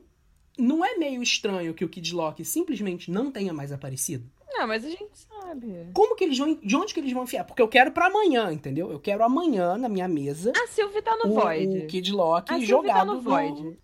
não 0.57 0.83
é 0.83 0.97
meio 0.97 1.23
estranho 1.23 1.73
que 1.73 1.85
o 1.85 1.89
Kid 1.89 2.13
Loki 2.13 2.43
simplesmente 2.43 3.09
não 3.09 3.31
tenha 3.31 3.53
mais 3.53 3.71
aparecido? 3.71 4.29
Não, 4.49 4.67
mas 4.67 4.83
a 4.83 4.89
gente 4.89 5.11
sabe. 5.47 5.89
Como 5.93 6.15
que 6.15 6.23
eles 6.23 6.37
vão, 6.37 6.55
de 6.55 6.75
onde 6.75 6.93
que 6.93 6.99
eles 6.99 7.11
vão 7.13 7.23
enfiar? 7.23 7.43
Porque 7.43 7.61
eu 7.61 7.67
quero 7.67 7.91
pra 7.91 8.07
amanhã, 8.07 8.51
entendeu? 8.51 8.91
Eu 8.91 8.99
quero 8.99 9.23
amanhã, 9.23 9.77
na 9.77 9.87
minha 9.89 10.07
mesa, 10.07 10.51
A 10.55 10.67
Sylvie 10.67 11.01
tá 11.01 11.15
no 11.17 11.31
o, 11.31 11.33
Void. 11.33 11.77
o 11.79 11.87
Kid 11.87 12.11
Loki 12.11 12.53
a 12.53 12.59
jogado 12.59 12.97
tá 12.97 13.05
no 13.05 13.13
no- 13.15 13.21
Void. 13.21 13.79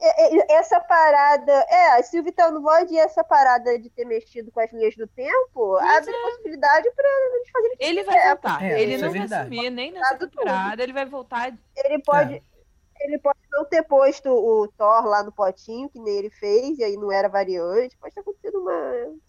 É, 0.00 0.36
é, 0.36 0.56
Essa 0.58 0.80
parada. 0.80 1.52
É, 1.68 1.98
a 1.98 2.02
Sylvie 2.02 2.32
tá 2.32 2.50
no 2.50 2.60
Void 2.62 2.92
e 2.92 2.98
essa 2.98 3.22
parada 3.24 3.78
de 3.78 3.88
ter 3.90 4.04
mexido 4.04 4.50
com 4.50 4.60
as 4.60 4.72
linhas 4.72 4.94
do 4.96 5.06
tempo 5.06 5.72
Mas 5.80 5.98
abre 6.08 6.12
possibilidade 6.22 6.90
pra 6.94 7.08
eles 7.34 7.50
fazerem. 7.50 7.76
Ele 7.80 8.02
vai 8.04 8.16
É, 8.18 8.28
voltar. 8.28 8.62
é, 8.64 8.82
ele 8.82 8.96
não 8.98 9.08
é 9.08 9.26
vai 9.26 9.44
sumir 9.44 9.70
nem 9.70 9.92
nessa 9.92 10.16
temporada. 10.16 10.82
Ele 10.82 10.92
vai 10.92 11.06
voltar. 11.06 11.52
Ele 11.76 11.98
pode. 12.02 12.34
É. 12.34 12.40
Ele 13.00 13.18
pode 13.18 13.38
não 13.50 13.64
ter 13.64 13.82
posto 13.82 14.28
o 14.30 14.68
Thor 14.78 15.04
lá 15.06 15.24
no 15.24 15.32
potinho, 15.32 15.88
que 15.88 15.98
nem 15.98 16.18
ele 16.18 16.30
fez, 16.30 16.78
e 16.78 16.84
aí 16.84 16.96
não 16.96 17.10
era 17.10 17.28
variante. 17.28 17.96
Pode 17.98 18.14
ter 18.14 18.20
acontecido 18.20 18.60
uma 18.60 18.72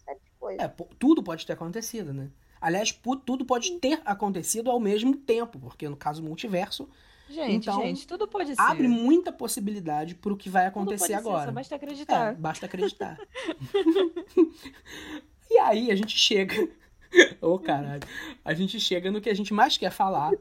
série 0.04 0.20
de 0.20 0.30
coisas. 0.44 0.64
É, 0.64 0.68
tudo 0.98 1.22
pode 1.22 1.46
ter 1.46 1.52
acontecido, 1.54 2.12
né? 2.12 2.28
Aliás, 2.60 2.98
tudo 3.26 3.44
pode 3.44 3.78
ter 3.78 4.00
acontecido 4.04 4.70
ao 4.70 4.80
mesmo 4.80 5.16
tempo, 5.16 5.58
porque 5.58 5.88
no 5.88 5.96
caso 5.96 6.22
multiverso, 6.22 6.88
Gente, 7.28 7.68
Então, 7.68 7.80
gente, 7.80 8.06
tudo 8.06 8.28
pode 8.28 8.54
ser. 8.54 8.60
abre 8.60 8.86
muita 8.86 9.32
possibilidade 9.32 10.14
pro 10.14 10.36
que 10.36 10.50
vai 10.50 10.64
Tudo 10.64 10.74
pode 10.74 10.82
acontecer 10.94 11.06
ser, 11.06 11.14
agora. 11.14 11.46
Só 11.46 11.52
basta 11.52 11.74
É, 11.74 11.76
acreditar. 11.76 12.34
basta 12.34 12.66
acreditar. 12.66 13.18
e 15.50 15.58
aí 15.58 15.90
a 15.90 15.96
gente 15.96 16.16
chega. 16.16 16.68
Ô 17.40 17.58
caralho. 17.58 18.02
A 18.44 18.54
gente 18.54 18.78
chega 18.78 19.10
no 19.10 19.20
que 19.20 19.30
a 19.30 19.34
gente 19.34 19.54
mais 19.54 19.78
quer 19.78 19.90
falar, 19.90 20.32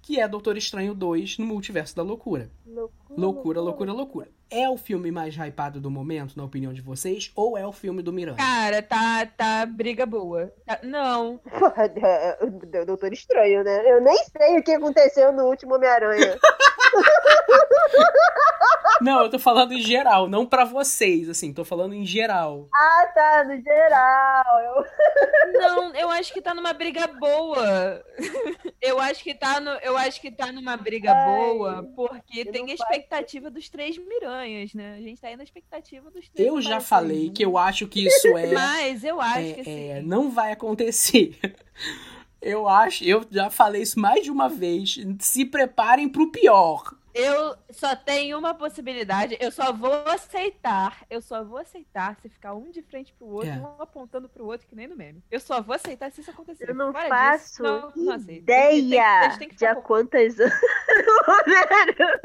que 0.00 0.18
é 0.18 0.26
Doutor 0.26 0.56
Estranho 0.56 0.94
2 0.94 1.38
no 1.38 1.46
Multiverso 1.46 1.94
da 1.94 2.02
Loucura. 2.02 2.50
Loucura, 3.10 3.60
loucura, 3.60 3.92
loucura. 3.92 4.28
É 4.54 4.68
o 4.68 4.76
filme 4.76 5.10
mais 5.10 5.34
hypado 5.34 5.80
do 5.80 5.90
momento, 5.90 6.36
na 6.36 6.44
opinião 6.44 6.74
de 6.74 6.82
vocês, 6.82 7.32
ou 7.34 7.56
é 7.56 7.66
o 7.66 7.72
filme 7.72 8.02
do 8.02 8.12
Miranha? 8.12 8.36
Cara, 8.36 8.82
tá, 8.82 9.24
tá 9.24 9.64
briga 9.64 10.04
boa. 10.04 10.52
Tá- 10.66 10.80
não. 10.82 11.40
É, 12.04 12.36
é, 12.80 12.84
Doutor 12.84 13.12
Estranho, 13.12 13.64
né? 13.64 13.90
Eu 13.90 14.00
nem 14.00 14.16
sei 14.36 14.58
o 14.58 14.62
que 14.62 14.72
aconteceu 14.72 15.32
no 15.32 15.44
último 15.44 15.74
Homem-Aranha. 15.76 16.38
Não, 19.02 19.22
eu 19.24 19.28
tô 19.28 19.38
falando 19.38 19.72
em 19.72 19.80
geral, 19.80 20.28
não 20.28 20.46
pra 20.46 20.64
vocês, 20.64 21.28
assim, 21.28 21.52
tô 21.52 21.64
falando 21.64 21.92
em 21.92 22.06
geral. 22.06 22.68
ah, 22.72 23.06
tá, 23.12 23.44
no 23.44 23.60
geral. 23.60 24.60
Eu... 24.60 24.84
Não, 25.60 25.94
eu 25.96 26.08
acho 26.10 26.32
que 26.32 26.40
tá 26.40 26.54
numa 26.54 26.72
briga 26.72 27.08
boa. 27.08 28.04
Eu 28.80 29.00
acho 29.00 29.24
que 29.24 29.34
tá, 29.34 29.60
no, 29.60 29.70
eu 29.70 29.96
acho 29.96 30.20
que 30.20 30.30
tá 30.30 30.52
numa 30.52 30.76
briga 30.76 31.12
Ai, 31.12 31.24
boa, 31.24 31.82
porque 31.96 32.44
tem 32.44 32.70
a 32.70 32.74
expectativa 32.74 33.50
dos 33.50 33.68
três 33.68 33.98
miranhas, 33.98 34.72
né? 34.72 34.94
A 34.96 35.00
gente 35.00 35.20
tá 35.20 35.28
aí 35.28 35.36
na 35.36 35.42
expectativa 35.44 36.10
dos 36.10 36.28
três 36.28 36.48
Eu 36.48 36.60
já 36.60 36.80
falei 36.80 37.30
que 37.30 37.44
eu 37.44 37.58
acho 37.58 37.88
que 37.88 38.06
isso 38.06 38.28
é. 38.36 38.52
Mas 38.52 39.02
eu 39.04 39.20
acho 39.20 39.38
é- 39.38 39.52
que 39.54 39.60
é, 39.60 40.00
sim. 40.00 40.06
não 40.06 40.30
vai 40.30 40.52
acontecer. 40.52 41.38
Eu 42.42 42.68
acho, 42.68 43.04
eu 43.04 43.24
já 43.30 43.48
falei 43.50 43.82
isso 43.82 44.00
mais 44.00 44.24
de 44.24 44.30
uma 44.30 44.48
vez. 44.48 44.96
Se 45.20 45.44
preparem 45.44 46.08
pro 46.08 46.32
pior. 46.32 46.94
Eu 47.14 47.54
só 47.70 47.94
tenho 47.94 48.38
uma 48.38 48.54
possibilidade, 48.54 49.36
eu 49.38 49.52
só 49.52 49.70
vou 49.70 49.92
aceitar, 50.06 51.02
eu 51.10 51.20
só 51.20 51.44
vou 51.44 51.58
aceitar 51.58 52.16
se 52.22 52.28
ficar 52.30 52.54
um 52.54 52.70
de 52.70 52.80
frente 52.80 53.12
pro 53.18 53.26
outro, 53.28 53.50
É. 53.50 53.56
um 53.56 53.82
apontando 53.82 54.30
pro 54.30 54.46
outro, 54.46 54.66
que 54.66 54.74
nem 54.74 54.88
no 54.88 54.96
meme. 54.96 55.22
Eu 55.30 55.38
só 55.38 55.60
vou 55.60 55.74
aceitar 55.74 56.10
se 56.10 56.22
isso 56.22 56.30
acontecer. 56.30 56.70
Eu 56.70 56.74
não 56.74 56.90
Fora 56.90 57.08
faço 57.10 57.48
disso, 57.50 57.62
não, 57.62 57.92
não 57.94 58.14
aceito. 58.14 58.46
Tem 58.46 58.68
tem 58.70 58.78
ideia 58.86 59.28
de 59.58 59.66
há 59.66 59.74
quantas 59.76 60.40
anos. 60.40 60.54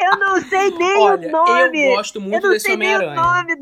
eu 0.00 0.16
não 0.18 0.40
sei 0.42 0.70
nem 0.70 0.98
Olha, 0.98 1.28
o 1.28 1.32
nome. 1.32 1.88
eu 1.90 1.96
gosto 1.96 2.20
muito 2.20 2.34
eu 2.36 2.42
não 2.42 2.50
desse 2.50 2.66
sei 2.66 2.76
nem 2.76 2.94
o 2.94 2.98
Homem-Aranha. 2.98 3.56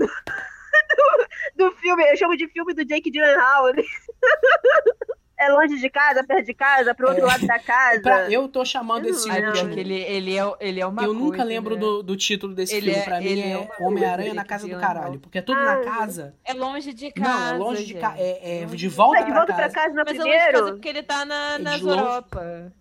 Do, 1.65 1.73
filme. 1.77 2.03
Eu 2.11 2.17
chamo 2.17 2.37
de 2.37 2.49
filme 2.49 2.75
do 2.75 2.85
Jake 2.85 3.11
Gyllenhaal. 3.11 3.67
É 5.43 5.49
longe 5.51 5.79
de 5.81 5.89
casa, 5.89 6.23
perto 6.23 6.45
de 6.45 6.53
casa, 6.53 6.95
pro 6.95 7.09
outro 7.09 7.25
É. 7.25 7.27
lado 7.27 7.47
da 7.47 7.59
casa. 7.59 8.03
Pra- 8.03 8.31
eu 8.31 8.47
tô 8.47 8.63
chamando 8.63 9.07
Eu 9.07 9.13
esse 9.13 9.27
não 9.27 9.47
último. 9.49 9.73
que 9.73 9.81
ele, 9.81 9.95
ele, 9.95 10.37
é, 10.39 10.53
ele 10.61 10.81
é 10.81 10.87
uma 10.87 11.03
Eu 11.03 11.15
nunca 11.15 11.39
coisa, 11.39 11.45
lembro 11.45 11.77
né? 11.77 11.81
do, 11.81 12.03
do 12.03 12.15
título 12.15 12.53
desse 12.55 12.75
Ele 12.77 12.93
filme. 12.93 13.01
é- 13.01 13.05
Pra 13.07 13.21
mim 13.21 13.27
ele 13.27 13.41
é 13.41 13.53
é 13.53 13.69
Homem-Aranha 13.83 14.35
na 14.35 14.45
casa 14.45 14.69
do 14.69 14.79
caralho. 14.79 15.19
Porque 15.19 15.39
é 15.39 15.41
tudo 15.41 15.59
Ah, 15.59 15.77
na 15.77 15.81
casa. 15.83 16.35
É 16.45 16.53
longe 16.53 16.93
de 16.93 17.11
casa. 17.11 17.31
Não, 17.33 17.55
é 17.55 17.59
longe 17.59 17.87
de 17.87 17.95
casa. 17.95 18.19
gente. 18.19 18.27
É, 18.45 18.63
é 18.65 18.67
de 18.67 18.89
volta 18.89 19.15
Mas 19.17 19.25
de 19.25 19.31
pra 19.31 19.41
volta 19.41 19.55
pra 19.55 19.63
casa. 19.63 19.75
casa 19.75 19.95
no 19.95 20.03
Mas 20.07 20.15
é 20.15 20.19
longe 20.19 20.31
de 20.31 20.37
casa 20.37 20.47
primeiro. 20.53 20.73
porque 20.77 20.89
ele 20.91 21.03
tá 21.03 21.25
na, 21.25 21.55
É 21.55 21.59
nas. 21.59 21.81
Europa. 21.81 22.73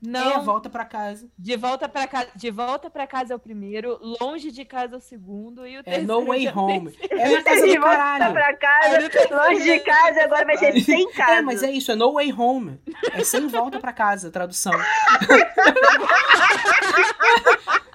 Não, 0.00 0.34
É, 0.34 0.38
volta 0.40 0.70
pra 0.70 0.84
casa. 0.84 1.28
de 1.36 1.56
volta 1.56 1.88
pra 1.88 2.06
casa, 2.06 2.28
de 2.36 2.50
volta 2.52 2.88
para 2.88 3.04
casa 3.06 3.32
é 3.32 3.36
o 3.36 3.38
primeiro, 3.38 3.98
longe 4.20 4.52
de 4.52 4.64
casa 4.64 4.94
é 4.94 4.98
o 4.98 5.00
segundo 5.00 5.66
e 5.66 5.76
o 5.76 5.80
É 5.80 5.82
terceiro 5.82 6.06
No 6.06 6.24
Way 6.26 6.44
já 6.44 6.54
Home. 6.54 6.96
É 7.10 7.28
na 7.30 7.42
casa 7.42 7.66
De 7.66 7.74
do 7.74 7.80
volta 7.80 7.96
caralho. 7.96 8.32
pra 8.32 8.56
casa, 8.56 9.10
longe 9.36 9.62
de 9.64 9.80
casa, 9.80 10.22
agora 10.22 10.44
vai 10.44 10.56
ser 10.56 10.80
sem 10.80 11.10
casa. 11.12 11.32
É, 11.38 11.42
mas 11.42 11.62
é 11.64 11.70
isso, 11.72 11.90
é 11.90 11.96
No 11.96 12.12
Way 12.12 12.32
Home. 12.32 12.80
É 13.12 13.24
sem 13.24 13.48
volta 13.48 13.80
pra 13.80 13.92
casa, 13.92 14.30
tradução. 14.30 14.72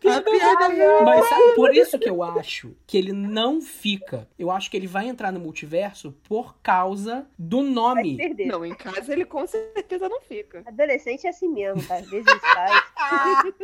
Piada, 0.00 0.30
piada 0.30 0.68
ruim. 0.68 1.04
Mas 1.04 1.28
sabe, 1.28 1.54
por 1.54 1.74
isso 1.74 1.98
que 1.98 2.08
eu 2.08 2.22
acho 2.22 2.76
que 2.86 2.98
ele 2.98 3.12
não 3.12 3.60
fica. 3.60 4.28
Eu 4.38 4.50
acho 4.50 4.70
que 4.70 4.76
ele 4.76 4.86
vai 4.86 5.08
entrar 5.08 5.32
no 5.32 5.40
multiverso 5.40 6.12
por 6.28 6.56
causa 6.62 7.26
do 7.38 7.62
nome. 7.62 8.18
Não, 8.46 8.64
em 8.64 8.74
casa 8.74 9.12
ele 9.12 9.24
com 9.24 9.46
certeza 9.46 10.08
não 10.08 10.20
fica. 10.20 10.62
Adolescente 10.66 11.26
é 11.26 11.30
assim 11.30 11.48
mesmo, 11.48 11.82
tá? 11.86 11.96
Às 11.96 12.10
vezes 12.10 12.40
sai. 12.40 12.82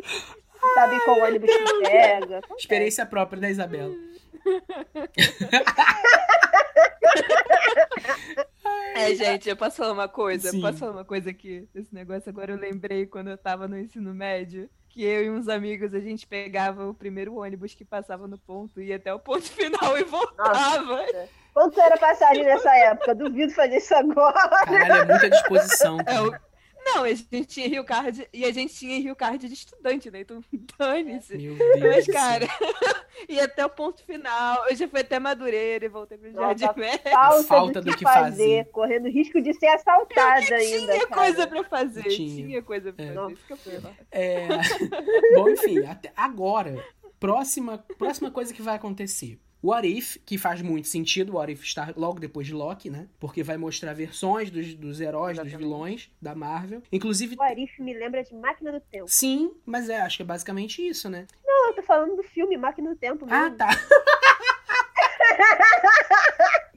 sabe 0.74 1.00
qual 1.04 1.20
ônibus 1.20 1.50
que 1.50 1.80
pega. 1.82 2.40
Experiência 2.56 3.06
própria 3.06 3.40
da 3.40 3.50
Isabela. 3.50 3.94
É, 8.94 9.14
gente, 9.14 9.48
eu 9.48 9.56
posso 9.56 9.76
falar 9.76 9.92
uma 9.92 10.08
coisa? 10.08 10.50
Sim. 10.50 10.60
Posso 10.60 10.78
falar 10.78 10.92
uma 10.92 11.04
coisa 11.04 11.30
aqui? 11.30 11.66
Esse 11.74 11.94
negócio 11.94 12.28
agora 12.28 12.52
eu 12.52 12.58
lembrei 12.58 13.06
quando 13.06 13.30
eu 13.30 13.38
tava 13.38 13.66
no 13.66 13.78
ensino 13.78 14.12
médio. 14.12 14.68
Que 14.90 15.04
eu 15.04 15.22
e 15.24 15.30
uns 15.30 15.48
amigos, 15.48 15.94
a 15.94 16.00
gente 16.00 16.26
pegava 16.26 16.84
o 16.86 16.92
primeiro 16.92 17.36
ônibus 17.36 17.74
que 17.74 17.84
passava 17.84 18.26
no 18.26 18.36
ponto, 18.36 18.80
ia 18.82 18.96
até 18.96 19.14
o 19.14 19.18
ponto 19.20 19.42
final 19.48 19.96
e 19.96 20.02
voltava. 20.04 21.04
Quanto 21.54 21.80
era 21.80 21.96
passagem 21.96 22.44
nessa 22.44 22.74
época? 22.76 23.14
Duvido 23.14 23.52
fazer 23.52 23.76
isso 23.76 23.94
agora. 23.94 24.48
Caralho, 24.64 24.92
é 24.94 25.04
muita 25.04 25.30
disposição. 25.30 26.00
É, 26.00 26.04
cara. 26.04 26.22
o- 26.24 26.49
Não, 26.84 27.04
a 27.04 27.08
gente 27.14 27.44
tinha 27.44 27.68
Rio 27.68 27.84
Card 27.84 28.26
e 28.32 28.44
a 28.44 28.52
gente 28.52 28.74
tinha 28.74 28.98
Rio 28.98 29.14
Card 29.14 29.46
de 29.46 29.54
estudante, 29.54 30.10
né? 30.10 30.20
Então, 30.20 30.42
dane-se. 30.78 31.36
Meu 31.36 31.56
Deus. 31.56 31.80
Mas, 31.80 32.06
cara, 32.06 32.46
ia 33.28 33.44
até 33.44 33.64
o 33.64 33.70
ponto 33.70 34.02
final. 34.04 34.66
Eu 34.68 34.74
já 34.76 34.88
fui 34.88 35.00
até 35.00 35.18
Madureira 35.18 35.84
e 35.84 35.88
voltei 35.88 36.16
pro 36.18 36.32
Nossa, 36.32 36.56
Jardim 36.58 36.80
Médio. 36.80 37.10
Falta, 37.10 37.42
Falta 37.44 37.80
do, 37.80 37.84
do 37.84 37.90
que 37.92 37.98
que 37.98 38.04
fazer, 38.04 38.30
fazer. 38.30 38.64
correndo 38.72 39.08
risco 39.08 39.40
de 39.40 39.52
ser 39.54 39.68
assaltada 39.68 40.54
ainda. 40.54 40.92
Tinha 40.94 41.06
cara. 41.06 41.22
coisa 41.22 41.46
pra 41.46 41.64
fazer, 41.64 42.02
Tinha. 42.04 42.46
tinha, 42.46 42.62
coisa 42.62 42.92
pra 42.92 43.04
É. 43.04 43.14
fazer. 43.14 43.32
Isso 43.32 43.46
que 43.46 43.52
eu 43.52 43.56
fui 43.56 43.78
lá. 43.78 43.92
É... 44.10 44.48
Bom, 45.36 45.48
enfim, 45.50 45.78
até 45.86 46.12
agora, 46.16 46.82
próxima, 47.18 47.84
próxima 47.98 48.30
coisa 48.30 48.52
que 48.54 48.62
vai 48.62 48.76
acontecer. 48.76 49.38
O 49.62 49.68
What 49.68 49.86
If, 49.86 50.16
que 50.24 50.38
faz 50.38 50.62
muito 50.62 50.88
sentido, 50.88 51.32
o 51.32 51.36
What 51.36 51.52
If 51.52 51.62
estar 51.64 51.92
logo 51.96 52.18
depois 52.18 52.46
de 52.46 52.54
Loki, 52.54 52.88
né? 52.88 53.06
Porque 53.18 53.42
vai 53.42 53.58
mostrar 53.58 53.92
versões 53.94 54.50
dos, 54.50 54.74
dos 54.74 55.00
heróis, 55.00 55.36
dos 55.36 55.46
Exatamente. 55.46 55.56
vilões 55.58 56.10
da 56.20 56.34
Marvel. 56.34 56.82
Inclusive, 56.90 57.36
O 57.38 57.42
Arif 57.42 57.78
me 57.82 57.92
lembra 57.92 58.22
de 58.24 58.34
Máquina 58.34 58.72
do 58.72 58.80
Tempo. 58.80 59.06
sim, 59.08 59.52
mas 59.66 59.88
é, 59.90 60.00
acho 60.00 60.16
que 60.16 60.22
é 60.22 60.26
basicamente 60.26 60.86
isso, 60.86 61.10
né? 61.10 61.26
Não, 61.44 61.68
eu 61.68 61.74
tô 61.74 61.82
falando 61.82 62.16
do 62.16 62.22
filme 62.22 62.56
Máquina 62.56 62.88
do 62.90 62.96
Tempo 62.96 63.26
mesmo. 63.26 63.38
Ah, 63.38 63.50
tá. 63.50 63.68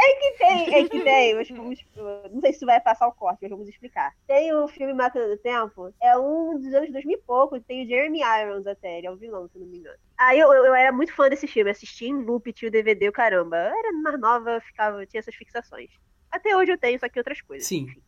É 0.00 0.14
que 0.14 0.38
tem, 0.38 0.74
é 0.74 0.88
que 0.88 1.02
tem. 1.02 1.34
mas 1.34 1.48
vamos- 1.48 1.84
não 2.30 2.40
sei 2.40 2.52
se 2.52 2.64
vai 2.64 2.80
passar 2.80 3.08
o 3.08 3.12
corte, 3.12 3.38
mas 3.42 3.50
vamos 3.50 3.68
explicar. 3.68 4.12
Tem 4.26 4.54
o 4.54 4.68
filme 4.68 4.94
Máquina 4.94 5.26
do 5.26 5.36
Tempo, 5.36 5.92
é 6.00 6.16
um 6.16 6.58
dos 6.58 6.72
anos 6.72 6.92
2000 6.92 7.18
e 7.18 7.22
pouco, 7.22 7.60
tem 7.60 7.84
o 7.84 7.88
Jeremy 7.88 8.20
Irons 8.20 8.66
até, 8.66 8.98
ele 8.98 9.08
é 9.08 9.10
o 9.10 9.16
vilão, 9.16 9.48
se 9.48 9.58
não 9.58 9.66
me 9.66 9.78
engano. 9.78 9.98
Aí 10.16 10.38
eu, 10.38 10.52
eu, 10.52 10.66
eu 10.66 10.74
era 10.74 10.92
muito 10.92 11.12
fã 11.14 11.28
desse 11.28 11.46
filme, 11.48 11.70
assisti 11.70 12.06
em 12.06 12.22
loop, 12.24 12.52
tinha 12.52 12.68
o 12.68 12.72
DVD, 12.72 13.08
o 13.08 13.12
caramba. 13.12 13.56
Eu 13.56 13.76
era 13.76 13.92
mais 13.92 14.20
nova, 14.20 14.60
ficava, 14.60 15.04
tinha 15.06 15.18
essas 15.18 15.34
fixações. 15.34 15.90
Até 16.30 16.56
hoje 16.56 16.72
eu 16.72 16.78
tenho, 16.78 16.98
só 17.00 17.08
que 17.08 17.18
outras 17.18 17.40
coisas. 17.40 17.66
Sim. 17.66 17.84
enfim. 17.84 18.02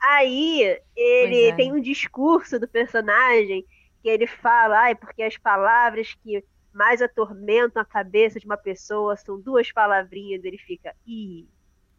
Aí 0.00 0.80
ele 0.96 1.50
é. 1.50 1.56
tem 1.56 1.72
um 1.72 1.80
discurso 1.80 2.58
do 2.58 2.66
personagem 2.68 3.64
que 4.02 4.08
ele 4.08 4.26
fala, 4.26 4.80
ai, 4.80 4.94
porque 4.96 5.22
as 5.22 5.36
palavras 5.38 6.14
que 6.22 6.44
mais 6.72 7.02
atormentam 7.02 7.80
a 7.80 7.84
cabeça 7.84 8.40
de 8.40 8.46
uma 8.46 8.56
pessoa 8.56 9.16
são 9.16 9.40
duas 9.40 9.70
palavrinhas. 9.72 10.44
Ele 10.44 10.58
fica, 10.58 10.94
i, 11.06 11.46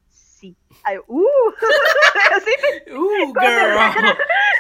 si. 0.09 0.55
Aí 0.83 0.95
eu, 0.95 1.05
uh! 1.07 1.53
eu 2.33 2.41
sempre, 2.41 2.93
Uh, 2.93 3.27
girl! 3.27 4.13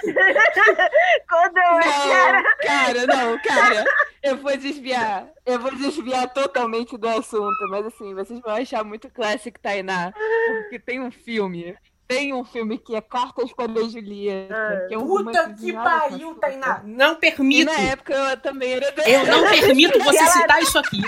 quando 1.29 1.57
eu 1.57 1.79
era. 1.79 2.41
Não, 2.41 2.55
cara, 2.61 3.07
não, 3.07 3.39
cara. 3.39 3.85
Eu 4.21 4.37
vou 4.37 4.55
desviar. 4.57 5.29
Eu 5.45 5.59
vou 5.59 5.75
desviar 5.75 6.31
totalmente 6.33 6.97
do 6.97 7.07
assunto. 7.07 7.67
Mas 7.69 7.85
assim, 7.85 8.13
vocês 8.13 8.39
vão 8.39 8.53
achar 8.53 8.83
muito 8.83 9.09
clássico 9.09 9.59
Tainá. 9.59 10.13
Porque 10.61 10.79
tem 10.79 11.01
um 11.01 11.11
filme. 11.11 11.75
Tem 12.07 12.33
um 12.33 12.43
filme 12.43 12.77
que 12.77 12.95
é 12.95 13.01
Cartas 13.01 13.51
para 13.53 13.71
a 13.71 13.83
Julieta. 13.89 14.53
Ah. 14.53 14.87
que 14.87 14.93
é 14.93 14.97
um 14.97 15.07
Puta 15.07 15.53
que 15.53 15.73
pariu. 15.73 16.35
Tainá! 16.35 16.81
Não 16.83 17.13
E 17.13 17.15
permito! 17.15 17.71
na 17.71 17.79
época 17.79 18.13
eu 18.13 18.37
também 18.37 18.73
era 18.73 18.93
Eu 19.09 19.25
não 19.27 19.49
permito 19.49 19.99
você 19.99 20.25
citar 20.27 20.61
isso 20.61 20.77
aqui. 20.77 21.01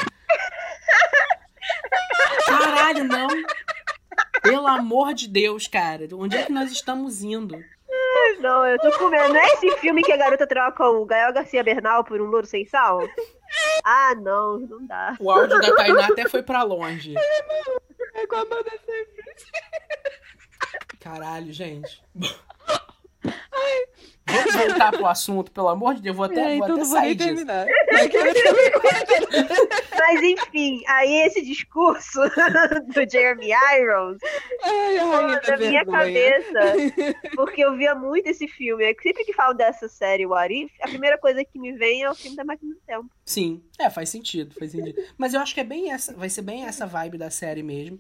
Caralho, 2.47 3.03
não. 3.03 3.27
Pelo 4.41 4.67
amor 4.67 5.13
de 5.13 5.27
Deus, 5.27 5.67
cara. 5.67 6.07
Onde 6.13 6.37
é 6.37 6.43
que 6.43 6.51
nós 6.51 6.71
estamos 6.71 7.21
indo? 7.23 7.57
Não, 8.39 8.65
eu 8.65 8.77
tô 8.79 8.91
comendo. 8.97 9.29
Não 9.33 9.39
é 9.39 9.45
esse 9.53 9.71
filme 9.77 10.01
que 10.03 10.11
a 10.11 10.17
garota 10.17 10.47
troca 10.47 10.87
o 10.87 11.05
Gael 11.05 11.33
Garcia 11.33 11.63
Bernal 11.63 12.03
por 12.03 12.21
um 12.21 12.25
louro 12.25 12.45
sem 12.45 12.65
sal? 12.65 12.99
Ah, 13.83 14.13
não, 14.15 14.59
não 14.59 14.85
dá. 14.85 15.15
O 15.19 15.29
áudio 15.31 15.59
da 15.59 15.75
Tainá 15.75 16.05
até 16.07 16.27
foi 16.29 16.41
pra 16.43 16.63
longe. 16.63 17.13
É 18.17 18.25
com 18.27 18.35
a 18.37 18.45
banda 18.45 18.71
sempre. 18.85 19.14
Caralho, 21.05 21.53
gente. 21.53 22.01
Vamos 24.27 24.55
voltar 24.55 24.91
pro 24.91 25.05
assunto, 25.05 25.51
pelo 25.51 25.67
amor 25.69 25.93
de 25.93 26.01
Deus. 26.01 26.15
Vou 26.17 26.25
até, 26.25 26.55
É, 26.55 26.57
vou 26.57 26.65
então 26.65 26.65
até 26.77 26.83
vou 26.83 26.85
sair 26.85 27.13
disso. 27.13 27.29
terminar. 27.29 27.67
Mas 29.99 30.23
enfim, 30.23 30.81
aí 30.87 31.13
esse 31.27 31.43
discurso 31.43 32.19
do 32.91 33.07
Jeremy 33.09 33.51
Irons 33.79 34.17
Ai, 34.63 34.95
da 34.97 35.05
na 35.51 35.57
minha 35.57 35.83
vergonha. 35.83 35.99
cabeça, 35.99 36.59
porque 37.35 37.63
eu 37.63 37.77
via 37.77 37.93
muito 37.93 38.25
esse 38.25 38.47
filme. 38.47 38.83
É 38.83 38.95
Sempre 38.99 39.25
que 39.25 39.33
falo 39.33 39.53
dessa 39.53 39.87
série 39.87 40.25
What 40.25 40.51
If, 40.51 40.71
a 40.81 40.87
primeira 40.87 41.19
coisa 41.19 41.45
que 41.45 41.59
me 41.59 41.73
vem 41.73 42.01
é 42.01 42.09
o 42.09 42.15
filme 42.15 42.35
da 42.35 42.43
Máquina 42.43 42.73
do 42.73 42.81
Tempo. 42.81 43.11
Sim, 43.23 43.63
é, 43.79 43.91
faz 43.91 44.09
sentido, 44.09 44.55
faz 44.57 44.71
sentido. 44.71 44.99
Mas 45.19 45.35
eu 45.35 45.39
acho 45.39 45.53
que 45.53 45.61
é 45.61 45.63
bem 45.63 45.91
essa, 45.91 46.13
vai 46.15 46.29
ser 46.29 46.41
bem 46.41 46.65
essa 46.65 46.87
vibe 46.87 47.19
da 47.19 47.29
série 47.29 47.61
mesmo. 47.61 47.99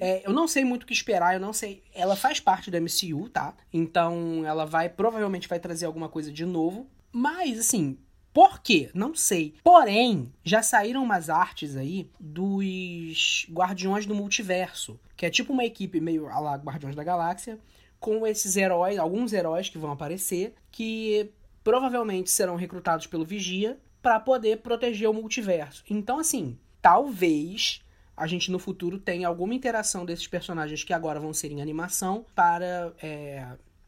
É, 0.00 0.26
eu 0.26 0.32
não 0.32 0.48
sei 0.48 0.64
muito 0.64 0.82
o 0.82 0.86
que 0.86 0.92
esperar, 0.92 1.34
eu 1.34 1.40
não 1.40 1.52
sei. 1.52 1.82
Ela 1.94 2.16
faz 2.16 2.40
parte 2.40 2.70
do 2.70 2.76
MCU, 2.80 3.28
tá? 3.28 3.54
Então 3.72 4.42
ela 4.44 4.64
vai, 4.64 4.88
provavelmente 4.88 5.48
vai 5.48 5.60
trazer 5.60 5.86
alguma 5.86 6.08
coisa 6.08 6.32
de 6.32 6.44
novo. 6.44 6.86
Mas, 7.12 7.58
assim, 7.58 7.98
por 8.32 8.60
quê? 8.60 8.90
Não 8.94 9.14
sei. 9.14 9.54
Porém, 9.64 10.32
já 10.44 10.62
saíram 10.62 11.02
umas 11.02 11.28
artes 11.28 11.76
aí 11.76 12.10
dos 12.20 13.46
Guardiões 13.50 14.06
do 14.06 14.14
Multiverso. 14.14 14.98
Que 15.16 15.26
é 15.26 15.30
tipo 15.30 15.52
uma 15.52 15.64
equipe 15.64 16.00
meio 16.00 16.28
a 16.28 16.38
lá 16.38 16.54
Guardiões 16.54 16.94
da 16.94 17.02
Galáxia. 17.02 17.58
Com 17.98 18.24
esses 18.26 18.56
heróis, 18.56 18.98
alguns 18.98 19.32
heróis 19.32 19.68
que 19.68 19.78
vão 19.78 19.90
aparecer. 19.90 20.54
Que 20.70 21.30
provavelmente 21.64 22.30
serão 22.30 22.54
recrutados 22.54 23.06
pelo 23.06 23.24
Vigia 23.24 23.78
para 24.00 24.20
poder 24.20 24.58
proteger 24.58 25.10
o 25.10 25.14
multiverso. 25.14 25.82
Então, 25.90 26.18
assim, 26.18 26.56
talvez 26.80 27.82
a 28.18 28.26
gente 28.26 28.50
no 28.50 28.58
futuro 28.58 28.98
tenha 28.98 29.28
alguma 29.28 29.54
interação 29.54 30.04
desses 30.04 30.26
personagens 30.26 30.82
que 30.82 30.92
agora 30.92 31.20
vão 31.20 31.32
ser 31.32 31.52
em 31.52 31.62
animação 31.62 32.26
para 32.34 32.92
é, 33.00 33.46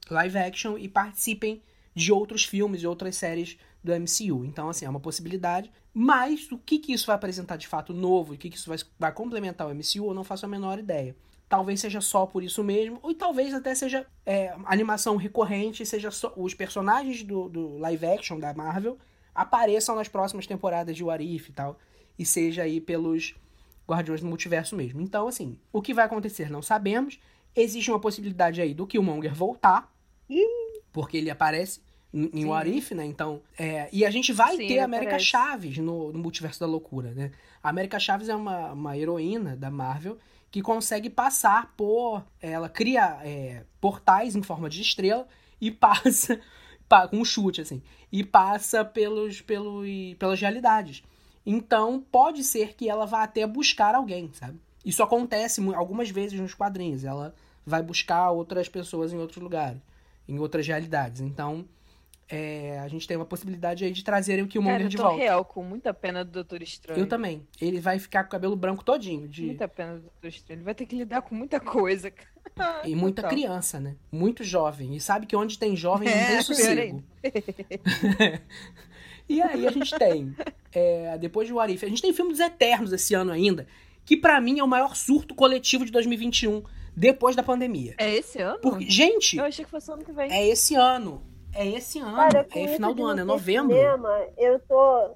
live 0.09 0.39
action 0.39 0.79
e 0.79 0.89
participem 0.89 1.63
de 1.95 2.13
outros 2.13 2.45
filmes 2.45 2.83
e 2.83 2.87
outras 2.87 3.17
séries 3.17 3.59
do 3.83 3.93
MCU. 3.93 4.45
Então, 4.45 4.69
assim, 4.69 4.85
é 4.85 4.91
uma 4.91 5.01
possibilidade. 5.01 5.71
Mas 5.93 6.51
o 6.53 6.59
que, 6.59 6.79
que 6.79 6.93
isso 6.93 7.07
vai 7.07 7.17
apresentar 7.17 7.57
de 7.57 7.67
fato 7.67 7.93
novo, 7.93 8.35
o 8.35 8.37
que, 8.37 8.49
que 8.49 8.57
isso 8.57 8.69
vai, 8.69 8.79
vai 8.99 9.13
complementar 9.13 9.67
o 9.67 9.75
MCU, 9.75 10.07
eu 10.07 10.15
não 10.15 10.23
faço 10.23 10.47
a 10.47 10.49
menor 10.49 10.79
ideia. 10.79 11.17
Talvez 11.49 11.81
seja 11.81 12.01
só 12.01 12.27
por 12.27 12.45
isso 12.45 12.63
mesmo, 12.63 13.01
ou 13.03 13.13
talvez 13.13 13.53
até 13.53 13.75
seja 13.75 14.07
é, 14.25 14.55
animação 14.67 15.17
recorrente, 15.17 15.85
seja 15.85 16.11
só 16.13 16.33
os 16.37 16.55
personagens 16.55 17.25
do, 17.25 17.49
do 17.49 17.77
live 17.79 18.07
action 18.07 18.39
da 18.39 18.55
Marvel 18.55 18.97
apareçam 19.35 19.97
nas 19.97 20.07
próximas 20.07 20.47
temporadas 20.47 20.97
de 20.97 21.03
What 21.03 21.25
If 21.25 21.49
e 21.49 21.53
tal, 21.53 21.77
e 22.17 22.25
seja 22.25 22.63
aí 22.63 22.81
pelos 22.81 23.35
Guardiões 23.91 24.21
do 24.21 24.27
Multiverso 24.27 24.77
mesmo. 24.77 25.01
Então, 25.01 25.27
assim, 25.29 25.59
o 25.73 25.83
que 25.83 25.93
vai 25.95 26.05
acontecer 26.05 26.51
não 26.51 26.63
sabemos. 26.63 27.19
Existe 27.55 27.91
uma 27.91 27.99
possibilidade 28.01 28.61
aí 28.61 28.73
do 28.73 28.87
Killmonger 28.87 29.35
voltar, 29.35 29.93
porque 30.93 31.17
ele 31.17 31.31
aparece 31.31 31.81
em 32.13 32.29
Sim. 32.43 32.45
What 32.47 32.69
If, 32.69 32.91
né? 32.93 33.05
Então, 33.05 33.41
é, 33.59 33.89
e 33.93 34.05
a 34.05 34.11
gente 34.11 34.33
vai 34.33 34.57
Sim, 34.57 34.67
ter 34.67 34.79
a 34.81 34.85
América. 34.85 35.19
Chaves 35.19 35.79
no, 35.79 36.13
no 36.13 36.19
Multiverso 36.19 36.59
da 36.61 36.67
Loucura, 36.67 37.13
né? 37.13 37.31
A 37.63 37.69
América 37.69 37.99
Chaves 38.01 38.29
é 38.29 38.35
uma, 38.35 38.73
uma 38.73 38.97
heroína 38.99 39.57
da 39.57 39.71
Marvel 39.71 40.19
que 40.51 40.61
consegue 40.63 41.09
passar 41.09 41.73
por. 41.77 42.25
Ela 42.41 42.69
cria 42.69 43.21
é, 43.23 43.65
portais 43.81 44.35
em 44.35 44.43
forma 44.43 44.69
de 44.69 44.81
estrela 44.81 45.27
e 45.61 45.71
passa. 45.73 46.41
pa- 46.89 47.07
com 47.07 47.19
um 47.19 47.25
chute, 47.25 47.61
assim. 47.61 47.81
E 48.11 48.25
passa 48.25 48.85
pelos, 48.85 49.41
pelos, 49.41 49.87
pelas 50.19 50.41
realidades. 50.41 51.05
Então, 51.45 52.05
pode 52.13 52.45
ser 52.45 52.75
que 52.75 52.89
ela 52.89 53.07
vá 53.07 53.23
até 53.23 53.47
buscar 53.47 53.95
alguém, 53.95 54.31
sabe? 54.33 54.61
Isso 54.85 55.03
acontece 55.03 55.61
algumas 55.75 56.11
vezes 56.11 56.39
nos 56.39 56.55
quadrinhos. 56.55 57.05
Ela 57.05 57.35
vai 57.67 57.83
buscar 57.83 58.31
outras 58.31 58.69
pessoas 58.69 59.13
em 59.13 59.19
outros 59.19 59.43
lugares, 59.43 59.81
em 60.29 60.39
outras 60.39 60.67
realidades. 60.67 61.21
Então, 61.21 61.67
é, 62.29 62.79
a 62.79 62.87
gente 62.89 63.07
tem 63.09 63.17
uma 63.17 63.27
possibilidade 63.27 63.85
aí 63.85 63.91
de 63.91 64.05
trazerem 64.05 64.45
o 64.45 64.49
Killmonger 64.49 64.77
Cara, 64.77 64.85
eu 64.85 64.89
de 64.89 64.97
volta. 64.97 65.17
real 65.17 65.45
com 65.45 65.65
muita 65.65 65.93
pena 65.93 66.25
do 66.25 66.31
Doutor 66.31 66.63
Estranho. 66.63 67.01
Eu 67.01 67.07
também. 67.07 67.47
Ele 67.61 67.81
vai 67.81 67.99
ficar 67.99 68.23
com 68.23 68.29
o 68.29 68.31
cabelo 68.31 68.55
branco 68.55 68.85
todinho. 68.85 69.27
De... 69.27 69.47
Muita 69.47 69.67
pena 69.67 69.95
do 69.97 70.03
Doutor 70.03 70.29
Estranho. 70.29 70.59
Ele 70.59 70.65
vai 70.65 70.75
ter 70.75 70.87
que 70.87 70.97
lidar 70.97 71.23
com 71.23 71.35
muita 71.35 71.59
coisa. 71.59 72.13
E 72.85 72.95
muita 72.97 73.23
Total. 73.23 73.31
criança, 73.37 73.81
né? 73.81 73.97
Muito 74.11 74.43
jovem. 74.43 74.95
E 74.95 75.01
sabe 75.01 75.25
que 75.25 75.37
onde 75.37 75.59
tem 75.59 75.77
jovem 75.77 76.09
não 76.09 76.15
É, 76.15 76.21
tem 76.21 76.31
pior 76.33 76.43
sossego. 76.43 77.05
E 79.31 79.41
aí 79.41 79.65
a 79.65 79.71
gente 79.71 79.97
tem, 79.97 80.35
é, 80.73 81.17
depois 81.17 81.47
de 81.47 81.55
What 81.55 81.73
If, 81.73 81.85
a 81.85 81.89
gente 81.89 82.03
tem 82.03 82.13
filme 82.13 82.33
dos 82.33 82.41
Eternos 82.41 82.93
esse 82.93 83.15
ano 83.15 83.31
ainda, 83.31 83.65
que 84.05 84.17
pra 84.17 84.41
mim 84.41 84.59
é 84.59 84.65
o 84.65 84.67
maior 84.67 84.97
surto 84.97 85.37
coletivo 85.37 85.85
de 85.85 85.93
2021, 85.93 86.65
depois 86.97 87.37
da 87.37 87.43
pandemia. 87.45 87.95
É 87.97 88.13
esse 88.13 88.41
ano? 88.43 88.59
Porque, 88.59 88.91
gente, 88.91 89.37
Eu 89.37 89.45
achei 89.45 89.65
que 89.65 89.71
fosse 89.71 89.89
ano 89.93 90.05
que 90.05 90.11
vem. 90.11 90.33
é 90.33 90.49
esse 90.49 90.75
ano. 90.75 91.23
É 91.55 91.65
esse 91.65 92.01
ano. 92.01 92.17
Cara, 92.17 92.47
é 92.53 92.69
final 92.69 92.93
do 92.93 93.05
ano, 93.05 93.21
é 93.21 93.25
novembro. 93.25 93.77
Cinema, 93.77 94.27
eu 94.37 94.59
tô. 94.61 95.15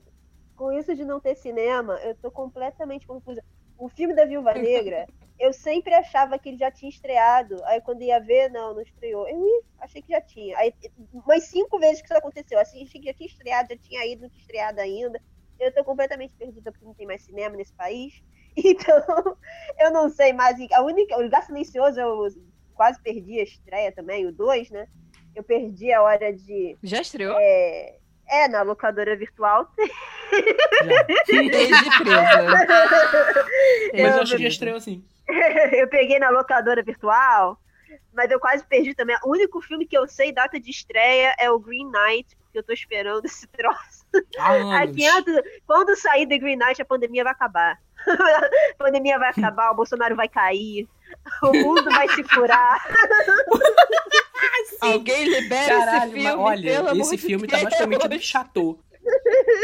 Com 0.55 0.70
isso 0.70 0.95
de 0.95 1.05
não 1.05 1.19
ter 1.19 1.35
cinema, 1.35 1.95
eu 2.05 2.15
tô 2.15 2.31
completamente 2.31 3.05
confusa. 3.05 3.43
O 3.77 3.89
filme 3.89 4.15
da 4.15 4.24
Viúva 4.24 4.55
Negra, 4.55 5.09
eu 5.39 5.52
sempre 5.52 5.93
achava 5.94 6.39
que 6.39 6.48
ele 6.48 6.59
já 6.59 6.70
tinha 6.70 6.89
estreado. 6.89 7.62
Aí 7.65 7.81
quando 7.81 8.02
ia 8.02 8.20
ver, 8.20 8.51
não, 8.51 8.74
não 8.74 8.82
estreou. 8.82 9.28
Eu 9.28 9.65
achei 9.81 10.01
que 10.01 10.12
já 10.12 10.20
tinha. 10.20 10.56
Aí, 10.59 10.73
umas 11.12 11.44
cinco 11.44 11.78
vezes 11.78 12.01
que 12.01 12.06
isso 12.06 12.16
aconteceu. 12.16 12.59
Assim, 12.59 12.85
achei 12.85 13.01
que 13.01 13.06
já 13.06 13.15
tinha 13.15 13.28
estreado, 13.28 13.69
já 13.70 13.77
tinha 13.77 14.06
ido, 14.06 14.23
não 14.23 14.28
tinha 14.28 14.40
estreado 14.40 14.81
ainda. 14.81 15.20
Eu 15.59 15.73
tô 15.73 15.85
completamente 15.85 16.35
perdida 16.35 16.70
porque 16.70 16.85
não 16.85 16.94
tem 16.94 17.06
mais 17.06 17.23
cinema 17.23 17.56
nesse 17.56 17.73
país. 17.73 18.23
Então, 18.56 19.36
eu 19.81 19.90
não 19.90 20.09
sei 20.09 20.32
mais. 20.32 20.56
A 20.73 20.81
única. 20.81 21.19
O 21.19 21.23
Lugar 21.23 21.43
Silencioso 21.43 21.98
eu 21.98 22.28
quase 22.73 23.02
perdi 23.02 23.40
a 23.40 23.43
estreia 23.43 23.90
também, 23.90 24.27
o 24.27 24.32
2, 24.32 24.70
né? 24.70 24.86
Eu 25.35 25.43
perdi 25.43 25.93
a 25.93 26.01
hora 26.01 26.32
de. 26.32 26.78
Já 26.81 27.01
estreou? 27.01 27.36
É, 27.36 27.98
é 28.29 28.49
na 28.49 28.63
locadora 28.63 29.17
virtual. 29.17 29.71
Já. 29.79 31.03
Desde 31.03 31.99
presa. 31.99 32.67
Mas 34.03 34.17
eu 34.17 34.23
acho 34.23 34.37
que 34.37 34.43
já 34.43 34.49
estreou 34.49 34.77
assim. 34.77 35.05
eu 35.73 35.89
peguei 35.89 36.19
na 36.19 36.31
locadora 36.31 36.83
virtual, 36.83 37.59
mas 38.13 38.31
eu 38.31 38.39
quase 38.39 38.65
perdi 38.65 38.95
também. 38.95 39.17
O 39.25 39.31
único 39.31 39.61
filme 39.61 39.87
que 39.87 39.97
eu 39.97 40.07
sei 40.07 40.33
data 40.33 40.61
de 40.61 40.71
estreia 40.71 41.35
é 41.39 41.51
o 41.51 41.59
Green 41.59 41.91
Knight, 41.91 42.37
porque 42.37 42.59
eu 42.59 42.63
tô 42.63 42.73
esperando 42.73 43.25
esse 43.25 43.47
troço. 43.49 44.05
Quando 45.67 45.97
sair 45.97 46.27
The 46.27 46.39
Green 46.39 46.57
Knight, 46.57 46.81
a 46.81 46.85
pandemia 46.85 47.25
vai 47.25 47.33
acabar. 47.33 47.79
a 48.07 48.77
pandemia 48.77 49.19
vai 49.19 49.31
acabar, 49.31 49.71
o 49.71 49.75
Bolsonaro 49.75 50.15
vai 50.15 50.29
cair, 50.29 50.87
o 51.43 51.53
mundo 51.53 51.85
vai 51.85 52.09
se 52.11 52.23
curar. 52.23 52.85
Alguém 54.81 55.25
libera 55.25 55.66
Caralho, 55.79 56.05
esse 56.05 56.11
filme, 56.12 56.25
mas 56.25 56.39
olha, 56.39 56.62
pelo 56.73 56.89
amor 56.89 57.01
esse 57.03 57.16
de 57.16 57.23
filme 57.23 57.47
tá 57.47 57.57
Deus. 57.59 57.65
basicamente 57.71 58.09
do 58.09 58.21
chateau. 58.21 58.79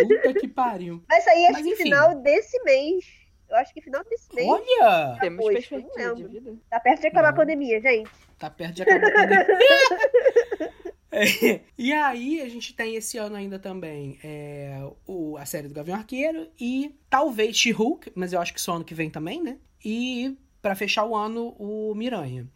Puta 0.08 0.34
que 0.34 0.48
pariu. 0.48 1.02
Vai 1.08 1.20
sair, 1.22 1.44
acho 1.46 1.52
Mas, 1.54 1.62
que 1.62 1.72
enfim. 1.72 1.82
final 1.84 2.14
desse 2.22 2.62
mês. 2.62 3.04
Eu 3.48 3.56
acho 3.56 3.74
que 3.74 3.80
final 3.80 4.04
desse 4.04 4.32
mês. 4.34 4.48
Olha! 4.48 5.16
Temos 5.20 5.40
Pois, 5.40 5.66
perspectiva 5.66 6.08
não 6.08 6.14
de 6.14 6.28
vida. 6.28 6.54
Tá 6.70 6.78
perto 6.80 7.00
de 7.00 7.06
acabar 7.08 7.28
a 7.28 7.30
Não. 7.32 7.36
pandemia, 7.38 7.80
gente. 7.80 8.10
Tá 8.38 8.48
perto 8.50 8.74
de 8.74 8.82
acabar 8.82 9.06
a 9.08 9.12
pandemia. 9.12 10.70
É, 11.12 11.60
E 11.76 11.92
aí, 11.92 12.40
a 12.40 12.48
gente 12.48 12.72
tem 12.74 12.94
esse 12.94 13.18
ano 13.18 13.34
ainda 13.34 13.58
também 13.58 14.18
é, 14.22 14.78
o, 15.06 15.36
a 15.36 15.44
série 15.44 15.66
do 15.66 15.74
Gavião 15.74 15.96
Arqueiro 15.96 16.48
e 16.60 16.94
talvez 17.08 17.56
She-Hulk, 17.56 18.12
mas 18.14 18.32
eu 18.32 18.40
acho 18.40 18.54
que 18.54 18.60
só 18.60 18.74
ano 18.74 18.84
que 18.84 18.94
vem 18.94 19.10
também, 19.10 19.42
né? 19.42 19.58
E 19.84 20.36
pra 20.62 20.76
fechar 20.76 21.04
o 21.06 21.16
ano, 21.16 21.54
o 21.58 21.92
Miranha. 21.96 22.46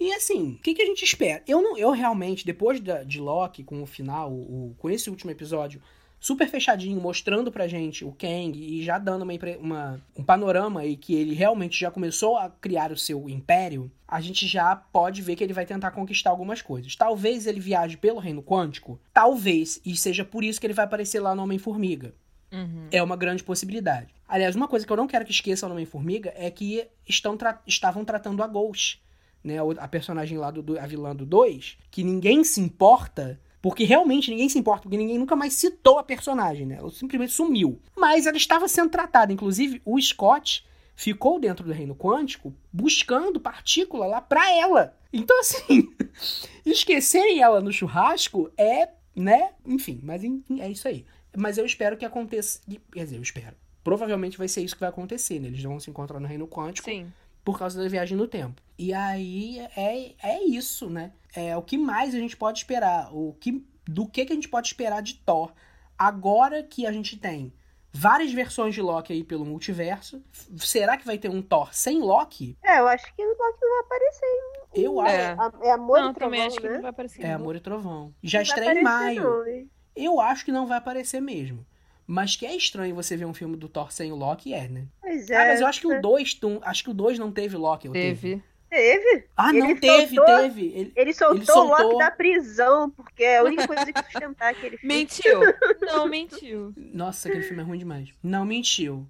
E 0.00 0.12
assim, 0.12 0.52
o 0.52 0.58
que, 0.62 0.74
que 0.74 0.82
a 0.82 0.86
gente 0.86 1.04
espera? 1.04 1.42
Eu 1.46 1.60
não, 1.60 1.76
eu 1.76 1.90
realmente, 1.90 2.46
depois 2.46 2.80
da, 2.80 3.02
de 3.02 3.20
Loki, 3.20 3.64
com 3.64 3.82
o 3.82 3.86
final, 3.86 4.30
o, 4.32 4.74
com 4.78 4.88
esse 4.88 5.10
último 5.10 5.30
episódio 5.30 5.82
super 6.20 6.48
fechadinho, 6.48 7.00
mostrando 7.00 7.50
pra 7.50 7.68
gente 7.68 8.04
o 8.04 8.10
Kang 8.12 8.52
e 8.58 8.82
já 8.82 8.98
dando 8.98 9.22
uma, 9.22 9.32
uma- 9.60 10.00
um 10.16 10.22
panorama 10.24 10.80
aí 10.80 10.96
que 10.96 11.14
ele 11.14 11.32
realmente 11.34 11.78
já 11.78 11.90
começou 11.92 12.36
a 12.36 12.50
criar 12.50 12.90
o 12.90 12.96
seu 12.96 13.28
império, 13.28 13.90
a 14.06 14.20
gente 14.20 14.46
já 14.46 14.74
pode 14.74 15.22
ver 15.22 15.36
que 15.36 15.44
ele 15.44 15.52
vai 15.52 15.64
tentar 15.64 15.90
conquistar 15.92 16.30
algumas 16.30 16.60
coisas. 16.60 16.96
Talvez 16.96 17.46
ele 17.46 17.60
viaje 17.60 17.96
pelo 17.96 18.18
reino 18.18 18.42
quântico, 18.42 19.00
talvez, 19.14 19.80
e 19.84 19.96
seja 19.96 20.24
por 20.24 20.42
isso 20.42 20.60
que 20.60 20.66
ele 20.66 20.74
vai 20.74 20.84
aparecer 20.86 21.20
lá 21.20 21.34
no 21.36 21.42
Homem-Formiga. 21.42 22.14
Uhum. 22.52 22.86
É 22.90 23.00
uma 23.02 23.16
grande 23.16 23.44
possibilidade. 23.44 24.08
Aliás, 24.26 24.56
uma 24.56 24.66
coisa 24.66 24.84
que 24.86 24.92
eu 24.92 24.96
não 24.96 25.06
quero 25.06 25.24
que 25.24 25.30
esqueçam 25.30 25.68
no 25.68 25.74
Homem-Formiga 25.74 26.32
é 26.36 26.50
que 26.50 26.84
estão 27.08 27.36
tra- 27.36 27.60
estavam 27.66 28.04
tratando 28.04 28.42
a 28.42 28.46
Ghost, 28.46 29.00
né? 29.42 29.56
A 29.78 29.88
personagem 29.88 30.38
lá 30.38 30.50
do, 30.50 30.78
a 30.78 30.86
vilã 30.86 31.14
do 31.14 31.26
2, 31.26 31.78
que 31.90 32.04
ninguém 32.04 32.44
se 32.44 32.60
importa, 32.60 33.40
porque 33.60 33.84
realmente 33.84 34.30
ninguém 34.30 34.48
se 34.48 34.58
importa, 34.58 34.82
porque 34.82 34.96
ninguém 34.96 35.18
nunca 35.18 35.36
mais 35.36 35.54
citou 35.54 35.98
a 35.98 36.02
personagem, 36.02 36.66
né? 36.66 36.76
Ela 36.78 36.90
simplesmente 36.90 37.32
sumiu. 37.32 37.80
Mas 37.96 38.26
ela 38.26 38.36
estava 38.36 38.68
sendo 38.68 38.90
tratada. 38.90 39.32
Inclusive, 39.32 39.82
o 39.84 40.00
Scott 40.00 40.66
ficou 40.94 41.38
dentro 41.38 41.64
do 41.64 41.72
reino 41.72 41.94
quântico 41.94 42.54
buscando 42.72 43.38
partícula 43.38 44.06
lá 44.06 44.20
pra 44.20 44.52
ela. 44.52 44.96
Então, 45.12 45.38
assim, 45.40 45.88
esquecerem 46.66 47.40
ela 47.40 47.60
no 47.60 47.72
churrasco 47.72 48.50
é, 48.56 48.88
né? 49.14 49.52
Enfim, 49.64 50.00
mas 50.02 50.22
é 50.24 50.68
isso 50.68 50.88
aí. 50.88 51.04
Mas 51.36 51.58
eu 51.58 51.64
espero 51.64 51.96
que 51.96 52.04
aconteça. 52.04 52.60
Quer 52.92 53.04
dizer, 53.04 53.16
eu 53.16 53.22
espero. 53.22 53.56
Provavelmente 53.84 54.36
vai 54.36 54.48
ser 54.48 54.62
isso 54.62 54.74
que 54.74 54.80
vai 54.80 54.88
acontecer, 54.88 55.38
né? 55.38 55.48
Eles 55.48 55.62
vão 55.62 55.78
se 55.78 55.88
encontrar 55.88 56.20
no 56.20 56.26
reino 56.26 56.46
quântico 56.46 56.90
Sim. 56.90 57.12
Por 57.44 57.58
causa 57.58 57.82
da 57.82 57.88
viagem 57.88 58.16
no 58.16 58.28
tempo. 58.28 58.60
E 58.78 58.92
aí 58.92 59.58
é, 59.76 60.14
é 60.22 60.44
isso, 60.44 60.88
né? 60.88 61.12
É 61.34 61.56
o 61.56 61.62
que 61.62 61.76
mais 61.76 62.14
a 62.14 62.18
gente 62.18 62.36
pode 62.36 62.58
esperar. 62.58 63.14
O 63.14 63.34
que, 63.40 63.64
do 63.86 64.06
que, 64.06 64.24
que 64.24 64.32
a 64.32 64.36
gente 64.36 64.48
pode 64.48 64.68
esperar 64.68 65.02
de 65.02 65.14
Thor 65.14 65.52
agora 65.98 66.62
que 66.62 66.86
a 66.86 66.92
gente 66.92 67.16
tem 67.16 67.52
várias 67.92 68.32
versões 68.32 68.74
de 68.74 68.80
Loki 68.82 69.12
aí 69.12 69.24
pelo 69.24 69.44
multiverso. 69.44 70.22
Será 70.56 70.96
que 70.96 71.06
vai 71.06 71.18
ter 71.18 71.28
um 71.28 71.42
Thor 71.42 71.74
sem 71.74 72.00
Loki? 72.00 72.56
É, 72.62 72.78
eu 72.78 72.86
acho 72.86 73.04
que 73.14 73.22
o 73.22 73.28
Loki 73.28 73.58
não 73.60 73.70
vai 73.70 73.80
aparecer. 73.80 74.38
Eu 74.74 75.00
acho. 75.00 75.14
É. 75.14 75.68
É 75.68 75.72
amor 75.72 76.00
Não, 76.00 76.10
e 76.10 76.14
trovão, 76.14 76.46
acho 76.46 76.60
que 76.60 76.68
né? 76.68 76.74
não 76.74 76.82
vai 76.82 76.90
aparecer. 76.90 77.24
É. 77.24 77.32
Amor 77.32 77.56
e 77.56 77.60
Trovão. 77.60 78.14
Já 78.22 78.38
Não 78.38 78.42
estreia 78.44 78.78
em 78.80 78.82
maio. 78.82 79.22
não? 79.22 79.68
Eu 79.96 80.20
acho 80.20 80.44
que 80.44 80.52
não 80.52 80.66
vai 80.66 80.78
aparecer 80.78 81.20
mesmo. 81.20 81.66
Mas 82.10 82.34
que 82.36 82.46
é 82.46 82.56
estranho 82.56 82.94
você 82.94 83.16
ver 83.18 83.26
um 83.26 83.34
filme 83.34 83.54
do 83.54 83.68
Thor 83.68 83.92
sem 83.92 84.10
o 84.10 84.16
Loki, 84.16 84.54
é, 84.54 84.66
né? 84.66 84.86
Pois 85.00 85.28
é. 85.28 85.36
ah, 85.36 85.46
mas 85.48 85.60
eu 85.60 85.66
acho 85.66 85.80
que 85.82 85.86
o 85.86 86.00
2 86.00 86.40
acho 86.62 86.82
que 86.84 86.90
o 86.90 86.94
2 86.94 87.18
não 87.18 87.30
teve 87.30 87.54
Loki. 87.58 87.86
Teve. 87.90 88.42
Teve. 88.70 89.24
Ah, 89.36 89.52
não 89.52 89.70
Ele 89.70 89.78
teve, 89.80 90.14
soltou- 90.16 90.36
teve. 90.40 90.66
Ele- 90.74 90.92
Ele 90.96 91.12
soltou, 91.12 91.44
soltou- 91.44 91.76
o 91.76 91.82
Loki 91.92 91.98
da 91.98 92.10
prisão, 92.10 92.88
porque 92.90 93.22
é 93.24 93.38
a 93.38 93.44
única 93.44 93.66
coisa 93.66 93.92
que 93.92 93.92
sustentar 94.10 94.50
aquele 94.52 94.78
filme. 94.78 94.94
Mentiu. 94.94 95.40
Não, 95.82 96.06
mentiu. 96.08 96.72
Nossa, 96.76 97.28
aquele 97.28 97.42
filme 97.44 97.62
é 97.62 97.64
ruim 97.66 97.78
demais. 97.78 98.08
Não, 98.22 98.44
mentiu. 98.44 99.06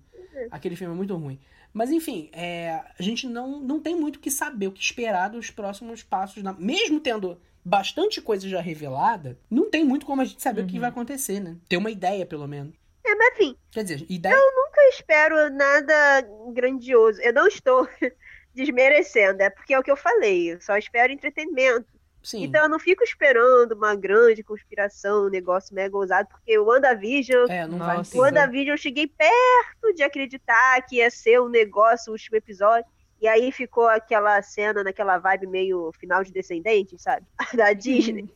Aquele 0.50 0.74
filme 0.76 0.92
é 0.92 0.96
muito 0.96 1.14
ruim. 1.16 1.38
Mas 1.72 1.90
enfim, 1.92 2.30
é, 2.32 2.80
a 2.98 3.02
gente 3.02 3.26
não, 3.28 3.60
não 3.60 3.78
tem 3.78 3.94
muito 3.94 4.16
o 4.16 4.20
que 4.20 4.30
saber, 4.30 4.66
o 4.68 4.72
que 4.72 4.82
esperar 4.82 5.28
dos 5.28 5.50
próximos 5.50 6.02
passos. 6.02 6.42
na- 6.42 6.52
Mesmo 6.54 6.98
tendo 6.98 7.38
bastante 7.64 8.20
coisa 8.22 8.48
já 8.48 8.60
revelada, 8.60 9.36
não 9.50 9.68
tem 9.70 9.84
muito 9.84 10.06
como 10.06 10.22
a 10.22 10.24
gente 10.24 10.40
saber 10.42 10.62
o 10.62 10.66
que 10.66 10.74
Uhum. 10.74 10.80
vai 10.80 10.88
acontecer, 10.90 11.40
né? 11.40 11.56
Ter 11.68 11.76
uma 11.76 11.90
ideia, 11.90 12.24
pelo 12.24 12.46
menos. 12.46 12.72
Mas 13.18 13.34
enfim, 13.34 13.56
Quer 13.70 13.82
dizer, 13.82 14.06
ideia. 14.08 14.34
nunca 14.36 14.80
espero 14.88 15.50
nada 15.50 16.22
grandioso. 16.52 17.20
Eu 17.20 17.32
não 17.32 17.48
estou 17.48 17.88
desmerecendo, 18.54 19.42
é 19.42 19.50
porque 19.50 19.74
é 19.74 19.78
o 19.78 19.82
que 19.82 19.90
eu 19.90 19.96
falei. 19.96 20.52
Eu 20.52 20.60
só 20.60 20.76
espero 20.76 21.12
entretenimento. 21.12 21.86
Sim. 22.22 22.44
Então 22.44 22.62
eu 22.64 22.68
não 22.68 22.78
fico 22.78 23.02
esperando 23.02 23.72
uma 23.72 23.94
grande 23.94 24.42
conspiração, 24.42 25.26
um 25.26 25.30
negócio 25.30 25.74
mega 25.74 25.96
ousado, 25.96 26.28
porque 26.28 26.58
o 26.58 26.66
WandaVision. 26.66 27.48
é, 27.48 27.66
não 27.66 27.78
vai. 27.78 27.98
O 27.98 28.18
WandaVision 28.18 28.74
eu 28.74 28.78
cheguei 28.78 29.06
perto 29.06 29.94
de 29.94 30.02
acreditar 30.02 30.82
que 30.82 30.96
ia 30.96 31.10
ser 31.10 31.40
um 31.40 31.48
negócio 31.48 32.10
o 32.10 32.12
último 32.12 32.36
episódio. 32.36 32.84
E 33.20 33.26
aí 33.26 33.50
ficou 33.50 33.88
aquela 33.88 34.40
cena 34.42 34.84
naquela 34.84 35.18
vibe 35.18 35.48
meio 35.48 35.90
final 35.98 36.22
de 36.22 36.32
Descendentes, 36.32 37.02
sabe? 37.02 37.26
Da 37.54 37.72
Disney. 37.72 38.28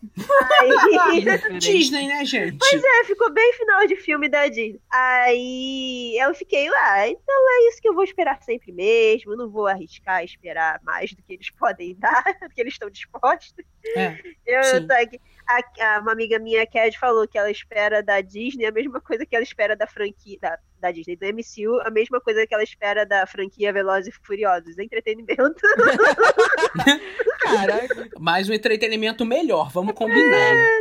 Aí, 0.60 1.24
Disney, 1.60 2.08
né, 2.08 2.24
gente? 2.24 2.58
é, 2.74 3.04
ficou 3.04 3.30
bem 3.32 3.52
final 3.52 3.86
de 3.86 3.94
filme 3.96 4.28
da 4.28 4.48
Disney. 4.48 4.80
Aí 4.90 6.16
eu 6.20 6.34
fiquei, 6.34 6.68
ah, 6.68 7.08
então 7.08 7.50
é 7.50 7.68
isso 7.68 7.80
que 7.80 7.88
eu 7.88 7.94
vou 7.94 8.02
esperar 8.04 8.42
sempre 8.42 8.72
mesmo. 8.72 9.32
Eu 9.32 9.36
não 9.36 9.48
vou 9.48 9.66
arriscar 9.68 10.24
esperar 10.24 10.80
mais 10.82 11.12
do 11.12 11.22
que 11.22 11.34
eles 11.34 11.50
podem 11.50 11.94
dar, 12.00 12.24
do 12.42 12.48
que 12.54 12.60
eles 12.60 12.72
estão 12.74 12.90
dispostos. 12.90 13.64
É. 13.96 14.18
Eu, 14.46 14.64
Sim. 14.64 14.86
tô 14.86 14.94
aqui- 14.94 15.20
a- 15.48 15.96
a- 15.96 16.00
uma 16.00 16.12
amiga 16.12 16.38
minha, 16.38 16.66
Cat, 16.66 16.98
falou 16.98 17.26
que 17.28 17.36
ela 17.38 17.50
espera 17.50 18.02
da 18.02 18.20
Disney 18.20 18.66
a 18.66 18.72
mesma 18.72 19.00
coisa 19.00 19.24
que 19.26 19.34
ela 19.34 19.42
espera 19.42 19.74
da 19.76 19.86
franquia 19.86 20.38
da, 20.40 20.58
da 20.80 20.90
Disney, 20.90 21.16
do 21.16 21.24
MCU, 21.26 21.80
a 21.84 21.90
mesma 21.90 22.20
coisa 22.20 22.46
que 22.46 22.54
ela 22.54 22.62
espera 22.62 23.04
da 23.06 23.26
franquia 23.26 23.72
Velozes 23.72 24.14
e 24.14 24.26
Furiosos, 24.26 24.78
entretenimento. 24.78 25.54
Caraca. 27.40 28.08
Mais 28.18 28.48
um 28.48 28.52
entretenimento 28.52 29.24
melhor, 29.24 29.70
vamos 29.70 29.94
combinar. 29.94 30.54
né? 30.54 30.80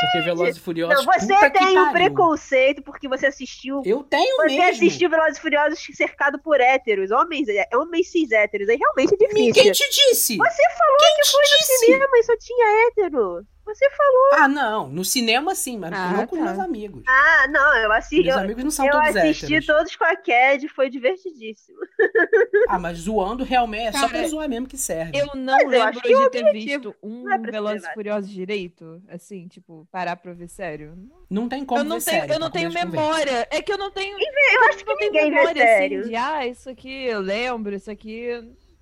Porque 0.00 0.20
Velozes 0.22 0.56
e 0.56 0.60
Furiosos. 0.60 1.04
Não, 1.04 1.12
você 1.12 1.26
puta 1.34 1.50
que 1.50 1.58
tem 1.58 1.78
um 1.78 1.92
preconceito 1.92 2.82
porque 2.82 3.06
você 3.06 3.26
assistiu. 3.26 3.82
Eu 3.84 4.02
tenho 4.02 4.36
Você 4.36 4.46
mesmo. 4.56 4.62
assistiu 4.70 5.10
Velozes 5.10 5.36
e 5.36 5.40
Furiosos 5.40 5.86
cercado 5.94 6.38
por 6.38 6.58
héteros, 6.60 7.10
homens, 7.10 7.48
é, 7.48 7.68
homens 7.74 8.10
cis 8.10 8.32
héteros, 8.32 8.68
aí 8.68 8.76
realmente 8.78 9.14
é 9.14 9.16
difícil. 9.16 9.44
Ninguém 9.44 9.72
te 9.72 9.88
disse. 9.90 10.36
Você 10.38 10.62
falou 10.78 10.96
Quem 10.98 11.14
que 11.16 11.26
foi 11.30 11.40
no 11.42 11.58
disse? 11.58 11.78
cinema 11.86 12.18
e 12.18 12.22
só 12.22 12.36
tinha 12.38 12.86
hétero. 12.88 13.46
Você 13.74 13.88
falou. 13.90 14.30
Ah, 14.44 14.48
não. 14.48 14.88
No 14.88 15.04
cinema, 15.04 15.54
sim, 15.54 15.78
mas 15.78 15.92
Ah, 15.92 16.12
não 16.12 16.26
com 16.26 16.36
os 16.36 16.42
tá. 16.42 16.48
meus 16.52 16.58
amigos. 16.58 17.02
Ah, 17.06 17.46
não, 17.50 17.76
eu 17.78 17.92
assisti. 17.92 18.24
Meus 18.24 18.36
Eu, 18.36 18.42
amigos 18.42 18.64
não 18.64 18.70
são 18.70 18.86
eu 18.86 18.92
todos 18.92 19.16
assisti 19.16 19.44
héteros. 19.46 19.66
todos 19.66 19.96
com 19.96 20.04
a 20.04 20.16
Cad, 20.16 20.68
foi 20.74 20.90
divertidíssimo. 20.90 21.78
Ah, 22.68 22.78
mas 22.78 22.98
zoando 22.98 23.42
realmente 23.42 23.86
é 23.88 23.92
só 23.92 24.00
Cara, 24.06 24.20
pra 24.20 24.28
zoar 24.28 24.48
mesmo 24.48 24.66
que 24.68 24.78
serve. 24.78 25.18
Eu 25.18 25.26
não 25.34 25.54
Mas 25.54 25.62
eu 25.64 25.68
lembro 25.68 26.00
que 26.00 26.12
é 26.12 26.16
de 26.24 26.30
ter 26.30 26.44
objetivo. 26.44 26.52
visto 26.90 26.96
um 27.02 27.28
é 27.32 27.38
Velozes 27.38 27.84
e. 27.84 27.94
Furiosos 27.94 28.30
direito, 28.30 29.02
assim, 29.08 29.48
tipo, 29.48 29.88
parar 29.90 30.14
pra 30.16 30.32
ver 30.32 30.48
sério. 30.48 30.96
Não 31.28 31.48
tem 31.48 31.64
como 31.64 31.80
eu 31.80 31.84
não 31.84 31.98
ver 31.98 32.04
tenho, 32.04 32.20
série 32.20 32.32
eu 32.32 32.38
não 32.38 32.50
tenho 32.50 32.68
conversa. 32.68 32.88
memória. 32.88 33.48
É 33.50 33.60
que 33.62 33.72
eu 33.72 33.78
não 33.78 33.90
tenho. 33.90 34.16
Eu 34.18 34.64
acho 34.68 34.84
que 34.84 34.94
ninguém 34.94 35.30
vê 35.30 35.36
memória 35.36 35.62
sério. 35.62 36.00
assim 36.00 36.08
de, 36.10 36.16
ah, 36.16 36.46
isso 36.46 36.70
aqui 36.70 37.04
eu 37.06 37.20
lembro, 37.20 37.74
isso 37.74 37.90
aqui. 37.90 38.28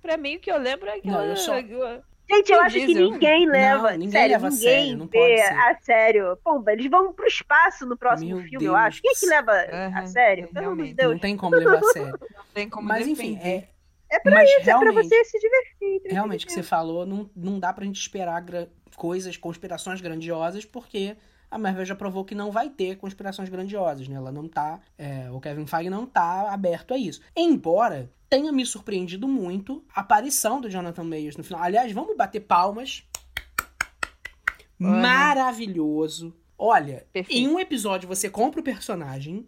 Pra 0.01 0.17
mim, 0.17 0.35
o 0.35 0.39
que 0.39 0.51
eu 0.51 0.57
lembro 0.59 0.87
é 0.87 0.97
aquela. 0.97 1.17
Não, 1.23 1.25
eu 1.25 1.35
só- 1.35 1.53
Gente, 2.31 2.51
eu 2.51 2.61
acho 2.61 2.75
que 2.75 2.85
Diesel. 2.85 3.11
ninguém 3.11 3.45
leva. 3.49 3.91
ninguém 3.93 4.11
sério, 4.11 4.31
leva 4.33 4.47
a 4.47 4.49
ninguém 4.49 4.69
sério, 4.85 4.97
não 4.97 5.07
pode 5.07 5.25
vê 5.25 5.37
ser. 5.37 5.53
a 5.53 5.75
sério. 5.81 6.37
Pomba, 6.43 6.71
eles 6.73 6.89
vão 6.89 7.11
pro 7.13 7.25
espaço 7.27 7.85
no 7.85 7.97
próximo 7.97 8.29
Meu 8.35 8.37
filme, 8.43 8.55
eu 8.65 8.71
Deus 8.71 8.75
acho. 8.75 9.01
Quem 9.01 9.11
é 9.11 9.15
que 9.15 9.25
leva 9.25 9.51
Aham, 9.51 9.99
a 9.99 10.07
sério? 10.07 10.43
é, 10.45 10.47
Pelo 10.53 10.71
amor 10.73 10.85
de. 10.85 10.93
Deus. 10.93 11.11
Não 11.13 11.19
tem 11.19 11.35
como 11.37 11.55
levar 11.55 11.77
a 11.79 11.83
sério. 11.83 12.19
Não 12.35 12.43
tem 12.53 12.69
como 12.69 12.87
Mas 12.87 13.07
enfim, 13.07 13.37
é. 13.41 13.67
É 14.11 14.19
pra 14.19 14.31
mas 14.33 14.49
isso, 14.49 14.69
é 14.69 14.79
pra 14.79 14.91
você 14.91 15.23
se 15.23 15.39
divertir. 15.39 16.01
realmente 16.11 16.43
o 16.43 16.47
que 16.47 16.53
você 16.53 16.63
falou, 16.63 17.05
não, 17.05 17.29
não 17.35 17.59
dá 17.59 17.71
pra 17.71 17.85
gente 17.85 18.01
esperar 18.01 18.41
gra- 18.41 18.67
coisas, 18.95 19.37
conspirações 19.37 20.01
grandiosas, 20.01 20.65
porque 20.65 21.15
a 21.51 21.59
Marvel 21.59 21.85
já 21.85 21.93
provou 21.95 22.25
que 22.25 22.33
não 22.33 22.51
vai 22.51 22.69
ter 22.71 22.95
conspirações 22.97 23.49
grandiosas, 23.49 24.07
né? 24.07 24.15
Ela 24.15 24.31
não 24.31 24.47
tá. 24.47 24.79
é, 24.97 25.29
o 25.31 25.39
Kevin 25.39 25.67
Feige 25.67 25.91
não 25.91 26.07
tá 26.07 26.51
aberto 26.51 26.93
a 26.93 26.97
isso. 26.97 27.21
Embora 27.35 28.09
tenha 28.29 28.51
me 28.51 28.65
surpreendido 28.65 29.27
muito 29.27 29.83
a 29.93 30.01
aparição 30.01 30.61
do 30.61 30.69
Jonathan 30.69 31.03
Mayers 31.03 31.35
no 31.35 31.43
final. 31.43 31.63
Aliás, 31.63 31.91
vamos 31.91 32.15
bater 32.15 32.41
palmas. 32.41 33.03
Olha. 34.79 35.01
Maravilhoso. 35.01 36.33
Olha, 36.57 37.07
Perfeito. 37.11 37.39
em 37.39 37.47
um 37.47 37.59
episódio 37.59 38.07
você 38.07 38.29
compra 38.29 38.61
o 38.61 38.63
personagem 38.63 39.47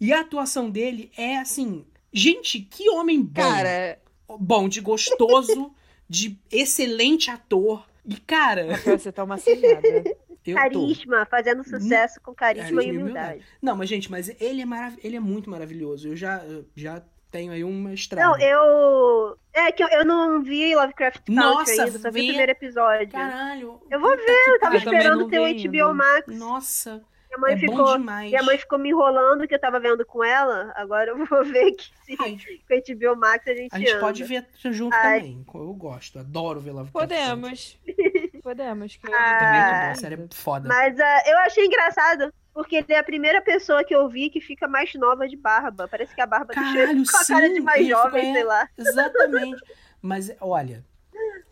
e 0.00 0.12
a 0.12 0.20
atuação 0.20 0.70
dele 0.70 1.10
é 1.16 1.38
assim. 1.38 1.84
Gente, 2.12 2.60
que 2.60 2.88
homem 2.90 3.22
bom 3.22 3.42
Cara, 3.42 3.98
bom, 4.38 4.68
de 4.68 4.80
gostoso, 4.80 5.72
de 6.08 6.38
excelente 6.50 7.30
ator. 7.30 7.86
E, 8.04 8.16
cara, 8.16 8.76
você 8.84 9.12
tá 9.12 9.24
uma 9.24 9.34
assinada. 9.34 9.86
eu 10.46 10.54
tô. 10.54 10.54
Carisma, 10.54 11.26
fazendo 11.26 11.62
sucesso 11.62 12.20
com 12.20 12.34
carisma 12.34 12.76
Carisma 12.76 12.82
e 12.82 12.94
e 12.94 13.02
humildade. 13.02 13.44
Não, 13.60 13.76
mas, 13.76 13.88
gente, 13.88 14.10
mas 14.10 14.28
ele 14.40 14.62
é, 14.62 14.64
marav 14.64 14.98
ele 15.02 15.16
é 15.16 15.20
muito 15.20 15.50
maravilhoso. 15.50 16.08
Eu 16.08 16.16
já, 16.16 16.44
eu 16.44 16.66
já 16.74 17.02
tenho 17.30 17.52
aí 17.52 17.62
uma 17.64 17.92
estrada. 17.92 18.26
Não, 18.26 18.38
eu. 18.40 19.38
É 19.52 19.72
que 19.72 19.82
eu, 19.82 19.88
eu 19.88 20.04
não 20.04 20.42
vi 20.42 20.74
Lovecraft 20.74 21.18
Country 21.26 21.34
Nossa, 21.34 21.70
ainda, 21.84 21.98
só 21.98 22.10
vi 22.10 22.20
o 22.22 22.26
primeiro 22.28 22.52
episódio. 22.52 23.08
Caralho. 23.10 23.80
Eu 23.90 24.00
vou 24.00 24.16
ver, 24.16 24.48
eu 24.48 24.60
tava 24.60 24.74
Eu 24.74 24.78
esperando 24.78 25.20
não 25.20 25.28
ter 25.28 25.38
o 25.38 25.42
HBO 25.42 25.48
ainda. 25.88 25.94
Max. 25.94 26.26
Nossa, 26.38 27.02
Minha 27.28 27.38
mãe, 27.38 27.52
é 27.52 27.56
bom 27.56 27.60
ficou, 27.60 27.98
demais. 27.98 28.30
minha 28.30 28.42
mãe 28.44 28.58
ficou 28.58 28.78
me 28.78 28.90
enrolando 28.90 29.46
que 29.48 29.54
eu 29.54 29.60
tava 29.60 29.80
vendo 29.80 30.04
com 30.06 30.22
ela. 30.22 30.72
Agora 30.76 31.10
eu 31.10 31.18
vou 31.26 31.44
ver 31.44 31.72
que 31.72 31.84
se 32.04 32.16
Ai, 32.20 32.36
com 32.68 32.74
o 32.74 32.96
HBO 33.14 33.16
Max 33.20 33.46
a 33.48 33.54
gente, 33.54 33.74
a 33.74 33.78
gente 33.78 33.90
anda. 33.90 34.00
pode 34.00 34.22
ver 34.24 34.46
junto 34.66 34.94
Ai. 34.94 35.18
também. 35.20 35.44
Eu 35.54 35.74
gosto, 35.74 36.18
adoro 36.20 36.60
ver 36.60 36.70
Lovecraft 36.72 37.08
Country. 37.08 37.24
Podemos. 37.26 37.78
Podemos. 38.42 38.96
Que 38.96 39.06
eu 39.08 39.14
Ah. 39.14 39.38
Também 39.38 39.62
bom, 39.62 39.84
tô 39.86 39.90
a 39.90 39.94
série 39.96 40.14
é 40.14 40.28
foda. 40.32 40.68
Mas 40.68 40.98
ah, 40.98 41.22
eu 41.26 41.38
achei 41.38 41.66
engraçado, 41.66 42.32
porque 42.54 42.76
ele 42.76 42.92
é 42.92 42.98
a 42.98 43.02
primeira 43.04 43.40
pessoa 43.40 43.84
que 43.84 43.94
eu 43.94 44.08
vi 44.08 44.30
que 44.30 44.40
fica 44.40 44.66
mais 44.68 44.92
nova 44.94 45.28
de 45.28 45.36
barba. 45.36 45.86
Parece 45.88 46.14
que 46.14 46.20
a 46.20 46.26
barba 46.26 46.52
Caralho, 46.54 46.94
deixa 46.96 47.10
com 47.12 47.16
a 47.18 47.24
cara 47.26 47.52
de 47.52 47.60
mais 47.60 47.86
jovem, 47.86 48.20
fica- 48.22 48.32
sei 48.34 48.44
lá. 48.44 48.68
Exatamente. 48.76 49.62
Mas, 50.02 50.30
olha, 50.40 50.84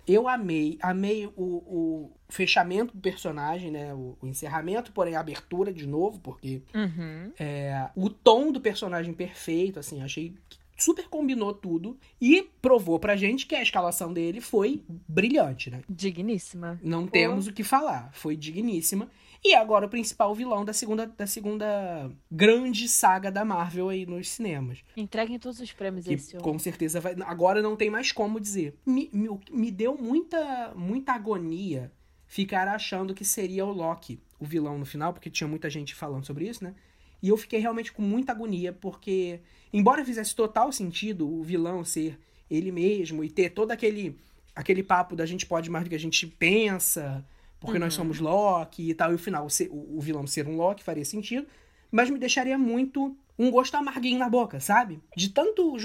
eu 0.07 0.27
amei, 0.29 0.79
amei 0.83 1.27
o, 1.27 1.33
o 1.37 2.11
fechamento 2.29 2.95
do 2.95 3.01
personagem, 3.01 3.71
né? 3.71 3.93
O, 3.95 4.17
o 4.23 4.27
encerramento, 4.27 4.91
porém 4.93 5.15
a 5.17 5.21
abertura 5.21 5.73
de 5.73 5.87
novo, 5.87 6.19
porque 6.21 6.63
Uhum. 6.75 7.31
é, 7.39 7.89
o 7.95 8.09
tom 8.09 8.51
do 8.51 8.61
personagem 8.61 9.13
perfeito, 9.13 9.79
assim, 9.79 10.03
achei 10.03 10.35
que 10.49 10.59
super 10.79 11.09
combinou 11.09 11.53
tudo 11.53 11.99
e 12.21 12.49
provou 12.63 12.99
pra 13.01 13.17
gente 13.17 13.47
que 13.47 13.55
a 13.57 13.61
escalação 13.63 14.13
dele 14.13 14.41
foi 14.41 14.83
brilhante, 15.09 15.71
né? 15.71 15.81
Digníssima. 15.89 16.79
Não 16.83 17.07
temos 17.07 17.47
o 17.49 17.53
que 17.53 17.65
falar, 17.65 18.11
foi 18.13 18.37
digníssima. 18.37 19.09
E 19.45 19.55
agora 19.55 19.87
o 19.87 19.89
principal 19.89 20.35
vilão 20.35 20.65
da 20.65 20.73
segunda, 20.73 21.07
da 21.07 21.27
segunda 21.27 22.11
grande 22.31 22.89
saga 22.89 23.31
da 23.31 23.45
Marvel 23.45 23.89
aí 23.89 24.05
nos 24.05 24.31
cinemas. 24.31 24.83
Entreguem 24.97 25.39
todos 25.39 25.61
os 25.61 25.73
prêmios 25.73 26.07
Que 26.07 26.15
esse 26.15 26.37
com 26.39 26.59
certeza 26.59 27.01
vai. 27.01 27.15
Agora 27.25 27.63
não 27.63 27.77
tem 27.77 27.89
mais 27.89 28.11
como 28.11 28.41
dizer. 28.41 28.77
Me, 28.85 29.09
me, 29.13 29.29
me 29.51 29.71
deu 29.71 29.97
muita, 29.97 30.73
muita 30.75 31.13
agonia 31.13 31.93
ficar 32.27 32.69
achando 32.69 33.15
que 33.15 33.25
seria 33.25 33.65
o 33.65 33.73
Loki 33.73 34.21
o 34.39 34.45
vilão 34.45 34.79
no 34.79 34.87
final, 34.87 35.13
porque 35.13 35.31
tinha 35.31 35.49
muita 35.49 35.69
gente 35.69 35.95
falando 35.95 36.25
sobre 36.25 36.49
isso, 36.49 36.63
né? 36.63 36.75
E 37.21 37.29
eu 37.29 37.37
fiquei 37.37 37.59
realmente 37.59 37.93
com 37.93 38.03
muita 38.03 38.31
agonia, 38.33 38.73
porque, 38.73 39.41
embora 39.73 40.05
fizesse 40.05 40.35
total 40.35 40.71
sentido 40.71 41.29
o 41.29 41.43
vilão 41.43 41.85
ser 41.85 42.19
ele 42.49 42.71
mesmo 42.71 43.25
e 43.25 43.29
ter 43.29 43.51
todo 43.51 43.73
aquele, 43.73 44.17
aquele 44.55 44.83
papo 44.83 45.17
da 45.17 45.27
gente 45.27 45.45
pode 45.45 45.69
mais 45.69 45.85
do 45.85 45.91
que 45.91 45.97
a 45.97 46.01
gente 46.01 46.27
pensa, 46.27 47.27
porque 47.61 47.79
nós 47.79 47.95
Uhum. 47.95 48.05
somos 48.05 48.19
Loki 48.21 48.91
e 48.91 48.95
tal, 48.95 49.13
e 49.13 49.15
o 49.15 49.19
final, 49.19 49.49
ser- 49.51 49.69
o, 49.71 49.97
o 49.99 50.01
vilão 50.01 50.27
ser 50.27 50.47
um 50.49 50.57
Loki 50.57 50.83
faria 50.83 51.05
sentido, 51.05 51.47
mas 51.91 52.11
me 52.11 52.19
deixaria 52.19 52.57
muito 52.59 53.17
um 53.39 53.51
gosto 53.51 53.75
amarguinho 53.77 54.19
na 54.19 54.29
boca, 54.29 54.59
sabe? 54.59 55.01
De 55.17 55.29
tanto 55.31 55.77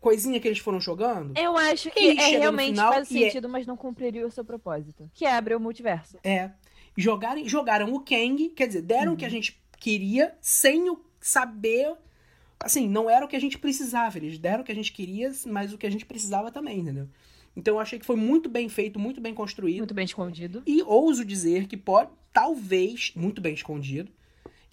coisinha 0.00 0.40
que 0.40 0.48
eles 0.48 0.58
foram 0.58 0.80
jogando. 0.80 1.36
Eu 1.38 1.56
acho 1.58 1.90
que 1.90 2.10
é, 2.18 2.38
realmente 2.38 2.70
final 2.70 2.92
faz 2.92 3.10
é- 3.10 3.18
sentido, 3.18 3.48
mas 3.48 3.66
não 3.66 3.76
cumpriria 3.76 4.26
o 4.26 4.30
seu 4.30 4.44
propósito. 4.44 5.10
Que 5.12 5.26
é 5.26 5.32
abrir 5.34 5.54
o 5.54 5.60
multiverso. 5.60 6.18
É. 6.24 6.50
Jogarem, 6.96 7.46
jogaram 7.48 7.92
o 7.92 8.00
Kang, 8.00 8.48
quer 8.50 8.66
dizer, 8.66 8.82
deram 8.82 9.12
o 9.12 9.16
que 9.16 9.24
a 9.24 9.28
gente 9.28 9.60
queria 9.78 10.34
sem 10.40 10.88
o 10.90 11.00
saber. 11.20 11.94
Assim, 12.60 12.88
não 12.88 13.10
era 13.10 13.24
o 13.24 13.28
que 13.28 13.36
a 13.36 13.40
gente 13.40 13.58
precisava. 13.58 14.16
Eles 14.18 14.38
deram 14.38 14.62
o 14.62 14.64
que 14.64 14.72
a 14.72 14.74
gente 14.74 14.92
queria, 14.92 15.32
mas 15.46 15.72
o 15.72 15.78
que 15.78 15.86
a 15.86 15.90
gente 15.90 16.06
precisava 16.06 16.50
também, 16.50 16.78
entendeu? 16.80 17.08
Então 17.56 17.74
eu 17.74 17.80
achei 17.80 17.98
que 17.98 18.06
foi 18.06 18.16
muito 18.16 18.48
bem 18.48 18.68
feito, 18.68 18.98
muito 18.98 19.20
bem 19.20 19.34
construído. 19.34 19.78
Muito 19.78 19.94
bem 19.94 20.04
escondido. 20.04 20.62
E 20.66 20.82
ouso 20.82 21.24
dizer 21.24 21.66
que 21.66 21.76
pode, 21.76 22.10
talvez, 22.32 23.12
muito 23.14 23.40
bem 23.40 23.52
escondido, 23.54 24.10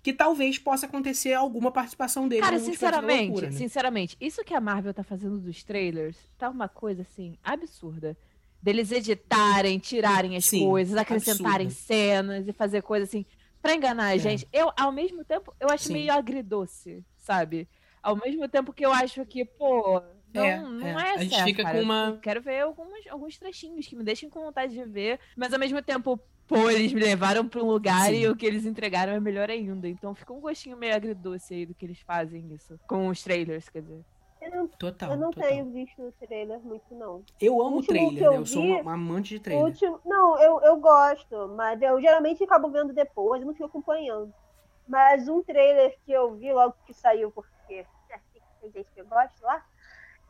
que 0.02 0.14
talvez 0.14 0.58
possa 0.58 0.86
acontecer 0.86 1.34
alguma 1.34 1.72
participação 1.72 2.28
dele 2.28 2.42
Cara, 2.42 2.58
no 2.58 2.64
sinceramente, 2.66 3.26
Loucura, 3.32 3.48
né? 3.52 3.58
sinceramente, 3.58 4.16
isso 4.20 4.44
que 4.46 4.54
a 4.54 4.62
Marvel 4.62 4.94
tá 4.94 5.04
fazendo 5.04 5.38
dos 5.40 5.62
trailers 5.64 6.18
tá 6.38 6.50
uma 6.50 6.70
coisa 6.70 7.02
assim 7.02 7.38
absurda. 7.44 8.18
Deles 8.62 8.92
editarem, 8.92 9.78
tirarem 9.80 10.36
as 10.36 10.46
Sim, 10.46 10.66
coisas, 10.66 10.96
acrescentarem 10.98 11.68
absurda. 11.68 11.86
cenas 11.86 12.48
e 12.48 12.54
fazer 12.54 12.82
coisa 12.82 13.06
assim 13.06 13.26
pra 13.62 13.74
enganar 13.76 14.06
a 14.06 14.16
É. 14.16 14.20
gente. 14.20 14.48
Eu, 14.54 14.72
ao 14.78 14.92
mesmo 14.92 15.24
tempo, 15.24 15.54
eu 15.60 15.70
acho 15.70 15.86
Sim. 15.88 15.94
meio 15.94 16.14
agridoce, 16.14 17.04
sabe? 17.18 17.68
Ao 18.02 18.16
mesmo 18.16 18.48
tempo 18.48 18.72
que 18.74 18.86
eu 18.86 18.92
acho 18.94 19.26
que, 19.26 19.44
pô, 19.44 20.02
não 20.34 20.44
É, 20.44 20.60
não 20.60 20.88
é. 21.00 21.12
é, 21.12 21.14
A 21.16 21.18
gente 21.24 21.44
fica 21.44 21.64
cara. 21.64 21.78
com 21.78 21.84
uma- 21.84 22.10
Eu 22.16 22.20
quero 22.20 22.42
ver 22.42 22.62
algumas, 22.62 23.08
alguns 23.08 23.38
trechinhos 23.38 23.88
que 23.88 23.96
me 23.96 24.04
deixem 24.04 24.30
com 24.30 24.42
vontade 24.42 24.74
de 24.74 24.84
ver, 24.84 25.20
mas 25.36 25.54
ao 25.54 25.60
mesmo 25.60 25.82
tempo, 25.82 26.20
pô, 26.48 26.70
eles 26.70 26.92
me 26.94 27.02
levaram 27.02 27.48
pra 27.48 27.62
um 27.62 27.68
lugar 27.68 28.06
Sim. 28.08 28.22
e 28.22 28.28
o 28.28 28.36
que 28.36 28.46
eles 28.46 28.66
entregaram 28.66 29.14
é 29.14 29.20
melhor 29.20 29.50
ainda. 29.50 29.88
Então 29.88 30.14
fica 30.16 30.34
um 30.34 30.40
gostinho 30.40 30.78
meio 30.78 30.96
agridoce 30.96 31.54
aí 31.54 31.66
do 31.66 31.74
que 31.76 31.86
eles 31.86 32.00
fazem 32.02 32.54
isso. 32.54 32.80
Com 32.88 33.08
os 33.08 33.24
trailers, 33.24 33.70
quer 33.70 33.82
dizer. 33.82 34.04
Eu 34.42 34.52
não, 34.52 34.68
Total. 34.70 35.12
eu 35.12 35.18
não 35.18 35.32
total. 35.32 35.50
tenho 35.50 35.70
visto 35.70 36.02
o 36.02 36.14
trailer 36.14 36.60
muito, 36.62 36.86
não. 36.96 37.22
Eu 37.42 37.62
amo 37.62 37.84
trailer, 37.84 38.24
eu 38.24 38.32
né? 38.32 38.38
Eu 38.38 38.46
sou 38.46 38.62
vi- 38.62 38.72
uma, 38.72 38.82
uma 38.84 38.94
amante 38.94 39.34
de 39.34 39.40
trailer. 39.42 39.66
último, 39.66 40.00
não, 40.06 40.40
eu, 40.42 40.62
eu 40.62 40.78
gosto, 40.78 41.50
mas 41.58 41.82
eu 41.82 42.00
geralmente 42.00 42.42
acabo 42.42 42.70
vendo 42.70 42.94
depois, 42.94 43.42
eu 43.42 43.46
não 43.48 43.54
fico 43.54 43.66
acompanhando. 43.66 44.34
Mas 44.88 45.28
um 45.28 45.44
trailer 45.44 45.94
que 46.06 46.12
eu 46.14 46.36
vi 46.36 46.54
logo 46.54 46.74
que 46.88 46.94
saiu, 46.94 47.30
porque 47.32 47.74
é 48.10 48.16
assim 48.16 48.40
que 48.40 48.62
tem 48.62 48.72
gente 48.72 48.90
que 48.94 49.02
eu 49.02 49.06
gosto 49.08 49.42
lá. 49.44 49.64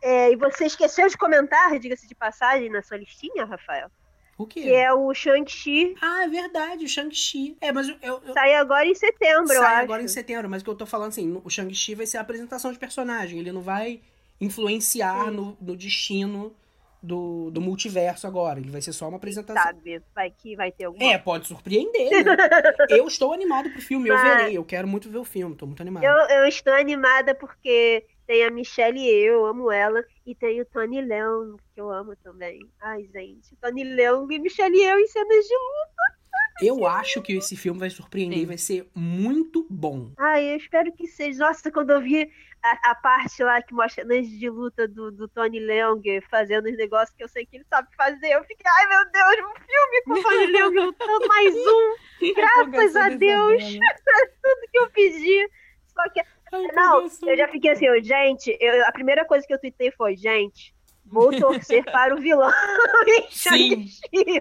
É, 0.02 0.32
e 0.32 0.36
você 0.36 0.66
esqueceu 0.66 1.08
de 1.08 1.18
comentar, 1.18 1.78
diga-se 1.80 2.08
de 2.08 2.16
passagem, 2.16 2.70
na 2.70 2.82
sua 2.82 2.98
listinha, 2.98 3.46
Rafael, 3.46 3.90
O 4.38 4.46
quê? 4.48 4.62
que 4.62 4.74
é 4.74 4.94
o 4.94 5.14
Shang-Chi. 5.14 5.96
Ah, 6.02 6.24
é 6.24 6.28
verdade, 6.28 6.86
o 6.86 6.90
Shang-Chi. 6.90 7.58
É, 7.62 7.72
mas 7.72 7.90
eu, 7.90 7.96
eu, 8.02 8.22
eu- 8.26 8.34
Sai 8.34 8.56
agora 8.56 8.86
em 8.86 8.96
setembro, 8.96 9.54
eu 9.54 9.62
sai 9.62 9.74
acho. 9.76 9.84
agora 9.84 10.02
em 10.02 10.08
setembro, 10.08 10.50
mas 10.50 10.62
o 10.62 10.66
que 10.66 10.72
eu 10.72 10.76
tô 10.76 10.86
falando 10.86 11.10
assim, 11.10 11.42
o 11.44 11.50
Shang-Chi 11.50 11.96
vai 11.96 12.06
ser 12.06 12.18
a 12.18 12.22
apresentação 12.22 12.72
de 12.72 12.80
personagem, 12.80 13.40
ele 13.40 13.52
não 13.52 13.62
vai 13.62 14.02
influenciar 14.42 15.32
no, 15.32 15.58
no 15.62 15.76
destino 15.76 16.56
do, 17.02 17.50
do 17.52 17.62
multiverso 17.62 18.28
agora, 18.28 18.60
ele 18.60 18.70
vai 18.72 18.82
ser 18.82 18.92
só 18.94 19.08
uma 19.08 19.18
apresentação. 19.18 19.62
Sabe, 19.64 20.02
vai 20.14 20.30
que 20.32 20.56
vai 20.56 20.72
ter 20.72 20.86
alguma 20.86 21.04
É, 21.12 21.18
pode 21.18 21.48
surpreender, 21.48 22.10
né? 22.26 22.36
eu 22.90 23.08
estou 23.08 23.32
animado 23.34 23.70
pro 23.70 23.82
filme, 23.82 24.10
eu 24.10 24.16
Mas- 24.16 24.24
verei, 24.24 24.58
eu 24.58 24.66
quero 24.66 24.88
muito 24.88 25.10
ver 25.10 25.18
o 25.18 25.24
filme, 25.24 25.56
tô 25.56 25.66
muito 25.66 25.82
animado. 25.82 26.04
Eu, 26.04 26.38
eu 26.38 26.46
estou 26.46 26.74
animada 26.74 27.34
porque 27.36 28.06
tem 28.30 28.46
a 28.46 28.52
Michelle 28.52 29.00
e 29.00 29.10
eu, 29.10 29.44
amo 29.44 29.72
ela, 29.72 30.06
e 30.24 30.36
tem 30.36 30.62
o 30.62 30.66
Tony 30.66 31.02
Leung, 31.02 31.58
que 31.74 31.82
eu 31.82 31.90
amo 31.90 32.16
também. 32.18 32.60
Ai, 32.80 33.10
gente, 33.12 33.56
Tony 33.60 33.84
Leung 33.84 34.32
e 34.32 34.38
Michelle 34.38 34.78
e 34.78 34.84
eu 34.84 35.00
em 35.00 35.08
cenas 35.08 35.46
de 35.46 36.68
Eu 36.68 36.86
acho 36.86 37.24
que 37.24 37.34
esse 37.34 37.58
filme 37.58 37.80
vai 37.80 37.90
surpreender 37.90 38.38
Sim. 38.38 38.44
e 38.44 38.46
vai 38.46 38.58
ser 38.60 38.88
muito 38.94 39.66
bom. 39.68 40.14
Ai, 40.16 40.54
eu 40.54 40.58
espero 40.58 40.92
que 40.92 41.08
seja. 41.08 41.40
Nossa, 41.44 41.72
quando 41.72 41.90
eu 41.90 42.02
vi 42.02 42.32
a, 42.62 42.92
a, 42.92 42.96
parte 43.02 43.42
lá 43.44 43.64
que 43.64 43.74
mostra 43.74 44.06
antes 44.06 44.30
de 44.30 44.48
luta 44.48 44.88
do, 44.88 45.12
do 45.12 45.28
Tony 45.28 45.60
Leung 45.60 46.04
fazendo 46.30 46.68
os 46.68 46.78
negócios 46.78 47.18
que 47.18 47.24
eu 47.24 47.28
sei 47.28 47.48
que 47.48 47.58
ele 47.58 47.66
sabe 47.68 47.88
fazer. 47.98 48.28
Eu 48.28 48.44
fiquei, 48.44 48.72
ai 48.78 48.88
meu 48.90 49.12
Deus, 49.12 49.50
um 49.50 49.56
filme 49.56 50.02
com 50.06 50.14
o 50.14 50.22
Tony 50.22 50.46
Leung 50.54 50.76
lutando 50.76 51.28
mais 51.28 51.56
um. 51.56 51.96
Graças 52.36 52.96
a 52.96 53.10
Deus, 53.10 53.64
tudo 54.44 54.72
que 54.72 54.78
eu 54.78 54.90
pedi. 54.92 55.50
Só 55.88 56.10
que. 56.12 56.22
Ai, 56.52 56.68
não, 56.74 57.08
eu 57.28 57.38
já 57.38 57.48
fiquei 57.48 57.72
assim, 57.72 57.86
gente, 58.04 58.58
eu, 58.60 58.86
a 58.86 58.92
primeira 58.92 59.26
coisa 59.26 59.46
que 59.46 59.54
eu 59.54 59.60
tuitei 59.60 59.92
foi, 59.92 60.16
gente, 60.16 60.74
vou 61.06 61.38
torcer 61.38 61.84
para 61.92 62.16
o 62.16 62.20
vilão. 62.20 62.52
Sim. 63.30 63.86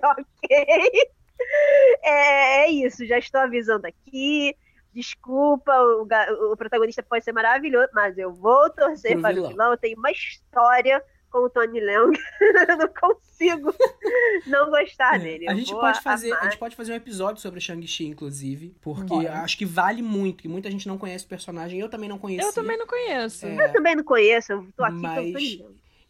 ok? 0.03 1.09
É, 2.03 2.65
é 2.65 2.71
isso, 2.71 3.07
já 3.07 3.19
estou 3.19 3.41
avisando 3.41 3.87
aqui. 3.87 4.55
Desculpa, 4.93 5.73
o, 5.81 6.09
o, 6.53 6.57
protagonista 6.57 7.03
pode 7.03 7.25
ser 7.25 7.33
maravilhoso, 7.33 7.89
mas 7.93 8.19
eu 8.19 8.33
vou 8.33 8.69
torcer 8.71 9.13
Pro 9.13 9.23
para 9.23 9.35
vilão. 9.35 9.47
o 9.47 9.53
vilão. 9.53 9.71
Eu 9.73 9.79
tenho 9.79 9.99
uma 9.99 10.11
história 10.11 11.03
com 11.31 11.39
o 11.39 11.51
Tony 11.51 11.81
Leung. 11.81 12.13
eu 12.69 12.77
não 12.79 12.89
consigo 12.89 13.75
não 14.47 14.71
gostar 14.71 15.17
é. 15.17 15.19
dele. 15.19 15.49
A 15.49 15.55
gente, 15.55 15.73
pode 15.73 16.01
fazer, 16.01 16.33
a 16.35 16.45
gente 16.45 16.59
pode 16.59 16.77
fazer 16.77 16.93
um 16.93 16.97
episódio 16.97 17.41
sobre 17.41 17.61
Shang-Chi, 17.61 18.07
inclusive, 18.07 18.75
porque 18.81 19.27
acho 19.27 19.59
que 19.59 19.65
vale 19.65 20.03
muito, 20.03 20.45
e 20.45 20.49
muita 20.49 20.71
gente 20.71 20.89
não 20.89 20.99
conhece 20.99 21.25
o 21.25 21.29
personagem. 21.29 21.81
Eu 21.81 21.89
também 21.89 22.09
não 22.09 22.19
conheço. 22.19 22.49
Eu 22.49 22.53
também 22.53 22.77
não 22.77 22.87
conheço. 22.87 23.47
É... 23.47 23.65
Eu 23.67 23.73
também 23.73 23.97
não 23.97 24.05
conheço, 24.05 24.53
eu 24.53 24.67
tô 24.77 24.85
aqui 24.85 24.97
mas... 24.97 25.61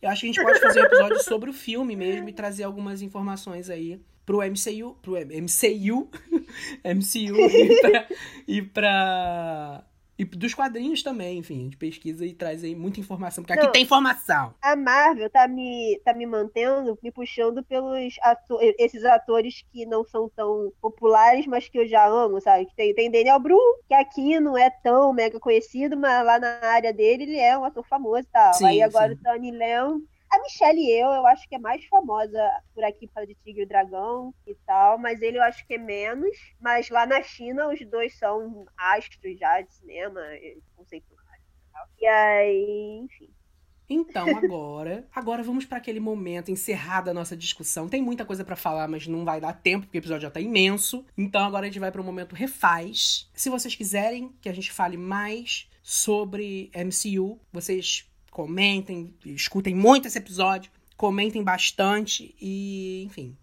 Eu 0.01 0.11
acho 0.11 0.20
que 0.20 0.27
a 0.28 0.32
gente 0.32 0.43
pode 0.43 0.61
fazer 0.61 0.81
um 0.81 0.85
episódio 0.85 1.24
sobre 1.24 1.51
o 1.51 1.53
filme 1.53 1.97
mesmo 1.97 2.28
e 2.28 2.32
trazer 2.32 2.62
algumas 2.62 3.03
informações 3.03 3.69
aí 3.69 4.01
pro 4.24 4.39
MCU, 4.39 4.95
pro 5.03 5.15
MCU, 5.15 6.09
MCU 6.85 7.36
e 7.40 7.81
pra, 7.81 8.09
e 8.47 8.62
pra 8.62 9.85
e 10.19 10.24
dos 10.24 10.53
quadrinhos 10.53 11.03
também, 11.03 11.39
enfim, 11.39 11.61
a 11.61 11.62
gente 11.62 11.77
pesquisa 11.77 12.27
e 12.27 12.35
traz 12.35 12.65
aí 12.65 12.74
muita 12.74 12.99
informação, 12.99 13.45
porque 13.45 13.53
aqui 13.53 13.66
Não, 13.66 13.73
tem 13.73 13.85
informação. 13.85 14.53
A 14.61 14.74
Marvel 14.74 15.31
tá 15.31 15.47
me, 15.47 16.01
tá 16.05 16.12
me 16.12 16.27
mantendo, 16.27 16.99
me 17.01 17.12
puxando 17.12 17.62
pelos 17.62 18.16
ator, 18.23 18.59
esses 18.78 19.05
atores 19.05 19.65
que 19.73 19.86
não 19.86 20.05
são 20.05 20.28
tão 20.28 20.73
populares, 20.81 21.47
mas 21.47 21.69
que 21.69 21.78
eu 21.78 21.86
já 21.86 22.05
amo, 22.05 22.40
sabe? 22.40 22.66
Que 22.66 22.74
tem, 22.74 22.95
tem 22.95 23.11
Daniel 23.11 23.39
Bru, 23.39 23.59
que 23.86 23.95
aqui 23.95 24.40
não 24.40 24.59
é 24.59 24.69
tão 24.69 25.12
mega 25.12 25.39
conhecido, 25.39 25.97
mas 25.97 26.27
lá 26.27 26.40
na 26.40 26.59
área 26.65 26.93
dele 26.93 27.23
ele 27.23 27.39
é 27.39 27.57
um 27.57 27.65
ator 27.65 27.86
famoso 27.86 28.23
e 28.23 28.32
tal. 28.32 28.55
Sim, 28.55 28.66
aí 28.66 28.82
agora 28.82 29.15
sim. 29.15 29.20
o 29.20 29.23
Tony 29.23 29.53
Leon 29.53 30.01
a 30.31 30.43
Michelle 30.43 30.79
e 30.79 30.91
eu, 30.91 31.09
eu 31.09 31.27
acho 31.27 31.49
que 31.49 31.55
é 31.55 31.59
mais 31.59 31.85
famosa 31.87 32.39
por 32.75 32.85
aqui 32.85 33.07
por 33.07 33.15
causa 33.15 33.29
de 33.29 33.35
Tigre 33.37 33.63
e 33.63 33.67
Dragão 33.67 34.35
e 34.47 34.55
tal, 34.67 34.99
mas 34.99 35.23
ele 35.23 35.39
eu 35.39 35.43
acho 35.43 35.67
que 35.67 35.75
é 35.75 35.79
menos. 35.79 36.37
Mas 36.61 36.89
lá 36.91 37.07
na 37.07 37.23
China, 37.23 37.69
os 37.69 37.81
dois 37.89 38.17
são 38.19 38.67
astros 38.77 39.39
já 39.39 39.61
de 39.61 39.73
cinema, 39.75 40.21
conceituais. 40.77 41.19
E 41.99 42.07
aí, 42.07 43.01
enfim. 43.05 43.31
Então, 43.91 44.29
agora, 44.37 45.07
agora 45.15 45.43
vamos 45.43 45.65
para 45.65 45.79
aquele 45.79 45.99
momento 45.99 46.51
encerrada 46.51 47.11
a 47.11 47.15
nossa 47.15 47.35
discussão. 47.35 47.89
Tem 47.89 48.03
muita 48.03 48.25
coisa 48.25 48.45
para 48.45 48.55
falar, 48.55 48.87
mas 48.87 49.07
não 49.07 49.25
vai 49.25 49.41
dar 49.41 49.55
tempo 49.55 49.87
porque 49.87 49.97
o 49.97 50.01
episódio 50.01 50.23
já 50.23 50.31
tá 50.31 50.41
imenso. 50.41 51.07
Então, 51.17 51.43
agora 51.45 51.65
a 51.65 51.69
gente 51.71 51.81
vai 51.81 51.91
para 51.91 52.01
o 52.01 52.05
momento 52.05 52.35
refaz. 52.35 53.31
Se 53.33 53.49
vocês 53.49 53.75
quiserem 53.75 54.31
que 54.43 54.49
a 54.49 54.53
gente 54.53 54.71
fale 54.71 54.99
mais 54.99 55.71
sobre 55.83 56.71
MCU, 56.75 57.41
vocês 57.51 58.07
comentem, 58.39 59.12
escutem 59.27 59.74
muito 59.74 60.06
esse 60.06 60.16
episódio, 60.16 60.70
comentem 60.97 61.43
bastante 61.43 62.36
e, 62.40 63.02
enfim, 63.05 63.36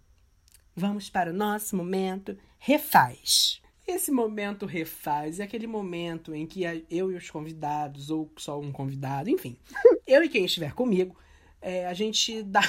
vamos 0.74 1.10
para 1.10 1.32
o 1.32 1.34
nosso 1.34 1.76
momento 1.76 2.34
refaz. 2.58 3.60
Esse 3.86 4.10
momento 4.10 4.64
refaz 4.64 5.38
é 5.38 5.42
aquele 5.42 5.66
momento 5.66 6.34
em 6.34 6.46
que 6.46 6.62
eu 6.90 7.12
e 7.12 7.14
os 7.14 7.28
convidados, 7.28 8.08
ou 8.08 8.32
só 8.38 8.58
um 8.58 8.72
convidado, 8.72 9.28
enfim, 9.28 9.58
eu 10.06 10.24
e 10.24 10.30
quem 10.30 10.46
estiver 10.46 10.72
comigo, 10.72 11.14
é, 11.60 11.84
a 11.86 11.92
gente 11.92 12.42
dá, 12.42 12.62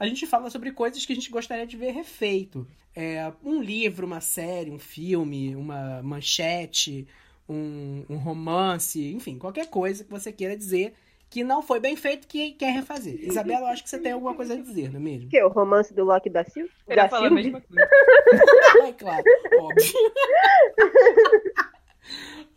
a 0.00 0.04
gente 0.08 0.26
fala 0.26 0.50
sobre 0.50 0.72
coisas 0.72 1.06
que 1.06 1.12
a 1.12 1.16
gente 1.16 1.30
gostaria 1.30 1.64
de 1.64 1.76
ver 1.76 1.92
refeito. 1.92 2.66
É, 2.92 3.32
um 3.44 3.62
livro, 3.62 4.04
uma 4.04 4.20
série, 4.20 4.72
um 4.72 4.80
filme, 4.80 5.54
uma 5.54 6.02
manchete, 6.02 7.06
um, 7.48 8.04
um 8.08 8.16
romance, 8.16 9.12
enfim, 9.14 9.38
qualquer 9.38 9.70
coisa 9.70 10.02
que 10.02 10.10
você 10.10 10.32
queira 10.32 10.56
dizer 10.56 10.92
que 11.30 11.44
não 11.44 11.62
foi 11.62 11.78
bem 11.78 11.94
feito 11.94 12.26
que 12.26 12.52
quer 12.52 12.72
refazer. 12.72 13.14
Isabela, 13.20 13.66
eu 13.66 13.66
acho 13.66 13.82
que 13.82 13.90
você 13.90 13.98
tem 13.98 14.12
alguma 14.12 14.34
coisa 14.34 14.54
a 14.54 14.56
dizer, 14.56 14.90
não 14.90 14.98
é 14.98 15.02
mesmo? 15.02 15.28
Que 15.28 15.38
é 15.38 15.44
o 15.44 15.48
romance 15.48 15.92
do 15.92 16.04
Loki 16.04 16.30
da 16.30 16.44
Silva? 16.44 16.70
Eu 16.86 16.96
ia 16.96 17.08
falar 17.08 17.26
a 17.26 17.30
mesma 17.30 17.60
coisa. 17.60 17.88
é 18.88 18.92
claro, 18.92 19.24
óbvio. 19.60 20.12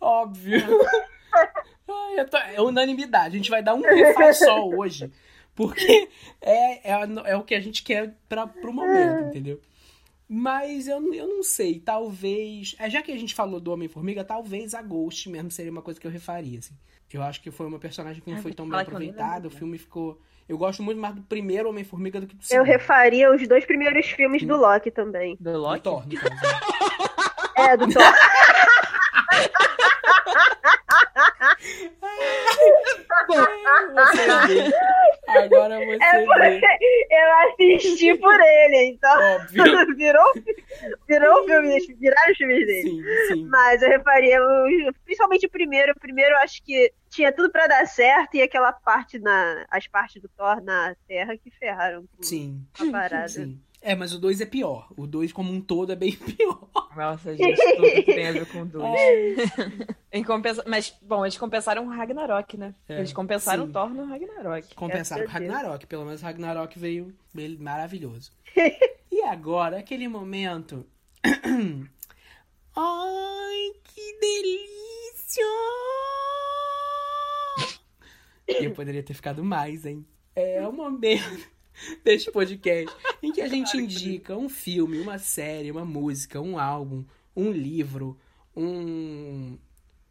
óbvio. 0.00 0.80
Ai, 1.88 2.24
tô... 2.26 2.36
É 2.36 2.60
unanimidade. 2.60 3.34
A 3.34 3.38
gente 3.38 3.50
vai 3.50 3.62
dar 3.62 3.74
um 3.74 3.82
refaz 3.82 4.38
só 4.38 4.66
hoje. 4.66 5.10
Porque 5.54 6.08
é, 6.40 6.90
é, 6.90 7.00
é 7.26 7.36
o 7.36 7.44
que 7.44 7.54
a 7.54 7.60
gente 7.60 7.82
quer 7.82 8.14
para 8.28 8.46
pro 8.46 8.72
momento, 8.72 9.28
entendeu? 9.28 9.60
Mas 10.26 10.88
eu, 10.88 11.12
eu 11.12 11.28
não 11.28 11.42
sei, 11.42 11.78
talvez. 11.78 12.74
É, 12.78 12.88
já 12.88 13.02
que 13.02 13.12
a 13.12 13.18
gente 13.18 13.34
falou 13.34 13.60
do 13.60 13.70
Homem-Formiga, 13.70 14.24
talvez 14.24 14.72
a 14.72 14.80
Ghost 14.80 15.28
mesmo 15.28 15.50
seria 15.50 15.70
uma 15.70 15.82
coisa 15.82 16.00
que 16.00 16.06
eu 16.06 16.10
refaria, 16.10 16.58
assim. 16.58 16.74
Eu 17.14 17.22
acho 17.22 17.40
que 17.40 17.50
foi 17.50 17.66
uma 17.66 17.78
personagem 17.78 18.22
que 18.22 18.30
não 18.30 18.38
ah, 18.38 18.42
foi 18.42 18.52
tão 18.52 18.68
bem 18.68 18.80
aproveitada. 18.80 19.48
O 19.48 19.50
filme 19.50 19.78
ficou. 19.78 20.20
Eu 20.48 20.58
gosto 20.58 20.82
muito 20.82 21.00
mais 21.00 21.14
do 21.14 21.22
primeiro 21.22 21.68
Homem-Formiga 21.68 22.20
do 22.20 22.26
que 22.26 22.34
do 22.34 22.42
segundo. 22.42 22.60
Eu 22.60 22.64
refaria 22.64 23.32
os 23.32 23.46
dois 23.46 23.64
primeiros 23.64 24.06
filmes 24.06 24.42
do 24.44 24.56
Loki 24.56 24.90
também. 24.90 25.36
Do 25.40 25.56
Loki? 25.58 25.78
Do 25.78 25.82
Thor, 25.82 26.06
no 26.06 26.16
caso. 26.16 26.34
Né? 26.34 26.60
é, 27.56 27.76
do 27.76 27.88
Thor. 27.88 28.02
você 31.62 31.68
vê. 31.68 31.71
Agora 35.28 35.78
você 35.78 36.04
é 36.04 36.26
vê. 36.26 36.60
Eu 37.10 37.32
assisti 37.78 38.14
por 38.18 38.38
ele, 38.40 38.92
então. 38.92 39.20
Óbvio. 39.36 39.64
virou, 39.96 40.32
virou 41.06 41.44
filme, 41.46 41.78
viraram 41.98 42.32
os 42.32 42.36
filmes 42.36 42.66
dele. 42.66 42.82
Sim, 42.82 43.02
sim. 43.28 43.44
Mas 43.46 43.82
eu 43.82 43.88
reparei, 43.88 44.32
principalmente 45.04 45.46
o 45.46 45.50
primeiro. 45.50 45.92
O 45.92 46.00
primeiro 46.00 46.32
eu 46.32 46.38
acho 46.38 46.62
que 46.62 46.92
tinha 47.10 47.32
tudo 47.32 47.50
para 47.50 47.66
dar 47.66 47.86
certo 47.86 48.34
e 48.36 48.42
aquela 48.42 48.72
parte 48.72 49.18
na. 49.18 49.64
As 49.70 49.86
partes 49.86 50.20
do 50.20 50.28
Thor 50.28 50.62
na 50.62 50.94
Terra 51.06 51.36
que 51.36 51.50
ferraram 51.50 52.06
com 52.16 52.22
sim. 52.22 52.66
a 52.78 52.90
parada. 52.90 53.28
Sim. 53.28 53.60
É, 53.82 53.96
mas 53.96 54.14
o 54.14 54.18
2 54.20 54.40
é 54.40 54.46
pior. 54.46 54.88
O 54.96 55.08
2, 55.08 55.32
como 55.32 55.52
um 55.52 55.60
todo, 55.60 55.90
é 55.90 55.96
bem 55.96 56.12
pior. 56.14 56.68
Nossa, 56.96 57.36
gente, 57.36 57.56
tudo 57.76 57.90
que 57.90 58.02
tem 58.04 58.28
a 58.28 58.32
ver 58.32 58.46
com 58.46 58.62
o 58.62 58.64
2. 58.64 58.84
É. 60.10 60.22
Compensa... 60.22 60.62
Mas, 60.66 60.96
bom, 61.02 61.26
eles 61.26 61.36
compensaram 61.36 61.86
o 61.86 61.90
Ragnarok, 61.90 62.56
né? 62.56 62.74
É, 62.88 62.98
eles 62.98 63.12
compensaram 63.12 63.64
sim. 63.64 63.70
o 63.70 63.72
Thor 63.72 63.90
no 63.90 64.06
Ragnarok. 64.06 64.74
Compensaram 64.76 65.24
o 65.24 65.28
Ragnarok. 65.28 65.84
Pelo 65.86 66.04
menos 66.04 66.22
o 66.22 66.24
Ragnarok 66.24 66.78
veio 66.78 67.12
maravilhoso. 67.58 68.30
e 69.10 69.22
agora, 69.22 69.78
aquele 69.78 70.06
momento. 70.06 70.86
Ai, 72.76 73.72
que 73.82 74.18
delícia! 74.20 75.44
Eu 78.64 78.70
poderia 78.72 79.02
ter 79.02 79.14
ficado 79.14 79.42
mais, 79.42 79.84
hein? 79.84 80.06
É 80.36 80.66
o 80.66 80.72
momento 80.72 81.52
deste 82.04 82.30
podcast, 82.30 82.94
em 83.22 83.32
que 83.32 83.40
a 83.40 83.48
gente 83.48 83.76
indica 83.76 84.36
um 84.36 84.48
filme, 84.48 84.98
uma 84.98 85.18
série, 85.18 85.70
uma 85.70 85.84
música, 85.84 86.40
um 86.40 86.58
álbum, 86.58 87.04
um 87.36 87.50
livro, 87.50 88.18
um, 88.56 89.58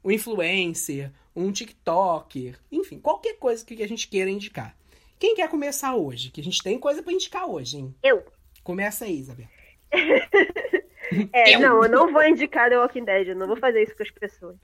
um 0.04 0.12
influencer, 0.12 1.12
um 1.36 1.52
TikToker, 1.52 2.60
enfim, 2.72 3.00
qualquer 3.00 3.38
coisa 3.38 3.66
que 3.66 3.82
a 3.82 3.88
gente 3.88 4.08
queira 4.08 4.30
indicar. 4.30 4.76
Quem 5.20 5.36
quer 5.36 5.50
começar 5.50 5.96
hoje? 5.96 6.32
Que 6.32 6.42
a 6.42 6.44
gente 6.44 6.64
tem 6.64 6.80
coisa 6.80 7.04
para 7.04 7.14
indicar 7.14 7.46
hoje, 7.48 7.78
hein? 7.78 7.96
Eu. 8.02 8.26
Começa 8.64 9.06
aí, 9.06 9.20
Isabel. 9.20 9.48
é, 11.34 11.56
eu. 11.56 11.60
não, 11.60 11.84
eu 11.84 11.90
não 11.90 12.12
vou 12.12 12.24
indicar 12.24 12.70
The 12.70 12.80
Walking 12.80 13.06
Dead, 13.06 13.28
eu 13.28 13.36
não 13.36 13.48
vou 13.48 13.58
fazer 13.58 13.84
isso 13.84 13.96
com 13.96 14.04
as 14.04 14.12
pessoas. 14.12 14.56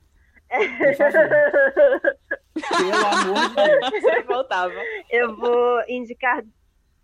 Pelo 2.57 2.93
amor 3.05 3.49
de 3.49 3.55
Deus. 3.55 4.01
Você 4.01 4.23
voltava. 4.23 4.73
Eu 5.11 5.35
vou 5.35 5.83
indicar 5.87 6.43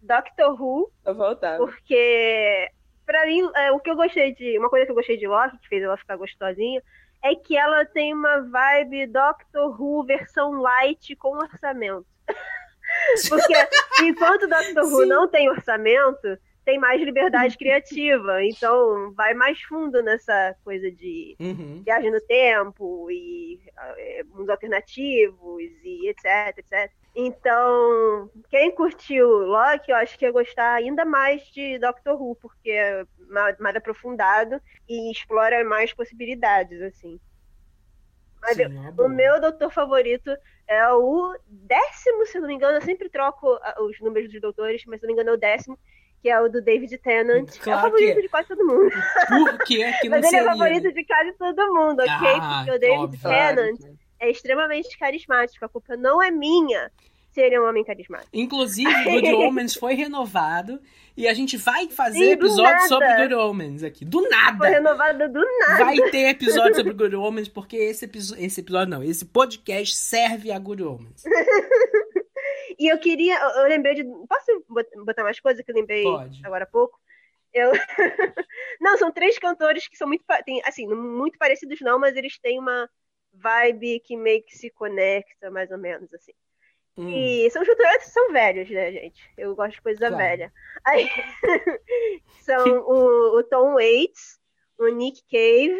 Doctor 0.04 0.62
Who. 0.62 0.92
Eu 1.06 1.16
voltar. 1.16 1.58
Porque, 1.58 2.70
pra 3.06 3.26
mim, 3.26 3.50
é, 3.56 3.72
o 3.72 3.80
que 3.80 3.90
eu 3.90 3.96
gostei 3.96 4.34
de. 4.34 4.58
Uma 4.60 4.70
coisa 4.70 4.86
que 4.86 4.92
eu 4.92 4.96
gostei 4.96 5.18
de 5.18 5.28
Loki, 5.28 5.58
que 5.60 5.68
fez 5.68 5.84
ela 5.84 5.98
ficar 5.98 6.18
gostosinha, 6.18 6.82
é 7.24 7.36
que 7.36 7.58
ela 7.58 7.86
tem 7.86 8.14
uma 8.14 8.42
vibe 8.42 9.08
Doctor 9.08 9.82
Who 9.82 10.06
versão 10.06 10.52
light 10.62 11.16
com 11.16 11.38
orçamento. 11.38 12.06
Porque 13.30 13.54
enquanto 14.02 14.48
Doctor 14.48 14.84
Who 14.84 15.06
não 15.06 15.28
tem 15.28 15.50
orçamento, 15.50 16.38
tem 16.66 16.80
mais 16.80 17.02
liberdade 17.02 17.58
criativa. 17.58 18.44
Então, 18.44 19.14
vai 19.14 19.34
mais 19.34 19.62
fundo 19.62 20.02
nessa 20.04 20.56
coisa 20.64 20.92
de 20.92 21.36
uhum. 21.40 21.82
viagem 21.84 22.12
no 22.12 22.22
tempo 22.22 23.10
e 23.10 23.60
é, 23.98 24.24
mundos 24.24 24.50
alternativos 24.50 25.64
e 25.84 26.10
etc, 26.10 26.58
etc. 26.58 26.92
Então, 27.16 28.30
quem 28.50 28.72
curtiu 28.74 29.28
Loki, 29.28 29.92
eu 29.92 29.98
acho 29.98 30.18
que 30.18 30.26
ia 30.26 30.32
gostar 30.32 30.74
ainda 30.74 31.06
mais 31.06 31.44
de 31.52 31.78
Doctor 31.78 32.20
Who, 32.20 32.36
porque 32.42 32.72
é 32.72 33.06
mais, 33.30 33.76
aprofundado 33.76 34.60
e 34.90 35.12
explora 35.12 35.64
mais 35.64 35.94
possibilidades, 35.94 36.82
assim. 36.82 37.20
Mas 38.42 38.58
Sim, 38.58 38.64
eu- 38.64 38.70
uma 38.70 39.04
o 39.06 39.10
meu 39.10 39.40
doutor 39.40 39.72
favorito 39.72 40.36
é 40.68 40.92
o 40.92 41.36
décimo, 41.48 42.26
se 42.26 42.40
não 42.40 42.48
me 42.48 42.56
engano. 42.56 42.78
Eu 42.78 42.82
sempre 42.82 43.10
troco 43.10 43.48
ah, 43.62 43.76
os 43.84 44.00
números 44.00 44.32
dos 44.32 44.42
doutores, 44.42 44.84
mas 44.86 45.00
se 45.00 45.06
não 45.06 45.08
me 45.08 45.14
engano 45.14 45.30
é 45.30 45.34
o 45.34 45.40
décimo, 45.40 45.78
que 46.22 46.30
é 46.30 46.40
o 46.42 46.50
do 46.50 46.62
David 46.62 46.98
Tennant. 46.98 47.48
é 47.56 47.60
Claro 47.60 47.80
o 47.80 47.82
favorito 47.84 48.18
é. 48.18 48.22
de 48.22 48.30
quase 48.30 48.48
todo 48.48 48.66
mundo. 48.66 48.90
Por 49.28 49.64
que 49.66 49.84
é 49.84 49.94
que 49.94 50.10
não 50.10 50.18
Mas 50.20 50.26
ele 50.34 50.38
é 50.38 50.44
o 50.44 50.46
favorito 50.46 50.84
né? 50.84 50.92
de 50.92 51.06
quase 51.06 51.34
todo 51.34 51.74
mundo, 51.74 52.00
ok? 52.02 52.12
Ah, 52.42 52.64
Porque 52.66 52.72
o 52.76 52.80
David 52.80 53.04
óbvio. 53.04 53.22
Tennant. 53.22 53.80
É 54.24 54.32
extremamente 54.32 54.98
carismático. 54.98 55.64
A 55.66 55.70
culpa 55.70 55.96
não 55.98 56.22
é 56.22 56.32
minha 56.32 56.92
se 57.32 57.42
ele 57.42 57.56
é 57.56 57.62
um 57.62 57.68
homem 57.68 57.84
carismático. 57.84 58.30
Inclusive, 58.32 58.92
Good 59.04 59.34
Omens 59.34 59.74
foi 59.76 59.96
renovado 59.96 60.80
e 61.18 61.28
a 61.28 61.34
gente 61.34 61.58
vai 61.58 61.88
fazer 61.90 62.20
Sim, 62.20 62.26
do 62.26 62.32
episódio 62.46 62.64
nada. 62.64 62.88
sobre 62.88 63.16
Good 63.16 63.34
Omens 63.34 63.84
aqui. 63.84 64.06
Do 64.06 64.20
Foi 64.20 64.30
nada! 64.30 64.68
renovado 64.68 65.30
do 65.30 65.42
nada. 65.60 65.84
Vai 65.84 65.98
ter 66.12 66.30
episódio 66.30 66.76
sobre 66.76 66.94
Good 66.94 67.16
Omens, 67.16 67.48
porque 67.50 67.76
esse, 67.76 68.10
esse 68.38 68.62
episódio 68.62 68.90
não, 68.90 69.04
esse 69.04 69.26
podcast 69.26 69.96
serve 69.96 70.52
a 70.52 70.60
Good 70.60 70.84
Omens. 70.84 71.24
E 72.80 72.92
eu 72.92 72.98
queria, 73.00 73.40
eu 73.40 73.68
lembrei 73.70 73.94
de. 73.96 74.04
Posso 74.04 74.66
bot- 74.68 75.06
botar 75.06 75.24
mais 75.24 75.40
coisa 75.40 75.64
que 75.64 75.72
eu 75.72 75.76
lembrei 75.76 76.04
Pode. 76.04 76.42
agora 76.44 76.64
há 76.64 76.68
pouco? 76.68 77.00
Eu... 77.54 77.72
não, 78.82 78.98
são 78.98 79.12
três 79.12 79.38
cantores 79.38 79.88
que 79.88 79.96
são 79.96 80.08
muito, 80.08 80.24
tem, 80.44 80.62
assim, 80.66 80.88
muito 80.88 81.38
parecidos 81.38 81.80
não, 81.82 82.00
mas 82.00 82.16
eles 82.16 82.38
têm 82.40 82.60
uma 82.60 82.90
vibe 83.34 84.00
que 84.02 84.16
meio 84.18 84.44
que 84.44 84.58
se 84.58 84.70
conecta, 84.70 85.52
mais 85.52 85.72
ou 85.72 85.78
menos, 85.78 86.14
assim. 86.14 86.34
Hum, 86.98 87.14
E 87.14 87.50
são 87.52 87.66
cantores 87.66 88.06
são 88.14 88.32
velhos, 88.32 88.70
né, 88.70 88.92
gente? 88.92 89.22
Eu 89.38 89.56
gosto 89.56 89.76
de 89.76 89.82
coisa 89.82 90.10
Claro. 90.10 90.18
velha. 90.18 90.54
Aí, 90.86 91.08
são 92.40 92.80
o, 92.82 93.40
o 93.40 93.44
Tom 93.44 93.74
Waits, 93.76 94.40
o 94.78 94.88
Nick 94.88 95.22
Cave 95.30 95.80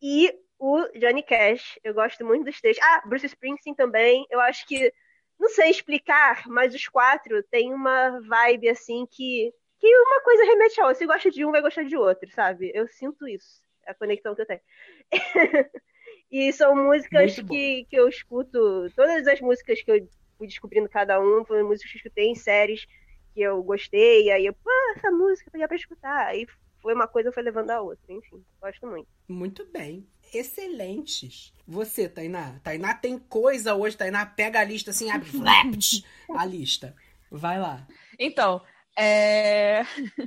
e 0.00 0.32
o 0.58 0.88
Johnny 0.98 1.22
Cash. 1.22 1.78
Eu 1.84 1.94
gosto 1.94 2.24
muito 2.24 2.44
dos 2.44 2.60
três. 2.60 2.78
Ah, 2.80 3.02
Bruce 3.06 3.26
Springsteen 3.26 3.74
também. 3.74 4.26
Eu 4.30 4.40
acho 4.40 4.66
que, 4.66 4.92
não 5.38 5.48
sei 5.48 5.70
explicar, 5.70 6.46
mas 6.48 6.74
os 6.74 6.88
quatro 6.88 7.42
têm 7.44 7.72
uma 7.74 8.20
vibe 8.20 8.68
assim 8.68 9.06
que, 9.06 9.52
que 9.78 9.86
uma 9.98 10.22
coisa 10.22 10.44
remete 10.44 10.80
a 10.80 10.84
outra. 10.84 10.98
Se 10.98 11.06
gosta 11.06 11.30
de 11.30 11.44
um, 11.44 11.50
vai 11.52 11.62
gostar 11.62 11.84
de 11.84 11.96
outro, 11.96 12.30
sabe? 12.30 12.70
Eu 12.74 12.88
sinto 12.88 13.26
isso. 13.28 13.62
É 13.86 13.90
a 13.92 13.94
conexão 13.94 14.34
que 14.34 14.42
eu 14.42 14.46
tenho. 14.46 14.60
e 16.32 16.50
são 16.50 16.74
músicas 16.74 17.38
que, 17.40 17.84
que 17.84 17.94
eu 17.94 18.08
escuto. 18.08 18.90
Todas 18.96 19.26
as 19.26 19.40
músicas 19.42 19.82
que 19.82 19.90
eu 19.92 20.08
fui 20.38 20.46
descobrindo 20.46 20.88
cada 20.88 21.20
um 21.20 21.44
foram 21.44 21.68
músicas 21.68 21.92
que 21.92 21.98
eu 21.98 22.00
escutei 22.00 22.26
em 22.28 22.34
séries 22.34 22.86
que 23.34 23.42
eu 23.42 23.62
gostei. 23.62 24.30
Aí 24.30 24.46
eu, 24.46 24.54
pô, 24.54 24.70
essa 24.96 25.10
música 25.10 25.48
eu 25.48 25.52
peguei 25.52 25.68
pra 25.68 25.76
escutar. 25.76 26.26
Aí 26.28 26.46
foi 26.80 26.94
uma 26.94 27.06
coisa 27.06 27.30
foi 27.30 27.42
levando 27.42 27.70
a 27.70 27.82
outra. 27.82 28.02
Enfim, 28.08 28.42
gosto 28.62 28.86
muito. 28.86 29.08
Muito 29.28 29.66
bem. 29.70 30.08
Excelentes. 30.32 31.52
Você, 31.68 32.08
Tainá. 32.08 32.58
Tainá 32.62 32.94
tem 32.94 33.18
coisa 33.18 33.74
hoje. 33.74 33.98
Tainá 33.98 34.24
pega 34.24 34.60
a 34.60 34.64
lista 34.64 34.90
assim, 34.90 35.10
abre 35.10 35.28
flaps, 35.30 36.02
a 36.30 36.46
lista. 36.46 36.96
Vai 37.30 37.60
lá. 37.60 37.86
Então, 38.18 38.62
é... 38.96 39.82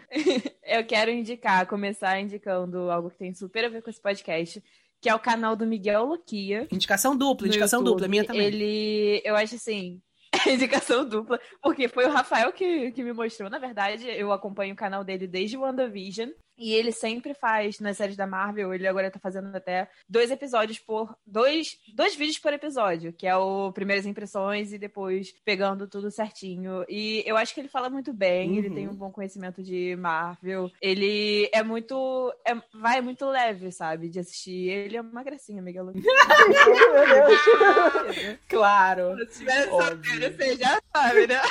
eu 0.64 0.86
quero 0.86 1.10
indicar, 1.10 1.66
começar 1.66 2.20
indicando 2.20 2.92
algo 2.92 3.10
que 3.10 3.18
tem 3.18 3.34
super 3.34 3.66
a 3.66 3.70
ver 3.70 3.82
com 3.82 3.90
esse 3.90 4.02
podcast, 4.02 4.64
que 5.06 5.10
é 5.10 5.14
o 5.14 5.20
canal 5.20 5.56
do 5.56 5.68
Miguel 5.68 6.04
Loquia. 6.04 6.68
Indicação 6.72 7.16
dupla, 7.16 7.46
indicação 7.46 7.82
YouTube. 7.82 7.94
dupla. 7.94 8.08
Minha 8.08 8.26
também. 8.26 8.48
Ele, 8.48 9.22
eu 9.24 9.36
acho 9.36 9.54
assim, 9.54 10.02
indicação 10.52 11.08
dupla, 11.08 11.40
porque 11.62 11.88
foi 11.88 12.06
o 12.06 12.10
Rafael 12.10 12.52
que, 12.52 12.92
que 12.92 13.04
me 13.04 13.14
mostrou. 13.14 13.48
Na 13.48 13.60
verdade, 13.60 14.08
eu 14.10 14.32
acompanho 14.32 14.74
o 14.74 14.76
canal 14.76 15.04
dele 15.04 15.28
desde 15.28 15.58
o 15.58 15.62
WandaVision. 15.62 16.32
E 16.58 16.74
ele 16.74 16.92
sempre 16.92 17.34
faz 17.34 17.80
nas 17.80 17.98
séries 17.98 18.16
da 18.16 18.26
Marvel, 18.26 18.74
ele 18.74 18.88
agora 18.88 19.12
tá 19.12 19.20
fazendo 19.20 19.54
até 19.56 19.90
dois 20.08 20.32
episódios 20.32 20.80
por. 20.80 21.16
Dois, 21.26 21.78
dois 21.94 22.16
vídeos 22.16 22.40
por 22.40 22.54
episódio, 22.54 23.12
que 23.14 23.28
é 23.28 23.36
o 23.36 23.72
Primeiras 23.74 24.06
Impressões 24.06 24.72
e 24.72 24.78
depois 24.78 25.34
pegando 25.44 25.88
tudo 25.88 26.10
certinho. 26.12 26.86
E 26.88 27.24
eu 27.26 27.36
acho 27.38 27.54
que 27.54 27.60
ele 27.60 27.68
fala 27.68 27.90
muito 27.90 28.14
bem, 28.14 28.58
ele 28.58 28.70
Uhum. 28.70 28.76
tem 28.76 28.88
um 28.88 28.96
bom 28.96 29.12
conhecimento 29.12 29.62
de 29.62 29.96
Marvel. 29.98 30.72
Ele 30.82 31.50
é 31.54 31.62
muito. 31.64 32.34
é- 32.48 32.56
vai 32.74 33.02
muito 33.02 33.26
leve, 33.26 33.72
sabe? 33.72 34.10
De 34.10 34.20
assistir. 34.20 34.70
Ele 34.70 34.98
é 34.98 35.02
uma 35.02 35.24
gracinha, 35.24 35.62
Miguel. 35.62 35.86
Meu 35.86 35.94
Deus. 35.94 36.06
Claro. 38.48 39.16
Se 39.30 39.40
tiver 39.40 39.68
solteiro, 39.70 40.36
você 40.38 40.56
já 40.58 40.80
sabe, 40.96 41.28
né? 41.28 41.42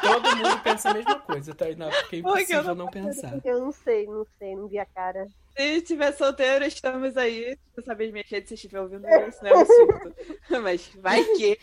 Todo 0.00 0.36
mundo 0.36 0.60
pensa 0.62 0.90
a 0.90 0.94
mesma 0.94 1.18
coisa, 1.20 1.54
Tainá. 1.54 1.90
Porque 1.90 2.16
é 2.16 2.18
eu 2.18 2.20
impossível 2.20 2.64
não 2.64 2.74
não 2.74 2.88
pensar. 2.90 3.40
Eu 3.44 3.60
não 3.60 3.72
sei, 3.72 4.06
não 4.06 4.26
sei, 4.38 4.53
não 4.54 4.68
vi 4.68 4.78
a 4.78 4.86
cara. 4.86 5.26
Se 5.56 5.80
tiver 5.82 6.12
solteiro, 6.12 6.64
estamos 6.64 7.16
aí. 7.16 7.52
Se 7.52 7.58
você 7.76 7.82
saber 7.82 8.06
as 8.06 8.12
minhas 8.12 8.28
redes, 8.28 8.48
se 8.48 8.54
estiver 8.54 8.80
ouvindo 8.80 9.06
isso, 9.06 9.44
não 9.44 9.50
é 9.50 9.56
um 9.56 9.64
surto. 9.66 10.14
Mas 10.62 10.90
vai 10.96 11.22
que. 11.22 11.58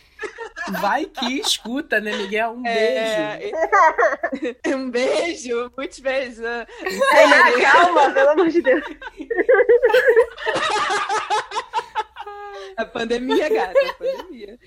Vai 0.80 1.04
que 1.04 1.40
escuta, 1.40 2.00
né, 2.00 2.16
Miguel? 2.16 2.52
Um 2.52 2.62
beijo. 2.62 3.56
É... 4.64 4.76
um 4.76 4.90
beijo, 4.90 5.72
muitos 5.76 5.98
beijos. 5.98 6.38
Tainá, 6.38 7.70
calma, 7.70 8.10
pelo 8.12 8.30
amor 8.30 8.48
de 8.48 8.62
Deus. 8.62 8.84
A 12.76 12.86
pandemia, 12.86 13.48
gata, 13.48 13.78
a 13.90 13.94
pandemia. 13.94 14.58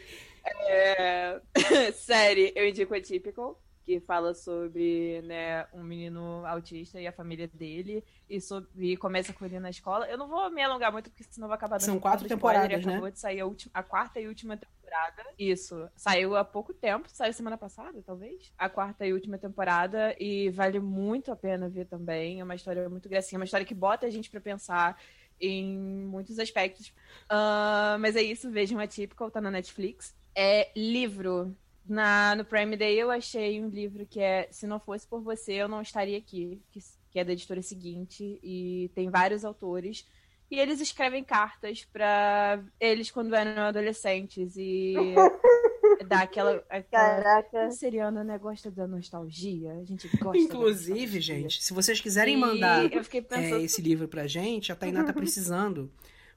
É... 0.68 1.41
Série, 1.93 2.53
eu 2.56 2.68
indico 2.68 2.93
a 2.93 3.02
Typical, 3.02 3.60
que 3.85 3.99
fala 3.99 4.33
sobre 4.33 5.21
né, 5.21 5.67
um 5.71 5.83
menino 5.83 6.43
autista 6.45 6.99
e 6.99 7.05
a 7.05 7.11
família 7.11 7.47
dele, 7.47 8.03
e, 8.27 8.41
sobre... 8.41 8.67
e 8.93 8.97
começa 8.97 9.31
com 9.31 9.45
ele 9.45 9.59
na 9.59 9.69
escola. 9.69 10.07
Eu 10.07 10.17
não 10.17 10.27
vou 10.27 10.49
me 10.49 10.61
alongar 10.61 10.91
muito, 10.91 11.11
porque 11.11 11.23
senão 11.29 11.47
vai 11.47 11.55
acabar 11.55 11.77
dando 11.77 11.85
São 11.85 11.99
quatro 11.99 12.27
dando 12.27 12.35
spoiler, 12.35 12.61
temporadas, 12.61 12.85
né? 12.85 12.93
Acabou 12.93 13.11
de 13.11 13.19
sair 13.19 13.41
a, 13.41 13.45
última... 13.45 13.71
a 13.73 13.83
quarta 13.83 14.19
e 14.19 14.27
última 14.27 14.57
temporada. 14.57 15.23
Isso. 15.37 15.87
Saiu 15.95 16.35
há 16.35 16.43
pouco 16.43 16.73
tempo, 16.73 17.07
saiu 17.09 17.31
semana 17.31 17.57
passada, 17.57 18.01
talvez. 18.03 18.51
A 18.57 18.67
quarta 18.67 19.05
e 19.05 19.13
última 19.13 19.37
temporada, 19.37 20.15
e 20.19 20.49
vale 20.49 20.79
muito 20.79 21.31
a 21.31 21.35
pena 21.35 21.69
ver 21.69 21.85
também. 21.85 22.39
É 22.39 22.43
uma 22.43 22.55
história 22.55 22.89
muito 22.89 23.07
gracinha, 23.07 23.37
uma 23.37 23.45
história 23.45 23.65
que 23.65 23.75
bota 23.75 24.07
a 24.07 24.09
gente 24.09 24.31
pra 24.31 24.41
pensar 24.41 24.99
em 25.39 25.77
muitos 25.77 26.39
aspectos. 26.39 26.91
Ah, 27.29 27.97
mas 27.99 28.15
é 28.15 28.23
isso, 28.23 28.49
vejam 28.49 28.79
a 28.79 28.87
Typical, 28.87 29.29
tá 29.29 29.39
na 29.39 29.51
Netflix. 29.51 30.15
É 30.33 30.71
livro. 30.75 31.55
Na, 31.87 32.35
no 32.35 32.43
Prime 32.43 32.75
Day 32.75 32.99
eu 32.99 33.11
achei 33.11 33.61
um 33.61 33.69
livro 33.69 34.05
que 34.05 34.19
é 34.19 34.47
Se 34.51 34.65
Não 34.65 34.79
Fosse 34.79 35.07
Por 35.07 35.21
Você, 35.21 35.53
Eu 35.53 35.67
Não 35.67 35.81
Estaria 35.81 36.17
Aqui, 36.17 36.61
que, 36.71 36.79
que 37.11 37.19
é 37.19 37.23
da 37.23 37.31
editora 37.33 37.61
seguinte, 37.61 38.39
e 38.43 38.89
tem 38.95 39.09
vários 39.09 39.45
autores. 39.45 40.05
E 40.49 40.59
eles 40.59 40.79
escrevem 40.79 41.23
cartas 41.23 41.85
pra 41.85 42.63
eles 42.79 43.09
quando 43.09 43.35
eram 43.35 43.63
adolescentes 43.63 44.55
e 44.55 44.93
dá 46.07 46.21
aquela. 46.21 46.63
aquela... 46.69 47.21
Caraca. 47.21 47.71
Seriana, 47.71 48.23
né? 48.23 48.37
Gosta 48.37 48.69
da 48.69 48.87
nostalgia. 48.87 49.73
A 49.73 49.83
gente 49.83 50.07
gosta. 50.17 50.37
Inclusive, 50.37 51.19
gente, 51.19 51.63
se 51.63 51.73
vocês 51.73 51.99
quiserem 51.99 52.35
E 52.35 52.39
mandar 52.39 52.85
é, 52.85 52.89
pensando. 52.99 53.63
esse 53.63 53.81
livro 53.81 54.07
pra 54.07 54.27
gente, 54.27 54.71
a 54.71 54.75
Tainá 54.75 55.03
tá 55.03 55.13
precisando. 55.13 55.91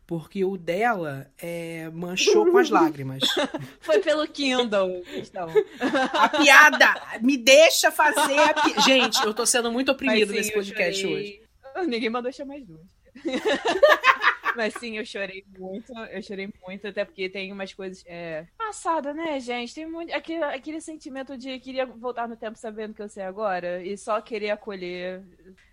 Porque 0.08 0.42
o 0.42 0.56
dela 0.56 1.30
é, 1.36 1.90
manchou 1.90 2.50
com 2.50 2.56
as 2.56 2.70
lágrimas. 2.70 3.20
Foi 3.78 3.98
pelo 3.98 4.26
Kindle. 4.26 5.04
Então. 5.14 5.50
A 6.14 6.30
piada! 6.30 6.94
Me 7.20 7.36
deixa 7.36 7.90
fazer 7.90 8.38
a 8.38 8.54
pi... 8.54 8.80
Gente, 8.80 9.22
eu 9.22 9.34
tô 9.34 9.44
sendo 9.44 9.70
muito 9.70 9.92
oprimido 9.92 10.30
sim, 10.30 10.38
nesse 10.38 10.54
podcast 10.54 11.06
hoje. 11.06 11.42
Ninguém 11.86 12.08
mandou 12.08 12.32
chamar 12.32 12.56
as 12.56 12.64
duas. 12.64 12.86
Mas 14.56 14.72
sim, 14.80 14.96
eu 14.96 15.04
chorei 15.04 15.44
muito. 15.58 15.92
Eu 16.10 16.22
chorei 16.22 16.48
muito, 16.66 16.88
até 16.88 17.04
porque 17.04 17.28
tem 17.28 17.52
umas 17.52 17.74
coisas. 17.74 18.02
É... 18.06 18.46
Passada, 18.68 19.14
né, 19.14 19.40
gente? 19.40 19.74
Tem 19.74 19.86
muito. 19.86 20.12
Aquele, 20.14 20.44
aquele 20.44 20.80
sentimento 20.80 21.38
de 21.38 21.58
queria 21.58 21.86
voltar 21.86 22.28
no 22.28 22.36
tempo 22.36 22.58
sabendo 22.58 22.92
que 22.92 23.00
eu 23.00 23.08
sei 23.08 23.22
agora 23.22 23.82
e 23.82 23.96
só 23.96 24.20
querer 24.20 24.50
acolher. 24.50 25.22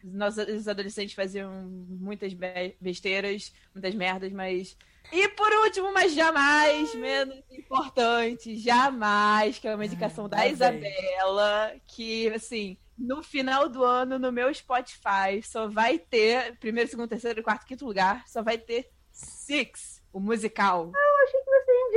Nós, 0.01 0.37
os 0.37 0.65
adolescentes 0.65 1.13
faziam 1.13 1.51
muitas 1.89 2.33
be- 2.33 2.77
besteiras, 2.79 3.53
muitas 3.73 3.93
merdas, 3.93 4.31
mas. 4.31 4.77
E 5.11 5.27
por 5.29 5.51
último, 5.65 5.91
mas 5.91 6.13
jamais 6.13 6.95
menos 6.95 7.35
importante, 7.51 8.55
jamais, 8.55 9.59
que 9.59 9.67
é 9.67 9.75
uma 9.75 9.85
indicação 9.85 10.25
Ah, 10.25 10.29
da 10.29 10.37
tá 10.37 10.43
bem. 10.43 10.51
Isabela, 10.53 11.73
que, 11.85 12.29
assim, 12.29 12.77
no 12.97 13.21
final 13.21 13.67
do 13.67 13.83
ano, 13.83 14.17
no 14.17 14.31
meu 14.31 14.51
Spotify, 14.53 15.43
só 15.43 15.67
vai 15.67 15.99
ter, 15.99 16.57
primeiro, 16.59 16.89
segundo, 16.89 17.09
terceiro, 17.09 17.43
quarto, 17.43 17.65
quinto 17.65 17.85
lugar, 17.85 18.23
só 18.25 18.41
vai 18.41 18.57
ter 18.57 18.89
Six, 19.11 20.01
o 20.11 20.19
musical. 20.19 20.91
Achei 20.93 21.14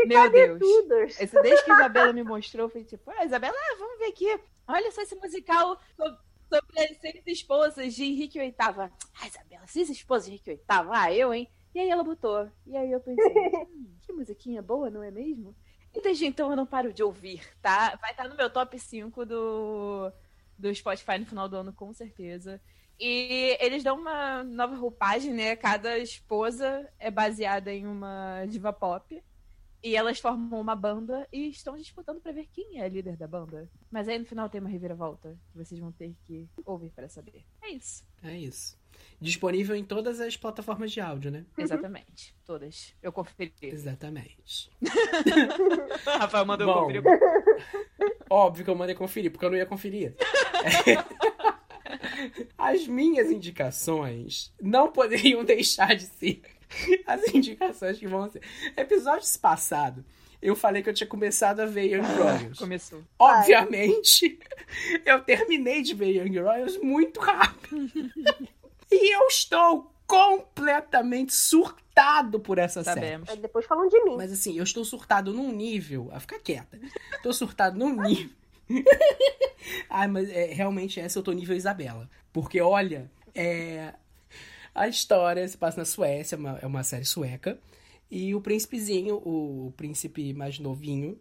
Meu 0.06 0.18
Deus. 0.30 0.58
Esse, 1.20 1.42
desde 1.42 1.64
que 1.64 1.70
a 1.70 1.74
Isabela 1.74 2.12
me 2.12 2.22
mostrou, 2.22 2.66
eu 2.66 2.70
falei 2.70 2.84
tipo, 2.84 3.10
ah, 3.10 3.24
Isabela, 3.24 3.54
ah, 3.56 3.76
vamos 3.78 3.98
ver 3.98 4.06
aqui. 4.06 4.40
Olha 4.66 4.90
só 4.92 5.02
esse 5.02 5.14
musical 5.16 5.78
so- 5.96 6.18
sobre 6.52 6.80
as 6.80 6.96
seis 6.98 7.22
esposas 7.26 7.94
de 7.94 8.04
Henrique 8.04 8.38
VIII. 8.38 8.52
Ah, 9.20 9.26
Isabela, 9.26 9.66
seis 9.66 9.88
esposas 9.90 10.26
de 10.26 10.32
Henrique 10.32 10.50
VIII? 10.50 10.60
Ah, 10.90 11.12
eu, 11.12 11.32
hein? 11.34 11.48
E 11.74 11.80
aí 11.80 11.88
ela 11.90 12.02
botou. 12.04 12.48
E 12.66 12.76
aí 12.76 12.90
eu 12.90 13.00
pensei, 13.00 13.24
hum, 13.70 13.94
que 14.00 14.12
musiquinha 14.12 14.62
boa, 14.62 14.90
não 14.90 15.02
é 15.02 15.10
mesmo? 15.10 15.54
E 15.94 16.00
desde 16.00 16.26
então 16.26 16.50
eu 16.50 16.56
não 16.56 16.66
paro 16.66 16.92
de 16.92 17.02
ouvir, 17.02 17.42
tá? 17.62 17.96
Vai 18.00 18.10
estar 18.10 18.28
no 18.28 18.36
meu 18.36 18.50
top 18.50 18.78
5 18.78 19.24
do, 19.24 20.12
do 20.58 20.74
Spotify 20.74 21.18
no 21.18 21.26
final 21.26 21.48
do 21.48 21.56
ano, 21.56 21.72
com 21.72 21.92
certeza. 21.92 22.60
E 23.00 23.56
eles 23.60 23.82
dão 23.84 23.96
uma 23.96 24.42
nova 24.42 24.74
roupagem, 24.74 25.32
né? 25.32 25.54
Cada 25.56 25.98
esposa 25.98 26.88
é 26.98 27.10
baseada 27.10 27.72
em 27.72 27.86
uma 27.86 28.44
diva 28.46 28.72
pop. 28.72 29.22
E 29.82 29.94
elas 29.94 30.18
formam 30.18 30.60
uma 30.60 30.74
banda 30.74 31.26
e 31.32 31.48
estão 31.48 31.76
disputando 31.76 32.20
pra 32.20 32.32
ver 32.32 32.48
quem 32.52 32.80
é 32.80 32.84
a 32.84 32.88
líder 32.88 33.16
da 33.16 33.28
banda. 33.28 33.70
Mas 33.90 34.08
aí 34.08 34.18
no 34.18 34.24
final 34.24 34.48
tem 34.48 34.60
uma 34.60 34.68
reviravolta 34.68 35.38
que 35.50 35.56
vocês 35.56 35.80
vão 35.80 35.92
ter 35.92 36.16
que 36.24 36.48
ouvir 36.64 36.90
para 36.90 37.08
saber. 37.08 37.44
É 37.62 37.70
isso. 37.70 38.04
É 38.22 38.36
isso. 38.36 38.76
Disponível 39.20 39.76
em 39.76 39.84
todas 39.84 40.20
as 40.20 40.36
plataformas 40.36 40.90
de 40.90 41.00
áudio, 41.00 41.30
né? 41.30 41.46
Exatamente. 41.56 42.34
Todas. 42.44 42.94
Eu 43.00 43.12
conferi. 43.12 43.52
Exatamente. 43.62 44.70
Rafael 46.04 46.44
mandou 46.44 46.66
Bom. 46.66 46.90
eu 46.90 47.02
conferir. 47.02 47.20
Óbvio 48.30 48.64
que 48.64 48.70
eu 48.70 48.76
mandei 48.76 48.94
conferir, 48.94 49.30
porque 49.30 49.44
eu 49.44 49.50
não 49.50 49.56
ia 49.56 49.66
conferir. 49.66 50.14
As 52.58 52.86
minhas 52.86 53.30
indicações 53.30 54.52
não 54.60 54.90
poderiam 54.90 55.44
deixar 55.44 55.94
de 55.94 56.04
ser 56.04 56.42
as 57.06 57.34
indicações 57.34 57.98
que 57.98 58.06
vão 58.06 58.28
ser. 58.30 58.42
Episódios 58.76 59.36
passados, 59.36 60.04
eu 60.40 60.54
falei 60.54 60.82
que 60.82 60.88
eu 60.88 60.94
tinha 60.94 61.06
começado 61.06 61.60
a 61.60 61.66
ver 61.66 61.86
Young 61.86 62.06
Royals. 62.06 62.58
Começou. 62.58 63.02
Obviamente, 63.18 64.38
eu 65.04 65.20
terminei 65.22 65.82
de 65.82 65.94
ver 65.94 66.10
Young 66.16 66.38
Royals 66.38 66.76
muito 66.78 67.20
rápido. 67.20 67.90
e 68.90 69.14
eu 69.14 69.26
estou 69.26 69.92
completamente 70.06 71.34
surtado 71.34 72.40
por 72.40 72.58
essa 72.58 72.82
série. 72.82 73.00
Sabemos. 73.00 73.28
Aí 73.28 73.36
depois 73.36 73.66
falam 73.66 73.88
de 73.88 74.02
mim. 74.04 74.16
Mas 74.16 74.32
assim, 74.32 74.56
eu 74.56 74.64
estou 74.64 74.84
surtado 74.84 75.32
num 75.32 75.52
nível. 75.52 76.08
Ah, 76.12 76.20
fica 76.20 76.38
quieta. 76.38 76.78
Tô 77.22 77.32
surtado 77.32 77.78
num 77.78 78.00
nível. 78.00 78.30
Ai, 79.90 80.08
mas 80.08 80.30
é, 80.30 80.46
realmente 80.46 81.00
essa 81.00 81.18
eu 81.18 81.22
tô 81.22 81.32
nível 81.32 81.56
Isabela. 81.56 82.08
Porque, 82.32 82.60
olha, 82.60 83.10
é. 83.34 83.92
A 84.78 84.86
história 84.86 85.46
se 85.48 85.58
passa 85.58 85.78
na 85.78 85.84
Suécia, 85.84 86.36
é 86.36 86.38
uma- 86.38 86.58
é 86.62 86.66
uma 86.66 86.84
série 86.84 87.04
sueca. 87.04 87.58
E 88.10 88.32
o 88.34 88.40
príncipezinho, 88.40 89.16
o 89.16 89.72
príncipe 89.76 90.32
mais 90.32 90.58
novinho, 90.60 91.18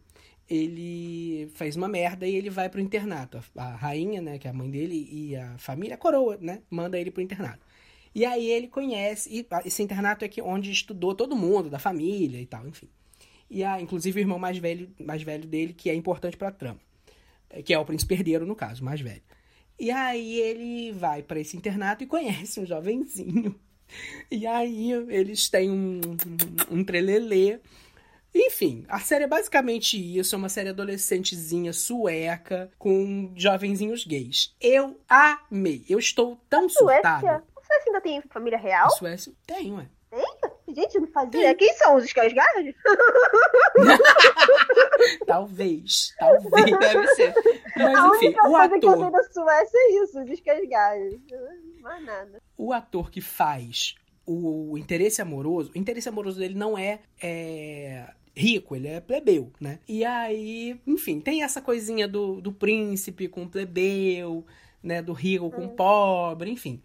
ele 0.49 1.49
faz 1.55 1.75
uma 1.75 1.87
merda 1.87 2.27
e 2.27 2.35
ele 2.35 2.49
vai 2.51 2.69
pro 2.69 2.79
internato. 2.79 3.37
A, 3.55 3.63
a 3.63 3.75
rainha, 3.75 4.21
né, 4.21 4.37
que 4.37 4.47
é 4.47 4.51
a 4.51 4.53
mãe 4.53 4.69
dele, 4.69 5.09
e 5.11 5.35
a 5.35 5.57
família, 5.57 5.95
a 5.95 5.97
coroa, 5.97 6.37
né, 6.39 6.61
manda 6.69 6.99
ele 6.99 7.09
pro 7.11 7.21
internato. 7.21 7.65
E 8.13 8.25
aí 8.25 8.47
ele 8.49 8.67
conhece, 8.67 9.29
e 9.31 9.47
esse 9.65 9.81
internato 9.83 10.23
é 10.23 10.27
que 10.27 10.41
onde 10.41 10.71
estudou 10.71 11.13
todo 11.15 11.35
mundo, 11.35 11.69
da 11.69 11.79
família 11.79 12.39
e 12.39 12.45
tal, 12.45 12.67
enfim. 12.67 12.87
E 13.49 13.63
a, 13.63 13.81
inclusive 13.81 14.19
o 14.19 14.23
irmão 14.23 14.39
mais 14.39 14.57
velho, 14.59 14.89
mais 14.99 15.23
velho 15.23 15.47
dele, 15.47 15.73
que 15.73 15.89
é 15.89 15.95
importante 15.95 16.37
pra 16.37 16.51
trama. 16.51 16.79
É, 17.49 17.61
Que 17.63 17.73
é 17.73 17.79
o 17.79 17.85
príncipe 17.85 18.13
herdeiro, 18.13 18.45
no 18.45 18.55
caso, 18.55 18.83
mais 18.83 19.01
velho. 19.01 19.21
E 19.79 19.91
aí 19.91 20.39
ele 20.39 20.91
vai 20.91 21.21
pra 21.21 21.39
esse 21.39 21.55
internato 21.55 22.03
e 22.03 22.07
conhece 22.07 22.59
um 22.59 22.65
jovenzinho. 22.65 23.57
E 24.29 24.45
aí 24.45 24.91
eles 24.91 25.47
têm 25.47 25.71
um, 25.71 26.01
um 26.69 26.83
trelelê. 26.83 27.59
Enfim, 28.35 28.85
a 28.89 28.99
série 28.99 29.23
é 29.23 29.27
basicamente 29.27 29.97
isso. 29.97 30.35
É 30.35 30.37
uma 30.37 30.49
série 30.49 30.69
adolescentezinha 30.69 31.71
sueca 31.71 32.69
com 32.77 33.31
jovenzinhos 33.35 34.05
gays. 34.05 34.53
Eu 34.59 34.99
amei. 35.07 35.85
Eu 35.87 35.99
estou 35.99 36.37
tão. 36.49 36.67
Suécia? 36.67 37.07
A 37.07 37.61
Suécia 37.61 37.83
ainda 37.87 38.01
tem 38.01 38.21
família 38.29 38.57
real? 38.57 38.89
Suécia 38.91 39.31
tem, 39.45 39.73
ué. 39.73 39.87
Gente, 40.69 40.99
não 40.99 41.07
fazia. 41.07 41.55
Quem 41.55 41.73
são 41.75 41.95
os 41.95 42.03
Skarsgård? 42.05 42.75
Talvez, 45.25 46.13
talvez. 46.19 46.79
Deve 46.79 47.07
ser. 47.09 47.33
Mas 47.75 47.95
A 47.95 48.07
enfim, 48.07 48.25
única 48.27 48.47
o 48.47 48.51
coisa 48.51 48.79
que 48.79 48.85
eu 48.85 48.91
sei 48.91 49.01
ator, 49.03 49.11
da 49.11 49.23
Suécia 49.23 49.77
é 49.77 50.03
isso, 50.03 50.21
os 50.21 50.29
Skarsgård. 50.29 51.19
Mais 51.81 52.03
nada. 52.03 52.41
o 52.57 52.73
ator 52.73 53.09
que 53.09 53.21
faz 53.21 53.95
o 54.25 54.77
interesse 54.77 55.21
amoroso, 55.21 55.71
o 55.73 55.77
interesse 55.77 56.09
amoroso 56.09 56.39
dele 56.39 56.55
não 56.55 56.77
é, 56.77 56.99
é, 57.21 58.05
rico, 58.35 58.75
ele 58.75 58.89
é 58.89 58.99
plebeu, 58.99 59.51
né? 59.59 59.79
E 59.87 60.03
aí, 60.03 60.77
enfim, 60.85 61.21
tem 61.21 61.43
essa 61.43 61.61
coisinha 61.61 62.07
do, 62.07 62.41
do 62.41 62.51
príncipe 62.51 63.27
com 63.29 63.43
o 63.43 63.49
plebeu, 63.49 64.45
né? 64.83 65.01
Do 65.01 65.13
rico 65.13 65.49
com 65.49 65.65
o 65.65 65.69
pobre, 65.69 66.51
enfim. 66.51 66.81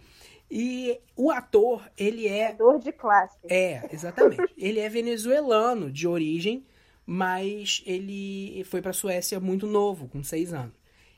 E 0.54 1.00
o 1.16 1.30
ator, 1.30 1.82
ele 1.96 2.28
é 2.28 2.52
Dor 2.52 2.78
de 2.78 2.92
classe. 2.92 3.38
É, 3.48 3.88
exatamente. 3.90 4.52
ele 4.58 4.80
é 4.80 4.88
venezuelano 4.88 5.90
de 5.90 6.06
origem, 6.06 6.66
mas 7.06 7.82
ele 7.86 8.62
foi 8.64 8.82
pra 8.82 8.92
Suécia 8.92 9.40
muito 9.40 9.66
novo, 9.66 10.08
com 10.08 10.22
seis 10.22 10.52
anos. 10.52 10.74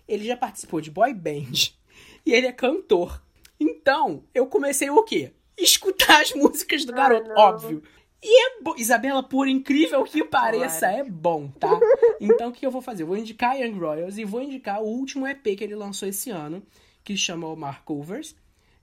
Ele 0.06 0.24
já 0.24 0.36
participou 0.36 0.80
de 0.80 0.88
boy 0.88 1.12
band 1.12 1.72
e 2.24 2.32
ele 2.32 2.46
é 2.46 2.52
cantor. 2.52 3.20
Então, 3.58 4.22
eu 4.32 4.46
comecei 4.46 4.88
o 4.88 5.02
quê? 5.02 5.32
Escutar 5.58 6.20
as 6.22 6.32
músicas 6.32 6.84
do 6.84 6.92
Ah, 6.92 6.96
garoto, 6.96 7.28
não. 7.28 7.36
óbvio. 7.36 7.82
E 8.22 8.46
é 8.46 8.62
bo... 8.62 8.76
Isabela, 8.78 9.22
por 9.22 9.48
incrível 9.48 10.04
que 10.04 10.22
pareça, 10.24 10.86
Claro. 10.86 10.96
é 10.96 11.04
bom, 11.04 11.48
tá? 11.48 11.68
Então, 12.20 12.50
o 12.50 12.52
que 12.52 12.64
eu 12.64 12.70
vou 12.70 12.80
fazer? 12.80 13.02
Eu 13.02 13.08
vou 13.08 13.16
indicar 13.16 13.58
Young 13.60 13.78
Royals 13.78 14.16
e 14.16 14.24
vou 14.24 14.40
indicar 14.40 14.80
o 14.80 14.86
último 14.86 15.26
EP 15.26 15.42
que 15.58 15.64
ele 15.64 15.74
lançou 15.74 16.08
esse 16.08 16.30
ano, 16.30 16.62
que 17.02 17.16
chama 17.16 17.48
Omar 17.48 17.82
Covers, 17.84 18.34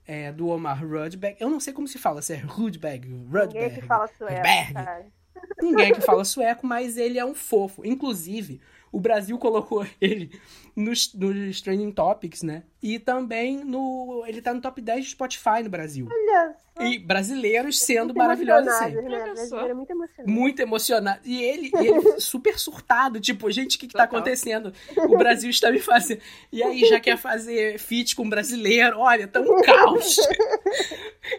é, 0.06 0.32
do 0.32 0.48
Omar 0.48 0.84
Rudberg. 0.84 1.36
Eu 1.40 1.48
não 1.48 1.60
sei 1.60 1.72
como 1.72 1.88
se 1.88 1.98
fala, 1.98 2.22
se 2.22 2.32
é 2.32 2.36
Rudberg, 2.36 3.08
Rudberg. 3.08 3.54
Ninguém 3.54 3.70
que 3.70 3.82
fala 3.82 4.06
sueco, 4.08 4.34
Rudberg. 4.34 5.12
Ninguém 5.60 5.94
que 5.94 6.00
fala 6.00 6.24
sueco, 6.24 6.66
mas 6.66 6.96
ele 6.96 7.18
é 7.18 7.24
um 7.24 7.34
fofo. 7.34 7.84
Inclusive, 7.84 8.60
o 8.90 9.00
Brasil 9.00 9.38
colocou 9.38 9.86
ele 10.00 10.38
nos, 10.76 11.12
nos 11.14 11.60
Trending 11.60 11.92
Topics, 11.92 12.42
né? 12.42 12.64
E 12.82 12.98
também 12.98 13.58
no. 13.64 14.24
Ele 14.26 14.42
tá 14.42 14.52
no 14.52 14.60
top 14.60 14.80
10 14.80 15.04
do 15.04 15.10
Spotify 15.10 15.62
no 15.62 15.70
Brasil. 15.70 16.08
Olha 16.10 16.56
só. 16.74 16.82
E 16.82 16.98
brasileiros 16.98 17.78
sendo 17.78 18.06
Muito 18.06 18.16
maravilhosos 18.18 18.72
sempre. 18.74 19.02
Né? 19.02 19.18
Brasileiro 19.24 19.68
é 19.70 19.74
muito 19.74 19.90
emocionado. 19.92 20.30
Muito 20.32 20.60
emocionado. 20.60 21.20
E 21.24 21.42
ele, 21.44 21.70
ele 21.78 22.20
super 22.20 22.58
surtado. 22.58 23.20
Tipo, 23.20 23.48
gente, 23.52 23.76
o 23.76 23.78
que, 23.80 23.86
que 23.86 23.94
tá 23.94 24.02
acontecendo? 24.04 24.72
O 24.96 25.16
Brasil 25.16 25.48
está 25.50 25.70
me 25.70 25.78
fazendo. 25.78 26.20
E 26.50 26.60
aí 26.62 26.80
já 26.86 26.98
quer 26.98 27.16
fazer 27.16 27.78
feat 27.78 28.16
com 28.16 28.28
brasileiro. 28.28 28.98
Olha, 28.98 29.28
tá 29.28 29.38
um 29.40 29.62
caos. 29.62 30.16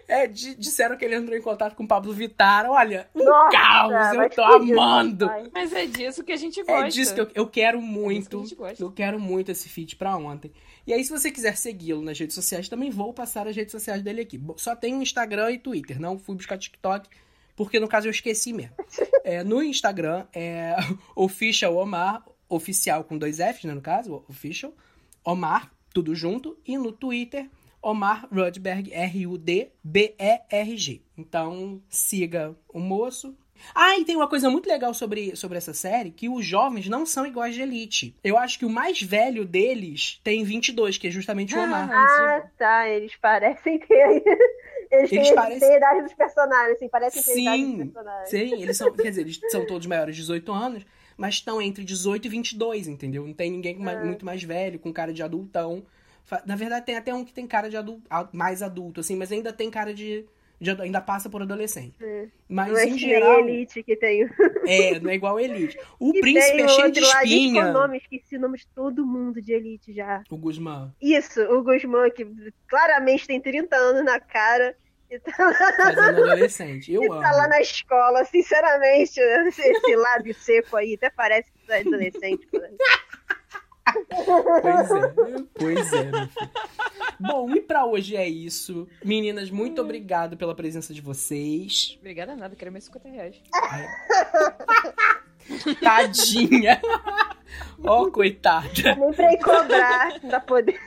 É, 0.08 0.28
di- 0.28 0.56
disseram 0.56 0.96
que 0.96 1.04
ele 1.04 1.16
entrou 1.16 1.38
em 1.38 1.42
contato 1.42 1.76
com 1.76 1.84
o 1.84 1.88
Pablo 1.88 2.14
Vittar. 2.14 2.70
Olha, 2.70 3.10
um 3.14 3.24
Nossa, 3.24 3.52
caos. 3.58 4.16
Eu 4.16 4.30
tô 4.30 4.44
amando. 4.44 5.28
vai. 5.28 5.44
Mas 5.54 5.74
é 5.74 5.86
disso 5.88 6.24
que 6.24 6.32
a 6.32 6.38
gente 6.38 6.64
gosta. 6.64 6.86
É 6.86 6.90
disso 6.90 7.14
que 7.14 7.20
eu, 7.22 7.28
eu 7.36 7.48
quero 7.48 7.80
É 7.80 7.82
disso 7.82 7.92
que 7.92 8.00
muito. 8.00 8.38
a 8.38 8.42
gente 8.44 8.56
gosta. 8.56 8.84
Eu 8.84 8.92
quero 8.92 9.20
muito 9.20 9.52
esse 9.52 9.68
feed 9.68 9.96
pra 9.98 10.16
ontem. 10.16 10.52
E 10.86 10.94
aí, 10.94 11.04
se 11.04 11.12
você 11.12 11.32
quiser 11.32 11.56
segui-lo 11.56 12.02
nas 12.02 12.20
redes 12.20 12.36
sociais, 12.36 12.68
também 12.68 12.90
vou 12.90 13.14
passar 13.14 13.48
as 13.48 13.56
redes 13.56 13.72
sociais 13.72 14.02
dele 14.02 14.22
aqui. 14.22 14.42
Só 14.58 14.76
tem 14.76 15.02
Instagram 15.02 15.52
e 15.52 15.58
Twitter. 15.58 16.00
Não 16.00 16.20
fui 16.20 16.36
buscar 16.36 16.58
TikTok, 16.58 17.08
porque 17.56 17.80
no 17.80 17.88
caso 17.88 18.08
eu 18.08 18.12
esqueci 18.12 18.52
mesmo. 18.54 18.76
É, 19.26 19.42
no 19.42 19.64
Instagram 19.64 20.28
é 20.34 20.76
Official 21.16 21.78
Omar, 21.78 22.26
oficial 22.50 23.06
com 23.06 23.18
dois 23.18 23.38
Fs, 23.38 23.64
né? 23.64 23.74
No 23.74 23.80
caso, 23.80 24.22
Official. 24.28 24.74
Omar, 25.24 25.72
tudo 25.94 26.14
junto. 26.14 26.58
E 26.68 26.78
no 26.78 26.92
Twitter, 26.92 27.50
Omar 27.82 28.28
Rudberg, 28.30 28.92
R-U-D-B-E-R-G. 28.92 29.72
Então, 31.18 31.82
siga 31.88 32.54
o 32.68 32.82
moço. 32.82 33.34
Ah, 33.76 33.98
e 33.98 34.06
tem 34.06 34.16
uma 34.16 34.28
coisa 34.28 34.50
muito 34.50 34.68
legal 34.68 34.94
sobre, 34.94 35.36
sobre 35.36 35.58
essa 35.58 35.74
série, 35.74 36.12
que 36.12 36.30
os 36.30 36.46
jovens 36.46 36.88
não 36.90 37.06
são 37.06 37.26
iguais 37.26 37.56
de 37.56 37.62
Elite. 37.62 38.16
Eu 38.24 38.38
acho 38.38 38.58
que 38.60 38.66
o 38.66 38.70
mais 38.70 39.02
velho 39.02 39.46
deles 39.46 40.20
tem 40.24 40.44
22, 40.44 40.98
que 40.98 41.08
é 41.08 41.12
justamente 41.12 41.56
o 41.56 41.60
Omar. 41.64 41.90
Ah, 41.92 42.44
tá. 42.58 42.90
Eles 42.90 43.16
parecem 43.16 43.80
ter. 43.80 44.24
Eles, 44.92 45.12
Eles 45.12 45.26
têm, 45.28 45.36
parecem- 45.36 45.60
têm 45.60 45.72
a 45.74 45.78
idade 45.78 46.02
dos 46.04 46.14
personagens, 46.14 46.76
assim, 46.76 46.88
parecem 46.88 47.24
ter 47.24 47.32
a 47.32 47.42
idade 47.42 47.58
Sim, 47.64 47.78
dos 47.78 47.94
personagens. 47.94 48.30
sim, 48.30 48.62
eles 48.62 48.78
são, 48.78 48.92
quer 48.94 49.10
dizer, 49.10 49.22
eles 49.22 49.40
são 49.50 49.66
todos 49.66 49.88
maiores 49.88 50.16
de 50.16 50.22
18 50.22 50.52
anos, 50.52 50.86
mas 51.18 51.34
estão 51.36 51.60
entre 51.62 51.84
18 51.84 52.26
e 52.26 52.30
22, 52.30 52.88
entendeu? 52.88 53.26
Não 53.26 53.34
tem 53.34 53.50
ninguém 53.50 53.76
com 53.76 53.82
mais- 53.84 53.98
Ah. 53.98 54.06
muito 54.06 54.24
mais 54.24 54.44
velho, 54.44 54.78
com 54.78 54.94
cara 54.94 55.12
de 55.12 55.24
adultão. 55.24 55.84
Na 56.46 56.56
verdade, 56.56 56.86
tem 56.86 56.96
até 56.96 57.14
um 57.14 57.26
que 57.26 57.34
tem 57.34 57.48
cara 57.48 57.70
de 57.70 57.76
adulto, 57.78 58.04
mais 58.32 58.62
adulto, 58.62 59.00
assim, 59.00 59.16
mas 59.16 59.32
ainda 59.32 59.52
tem 59.52 59.70
cara 59.72 59.94
de, 59.94 60.26
de 60.64 60.82
ainda 60.82 61.02
passa 61.02 61.30
por 61.30 61.42
adolescente. 61.42 61.96
Sim. 61.98 62.32
Mas 62.48 62.72
Não 62.72 62.78
é 62.78 62.86
em 62.86 62.98
geral, 62.98 63.40
Elite 63.40 63.84
que 63.84 63.96
tem. 63.96 64.30
é, 64.66 65.00
não 65.00 65.10
é 65.10 65.16
igual 65.16 65.38
a 65.38 65.44
Elite. 65.44 65.78
O 66.00 66.12
príncipe 66.14 66.62
é 66.62 66.68
cheio 66.68 66.92
de 66.92 67.00
outro 67.02 67.16
lá, 67.16 67.24
espinha. 67.24 67.62
qual 67.62 67.74
nome? 67.74 67.98
Esqueci 67.98 68.38
o 68.38 68.40
nome 68.40 68.58
de 68.58 68.68
todo 68.68 69.06
mundo 69.06 69.42
de 69.42 69.54
Elite 69.54 69.94
já. 69.94 70.24
O 70.30 70.38
Guzmán. 70.38 70.92
Isso, 71.02 71.42
o 71.42 71.62
Guzmán, 71.64 72.10
que 72.10 72.26
claramente 72.68 73.28
tem 73.28 73.40
30 73.40 73.76
anos 73.76 74.06
na 74.06 74.20
cara 74.20 74.76
e 75.10 75.20
tá, 75.20 75.32
Fazendo 75.34 76.24
adolescente. 76.24 76.92
Eu 76.92 77.04
e 77.04 77.08
amo. 77.08 77.22
tá 77.22 77.32
lá 77.32 77.48
na 77.48 77.62
escola. 77.62 78.24
Sinceramente, 78.26 79.20
esse, 79.20 79.62
esse 79.70 79.96
lábio 79.96 80.34
seco 80.34 80.76
aí 80.76 80.96
até 80.96 81.10
parece 81.10 81.52
que 81.52 81.68
tá 81.68 81.78
adolescente. 81.78 82.48
Pois 84.62 84.92
é, 84.92 85.14
pois 85.54 85.94
é, 85.94 86.04
meu 86.04 86.28
filho. 86.28 86.50
Bom, 87.20 87.50
e 87.56 87.62
pra 87.62 87.86
hoje 87.86 88.16
é 88.16 88.28
isso. 88.28 88.88
Meninas, 89.04 89.50
muito 89.50 89.82
obrigado 89.82 90.36
pela 90.36 90.56
presença 90.56 90.94
de 90.94 91.02
vocês. 91.02 91.96
Obrigada 92.00 92.36
nada, 92.36 92.56
quero 92.56 92.72
meus 92.72 92.86
50 92.86 93.10
reais. 93.10 93.36
Ai. 93.54 93.88
Tadinha. 95.82 96.82
Ó, 97.84 98.10
coitada. 98.10 98.96
Nem 98.98 99.14
pra 99.14 99.34
ir 99.34 99.40
cobrar, 99.40 100.20
não 100.22 100.30
dá 100.30 100.40
poder. 100.40 100.80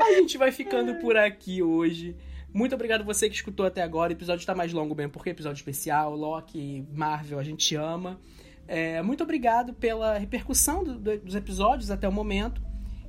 A 0.00 0.12
gente 0.14 0.38
vai 0.38 0.50
ficando 0.52 0.94
por 0.96 1.16
aqui 1.16 1.62
hoje. 1.62 2.16
Muito 2.54 2.72
obrigado 2.72 3.02
você 3.02 3.28
que 3.28 3.34
escutou 3.34 3.66
até 3.66 3.82
agora. 3.82 4.12
O 4.12 4.16
episódio 4.16 4.40
está 4.40 4.54
mais 4.54 4.72
longo 4.72 4.94
mesmo, 4.94 5.10
porque 5.10 5.28
é 5.28 5.32
episódio 5.32 5.56
especial. 5.56 6.14
Loki, 6.14 6.86
Marvel, 6.92 7.40
a 7.40 7.42
gente 7.42 7.74
ama. 7.74 8.20
É, 8.68 9.02
muito 9.02 9.24
obrigado 9.24 9.74
pela 9.74 10.16
repercussão 10.16 10.84
do, 10.84 10.94
do, 10.94 11.18
dos 11.18 11.34
episódios 11.34 11.90
até 11.90 12.08
o 12.08 12.12
momento. 12.12 12.62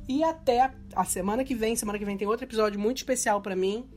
E 0.10 0.24
até 0.24 0.72
a 0.96 1.06
semana 1.06 1.44
que 1.44 1.54
vem. 1.54 1.76
Semana 1.76 2.00
que 2.00 2.06
vem 2.06 2.18
tem 2.18 2.28
outro 2.28 2.44
episódio 2.44 2.80
muito 2.80 2.98
especial 2.98 3.40
para 3.40 3.56
mim. 3.56 3.88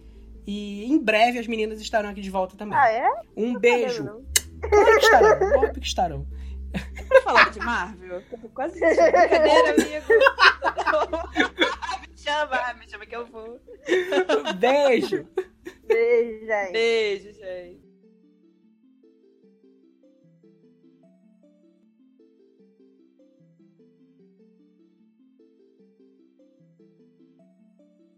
E 0.46 0.84
em 0.84 1.02
breve 1.02 1.38
as 1.38 1.46
meninas 1.46 1.80
estarão 1.80 2.10
aqui 2.10 2.20
de 2.20 2.30
volta 2.30 2.54
também. 2.54 2.76
Ah, 2.78 2.90
é? 2.90 3.08
Um 3.34 3.54
Não 3.54 3.60
beijo. 3.60 4.04
Claro 4.60 4.98
que 4.98 5.04
estarão. 5.04 5.56
Óbvio 5.56 5.80
que 5.80 5.86
estarão. 5.86 6.26
Pra 7.08 7.22
falar 7.22 7.50
de 7.50 7.58
Marvel, 7.60 8.16
eu 8.16 8.38
tô 8.38 8.48
quase 8.50 8.78
brincadeira, 8.80 9.70
amigo. 9.70 10.06
me 12.28 12.34
chama, 12.34 12.74
me 12.74 12.88
chama 12.88 13.06
que 13.06 13.16
eu 13.16 13.26
vou. 13.26 13.60
Beijo. 14.58 15.26
Beijo, 15.84 16.46
gente. 16.46 16.72
Beijo, 16.72 17.32
gente. 17.32 17.87